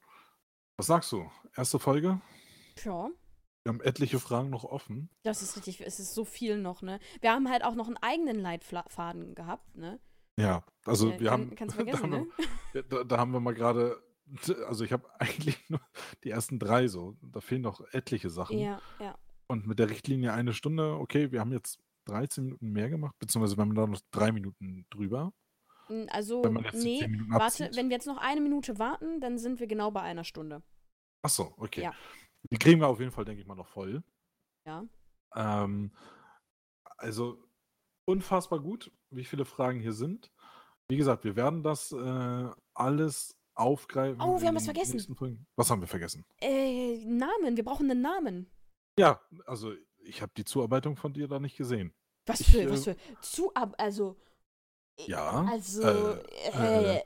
was 0.76 0.86
sagst 0.88 1.10
du? 1.12 1.30
Erste 1.56 1.78
Folge? 1.78 2.20
Ja. 2.84 3.08
Wir 3.64 3.72
haben 3.72 3.80
etliche 3.80 4.20
Fragen 4.20 4.50
noch 4.50 4.64
offen. 4.64 5.10
Das 5.22 5.40
ist 5.42 5.56
richtig, 5.56 5.80
es 5.80 5.98
ist 5.98 6.14
so 6.14 6.24
viel 6.24 6.58
noch, 6.58 6.82
ne? 6.82 7.00
Wir 7.20 7.32
haben 7.32 7.48
halt 7.50 7.64
auch 7.64 7.74
noch 7.74 7.86
einen 7.86 7.96
eigenen 7.96 8.38
Leitfaden 8.38 9.34
gehabt, 9.34 9.74
ne? 9.74 9.98
Ja, 10.38 10.62
also 10.84 11.10
Äh, 11.10 11.18
wir 11.18 11.30
kann- 11.30 11.40
haben. 11.40 11.54
Kannst 11.56 11.74
da, 11.74 11.76
vergessen, 11.76 12.02
haben 12.02 12.10
ne? 12.10 12.28
wir, 12.72 12.82
da, 12.82 13.04
da 13.04 13.18
haben 13.18 13.32
wir 13.32 13.40
mal 13.40 13.54
gerade. 13.54 14.00
Also 14.66 14.84
ich 14.84 14.92
habe 14.92 15.08
eigentlich 15.20 15.58
nur 15.70 15.80
die 16.24 16.30
ersten 16.30 16.58
drei 16.58 16.88
so. 16.88 17.16
Da 17.22 17.40
fehlen 17.40 17.62
noch 17.62 17.80
etliche 17.92 18.28
Sachen. 18.28 18.58
Ja, 18.58 18.80
ja. 19.00 19.18
Und 19.48 19.66
mit 19.66 19.78
der 19.78 19.88
Richtlinie 19.88 20.32
eine 20.34 20.52
Stunde, 20.52 20.94
okay, 20.98 21.32
wir 21.32 21.40
haben 21.40 21.52
jetzt 21.52 21.78
13 22.06 22.44
Minuten 22.44 22.70
mehr 22.72 22.88
gemacht, 22.88 23.14
beziehungsweise 23.18 23.56
wir 23.56 23.62
haben 23.62 23.74
da 23.74 23.86
noch 23.86 24.00
drei 24.10 24.32
Minuten 24.32 24.86
drüber. 24.90 25.32
N- 25.88 26.08
Also, 26.08 26.42
Wenn 26.44 26.54
nee, 26.54 27.00
10 27.00 27.10
Minuten 27.10 27.32
warte, 27.32 27.70
wenn 27.74 27.88
wir 27.88 27.96
jetzt 27.96 28.06
noch 28.06 28.18
eine 28.18 28.40
Minute 28.40 28.78
warten, 28.78 29.20
dann 29.20 29.38
sind 29.38 29.60
wir 29.60 29.66
genau 29.66 29.90
bei 29.90 30.02
einer 30.02 30.24
Stunde. 30.24 30.62
Achso, 31.22 31.54
okay. 31.58 31.82
Ja. 31.82 31.94
Die 32.50 32.58
kriegen 32.58 32.80
wir 32.80 32.88
auf 32.88 33.00
jeden 33.00 33.12
Fall, 33.12 33.24
denke 33.24 33.40
ich 33.42 33.46
mal, 33.46 33.54
noch 33.54 33.68
voll. 33.68 34.02
Ja. 34.66 34.84
Ähm, 35.34 35.92
also 36.98 37.42
unfassbar 38.08 38.60
gut, 38.60 38.90
wie 39.10 39.24
viele 39.24 39.44
Fragen 39.44 39.80
hier 39.80 39.92
sind. 39.92 40.30
Wie 40.88 40.96
gesagt, 40.96 41.24
wir 41.24 41.34
werden 41.36 41.62
das 41.62 41.90
äh, 41.92 42.50
alles 42.74 43.36
aufgreifen. 43.54 44.20
Oh, 44.20 44.40
wir 44.40 44.48
haben 44.48 44.54
was 44.56 44.64
vergessen. 44.66 45.44
Was 45.56 45.70
haben 45.70 45.80
wir 45.80 45.88
vergessen? 45.88 46.24
Äh, 46.40 47.04
Namen, 47.04 47.56
wir 47.56 47.64
brauchen 47.64 47.90
einen 47.90 48.02
Namen. 48.02 48.50
Ja, 48.98 49.20
also 49.46 49.74
ich 50.06 50.22
habe 50.22 50.32
die 50.36 50.44
Zuarbeitung 50.44 50.96
von 50.96 51.12
dir 51.12 51.28
da 51.28 51.38
nicht 51.38 51.56
gesehen. 51.56 51.94
Was 52.26 52.40
Ich, 52.40 52.48
für, 52.52 52.62
äh, 52.62 52.70
was 52.70 52.84
für, 52.84 52.96
zu, 53.20 53.52
ab, 53.54 53.74
also, 53.78 54.16
Ja. 55.06 55.46
also, 55.50 55.82
äh, 55.82 56.98
äh, 56.98 57.02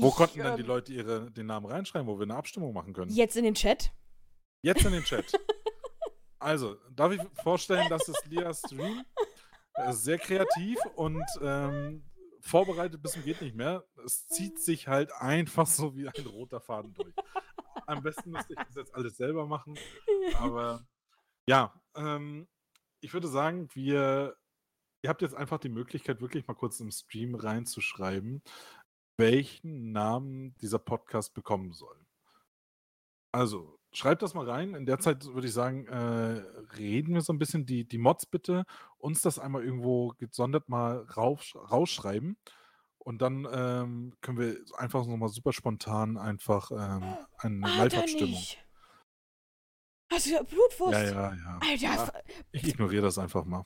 Wo 0.00 0.08
ich, 0.08 0.14
konnten 0.14 0.38
denn 0.38 0.56
die 0.56 0.62
ähm, 0.62 0.68
Leute 0.68 0.92
ihre, 0.92 1.30
den 1.30 1.46
Namen 1.46 1.66
reinschreiben, 1.66 2.06
wo 2.06 2.18
wir 2.18 2.24
eine 2.24 2.36
Abstimmung 2.36 2.72
machen 2.72 2.92
können? 2.92 3.10
Jetzt 3.10 3.36
in 3.36 3.44
den 3.44 3.54
Chat. 3.54 3.92
Jetzt 4.62 4.84
in 4.84 4.92
den 4.92 5.04
Chat. 5.04 5.26
Also, 6.40 6.76
darf 6.90 7.10
ich 7.10 7.22
vorstellen, 7.42 7.88
das 7.88 8.06
ist 8.06 8.26
Lias 8.26 8.58
Stream. 8.58 9.02
Er 9.72 9.90
ist 9.90 10.04
sehr 10.04 10.18
kreativ 10.18 10.78
und 10.94 11.24
ähm, 11.40 12.04
vorbereitet 12.42 13.00
bis 13.00 13.12
zum 13.12 13.24
geht 13.24 13.40
nicht 13.40 13.56
mehr. 13.56 13.82
Es 14.04 14.26
zieht 14.28 14.58
sich 14.60 14.86
halt 14.86 15.10
einfach 15.14 15.66
so 15.66 15.96
wie 15.96 16.06
ein 16.06 16.26
roter 16.26 16.60
Faden 16.60 16.92
durch. 16.92 17.14
Am 17.86 18.02
besten 18.02 18.30
müsste 18.30 18.52
ich 18.52 18.58
das 18.58 18.74
jetzt 18.74 18.94
alles 18.94 19.16
selber 19.16 19.46
machen. 19.46 19.78
Aber 20.34 20.86
ja, 21.46 21.72
ähm, 21.96 22.48
ich 23.00 23.12
würde 23.12 23.28
sagen, 23.28 23.68
wir, 23.74 24.36
ihr 25.02 25.10
habt 25.10 25.22
jetzt 25.22 25.34
einfach 25.34 25.58
die 25.58 25.68
Möglichkeit, 25.68 26.20
wirklich 26.20 26.46
mal 26.46 26.54
kurz 26.54 26.80
im 26.80 26.90
Stream 26.90 27.34
reinzuschreiben, 27.34 28.42
welchen 29.18 29.92
Namen 29.92 30.54
dieser 30.56 30.78
Podcast 30.78 31.34
bekommen 31.34 31.72
soll. 31.72 32.06
Also, 33.32 33.78
schreibt 33.92 34.22
das 34.22 34.34
mal 34.34 34.48
rein. 34.48 34.74
In 34.74 34.86
der 34.86 34.98
Zeit 35.00 35.24
würde 35.26 35.48
ich 35.48 35.52
sagen, 35.52 35.86
äh, 35.86 36.42
reden 36.78 37.14
wir 37.14 37.20
so 37.20 37.32
ein 37.32 37.38
bisschen. 37.38 37.66
Die, 37.66 37.86
die 37.86 37.98
Mods 37.98 38.26
bitte 38.26 38.64
uns 38.98 39.22
das 39.22 39.38
einmal 39.38 39.64
irgendwo 39.64 40.14
gesondert 40.18 40.68
mal 40.68 40.98
rauf, 41.16 41.54
rausschreiben. 41.54 42.36
Und 42.98 43.20
dann 43.20 43.46
ähm, 43.52 44.14
können 44.20 44.38
wir 44.38 44.56
einfach 44.78 45.06
nochmal 45.06 45.28
super 45.28 45.52
spontan 45.52 46.16
einfach 46.16 46.70
ähm, 46.70 47.16
eine 47.38 47.60
Live-Abstimmung. 47.76 48.42
Hast 50.10 50.26
du 50.26 50.44
Blutwurst? 50.44 50.92
Ja, 50.92 51.02
ja, 51.02 51.34
ja. 51.34 51.90
Alter, 51.90 52.22
Ich 52.52 52.66
ignoriere 52.68 53.02
das 53.02 53.18
einfach 53.18 53.44
mal. 53.44 53.64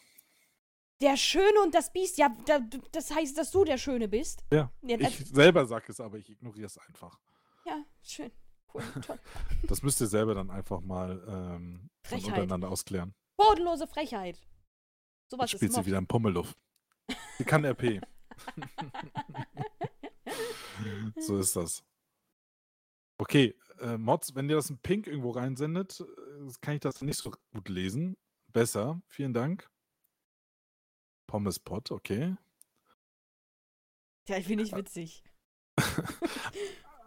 der 1.00 1.16
Schöne 1.16 1.60
und 1.62 1.74
das 1.74 1.92
Biest, 1.92 2.18
ja, 2.18 2.34
da, 2.46 2.60
das 2.92 3.14
heißt, 3.14 3.36
dass 3.38 3.50
du 3.50 3.64
der 3.64 3.78
Schöne 3.78 4.08
bist. 4.08 4.44
Ja, 4.52 4.72
Ja, 4.82 4.98
Ich 5.00 5.18
selber 5.28 5.66
sage 5.66 5.86
es, 5.92 6.00
aber 6.00 6.18
ich 6.18 6.28
ignoriere 6.30 6.66
es 6.66 6.78
einfach. 6.78 7.18
ja 7.66 7.84
schön. 8.02 8.30
Cool, 8.72 8.82
toll. 9.06 9.18
Das 9.64 9.82
müsst 9.82 10.00
ihr 10.00 10.06
selber 10.06 10.34
dann 10.34 10.50
einfach 10.50 10.80
mal 10.80 11.24
ähm, 11.28 11.90
untereinander 12.10 12.68
ausklären. 12.70 13.14
Bodenlose 13.36 13.86
Frechheit. 13.86 14.40
Sowas 15.30 15.50
spielt 15.50 15.72
sie 15.72 15.86
wieder 15.86 15.98
im 15.98 16.06
Pummeluff. 16.06 16.54
Sie 17.38 17.44
kann 17.44 17.64
RP. 17.64 18.00
so 21.18 21.38
ist 21.38 21.56
das. 21.56 21.84
Okay, 23.18 23.54
äh, 23.80 23.98
Mods, 23.98 24.34
wenn 24.34 24.48
ihr 24.48 24.56
das 24.56 24.70
in 24.70 24.78
Pink 24.78 25.06
irgendwo 25.06 25.30
reinsendet, 25.30 26.00
äh, 26.00 26.52
kann 26.60 26.74
ich 26.74 26.80
das 26.80 27.02
nicht 27.02 27.18
so 27.18 27.32
gut 27.52 27.68
lesen. 27.68 28.16
Besser, 28.52 29.00
vielen 29.08 29.34
Dank. 29.34 29.70
Pommespot, 31.26 31.90
okay. 31.90 32.36
Ja, 34.28 34.38
ich 34.38 34.46
finde 34.46 34.64
ich 34.64 34.72
witzig. 34.74 35.24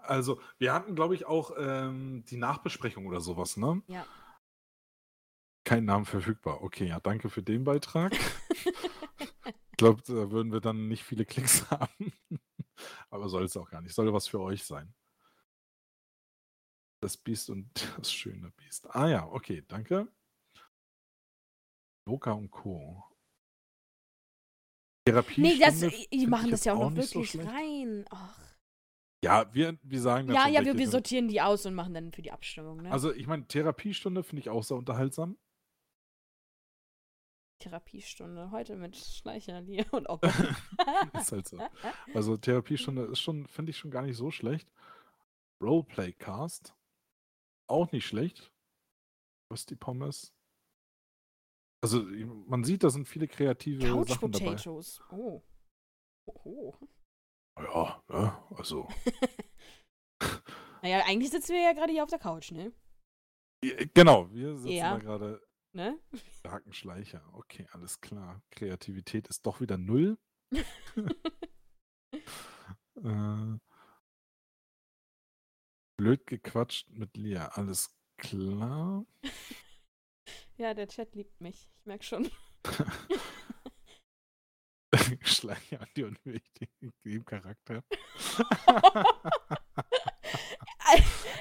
Also, 0.04 0.42
wir 0.58 0.74
hatten, 0.74 0.96
glaube 0.96 1.16
ich, 1.16 1.26
auch 1.26 1.54
ähm, 1.58 2.26
die 2.26 2.36
Nachbesprechung 2.36 3.06
oder 3.06 3.22
sowas, 3.22 3.56
ne? 3.56 3.82
Ja. 3.88 4.06
Kein 5.64 5.86
Namen 5.86 6.06
verfügbar. 6.06 6.64
Okay, 6.64 6.88
ja, 6.88 7.00
danke 7.00 7.30
für 7.30 7.44
den 7.44 7.64
Beitrag. 7.64 8.12
ich 8.50 9.78
glaube, 9.78 10.02
da 10.06 10.32
würden 10.32 10.52
wir 10.52 10.60
dann 10.60 10.88
nicht 10.88 11.04
viele 11.04 11.24
Klicks 11.24 11.66
haben. 11.70 12.12
Aber 13.10 13.30
soll 13.30 13.46
es 13.46 13.56
auch 13.56 13.70
gar 13.70 13.82
nicht. 13.82 13.94
Soll 13.94 14.12
was 14.12 14.28
für 14.28 14.42
euch 14.42 14.66
sein. 14.66 14.94
Das 17.02 17.18
Biest 17.18 17.50
und 17.50 17.70
das 17.98 18.12
schöne 18.12 18.52
Biest. 18.52 18.94
Ah 18.96 19.08
ja, 19.08 19.28
okay, 19.28 19.64
danke. 19.68 20.08
Loka 22.08 22.32
und 22.32 22.50
Co. 22.52 23.04
Therapie. 25.06 25.42
Nee, 25.42 25.58
das, 25.58 25.80
die 25.80 26.28
machen 26.28 26.52
das 26.52 26.64
ja 26.64 26.74
auch 26.74 26.92
noch 26.92 27.02
so 27.04 27.16
wirklich 27.16 27.32
schlecht. 27.32 27.50
rein. 27.50 28.06
Ach. 28.10 28.40
Ja, 29.24 29.54
wir, 29.54 29.78
wir 29.84 30.02
sagen 30.02 30.28
dann 30.28 30.36
Ja, 30.36 30.48
ja, 30.48 30.66
wir, 30.66 30.78
wir 30.78 30.90
sortieren 30.90 31.28
die 31.28 31.42
aus 31.42 31.66
und 31.66 31.76
machen 31.76 31.94
dann 31.94 32.12
für 32.12 32.22
die 32.22 32.32
Abstimmung, 32.32 32.82
ne? 32.82 32.92
Also, 32.92 33.14
ich 33.14 33.28
meine, 33.28 33.48
Therapiestunde 33.48 34.24
finde 34.24 34.42
ich 34.42 34.50
auch 34.50 34.64
sehr 34.64 34.78
unterhaltsam. 34.78 35.38
Therapiestunde. 37.60 38.50
Heute 38.52 38.76
mit 38.76 38.98
Schleicher, 38.98 39.62
Lia 39.62 39.86
und 39.92 40.08
Ocker. 40.08 40.28
ist 41.14 41.32
halt 41.32 41.48
so. 41.48 41.60
Also 42.14 42.38
Therapiestunde 42.38 43.04
ist 43.06 43.20
schon, 43.20 43.48
finde 43.48 43.70
ich 43.72 43.78
schon 43.78 43.92
gar 43.92 44.02
nicht 44.02 44.18
so 44.18 44.32
schlecht. 44.32 44.72
Roleplay-Cast. 45.62 46.76
Auch 47.72 47.92
nicht 47.92 48.06
schlecht. 48.06 48.52
Was 49.50 49.66
die 49.66 49.76
Pommes. 49.76 50.34
Also 51.84 52.04
man 52.48 52.64
sieht, 52.64 52.84
da 52.84 52.90
sind 52.90 53.08
viele 53.08 53.28
kreative 53.28 53.88
Couch 53.88 54.10
Sachen 54.10 54.32
dabei. 54.32 54.46
Potatoes. 54.46 55.02
Oh. 55.10 55.42
Oh. 56.28 56.76
Ja, 57.58 58.04
ne? 58.10 58.44
also. 58.56 58.88
Naja, 60.84 61.04
eigentlich 61.06 61.30
sitzen 61.30 61.54
wir 61.54 61.62
ja 61.62 61.74
gerade 61.74 61.92
hier 61.92 62.02
auf 62.04 62.10
der 62.10 62.18
Couch, 62.18 62.52
ne? 62.52 62.74
Genau, 63.94 64.32
wir 64.32 64.56
sitzen 64.58 64.72
Ja. 64.72 64.94
da 64.94 64.98
gerade 64.98 65.48
Ne? 65.74 65.98
Hakenschleicher. 66.46 67.24
Okay, 67.34 67.66
alles 67.72 68.02
klar. 68.02 68.42
Kreativität 68.52 69.28
ist 69.30 69.46
doch 69.46 69.62
wieder 69.62 69.78
null. 69.78 70.18
äh, 70.52 70.64
blöd 76.02 76.26
gequatscht 76.26 76.90
mit 76.90 77.16
Lia. 77.16 77.50
Alles 77.50 77.96
klar. 78.18 79.06
Ja, 80.58 80.74
der 80.74 80.88
Chat 80.88 81.14
liebt 81.14 81.40
mich. 81.40 81.70
Ich 81.78 81.86
merk 81.86 82.04
schon. 82.04 82.28
Schleicher 85.22 85.86
die 85.96 86.06
unwichtigen 86.06 86.92
Nebencharakter. 87.04 87.84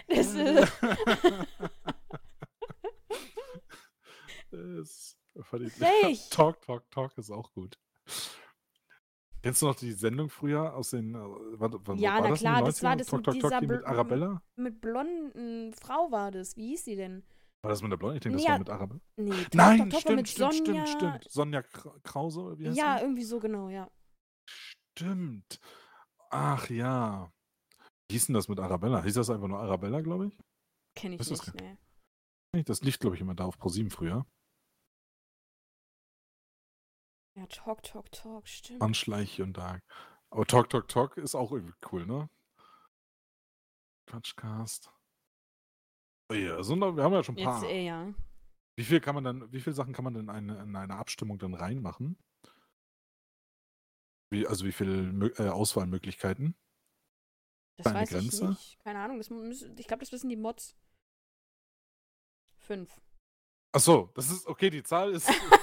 das 0.08 0.34
ist, 0.34 0.72
das 4.50 5.16
fand 5.40 5.62
ich-. 5.62 6.28
Talk, 6.28 6.60
Talk, 6.60 6.90
Talk 6.90 7.16
ist 7.16 7.30
auch 7.30 7.50
gut. 7.54 7.78
Kennst 9.42 9.62
du 9.62 9.66
noch 9.66 9.74
die 9.74 9.92
Sendung 9.92 10.28
früher 10.28 10.74
aus 10.74 10.90
den. 10.90 11.14
äh, 11.14 11.18
Warte, 11.18 11.78
wann 11.84 11.98
Ja, 11.98 12.14
war 12.14 12.22
na 12.22 12.28
das 12.28 12.40
klar, 12.40 12.62
das 12.62 12.82
war 12.82 12.92
90ern? 12.92 12.98
das 12.98 13.06
Talk, 13.06 13.18
mit 13.18 13.24
Talk, 13.24 13.34
Talk, 13.40 13.42
dieser 13.50 13.60
die 13.60 13.66
mit 13.68 13.84
Arabella? 13.84 14.42
mit 14.56 14.80
blonden 14.80 15.72
Frau 15.74 16.10
war 16.10 16.30
das. 16.30 16.56
Wie 16.56 16.68
hieß 16.68 16.84
sie 16.84 16.96
denn? 16.96 17.22
War 17.62 17.70
das 17.70 17.82
mit 17.82 17.90
der 17.92 17.96
Blonden? 17.96 18.16
Ich 18.16 18.22
denke, 18.22 18.36
das 18.36 18.44
Ja, 18.44 18.52
war 18.52 18.58
mit 18.58 18.70
Arabella. 18.70 19.00
Nee, 19.16 19.30
Talk, 19.30 19.54
Nein, 19.54 19.90
Talk, 19.90 20.00
stimmt, 20.02 20.16
mit 20.16 20.28
stimmt, 20.28 20.54
Sonja. 20.54 20.86
stimmt, 20.86 20.88
stimmt. 20.88 21.30
Sonja 21.30 21.60
Kra- 21.60 22.00
Krause, 22.02 22.40
oder 22.40 22.58
wie 22.58 22.68
heißt 22.68 22.76
Ja, 22.76 22.96
sie? 22.98 23.04
irgendwie 23.04 23.24
so 23.24 23.38
genau, 23.40 23.68
ja. 23.68 23.90
Stimmt. 24.98 25.58
Ach 26.30 26.68
ja. 26.70 27.32
Wie 28.08 28.14
hieß 28.14 28.26
denn 28.26 28.34
das 28.34 28.48
mit 28.48 28.60
Arabella? 28.60 29.02
Hieß 29.02 29.14
das 29.14 29.30
einfach 29.30 29.48
nur 29.48 29.58
Arabella, 29.60 30.00
glaube 30.00 30.26
ich? 30.28 30.38
Kenne 30.96 31.14
ich 31.14 31.18
das 31.20 31.30
nicht, 31.30 31.54
ne. 31.54 31.78
Das 32.64 32.82
lief, 32.82 32.98
glaube 32.98 33.14
ich, 33.16 33.22
immer 33.22 33.34
da 33.34 33.44
auf 33.44 33.58
ProSieben 33.58 33.90
früher. 33.90 34.26
Ja, 37.36 37.46
Talk, 37.46 37.82
Talk, 37.82 38.10
Talk, 38.12 38.48
stimmt. 38.48 38.82
Anschleich 38.82 39.40
und 39.40 39.56
da. 39.56 39.80
Aber 40.30 40.46
Talk, 40.46 40.68
Talk, 40.70 40.88
Talk 40.88 41.16
ist 41.16 41.34
auch 41.34 41.52
irgendwie 41.52 41.74
cool, 41.92 42.06
ne? 42.06 42.28
Quatschcast. 44.06 44.92
Oh 46.30 46.34
ja, 46.34 46.62
so, 46.62 46.76
wir 46.76 47.02
haben 47.02 47.12
ja 47.12 47.22
schon 47.22 47.38
ein 47.38 47.44
paar. 47.44 47.62
Jetzt, 47.62 47.70
äh, 47.70 47.86
ja. 47.86 48.12
Wie 48.76 48.84
viel 48.84 49.00
kann 49.00 49.14
man 49.14 49.24
dann, 49.24 49.52
wie 49.52 49.60
viele 49.60 49.74
Sachen 49.74 49.92
kann 49.92 50.04
man 50.04 50.14
denn 50.14 50.24
in 50.24 50.30
eine, 50.30 50.62
in 50.62 50.76
eine 50.76 50.96
Abstimmung 50.96 51.38
dann 51.38 51.54
reinmachen? 51.54 52.18
Wie, 54.32 54.46
also 54.46 54.64
wie 54.64 54.72
viele 54.72 55.28
äh, 55.38 55.48
Auswahlmöglichkeiten? 55.48 56.56
Das 57.76 57.86
Eine 57.86 58.00
weiß 58.00 58.10
Grenze? 58.10 58.44
ich 58.44 58.48
nicht. 58.50 58.78
Keine 58.80 59.00
Ahnung. 59.00 59.16
Müssen, 59.16 59.76
ich 59.76 59.86
glaube, 59.86 60.00
das 60.00 60.12
wissen 60.12 60.28
die 60.28 60.36
Mods. 60.36 60.76
Fünf. 62.58 63.00
Ach 63.72 63.80
so, 63.80 64.10
das 64.14 64.30
ist 64.30 64.46
okay, 64.46 64.70
die 64.70 64.82
Zahl 64.82 65.12
ist. 65.12 65.28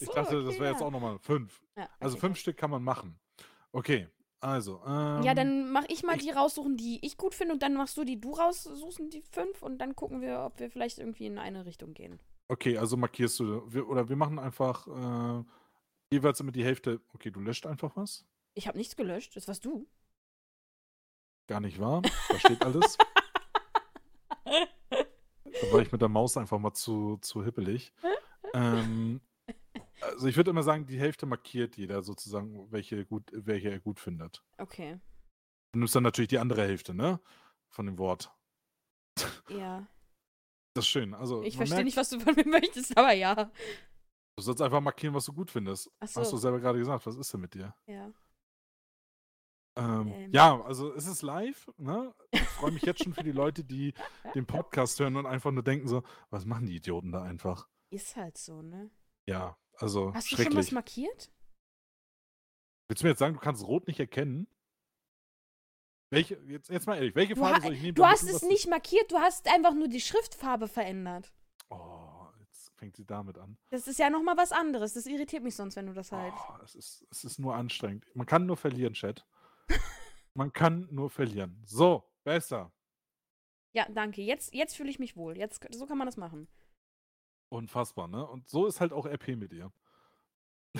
Ich 0.00 0.06
so, 0.08 0.12
dachte, 0.14 0.42
das 0.42 0.54
okay, 0.54 0.60
wäre 0.60 0.72
jetzt 0.72 0.82
auch 0.82 0.90
nochmal 0.90 1.18
fünf. 1.18 1.62
Ja, 1.76 1.88
Also 1.98 2.14
okay, 2.16 2.20
fünf 2.26 2.38
Stück 2.38 2.56
kann 2.56 2.70
man 2.70 2.82
machen. 2.82 3.18
Okay, 3.72 4.08
also. 4.40 4.82
Ähm, 4.86 5.22
Ja, 5.22 5.34
dann 5.34 5.70
mach 5.70 5.84
ich 5.88 6.02
mal 6.02 6.16
ich- 6.16 6.22
die 6.22 6.30
raussuchen, 6.30 6.76
die 6.76 7.04
ich 7.04 7.16
gut 7.16 7.34
finde 7.34 7.54
und 7.54 7.62
dann 7.62 7.74
machst 7.74 7.96
du 7.96 8.04
die 8.04 8.20
du 8.20 8.32
raussuchst, 8.32 9.00
die 9.12 9.22
fünf 9.30 9.62
und 9.62 9.78
dann 9.78 9.94
gucken 9.94 10.20
wir, 10.20 10.40
ob 10.44 10.58
wir 10.58 10.70
vielleicht 10.70 10.98
irgendwie 10.98 11.26
in 11.26 11.38
eine 11.38 11.66
Richtung 11.66 11.94
gehen. 11.94 12.18
Okay, 12.48 12.76
also 12.78 12.96
markierst 12.96 13.38
du. 13.40 13.62
Wir, 13.72 13.88
oder 13.88 14.08
wir 14.08 14.16
machen 14.16 14.38
einfach 14.38 14.86
äh, 14.88 15.44
jeweils 16.12 16.40
immer 16.40 16.50
die 16.52 16.64
Hälfte. 16.64 17.00
Okay, 17.14 17.30
du 17.30 17.40
löscht 17.40 17.66
einfach 17.66 17.94
was. 17.96 18.24
Ich 18.54 18.66
habe 18.66 18.76
nichts 18.78 18.96
gelöscht. 18.96 19.36
Das 19.36 19.46
warst 19.46 19.64
du. 19.64 19.86
Gar 21.46 21.60
nicht 21.60 21.78
wahr. 21.78 22.02
Da 22.28 22.38
steht 22.38 22.64
alles. 22.64 22.96
da 24.44 25.72
war 25.72 25.80
ich 25.80 25.92
mit 25.92 26.00
der 26.00 26.08
Maus 26.08 26.36
einfach 26.36 26.58
mal 26.58 26.72
zu, 26.72 27.18
zu 27.20 27.44
hippelig. 27.44 27.92
Ähm, 28.52 29.20
also 30.02 30.26
ich 30.26 30.36
würde 30.36 30.50
immer 30.50 30.62
sagen, 30.62 30.86
die 30.86 30.98
Hälfte 30.98 31.26
markiert 31.26 31.76
jeder 31.76 32.02
sozusagen, 32.02 32.70
welche, 32.70 33.04
gut, 33.04 33.30
welche 33.32 33.70
er 33.70 33.80
gut 33.80 34.00
findet. 34.00 34.42
Okay. 34.58 34.98
Du 35.72 35.78
nimmst 35.78 35.94
dann 35.94 36.02
natürlich 36.02 36.28
die 36.28 36.38
andere 36.38 36.62
Hälfte, 36.62 36.94
ne? 36.94 37.20
Von 37.68 37.86
dem 37.86 37.98
Wort. 37.98 38.32
Ja. 39.48 39.86
Das 40.74 40.84
ist 40.84 40.88
schön. 40.88 41.14
Also, 41.14 41.42
Ich 41.42 41.56
verstehe 41.56 41.76
merkt, 41.78 41.84
nicht, 41.86 41.96
was 41.96 42.10
du 42.10 42.20
von 42.20 42.34
mir 42.34 42.46
möchtest, 42.46 42.96
aber 42.96 43.12
ja. 43.12 43.34
Du 44.36 44.42
sollst 44.42 44.62
einfach 44.62 44.80
markieren, 44.80 45.14
was 45.14 45.24
du 45.26 45.32
gut 45.32 45.50
findest. 45.50 45.90
Ach 45.98 46.02
Hast 46.02 46.16
du 46.16 46.24
so. 46.24 46.36
selber 46.36 46.60
gerade 46.60 46.78
gesagt. 46.78 47.04
Was 47.06 47.16
ist 47.16 47.32
denn 47.32 47.40
mit 47.40 47.54
dir? 47.54 47.74
Ja. 47.86 48.12
Ähm, 49.76 50.08
Ähm. 50.12 50.30
Ja, 50.32 50.60
also 50.62 50.92
es 50.94 51.06
ist 51.06 51.22
live. 51.22 51.70
Ne? 51.76 52.14
Ich 52.30 52.40
freue 52.42 52.72
mich 52.72 52.82
jetzt 52.82 53.02
schon 53.04 53.12
für 53.14 53.22
die 53.22 53.32
Leute, 53.32 53.64
die 53.64 53.94
den 54.34 54.46
Podcast 54.46 54.98
hören 55.00 55.16
und 55.16 55.26
einfach 55.26 55.50
nur 55.50 55.62
denken 55.62 55.86
so, 55.88 56.02
was 56.30 56.44
machen 56.44 56.66
die 56.66 56.76
Idioten 56.76 57.12
da 57.12 57.22
einfach? 57.22 57.68
Ist 57.90 58.16
halt 58.16 58.38
so, 58.38 58.62
ne? 58.62 58.90
Ja, 59.28 59.56
also 59.80 60.12
Hast 60.14 60.30
du 60.32 60.36
schon 60.36 60.56
was 60.56 60.70
markiert? 60.72 61.30
Willst 62.88 63.02
du 63.02 63.06
mir 63.06 63.10
jetzt 63.10 63.18
sagen, 63.20 63.34
du 63.34 63.40
kannst 63.40 63.64
Rot 63.66 63.86
nicht 63.86 64.00
erkennen? 64.00 64.46
Welche, 66.12 66.36
jetzt, 66.48 66.68
jetzt 66.70 66.86
mal 66.86 66.96
ehrlich, 66.96 67.14
welche 67.14 67.34
Du, 67.34 67.40
Farbe 67.40 67.60
soll 67.62 67.74
ich 67.74 67.82
nehmen? 67.82 67.94
du 67.94 68.04
hast 68.04 68.24
es 68.24 68.42
nicht 68.42 68.68
markiert, 68.68 69.12
du 69.12 69.18
hast 69.18 69.46
einfach 69.46 69.74
nur 69.74 69.86
die 69.86 70.00
Schriftfarbe 70.00 70.66
verändert. 70.66 71.32
Oh, 71.68 72.26
jetzt 72.40 72.72
fängt 72.74 72.96
sie 72.96 73.04
damit 73.04 73.38
an. 73.38 73.56
Das 73.68 73.86
ist 73.86 73.98
ja 74.00 74.10
nochmal 74.10 74.36
was 74.36 74.50
anderes. 74.50 74.94
Das 74.94 75.06
irritiert 75.06 75.44
mich 75.44 75.54
sonst, 75.54 75.76
wenn 75.76 75.86
du 75.86 75.92
das 75.92 76.10
halt. 76.10 76.34
Oh, 76.36 76.54
es, 76.64 76.74
ist, 76.74 77.06
es 77.12 77.22
ist 77.22 77.38
nur 77.38 77.54
anstrengend. 77.54 78.04
Man 78.14 78.26
kann 78.26 78.44
nur 78.46 78.56
verlieren, 78.56 78.94
Chat. 78.94 79.24
Man 80.34 80.52
kann 80.52 80.88
nur 80.90 81.10
verlieren. 81.10 81.60
So, 81.64 82.04
besser. 82.24 82.72
Ja, 83.72 83.86
danke. 83.88 84.22
Jetzt, 84.22 84.54
jetzt 84.54 84.76
fühle 84.76 84.90
ich 84.90 84.98
mich 84.98 85.16
wohl. 85.16 85.36
Jetzt, 85.36 85.64
so 85.72 85.86
kann 85.86 85.98
man 85.98 86.06
das 86.06 86.16
machen. 86.16 86.48
Unfassbar, 87.50 88.08
ne? 88.08 88.26
Und 88.26 88.48
so 88.48 88.66
ist 88.66 88.80
halt 88.80 88.92
auch 88.92 89.06
RP 89.06 89.36
mit 89.36 89.52
ihr. 89.52 89.70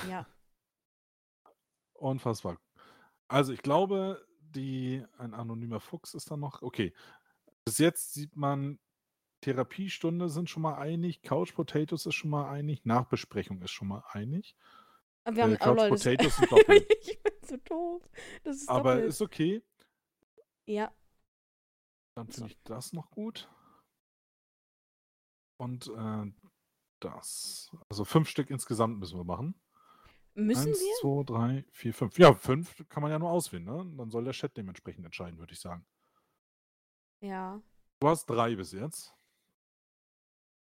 Ja. 0.09 0.27
Unfassbar. 1.95 2.59
Also 3.29 3.53
ich 3.53 3.63
glaube, 3.63 4.27
die, 4.41 5.05
ein 5.19 5.35
anonymer 5.35 5.81
Fuchs 5.81 6.15
ist 6.15 6.31
da 6.31 6.37
noch. 6.37 6.63
Okay. 6.63 6.95
Bis 7.65 7.79
jetzt 7.79 8.15
sieht 8.15 8.35
man, 8.37 8.79
Therapiestunde 9.43 10.29
sind 10.29 10.49
schon 10.51 10.63
mal 10.63 10.77
einig, 10.77 11.23
Couch 11.23 11.55
Potatoes 11.55 12.07
ist 12.07 12.15
schon 12.15 12.31
mal 12.31 12.49
einig, 12.51 12.85
Nachbesprechung 12.85 13.61
ist 13.63 13.71
schon 13.71 13.89
mal 13.89 14.05
einig. 14.09 14.57
Aber 15.25 15.37
wir 15.37 15.43
haben, 15.45 15.53
Äh, 15.53 15.57
oh, 15.61 15.65
Couch 15.65 15.77
Leute, 15.77 15.91
das- 15.91 16.03
Potatoes 16.05 16.37
sind 16.37 16.53
doppelt. 16.53 16.97
ich 17.03 17.23
bin 17.23 17.33
so 17.43 17.57
doof. 17.59 18.09
Das 18.45 18.57
ist 18.57 18.69
Aber 18.69 18.95
doppelt. 18.95 19.09
ist 19.11 19.21
okay. 19.23 19.63
ja. 20.67 20.93
Dann 22.17 22.27
So. 22.29 22.33
finde 22.43 22.53
ich 22.53 22.63
das 22.65 22.93
noch 22.93 23.11
gut. 23.11 23.49
Und 25.59 25.87
äh, 25.89 26.33
das. 27.01 27.71
Also 27.89 28.05
fünf 28.05 28.29
Stück 28.29 28.51
insgesamt 28.51 28.99
müssen 28.99 29.19
wir 29.19 29.25
machen. 29.25 29.55
Müssen 30.35 30.69
Eins, 30.69 30.81
wir? 30.81 30.95
zwei, 31.01 31.25
drei, 31.25 31.65
vier, 31.73 31.93
fünf. 31.93 32.19
Ja, 32.19 32.35
fünf 32.35 32.89
kann 32.89 33.03
man 33.03 33.11
ja 33.11 33.19
nur 33.19 33.31
auswählen, 33.31 33.65
ne? 33.65 33.93
Dann 33.97 34.11
soll 34.11 34.25
der 34.25 34.33
Chat 34.33 34.57
dementsprechend 34.57 35.05
entscheiden, 35.05 35.39
würde 35.39 35.53
ich 35.53 35.61
sagen. 35.61 35.85
Ja. 37.21 37.61
Du 38.01 38.09
hast 38.09 38.27
drei 38.27 38.55
bis 38.55 38.73
jetzt. 38.73 39.15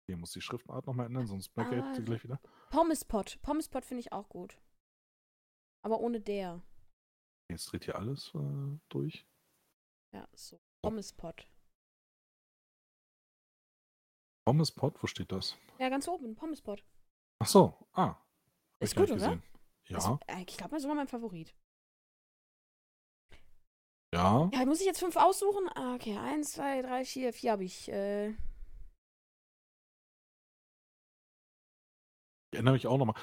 Hier 0.05 0.15
muss 0.15 0.31
die 0.31 0.41
Schriftart 0.41 0.87
nochmal 0.87 1.07
ändern, 1.07 1.27
sonst 1.27 1.55
merke 1.57 1.83
Ah, 1.83 1.93
sie 1.93 2.03
gleich 2.03 2.23
wieder. 2.23 2.39
Pommespot. 2.69 3.39
Pommespot 3.41 3.83
finde 3.83 3.99
ich 4.01 4.13
auch 4.13 4.29
gut. 4.29 4.57
Aber 5.81 5.99
ohne 5.99 6.21
der. 6.21 6.61
Jetzt 7.49 7.71
dreht 7.71 7.85
hier 7.85 7.97
alles 7.97 8.31
äh, 8.35 8.79
durch. 8.89 9.25
Ja, 10.13 10.27
so. 10.33 10.61
Pommespot. 10.81 11.47
Pommes 14.47 14.71
Pot, 14.71 14.95
wo 15.03 15.07
steht 15.07 15.33
das? 15.33 15.57
Ja, 15.77 15.89
ganz 15.89 16.07
oben. 16.07 16.33
Pommespot. 16.33 16.81
Ach 17.39 17.47
so, 17.47 17.73
ah. 17.91 18.15
Ist 18.79 18.95
gut, 18.95 19.11
oder? 19.11 19.15
gesehen. 19.15 19.43
Ja, 19.89 20.17
äh, 20.25 20.43
ich 20.47 20.55
glaube, 20.55 20.69
das 20.69 20.77
ist 20.77 20.83
sogar 20.83 20.95
mein 20.95 21.09
Favorit. 21.09 21.53
ja. 24.13 24.49
Ja, 24.53 24.65
muss 24.65 24.79
ich 24.79 24.85
jetzt 24.85 24.99
fünf 25.01 25.17
aussuchen? 25.17 25.67
Ah, 25.75 25.95
okay. 25.95 26.17
Eins, 26.17 26.53
zwei, 26.53 26.81
drei, 26.81 27.03
vier. 27.03 27.33
Vier 27.33 27.51
habe 27.51 27.65
ich. 27.65 27.89
Äh, 27.91 28.29
Ich 32.49 32.53
erinnere 32.53 32.75
mich 32.75 32.87
auch 32.87 32.97
nochmal. 32.97 33.19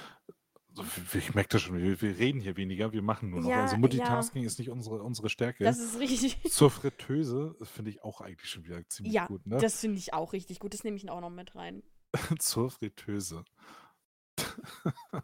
Also, 0.76 1.18
ich 1.18 1.34
merke 1.34 1.50
das 1.50 1.62
schon, 1.62 1.78
wir, 1.80 2.00
wir 2.00 2.18
reden 2.18 2.40
hier 2.40 2.56
weniger, 2.56 2.92
wir 2.92 3.02
machen 3.02 3.30
nur 3.30 3.42
noch. 3.42 3.48
Ja, 3.48 3.62
also 3.62 3.74
ja. 3.74 3.78
Multitasking 3.78 4.42
ist 4.44 4.58
nicht 4.58 4.70
unsere, 4.70 5.02
unsere 5.02 5.28
Stärke. 5.28 5.62
das 5.64 5.78
ist 5.78 5.98
richtig. 5.98 6.42
Zur 6.52 6.70
Fritteuse 6.70 7.56
finde 7.62 7.90
ich 7.92 8.02
auch 8.02 8.20
eigentlich 8.20 8.50
schon 8.50 8.64
wieder 8.64 8.84
ziemlich 8.88 9.14
Ja, 9.14 9.26
gut, 9.26 9.46
ne? 9.46 9.58
Das 9.58 9.78
finde 9.80 9.98
ich 9.98 10.12
auch 10.14 10.32
richtig 10.32 10.58
gut. 10.58 10.74
Das 10.74 10.82
nehme 10.82 10.96
ich 10.96 11.08
auch 11.08 11.20
noch 11.20 11.30
mit 11.30 11.54
rein. 11.54 11.82
Zur 12.38 12.70
Fritteuse. 12.70 13.44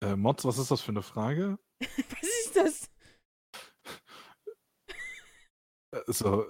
äh, 0.00 0.14
Mods, 0.16 0.44
was 0.44 0.58
ist 0.58 0.70
das 0.70 0.80
für 0.80 0.92
eine 0.92 1.02
Frage? 1.02 1.58
Was 1.80 2.28
ist 2.44 2.54
das? 2.56 2.88
Äh, 5.90 6.12
So. 6.12 6.46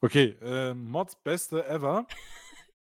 Okay, 0.00 0.36
äh, 0.40 0.72
Mods 0.74 1.16
beste 1.22 1.66
ever. 1.66 2.06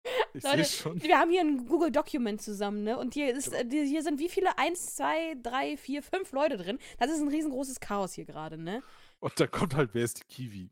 Ich 0.34 0.44
Leute, 0.44 0.64
schon. 0.64 1.02
Wir 1.02 1.18
haben 1.18 1.32
hier 1.32 1.42
ein 1.42 1.66
Google 1.68 1.92
Document 1.92 2.42
zusammen, 2.42 2.84
ne? 2.84 2.98
Und 2.98 3.14
hier, 3.16 3.36
ist, 3.36 3.52
äh, 3.52 3.66
die- 3.66 3.86
hier 3.86 4.04
sind 4.04 4.20
wie 4.20 4.30
viele? 4.30 4.58
Eins, 4.58 4.96
zwei, 4.96 5.36
drei, 5.42 5.76
vier, 5.76 6.04
fünf 6.04 6.32
Leute 6.32 6.58
drin. 6.58 6.78
Das 7.00 7.10
ist 7.10 7.20
ein 7.20 7.28
riesengroßes 7.28 7.80
Chaos 7.80 8.14
hier 8.14 8.26
gerade, 8.26 8.58
ne? 8.58 8.84
Und 9.20 9.38
da 9.40 9.48
kommt 9.48 9.76
halt, 9.76 9.90
wer 9.94 10.04
ist 10.04 10.20
die 10.20 10.24
Kiwi? 10.26 10.70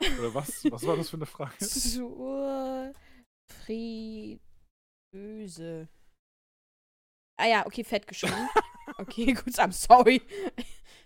Oder 0.20 0.32
was? 0.34 0.64
Was 0.70 0.86
war 0.86 0.96
das 0.96 1.10
für 1.10 1.16
eine 1.16 1.26
Frage? 1.26 1.58
Zur 1.58 2.92
Fritteuse. 3.52 5.88
Ah 7.40 7.46
ja, 7.46 7.66
okay, 7.66 7.84
fett 7.84 8.06
geschrieben. 8.06 8.48
okay, 8.98 9.32
gut, 9.32 9.54
I'm 9.58 9.72
sorry. 9.72 10.22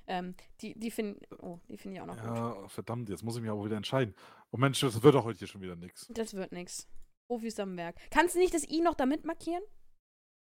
ähm, 0.06 0.34
die 0.60 0.78
die 0.78 0.90
finde 0.90 1.20
oh, 1.38 1.58
die 1.68 1.78
finde 1.78 1.96
ich 1.96 2.02
auch 2.02 2.06
noch 2.06 2.16
gut. 2.16 2.24
Ja, 2.24 2.68
verdammt, 2.68 3.08
jetzt 3.08 3.22
muss 3.22 3.36
ich 3.36 3.42
mich 3.42 3.50
aber 3.50 3.64
wieder 3.64 3.76
entscheiden. 3.76 4.14
Oh 4.50 4.56
Mensch, 4.56 4.80
das 4.80 5.02
wird 5.02 5.14
doch 5.14 5.24
heute 5.24 5.38
hier 5.38 5.48
schon 5.48 5.62
wieder 5.62 5.76
nix. 5.76 6.06
Das 6.10 6.34
wird 6.34 6.52
nix. 6.52 6.86
Profis 7.32 7.58
am 7.58 7.78
Werk. 7.78 7.96
Kannst 8.10 8.34
du 8.34 8.38
nicht 8.38 8.52
das 8.52 8.68
I 8.68 8.82
noch 8.82 8.94
damit 8.94 9.24
markieren? 9.24 9.62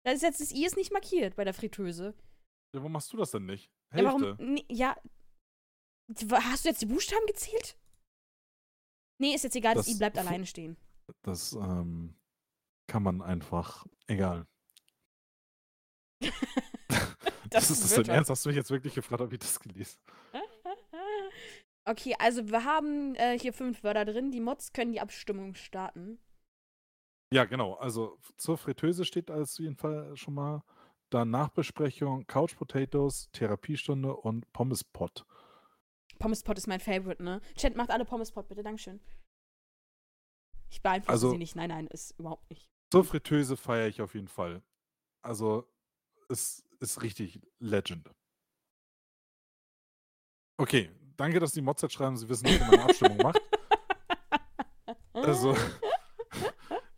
Da 0.03 0.14
ist 0.14 0.24
jetzt 0.24 0.41
das 0.41 0.52
I 0.52 0.66
ist 0.66 0.78
nicht 0.78 0.91
markiert 0.91 1.36
bei 1.36 1.44
der 1.44 1.53
Fritteuse. 1.53 2.16
Ja, 2.74 2.80
warum 2.80 2.94
machst 2.94 3.14
du 3.14 3.18
das 3.18 3.30
denn 3.30 3.45
nicht? 3.45 3.72
Ja, 3.91 3.98
Hälfte. 3.98 4.38
warum? 4.40 4.53
Nee, 4.53 4.66
ja. 4.68 4.98
Hast 6.32 6.66
du 6.66 6.70
jetzt 6.70 6.82
die 6.82 6.88
Buchstaben 6.88 7.26
gezählt? 7.28 7.78
Nee, 9.20 9.36
ist 9.36 9.44
jetzt 9.44 9.56
egal, 9.56 9.76
das, 9.76 9.86
Das 9.86 9.94
I 9.94 9.98
bleibt 9.99 10.18
alleine 10.18 10.48
stehen. 10.48 10.76
Das 11.22 11.53
ähm, 11.53 12.16
kann 12.88 13.03
man 13.03 13.22
einfach. 13.22 13.86
Egal. 14.08 14.48
Das 17.52 17.70
ist 17.70 17.84
das 17.84 17.90
dein 17.95 18.08
was. 18.08 18.08
Ernst? 18.08 18.30
Hast 18.30 18.45
du 18.45 18.49
mich 18.49 18.56
jetzt 18.56 18.72
wirklich 18.72 18.94
gefragt, 18.94 19.20
ob 19.22 19.34
ich 19.34 19.40
das 19.40 19.60
gelesen 19.60 19.99
Okay, 21.86 22.16
also 22.18 22.48
wir 22.49 22.64
haben 22.64 23.14
äh, 23.16 23.38
hier 23.38 23.52
fünf 23.52 23.84
Wörter 23.84 24.06
drin. 24.06 24.32
Die 24.32 24.40
Mods 24.40 24.72
können 24.72 24.94
die 24.94 25.02
Abstimmung 25.02 25.56
starten. 25.56 26.18
Ja, 27.34 27.45
genau. 27.45 27.76
Also 27.76 28.18
zur 28.38 28.58
Fritteuse 28.58 29.06
steht 29.06 29.32
als 29.32 29.58
jeden 29.58 29.76
Fall 29.78 30.16
schon 30.18 30.34
mal. 30.34 30.64
Dann 31.10 31.30
Nachbesprechung, 31.30 32.26
Couch 32.28 32.56
Potatoes, 32.56 33.30
Therapiestunde 33.32 34.16
und 34.16 34.52
Pommespot. 34.53 35.26
Pommespot 36.20 36.58
ist 36.58 36.68
mein 36.68 36.80
Favorite, 36.80 37.22
ne? 37.24 37.41
Chat 37.56 37.76
macht 37.76 37.90
alle 37.90 38.06
Pommespot, 38.06 38.48
bitte, 38.48 38.64
Dankeschön. 38.64 39.02
Ich 40.70 40.82
beeinflusse 40.82 41.12
Also- 41.12 41.32
sie 41.32 41.38
nicht. 41.38 41.56
Nein, 41.56 41.70
nein, 41.70 41.88
ist 41.88 42.18
überhaupt 42.18 42.49
nicht. 42.49 42.70
Zur 42.91 43.03
Fritteuse 43.03 43.58
feiere 43.58 43.88
ich 43.88 44.02
auf 44.02 44.14
jeden 44.14 44.28
Fall. 44.30 44.62
Also, 45.22 45.68
es 46.30 46.64
ist 46.80 47.02
richtig 47.02 47.41
Legend. 47.60 48.10
Okay, 50.58 50.91
danke, 51.18 51.40
dass 51.40 51.53
die 51.53 51.62
Mods 51.62 51.82
jetzt 51.82 51.94
schreiben, 51.94 52.16
sie 52.18 52.28
wissen 52.30 52.45
nicht, 52.45 52.60
wie 52.60 52.64
man 52.66 52.74
eine 52.74 52.84
Abstimmung 52.84 53.18
macht. 53.18 53.41
Also, 55.14 55.56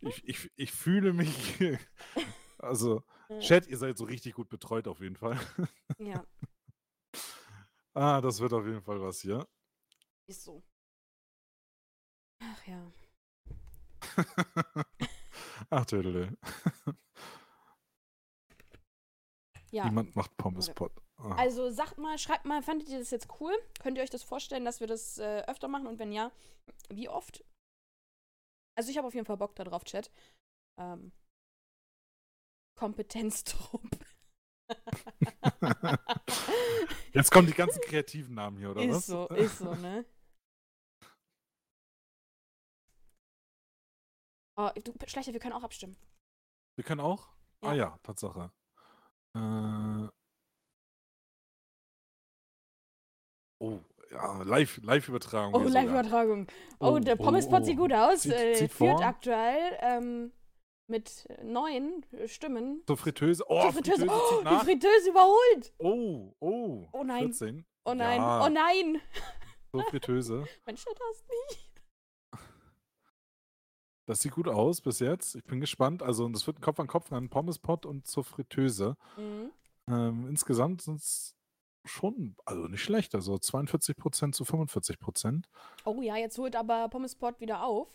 ich, 0.06 0.28
ich, 0.28 0.50
ich 0.56 0.72
fühle 0.72 1.12
mich. 1.12 1.58
Also, 2.58 3.02
Chat, 3.40 3.66
ihr 3.66 3.76
seid 3.76 3.98
so 3.98 4.04
richtig 4.04 4.34
gut 4.34 4.48
betreut 4.48 4.88
auf 4.88 5.00
jeden 5.00 5.16
Fall. 5.16 5.38
Ja, 5.98 6.24
Ah, 7.94 8.20
das 8.20 8.40
wird 8.40 8.52
auf 8.52 8.64
jeden 8.66 8.80
Fall 8.82 9.00
was 9.00 9.20
hier. 9.20 9.46
ist 10.26 10.44
so. 10.44 10.62
Ach 12.42 12.66
ja. 12.66 12.92
Ach, 15.70 15.84
Tödele. 15.84 16.36
Ja. 19.70 19.84
Niemand 19.84 20.14
macht 20.16 20.36
Pommespot. 20.36 20.92
Ah. 21.16 21.34
Also 21.36 21.70
sagt 21.70 21.98
mal, 21.98 22.18
schreibt 22.18 22.44
mal, 22.44 22.62
fandet 22.62 22.88
ihr 22.88 22.98
das 22.98 23.10
jetzt 23.10 23.28
cool? 23.40 23.52
Könnt 23.80 23.96
ihr 23.96 24.02
euch 24.02 24.10
das 24.10 24.22
vorstellen, 24.22 24.64
dass 24.64 24.80
wir 24.80 24.86
das 24.86 25.18
äh, 25.18 25.44
öfter 25.46 25.68
machen? 25.68 25.86
Und 25.86 25.98
wenn 25.98 26.12
ja, 26.12 26.32
wie 26.90 27.08
oft? 27.08 27.44
Also 28.76 28.90
ich 28.90 28.98
habe 28.98 29.06
auf 29.06 29.14
jeden 29.14 29.26
Fall 29.26 29.36
Bock 29.36 29.54
darauf, 29.54 29.84
Chat. 29.84 30.10
Ähm, 30.78 31.12
Kompetenztrupp. 32.76 33.88
Jetzt 37.12 37.30
kommen 37.30 37.46
die 37.46 37.54
ganzen 37.54 37.80
kreativen 37.82 38.34
Namen 38.34 38.56
hier, 38.56 38.70
oder 38.70 38.82
ist 38.82 38.90
was? 38.90 39.06
so, 39.06 39.26
ist 39.28 39.58
so, 39.58 39.74
ne? 39.74 40.04
Oh, 44.56 44.70
du, 44.82 44.92
Schleicher, 45.06 45.32
wir 45.32 45.40
können 45.40 45.54
auch 45.54 45.64
abstimmen. 45.64 45.96
Wir 46.76 46.84
können 46.84 47.00
auch? 47.00 47.28
Ja. 47.62 47.68
Ah 47.68 47.74
ja, 47.74 47.98
Tatsache. 48.02 48.50
Äh, 49.36 50.08
oh, 53.60 53.80
ja, 54.14 54.42
Live- 54.44 54.80
Live-Übertragung. 54.82 55.54
Oh. 55.54 55.68
Live-Übertragung. 55.68 56.46
Oh, 56.78 56.92
Oh, 56.92 56.98
der 56.98 57.18
oh, 57.20 57.24
Pommes-Pot 57.24 57.64
sieht 57.66 57.76
oh. 57.78 57.82
gut 57.82 57.92
aus. 57.92 58.22
Zieht- 58.22 58.32
äh, 58.32 58.54
zieht 58.54 58.72
führt 58.72 58.98
vor. 58.98 59.04
aktuell 59.06 59.78
ähm, 59.80 60.32
mit 60.86 61.26
neun 61.42 62.04
Stimmen. 62.26 62.82
Zur 62.86 62.96
Fritteuse. 62.96 63.44
Oh, 63.48 63.62
Die 63.66 63.72
Fritteuse, 63.72 64.06
Fritteuse 64.06 64.38
oh, 64.38 64.42
die. 64.48 64.64
Fritteuse 64.64 65.10
überholt. 65.10 65.74
Oh, 65.78 66.34
oh. 66.40 66.86
Oh 66.92 67.04
nein. 67.04 67.24
14. 67.32 67.66
Oh 67.84 67.94
nein, 67.94 68.20
Ja. 68.20 68.44
oh 68.46 68.48
nein. 68.48 69.00
Zur 69.72 69.82
Fritteuse. 69.84 70.46
Mein 70.66 70.76
Chat 70.76 70.98
hast 71.10 71.24
nicht. 71.50 71.70
Das 74.06 74.18
sieht 74.20 74.32
gut 74.32 74.48
aus 74.48 74.80
bis 74.82 74.98
jetzt. 75.00 75.34
Ich 75.34 75.44
bin 75.44 75.60
gespannt. 75.60 76.02
Also, 76.02 76.28
das 76.28 76.46
wird 76.46 76.58
ein 76.58 76.60
Kopf 76.60 76.78
an 76.78 76.86
Kopf 76.86 77.10
rennen. 77.10 77.30
Pommespot 77.30 77.86
und 77.86 78.06
zur 78.06 78.22
Fritteuse. 78.24 78.96
Mhm. 79.16 79.50
Ähm, 79.88 80.26
insgesamt 80.28 80.82
sind 80.82 80.96
es 80.96 81.34
schon, 81.84 82.36
also 82.44 82.66
nicht 82.68 82.82
schlecht. 82.82 83.14
Also 83.14 83.34
42% 83.34 84.32
zu 84.32 84.44
45%. 84.44 85.44
Oh 85.84 86.00
ja, 86.02 86.16
jetzt 86.16 86.38
holt 86.38 86.56
aber 86.56 86.88
Pommes-Pot 86.88 87.40
wieder 87.40 87.62
auf. 87.62 87.88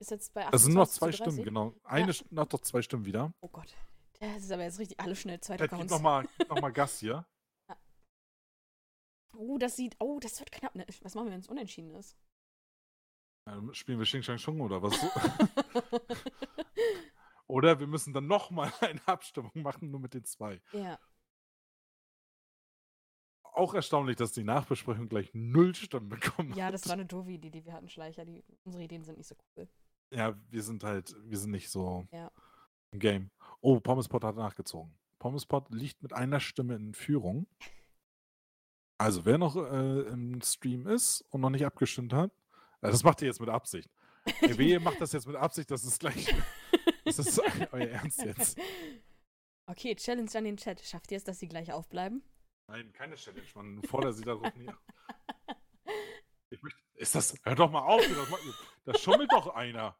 Ist 0.00 0.10
jetzt 0.10 0.32
bei 0.34 0.42
28 0.46 0.52
Also 0.52 0.68
nur 0.70 0.84
noch 0.84 0.88
zwei 0.90 1.06
30. 1.10 1.20
Stimmen, 1.20 1.44
genau. 1.44 1.74
Eine, 1.84 2.12
St- 2.12 2.26
noch 2.30 2.46
doch 2.46 2.60
zwei 2.60 2.82
Stimmen 2.82 3.04
wieder. 3.04 3.32
Oh 3.40 3.48
Gott. 3.48 3.74
Das 4.20 4.42
ist 4.42 4.50
aber 4.52 4.62
jetzt 4.64 4.78
richtig 4.78 4.98
alle 5.00 5.14
schnell 5.16 5.40
zweite 5.40 5.64
Accounts. 5.64 5.92
nochmal 5.92 6.28
noch 6.48 6.60
mal 6.60 6.72
Gas 6.72 6.98
hier. 7.00 7.26
Oh, 9.36 9.56
das 9.58 9.76
sieht. 9.76 9.94
Oh, 10.00 10.18
das 10.18 10.38
wird 10.40 10.50
knapp. 10.50 10.74
Ne? 10.74 10.84
Was 11.02 11.14
machen 11.14 11.26
wir, 11.26 11.32
wenn 11.32 11.40
es 11.40 11.48
unentschieden 11.48 11.94
ist? 11.94 12.16
Ähm, 13.48 13.72
spielen 13.72 13.98
wir 13.98 14.04
Xing 14.06 14.22
Shang 14.22 14.38
Chung 14.38 14.60
oder 14.60 14.82
was? 14.82 14.98
oder 17.46 17.78
wir 17.78 17.86
müssen 17.86 18.12
dann 18.12 18.26
nochmal 18.26 18.72
eine 18.80 19.00
Abstimmung 19.06 19.52
machen, 19.54 19.90
nur 19.90 20.00
mit 20.00 20.14
den 20.14 20.24
zwei. 20.24 20.60
ja. 20.72 20.98
Auch 23.58 23.74
erstaunlich, 23.74 24.16
dass 24.16 24.32
die 24.32 24.44
Nachbesprechung 24.44 25.08
gleich 25.08 25.30
null 25.34 25.74
Stimmen 25.74 26.08
bekommen 26.08 26.52
Ja, 26.54 26.66
hat. 26.66 26.74
das 26.74 26.86
war 26.86 26.92
eine 26.94 27.06
doofe 27.06 27.32
Idee, 27.32 27.50
die 27.50 27.64
wir 27.64 27.72
hatten, 27.72 27.88
Schleicher. 27.88 28.24
Die, 28.24 28.44
unsere 28.64 28.84
Ideen 28.84 29.02
sind 29.04 29.18
nicht 29.18 29.26
so 29.26 29.34
cool. 29.56 29.68
Ja, 30.12 30.34
wir 30.48 30.62
sind 30.62 30.84
halt, 30.84 31.14
wir 31.24 31.36
sind 31.38 31.50
nicht 31.50 31.68
so 31.68 32.06
Ja. 32.12 32.30
im 32.92 32.98
Game. 33.00 33.30
Oh, 33.60 33.80
Pommespot 33.80 34.22
hat 34.24 34.36
nachgezogen. 34.36 34.94
Pommespot 35.18 35.70
liegt 35.70 36.00
mit 36.02 36.12
einer 36.12 36.38
Stimme 36.40 36.76
in 36.76 36.94
Führung. 36.94 37.46
Also, 38.98 39.24
wer 39.24 39.38
noch 39.38 39.56
äh, 39.56 40.00
im 40.08 40.40
Stream 40.42 40.86
ist 40.86 41.22
und 41.30 41.40
noch 41.40 41.50
nicht 41.50 41.64
abgestimmt 41.66 42.12
hat, 42.12 42.30
äh, 42.80 42.90
das 42.90 43.02
macht 43.04 43.20
ihr 43.22 43.26
jetzt 43.28 43.40
mit 43.40 43.48
Absicht. 43.48 43.90
Wehe, 44.40 44.80
macht 44.80 45.00
das 45.00 45.12
jetzt 45.12 45.26
mit 45.26 45.36
Absicht, 45.36 45.70
das 45.70 45.84
ist 45.84 46.00
gleich. 46.00 46.32
Das 47.04 47.18
ist 47.20 47.40
euer 47.72 47.88
Ernst 47.88 48.20
jetzt. 48.22 48.58
Okay, 49.64 49.94
Challenge 49.94 50.30
an 50.34 50.44
den 50.44 50.58
Chat. 50.58 50.78
Schafft 50.82 51.10
ihr 51.10 51.16
es, 51.16 51.24
dass 51.24 51.38
sie 51.38 51.48
gleich 51.48 51.72
aufbleiben? 51.72 52.22
Nein, 52.68 52.92
keine 52.92 53.14
Challenge, 53.14 53.46
man 53.54 53.82
fordert 53.82 54.14
sie 54.14 54.24
darauf 54.24 54.54
nie. 54.54 54.70
Ich 56.50 56.62
möchte, 56.62 56.80
ist 56.94 57.14
das, 57.14 57.34
hör 57.42 57.54
doch 57.54 57.70
mal 57.70 57.80
auf, 57.80 58.02
da 58.84 58.94
schummelt 58.94 59.32
doch 59.32 59.54
einer. 59.54 59.98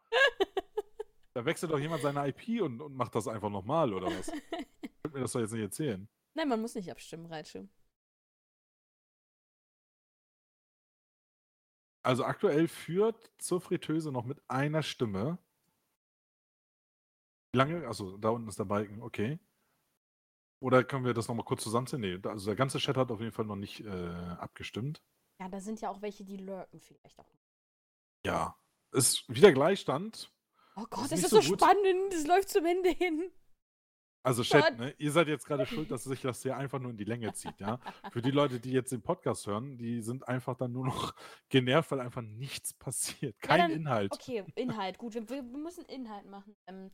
Da 1.34 1.44
wechselt 1.44 1.72
doch 1.72 1.78
jemand 1.78 2.02
seine 2.02 2.26
IP 2.28 2.62
und, 2.62 2.80
und 2.80 2.94
macht 2.94 3.14
das 3.14 3.28
einfach 3.28 3.50
nochmal, 3.50 3.92
oder 3.94 4.06
was? 4.06 4.26
Könnt 5.02 5.14
mir 5.14 5.20
das 5.20 5.32
doch 5.32 5.40
jetzt 5.40 5.52
nicht 5.52 5.62
erzählen. 5.62 6.08
Nein, 6.34 6.48
man 6.48 6.60
muss 6.60 6.74
nicht 6.74 6.90
abstimmen, 6.90 7.26
Reitsche. 7.26 7.68
Also 12.02 12.24
aktuell 12.24 12.68
führt 12.68 13.30
zur 13.38 13.60
Fritteuse 13.60 14.10
noch 14.10 14.24
mit 14.24 14.42
einer 14.48 14.82
Stimme. 14.82 15.38
Wie 17.52 17.58
lange? 17.58 17.86
Also 17.86 18.16
da 18.18 18.30
unten 18.30 18.48
ist 18.48 18.58
der 18.58 18.64
Balken, 18.64 19.02
okay. 19.02 19.38
Oder 20.60 20.82
können 20.84 21.04
wir 21.04 21.14
das 21.14 21.28
nochmal 21.28 21.44
kurz 21.44 21.62
zusammenziehen? 21.62 22.00
Nee, 22.00 22.18
also 22.24 22.46
der 22.46 22.56
ganze 22.56 22.78
Chat 22.78 22.96
hat 22.96 23.10
auf 23.10 23.20
jeden 23.20 23.32
Fall 23.32 23.44
noch 23.44 23.56
nicht 23.56 23.80
äh, 23.80 24.08
abgestimmt. 24.38 25.02
Ja, 25.40 25.48
da 25.48 25.60
sind 25.60 25.80
ja 25.80 25.90
auch 25.90 26.02
welche, 26.02 26.24
die 26.24 26.36
lurken 26.36 26.80
vielleicht 26.80 27.18
auch. 27.18 27.30
Ja. 28.26 28.56
Ist 28.92 29.28
wieder 29.28 29.52
Gleichstand. 29.52 30.32
Oh 30.76 30.80
ist 30.82 30.90
Gott, 30.90 31.04
das 31.04 31.10
nicht 31.12 31.22
ist 31.24 31.30
so 31.30 31.40
so 31.40 31.54
spannend. 31.56 32.12
Das 32.12 32.26
läuft 32.26 32.48
zum 32.48 32.64
Ende 32.66 32.88
hin. 32.90 33.30
Also 34.24 34.42
Chat, 34.42 34.78
ne, 34.78 34.94
ihr 34.98 35.12
seid 35.12 35.28
jetzt 35.28 35.46
gerade 35.46 35.64
schuld, 35.64 35.90
dass 35.92 36.04
sich 36.04 36.20
das 36.22 36.42
hier 36.42 36.56
einfach 36.56 36.80
nur 36.80 36.90
in 36.90 36.96
die 36.96 37.04
Länge 37.04 37.32
zieht, 37.34 37.58
ja. 37.60 37.78
Für 38.10 38.20
die 38.20 38.32
Leute, 38.32 38.58
die 38.58 38.72
jetzt 38.72 38.90
den 38.90 39.00
Podcast 39.00 39.46
hören, 39.46 39.78
die 39.78 40.02
sind 40.02 40.26
einfach 40.26 40.56
dann 40.56 40.72
nur 40.72 40.86
noch 40.86 41.14
genervt, 41.48 41.90
weil 41.92 42.00
einfach 42.00 42.22
nichts 42.22 42.74
passiert. 42.74 43.40
Kein 43.40 43.58
dann- 43.60 43.70
Inhalt. 43.70 44.12
Okay, 44.12 44.44
Inhalt. 44.56 44.98
Gut, 44.98 45.14
wir, 45.14 45.28
wir 45.28 45.42
müssen 45.42 45.84
Inhalt 45.84 46.26
machen. 46.26 46.56
Ähm, 46.66 46.90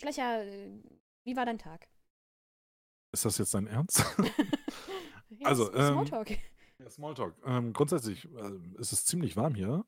Schleicher, 0.00 0.44
äh, 0.44 0.82
wie 1.24 1.36
war 1.36 1.46
dein 1.46 1.58
Tag? 1.58 1.88
Ist 3.14 3.24
das 3.24 3.38
jetzt 3.38 3.54
dein 3.54 3.66
Ernst? 3.68 4.04
Ja, 5.40 5.48
Also, 5.48 5.72
ähm, 5.74 5.92
Smalltalk. 5.94 6.30
Ja, 6.78 6.90
Smalltalk. 6.90 7.34
Ähm, 7.44 7.72
grundsätzlich 7.72 8.28
ähm, 8.38 8.76
ist 8.78 8.92
es 8.92 9.04
ziemlich 9.04 9.36
warm 9.36 9.54
hier 9.54 9.84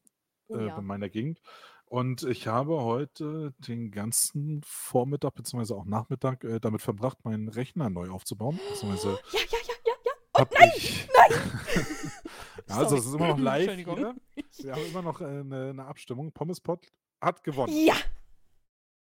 Oh, 0.49 0.57
äh, 0.57 0.67
ja. 0.67 0.77
bei 0.77 0.83
meiner 0.83 1.09
Gegend. 1.09 1.41
Und 1.87 2.23
ich 2.25 2.47
habe 2.47 2.83
heute 2.83 3.53
den 3.59 3.91
ganzen 3.91 4.61
Vormittag 4.65 5.35
bzw. 5.35 5.75
auch 5.75 5.85
Nachmittag 5.85 6.43
äh, 6.45 6.59
damit 6.61 6.83
verbracht, 6.83 7.25
meinen 7.25 7.49
Rechner 7.49 7.91
neu 7.91 8.11
aufzubauen. 8.11 8.59
Ja, 8.83 8.89
ja, 8.93 9.59
ja, 9.67 9.75
ja, 9.87 9.93
ja. 10.05 10.13
hab 10.41 10.55
ich. 10.77 11.07
ja, 12.69 12.77
also 12.77 12.97
es 12.97 13.07
ist 13.07 13.15
immer 13.15 13.29
noch 13.29 13.39
live 13.39 13.71
hier. 13.73 14.15
Wir 14.59 14.73
haben 14.73 14.87
immer 14.87 15.03
noch 15.03 15.21
äh, 15.21 15.25
eine, 15.27 15.71
eine 15.71 15.85
Abstimmung. 15.87 16.33
Pommespot 16.33 16.87
hat 17.21 17.43
gewonnen. 17.45 17.73
Ja. 17.77 17.97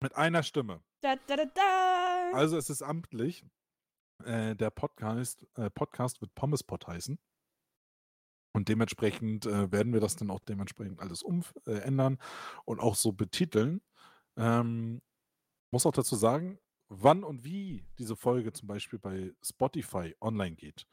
Mit 0.01 0.15
einer 0.15 0.43
Stimme. 0.43 0.81
Da, 1.01 1.15
da, 1.27 1.35
da, 1.37 1.45
da. 1.45 2.31
Also 2.33 2.57
es 2.57 2.69
ist 2.69 2.81
amtlich. 2.81 3.45
Äh, 4.23 4.55
der 4.55 4.69
Podcast, 4.69 5.45
äh, 5.55 5.69
Podcast 5.69 6.21
wird 6.21 6.33
Pommespot 6.35 6.87
heißen. 6.87 7.19
Und 8.53 8.69
dementsprechend 8.69 9.45
äh, 9.45 9.71
werden 9.71 9.91
wir 9.91 9.99
das 9.99 10.15
dann 10.15 10.31
auch 10.31 10.39
dementsprechend 10.39 11.01
alles 11.01 11.23
umändern 11.23 12.13
äh, 12.13 12.61
und 12.63 12.79
auch 12.79 12.95
so 12.95 13.11
betiteln. 13.11 13.81
Ähm, 14.37 15.01
muss 15.71 15.85
auch 15.85 15.91
dazu 15.91 16.15
sagen, 16.15 16.57
wann 16.87 17.23
und 17.25 17.43
wie 17.43 17.85
diese 17.99 18.15
Folge 18.15 18.53
zum 18.53 18.67
Beispiel 18.67 18.97
bei 18.97 19.33
Spotify 19.43 20.15
online 20.21 20.55
geht, 20.55 20.87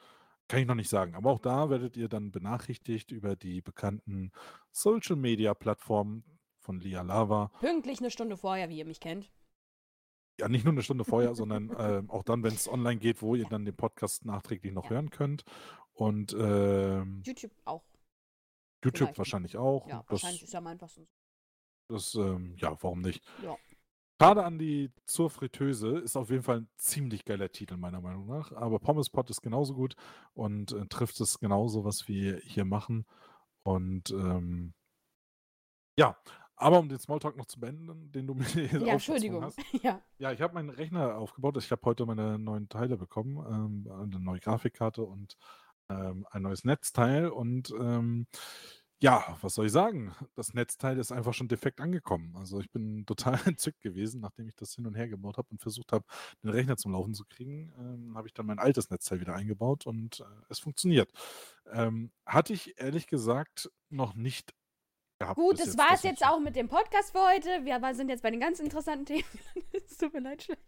kann 0.49 0.61
ich 0.61 0.67
noch 0.67 0.75
nicht 0.75 0.91
sagen. 0.91 1.15
Aber 1.15 1.31
auch 1.31 1.39
da 1.39 1.71
werdet 1.71 1.97
ihr 1.97 2.09
dann 2.09 2.33
benachrichtigt 2.33 3.13
über 3.13 3.37
die 3.37 3.63
bekannten 3.63 4.33
Social 4.73 5.17
Media 5.17 5.55
Plattformen 5.55 6.25
von 6.59 6.81
Lia 6.81 7.03
Lava. 7.03 7.53
Pünktlich 7.61 8.01
eine 8.01 8.11
Stunde 8.11 8.37
vorher, 8.37 8.69
wie 8.69 8.79
ihr 8.79 8.87
mich 8.87 9.01
kennt. 9.01 9.31
Ja, 10.41 10.49
nicht 10.49 10.65
nur 10.65 10.73
eine 10.73 10.83
Stunde 10.83 11.05
vorher, 11.05 11.35
sondern 11.35 11.75
ähm, 11.79 12.11
auch 12.11 12.23
dann, 12.23 12.43
wenn 12.43 12.55
es 12.55 12.69
online 12.69 12.99
geht, 12.99 13.23
wo 13.23 13.35
ihr 13.35 13.47
dann 13.49 13.65
den 13.65 13.77
Podcast 13.77 14.25
nachträglich 14.25 14.73
noch 14.73 14.85
Ja. 14.85 14.91
hören 14.91 15.11
könnt. 15.11 15.45
Und 15.95 16.35
ähm, 16.39 17.23
YouTube 17.25 17.53
auch. 17.65 17.85
YouTube 18.85 19.09
vielleicht. 19.09 19.19
wahrscheinlich 19.19 19.57
auch. 19.57 19.87
Ja, 19.89 19.99
das, 20.09 20.11
wahrscheinlich 20.11 20.43
ist 20.43 20.53
ja 20.53 20.59
am 20.59 20.67
einfachsten. 20.67 21.07
das 21.89 22.15
ähm, 22.15 22.55
ja, 22.57 22.77
warum 22.83 23.03
nicht? 23.03 23.23
Ja. 23.43 23.57
Schade 24.21 24.45
an 24.45 24.59
die 24.59 24.91
zur 25.05 25.31
Fritteuse 25.31 25.99
ist 25.99 26.17
auf 26.17 26.31
jeden 26.31 26.45
Fall 26.45 26.59
ein 26.63 26.69
ziemlich 26.77 27.25
geiler 27.25 27.51
Titel, 27.51 27.77
meiner 27.77 28.01
Meinung 28.01 28.27
nach. 28.29 28.53
Aber 28.53 28.79
Pommes 28.79 29.11
Pot 29.11 29.29
ist 29.31 29.43
genauso 29.43 29.75
gut 29.75 29.95
und 30.33 30.73
äh, 30.73 30.87
trifft 30.87 31.21
es 31.21 31.41
genauso, 31.41 31.85
was 31.85 32.07
wir 32.09 32.39
hier 32.45 32.65
machen. 32.65 33.05
Und 33.65 34.11
ähm, 34.11 34.75
ja, 35.99 36.17
aber 36.63 36.79
um 36.79 36.89
den 36.89 36.99
Smalltalk 36.99 37.37
noch 37.37 37.47
zu 37.47 37.61
beenden, 37.61 38.11
den 38.13 38.27
du 38.27 38.35
mir 38.35 38.45
hier 38.71 38.81
Ja, 38.81 38.93
Entschuldigung. 38.95 39.43
hast. 39.43 39.59
Ja. 39.83 40.01
Ja, 40.19 40.33
ich 40.33 40.41
habe 40.41 40.55
meinen 40.55 40.71
Rechner 40.71 41.17
aufgebaut. 41.17 41.57
Ich 41.59 41.71
habe 41.71 41.83
heute 41.85 42.07
meine 42.07 42.39
neuen 42.39 42.69
Teile 42.69 42.97
bekommen, 42.97 43.37
ähm, 43.87 43.93
eine 43.93 44.19
neue 44.21 44.41
Grafikkarte 44.41 45.03
und 45.03 45.37
ähm, 45.89 46.27
ein 46.31 46.43
neues 46.43 46.65
Netzteil. 46.65 47.29
Und 47.29 47.71
ähm, 47.79 48.27
ja, 49.01 49.37
was 49.41 49.55
soll 49.57 49.67
ich 49.67 49.73
sagen? 49.73 50.15
Das 50.37 50.55
Netzteil 50.55 50.97
ist 50.99 51.11
einfach 51.11 51.35
schon 51.35 51.49
defekt 51.49 51.81
angekommen. 51.81 52.37
Also 52.37 52.61
ich 52.61 52.71
bin 52.71 53.05
total 53.07 53.41
entzückt 53.47 53.81
gewesen, 53.81 54.21
nachdem 54.21 54.49
ich 54.49 54.55
das 54.57 54.75
hin 54.75 54.87
und 54.87 54.95
her 54.95 55.09
gebaut 55.09 55.39
habe 55.39 55.49
und 55.51 55.61
versucht 55.61 55.93
habe, 55.93 56.05
den 56.45 56.51
Rechner 56.51 56.77
zum 56.77 56.93
Laufen 56.93 57.15
zu 57.15 57.25
kriegen, 57.29 57.73
ähm, 57.79 58.17
habe 58.17 58.29
ich 58.29 58.35
dann 58.35 58.47
mein 58.47 58.61
altes 58.61 58.91
Netzteil 58.91 59.21
wieder 59.21 59.35
eingebaut 59.35 59.87
und 59.87 60.21
äh, 60.21 60.25
es 60.49 60.61
funktioniert. 60.61 61.11
Ähm, 61.73 62.13
hatte 62.27 62.53
ich 62.53 62.79
ehrlich 62.81 63.07
gesagt 63.09 63.71
noch 63.91 64.15
nicht 64.15 64.55
gehabt. 65.23 65.37
Gut, 65.37 65.59
das 65.61 65.77
war 65.79 65.93
es 65.93 66.03
jetzt 66.03 66.25
auch 66.27 66.41
mit 66.41 66.57
dem 66.57 66.69
Podcast 66.69 67.13
für 67.13 67.21
heute. 67.21 67.65
Wir 67.65 67.95
sind 67.95 68.09
jetzt 68.09 68.23
bei 68.23 68.31
den 68.31 68.41
ganz 68.41 68.61
interessanten 68.61 69.07
Themen. 69.07 69.25
es 69.73 69.97
tut 69.97 70.13
mir 70.13 70.21
leid, 70.21 70.43
Schleicher. 70.43 70.61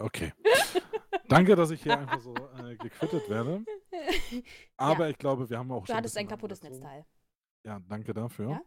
Okay. 0.00 0.32
Danke, 1.28 1.56
dass 1.56 1.70
ich 1.70 1.82
hier 1.82 1.98
einfach 1.98 2.20
so 2.20 2.34
äh, 2.34 2.76
gequittet 2.76 3.28
werde. 3.28 3.64
Aber 4.76 5.10
ich 5.10 5.18
glaube, 5.18 5.50
wir 5.50 5.58
haben 5.58 5.70
auch 5.72 5.80
Du 5.80 5.86
schon 5.86 5.96
hattest 5.96 6.16
ein 6.16 6.26
bisschen 6.26 6.28
kaputtes 6.28 6.62
angezogen. 6.62 6.84
Netzteil. 6.84 7.06
Ja, 7.66 7.80
danke 7.86 8.14
dafür. 8.14 8.62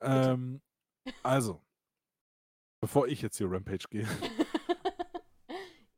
Ja? 0.00 0.32
Ähm, 0.32 0.62
also, 1.22 1.60
bevor 2.80 3.06
ich 3.06 3.20
jetzt 3.22 3.36
hier 3.36 3.50
Rampage 3.50 3.86
gehe, 3.90 4.08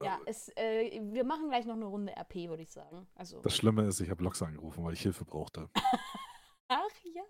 Ja, 0.02 0.20
es, 0.26 0.48
äh, 0.56 1.00
wir 1.12 1.24
machen 1.24 1.48
gleich 1.48 1.64
noch 1.64 1.74
eine 1.74 1.86
Runde 1.86 2.12
RP, 2.12 2.48
würde 2.48 2.62
ich 2.62 2.70
sagen. 2.70 3.06
Also. 3.14 3.40
Das 3.40 3.56
Schlimme 3.56 3.86
ist, 3.86 4.00
ich 4.00 4.10
habe 4.10 4.22
Lox 4.22 4.42
angerufen, 4.42 4.84
weil 4.84 4.92
ich 4.92 5.00
Hilfe 5.00 5.24
brauchte. 5.24 5.70
Ach 6.68 6.90
ja. 7.04 7.22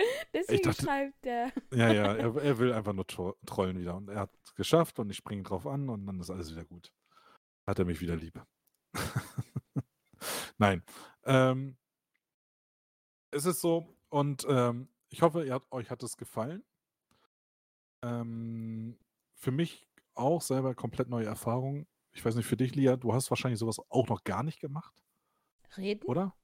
Deswegen 0.34 0.62
dachte- 0.62 0.82
schreibt 0.82 1.24
der. 1.24 1.52
Ja, 1.72 1.92
ja, 1.92 2.14
er, 2.16 2.36
er 2.36 2.58
will 2.58 2.72
einfach 2.72 2.92
nur 2.92 3.06
tro 3.06 3.36
trollen 3.46 3.78
wieder. 3.78 3.96
Und 3.96 4.08
er 4.08 4.20
hat 4.20 4.30
es 4.44 4.54
geschafft 4.54 4.98
und 4.98 5.10
ich 5.10 5.16
springe 5.16 5.42
drauf 5.42 5.66
an 5.66 5.88
und 5.88 6.06
dann 6.06 6.20
ist 6.20 6.30
alles 6.30 6.50
wieder 6.50 6.64
gut. 6.64 6.92
Hat 7.66 7.78
er 7.78 7.84
mich 7.84 8.00
wieder 8.00 8.16
lieb. 8.16 8.42
Nein. 10.58 10.82
Ähm, 11.24 11.76
es 13.30 13.44
ist 13.46 13.60
so, 13.60 13.96
und 14.08 14.44
ähm, 14.48 14.88
ich 15.08 15.22
hoffe, 15.22 15.50
hat, 15.52 15.70
euch 15.70 15.90
hat 15.90 16.02
es 16.02 16.16
gefallen. 16.16 16.64
Ähm, 18.02 18.98
für 19.34 19.50
mich 19.50 19.88
auch 20.14 20.42
selber 20.42 20.74
komplett 20.74 21.08
neue 21.08 21.26
Erfahrung. 21.26 21.86
Ich 22.12 22.24
weiß 22.24 22.34
nicht, 22.34 22.46
für 22.46 22.56
dich, 22.56 22.74
Lia, 22.74 22.96
du 22.96 23.12
hast 23.12 23.30
wahrscheinlich 23.30 23.60
sowas 23.60 23.78
auch 23.88 24.08
noch 24.08 24.24
gar 24.24 24.42
nicht 24.42 24.60
gemacht, 24.60 24.94
Reden? 25.76 26.04
oder? 26.06 26.34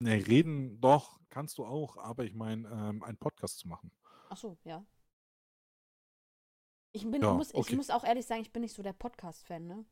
Nee, 0.00 0.22
reden 0.22 0.80
doch, 0.80 1.20
kannst 1.28 1.58
du 1.58 1.64
auch, 1.64 1.96
aber 1.96 2.24
ich 2.24 2.34
meine, 2.34 2.68
ähm, 2.68 3.02
einen 3.02 3.18
Podcast 3.18 3.58
zu 3.58 3.68
machen. 3.68 3.90
Ach 4.28 4.36
so, 4.36 4.56
ja. 4.64 4.84
Ich, 6.92 7.08
bin, 7.10 7.20
Ja, 7.20 7.34
muss, 7.34 7.50
ich 7.50 7.56
okay. 7.56 7.76
muss 7.76 7.90
auch 7.90 8.04
ehrlich 8.04 8.26
sagen, 8.26 8.42
ich 8.42 8.52
bin 8.52 8.62
nicht 8.62 8.74
so 8.74 8.82
der 8.82 8.92
Podcast-Fan, 8.92 9.66
ne? 9.66 9.84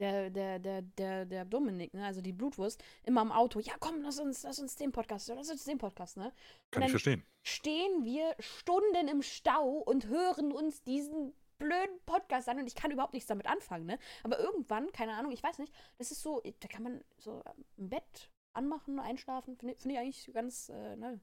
Der, 0.00 0.30
der, 0.30 0.58
der, 0.58 0.82
der, 0.82 1.24
der 1.24 1.44
Dominik, 1.44 1.94
ne? 1.94 2.04
Also 2.04 2.20
die 2.20 2.32
Blutwurst, 2.32 2.82
immer 3.04 3.22
im 3.22 3.32
Auto. 3.32 3.60
Ja, 3.60 3.74
komm, 3.78 4.02
lass 4.02 4.18
uns, 4.18 4.42
lass 4.42 4.58
uns 4.58 4.76
den 4.76 4.92
Podcast, 4.92 5.28
lass 5.28 5.50
uns 5.50 5.64
den 5.64 5.78
Podcast, 5.78 6.16
ne? 6.16 6.32
Kann 6.70 6.82
ich 6.84 6.90
verstehen. 6.90 7.24
Stehen 7.42 8.04
wir 8.04 8.34
Stunden 8.38 9.08
im 9.08 9.22
Stau 9.22 9.78
und 9.78 10.06
hören 10.06 10.52
uns 10.52 10.82
diesen 10.82 11.34
blöden 11.58 11.98
Podcast 12.04 12.48
an 12.48 12.58
und 12.58 12.66
ich 12.66 12.74
kann 12.74 12.90
überhaupt 12.90 13.14
nichts 13.14 13.28
damit 13.28 13.46
anfangen, 13.46 13.86
ne? 13.86 13.98
Aber 14.22 14.38
irgendwann, 14.38 14.90
keine 14.92 15.14
Ahnung, 15.14 15.32
ich 15.32 15.42
weiß 15.42 15.58
nicht, 15.58 15.72
das 15.98 16.10
ist 16.10 16.22
so, 16.22 16.42
da 16.60 16.68
kann 16.68 16.82
man 16.82 17.04
so 17.18 17.42
im 17.76 17.88
Bett 17.88 18.30
anmachen, 18.56 18.98
einschlafen, 18.98 19.56
finde 19.56 19.76
find 19.76 19.92
ich 19.92 19.98
eigentlich 19.98 20.30
ganz, 20.32 20.68
äh, 20.68 20.96
ne? 20.96 21.20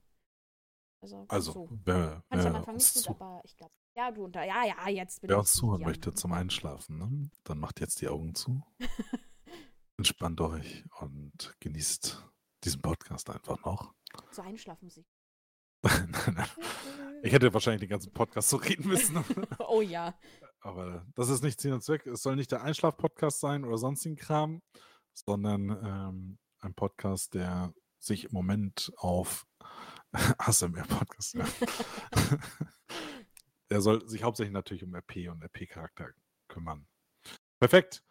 Also, 1.01 1.26
Also, 1.27 1.51
so. 1.51 1.69
wer, 1.84 2.23
Fand 2.30 2.41
ich 2.41 2.47
am 2.47 2.53
wer 2.53 2.60
Anfang 2.60 2.76
nicht 2.76 2.93
gut, 2.93 3.10
aber 3.10 3.41
ich 3.43 3.57
glaube, 3.57 3.73
ja, 3.95 4.11
du 4.11 4.23
unter, 4.23 4.43
ja, 4.43 4.64
ja, 4.64 4.89
jetzt 4.89 5.19
bin 5.22 5.30
wer 5.30 5.39
uns 5.39 5.51
zuhören 5.51 5.81
möchte 5.81 6.14
zum 6.14 6.31
Einschlafen, 6.31 6.97
ne? 6.97 7.30
dann 7.43 7.60
macht 7.60 7.81
jetzt 7.81 7.99
die 7.99 8.07
Augen 8.07 8.35
zu, 8.35 8.64
entspannt 9.97 10.39
euch 10.39 10.85
und 10.99 11.55
genießt 11.60 12.23
diesen 12.64 12.81
Podcast 12.81 13.30
einfach 13.30 13.64
noch. 13.65 13.93
So 14.31 14.41
Einschlafmusik. 14.41 15.05
Nein, 15.84 16.10
nein. 16.34 16.47
ich 17.23 17.34
hätte 17.34 17.53
wahrscheinlich 17.53 17.81
den 17.81 17.89
ganzen 17.89 18.14
Podcast 18.14 18.47
so 18.47 18.55
reden 18.55 18.88
müssen. 18.88 19.18
oh 19.60 19.81
ja. 19.81 20.18
Aber 20.61 21.05
das 21.15 21.27
ist 21.27 21.43
nicht 21.43 21.60
Sinn 21.60 21.73
und 21.73 21.84
Zweck. 21.84 22.07
Es 22.07 22.22
soll 22.22 22.38
nicht 22.38 22.53
der 22.53 22.64
Einschlaf-Podcast 22.64 23.41
sein 23.41 23.65
oder 23.65 23.77
sonstigen 23.77 24.15
Kram, 24.15 24.61
sondern 25.14 25.69
ähm, 25.84 26.38
ein 26.64 26.73
Podcast, 26.73 27.34
der 27.34 27.73
sich 27.99 28.26
im 28.26 28.31
Moment 28.34 28.91
auf 28.98 29.45
ASMR-Podcast. 30.38 31.35
Ja. 31.35 31.45
der 33.69 33.81
soll 33.81 34.07
sich 34.07 34.23
hauptsächlich 34.23 34.53
natürlich 34.53 34.84
um 34.84 34.94
RP 34.94 35.30
und 35.30 35.44
RP-Charakter 35.44 36.10
kümmern. 36.48 36.88
Perfekt. 37.60 38.03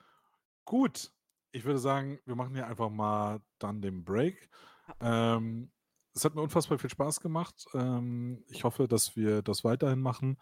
Gut. 0.64 1.12
Ich 1.54 1.64
würde 1.64 1.78
sagen, 1.78 2.18
wir 2.24 2.34
machen 2.34 2.54
hier 2.54 2.66
einfach 2.66 2.88
mal 2.88 3.42
dann 3.58 3.82
den 3.82 4.04
Break. 4.04 4.48
Ähm, 5.00 5.70
es 6.14 6.24
hat 6.24 6.34
mir 6.34 6.42
unfassbar 6.42 6.78
viel 6.78 6.90
Spaß 6.90 7.20
gemacht. 7.20 7.66
Ähm, 7.74 8.44
ich 8.48 8.64
hoffe, 8.64 8.88
dass 8.88 9.16
wir 9.16 9.42
das 9.42 9.62
weiterhin 9.62 10.00
machen 10.00 10.38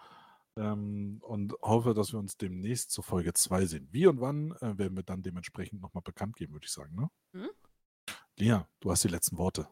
ähm, 0.56 1.18
und 1.22 1.54
hoffe, 1.62 1.94
dass 1.94 2.12
wir 2.12 2.18
uns 2.18 2.36
demnächst 2.36 2.90
zur 2.90 3.04
Folge 3.04 3.32
2 3.32 3.66
sehen. 3.66 3.88
Wie 3.90 4.06
und 4.06 4.20
wann 4.20 4.52
äh, 4.60 4.78
werden 4.78 4.96
wir 4.96 5.02
dann 5.02 5.22
dementsprechend 5.22 5.80
nochmal 5.80 6.02
bekannt 6.02 6.36
geben, 6.36 6.52
würde 6.52 6.66
ich 6.66 6.72
sagen. 6.72 6.94
Ne? 6.94 7.10
Hm? 7.32 7.50
Lia, 8.40 8.66
du 8.80 8.90
hast 8.90 9.04
die 9.04 9.08
letzten 9.08 9.36
Worte. 9.36 9.68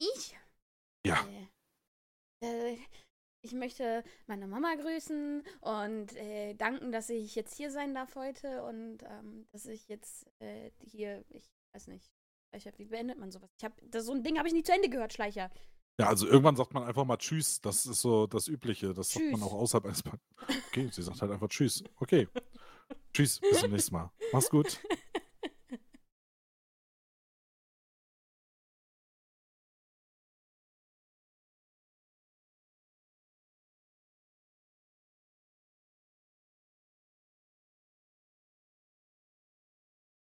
Ich? 0.00 0.36
Ja. 1.06 1.24
Äh, 2.42 2.72
äh, 2.72 2.78
ich 3.42 3.52
möchte 3.52 4.02
meine 4.26 4.48
Mama 4.48 4.74
grüßen 4.74 5.44
und 5.60 6.16
äh, 6.16 6.54
danken, 6.54 6.90
dass 6.90 7.08
ich 7.08 7.36
jetzt 7.36 7.56
hier 7.56 7.70
sein 7.70 7.94
darf 7.94 8.16
heute 8.16 8.64
und 8.64 9.04
ähm, 9.04 9.46
dass 9.52 9.66
ich 9.66 9.86
jetzt 9.86 10.26
äh, 10.40 10.72
hier, 10.80 11.24
ich 11.28 11.48
weiß 11.72 11.86
nicht, 11.86 12.10
Schleicher, 12.48 12.76
wie 12.78 12.86
beendet 12.86 13.16
man 13.16 13.30
sowas? 13.30 13.48
Ich 13.56 13.64
habe 13.64 13.76
so 14.00 14.12
ein 14.12 14.24
Ding 14.24 14.38
habe 14.38 14.48
ich 14.48 14.54
nie 14.54 14.64
zu 14.64 14.72
Ende 14.72 14.88
gehört, 14.88 15.12
Schleicher. 15.12 15.48
Ja, 16.00 16.08
also 16.08 16.26
irgendwann 16.26 16.56
sagt 16.56 16.74
man 16.74 16.82
einfach 16.82 17.04
mal 17.04 17.16
Tschüss. 17.16 17.60
Das 17.60 17.86
ist 17.86 18.00
so 18.00 18.26
das 18.26 18.48
Übliche. 18.48 18.92
Das 18.92 19.10
sagt 19.10 19.24
man 19.26 19.40
Tschüss. 19.40 19.46
auch 19.46 19.52
außerhalb 19.52 19.84
eines. 19.84 20.02
Okay, 20.70 20.88
sie 20.92 21.02
sagt 21.02 21.20
halt 21.20 21.30
einfach 21.30 21.48
Tschüss. 21.48 21.84
Okay. 21.96 22.26
Tschüss, 23.12 23.38
bis 23.38 23.60
zum 23.60 23.70
nächsten 23.70 23.94
Mal. 23.94 24.10
Mach's 24.32 24.50
gut. 24.50 24.80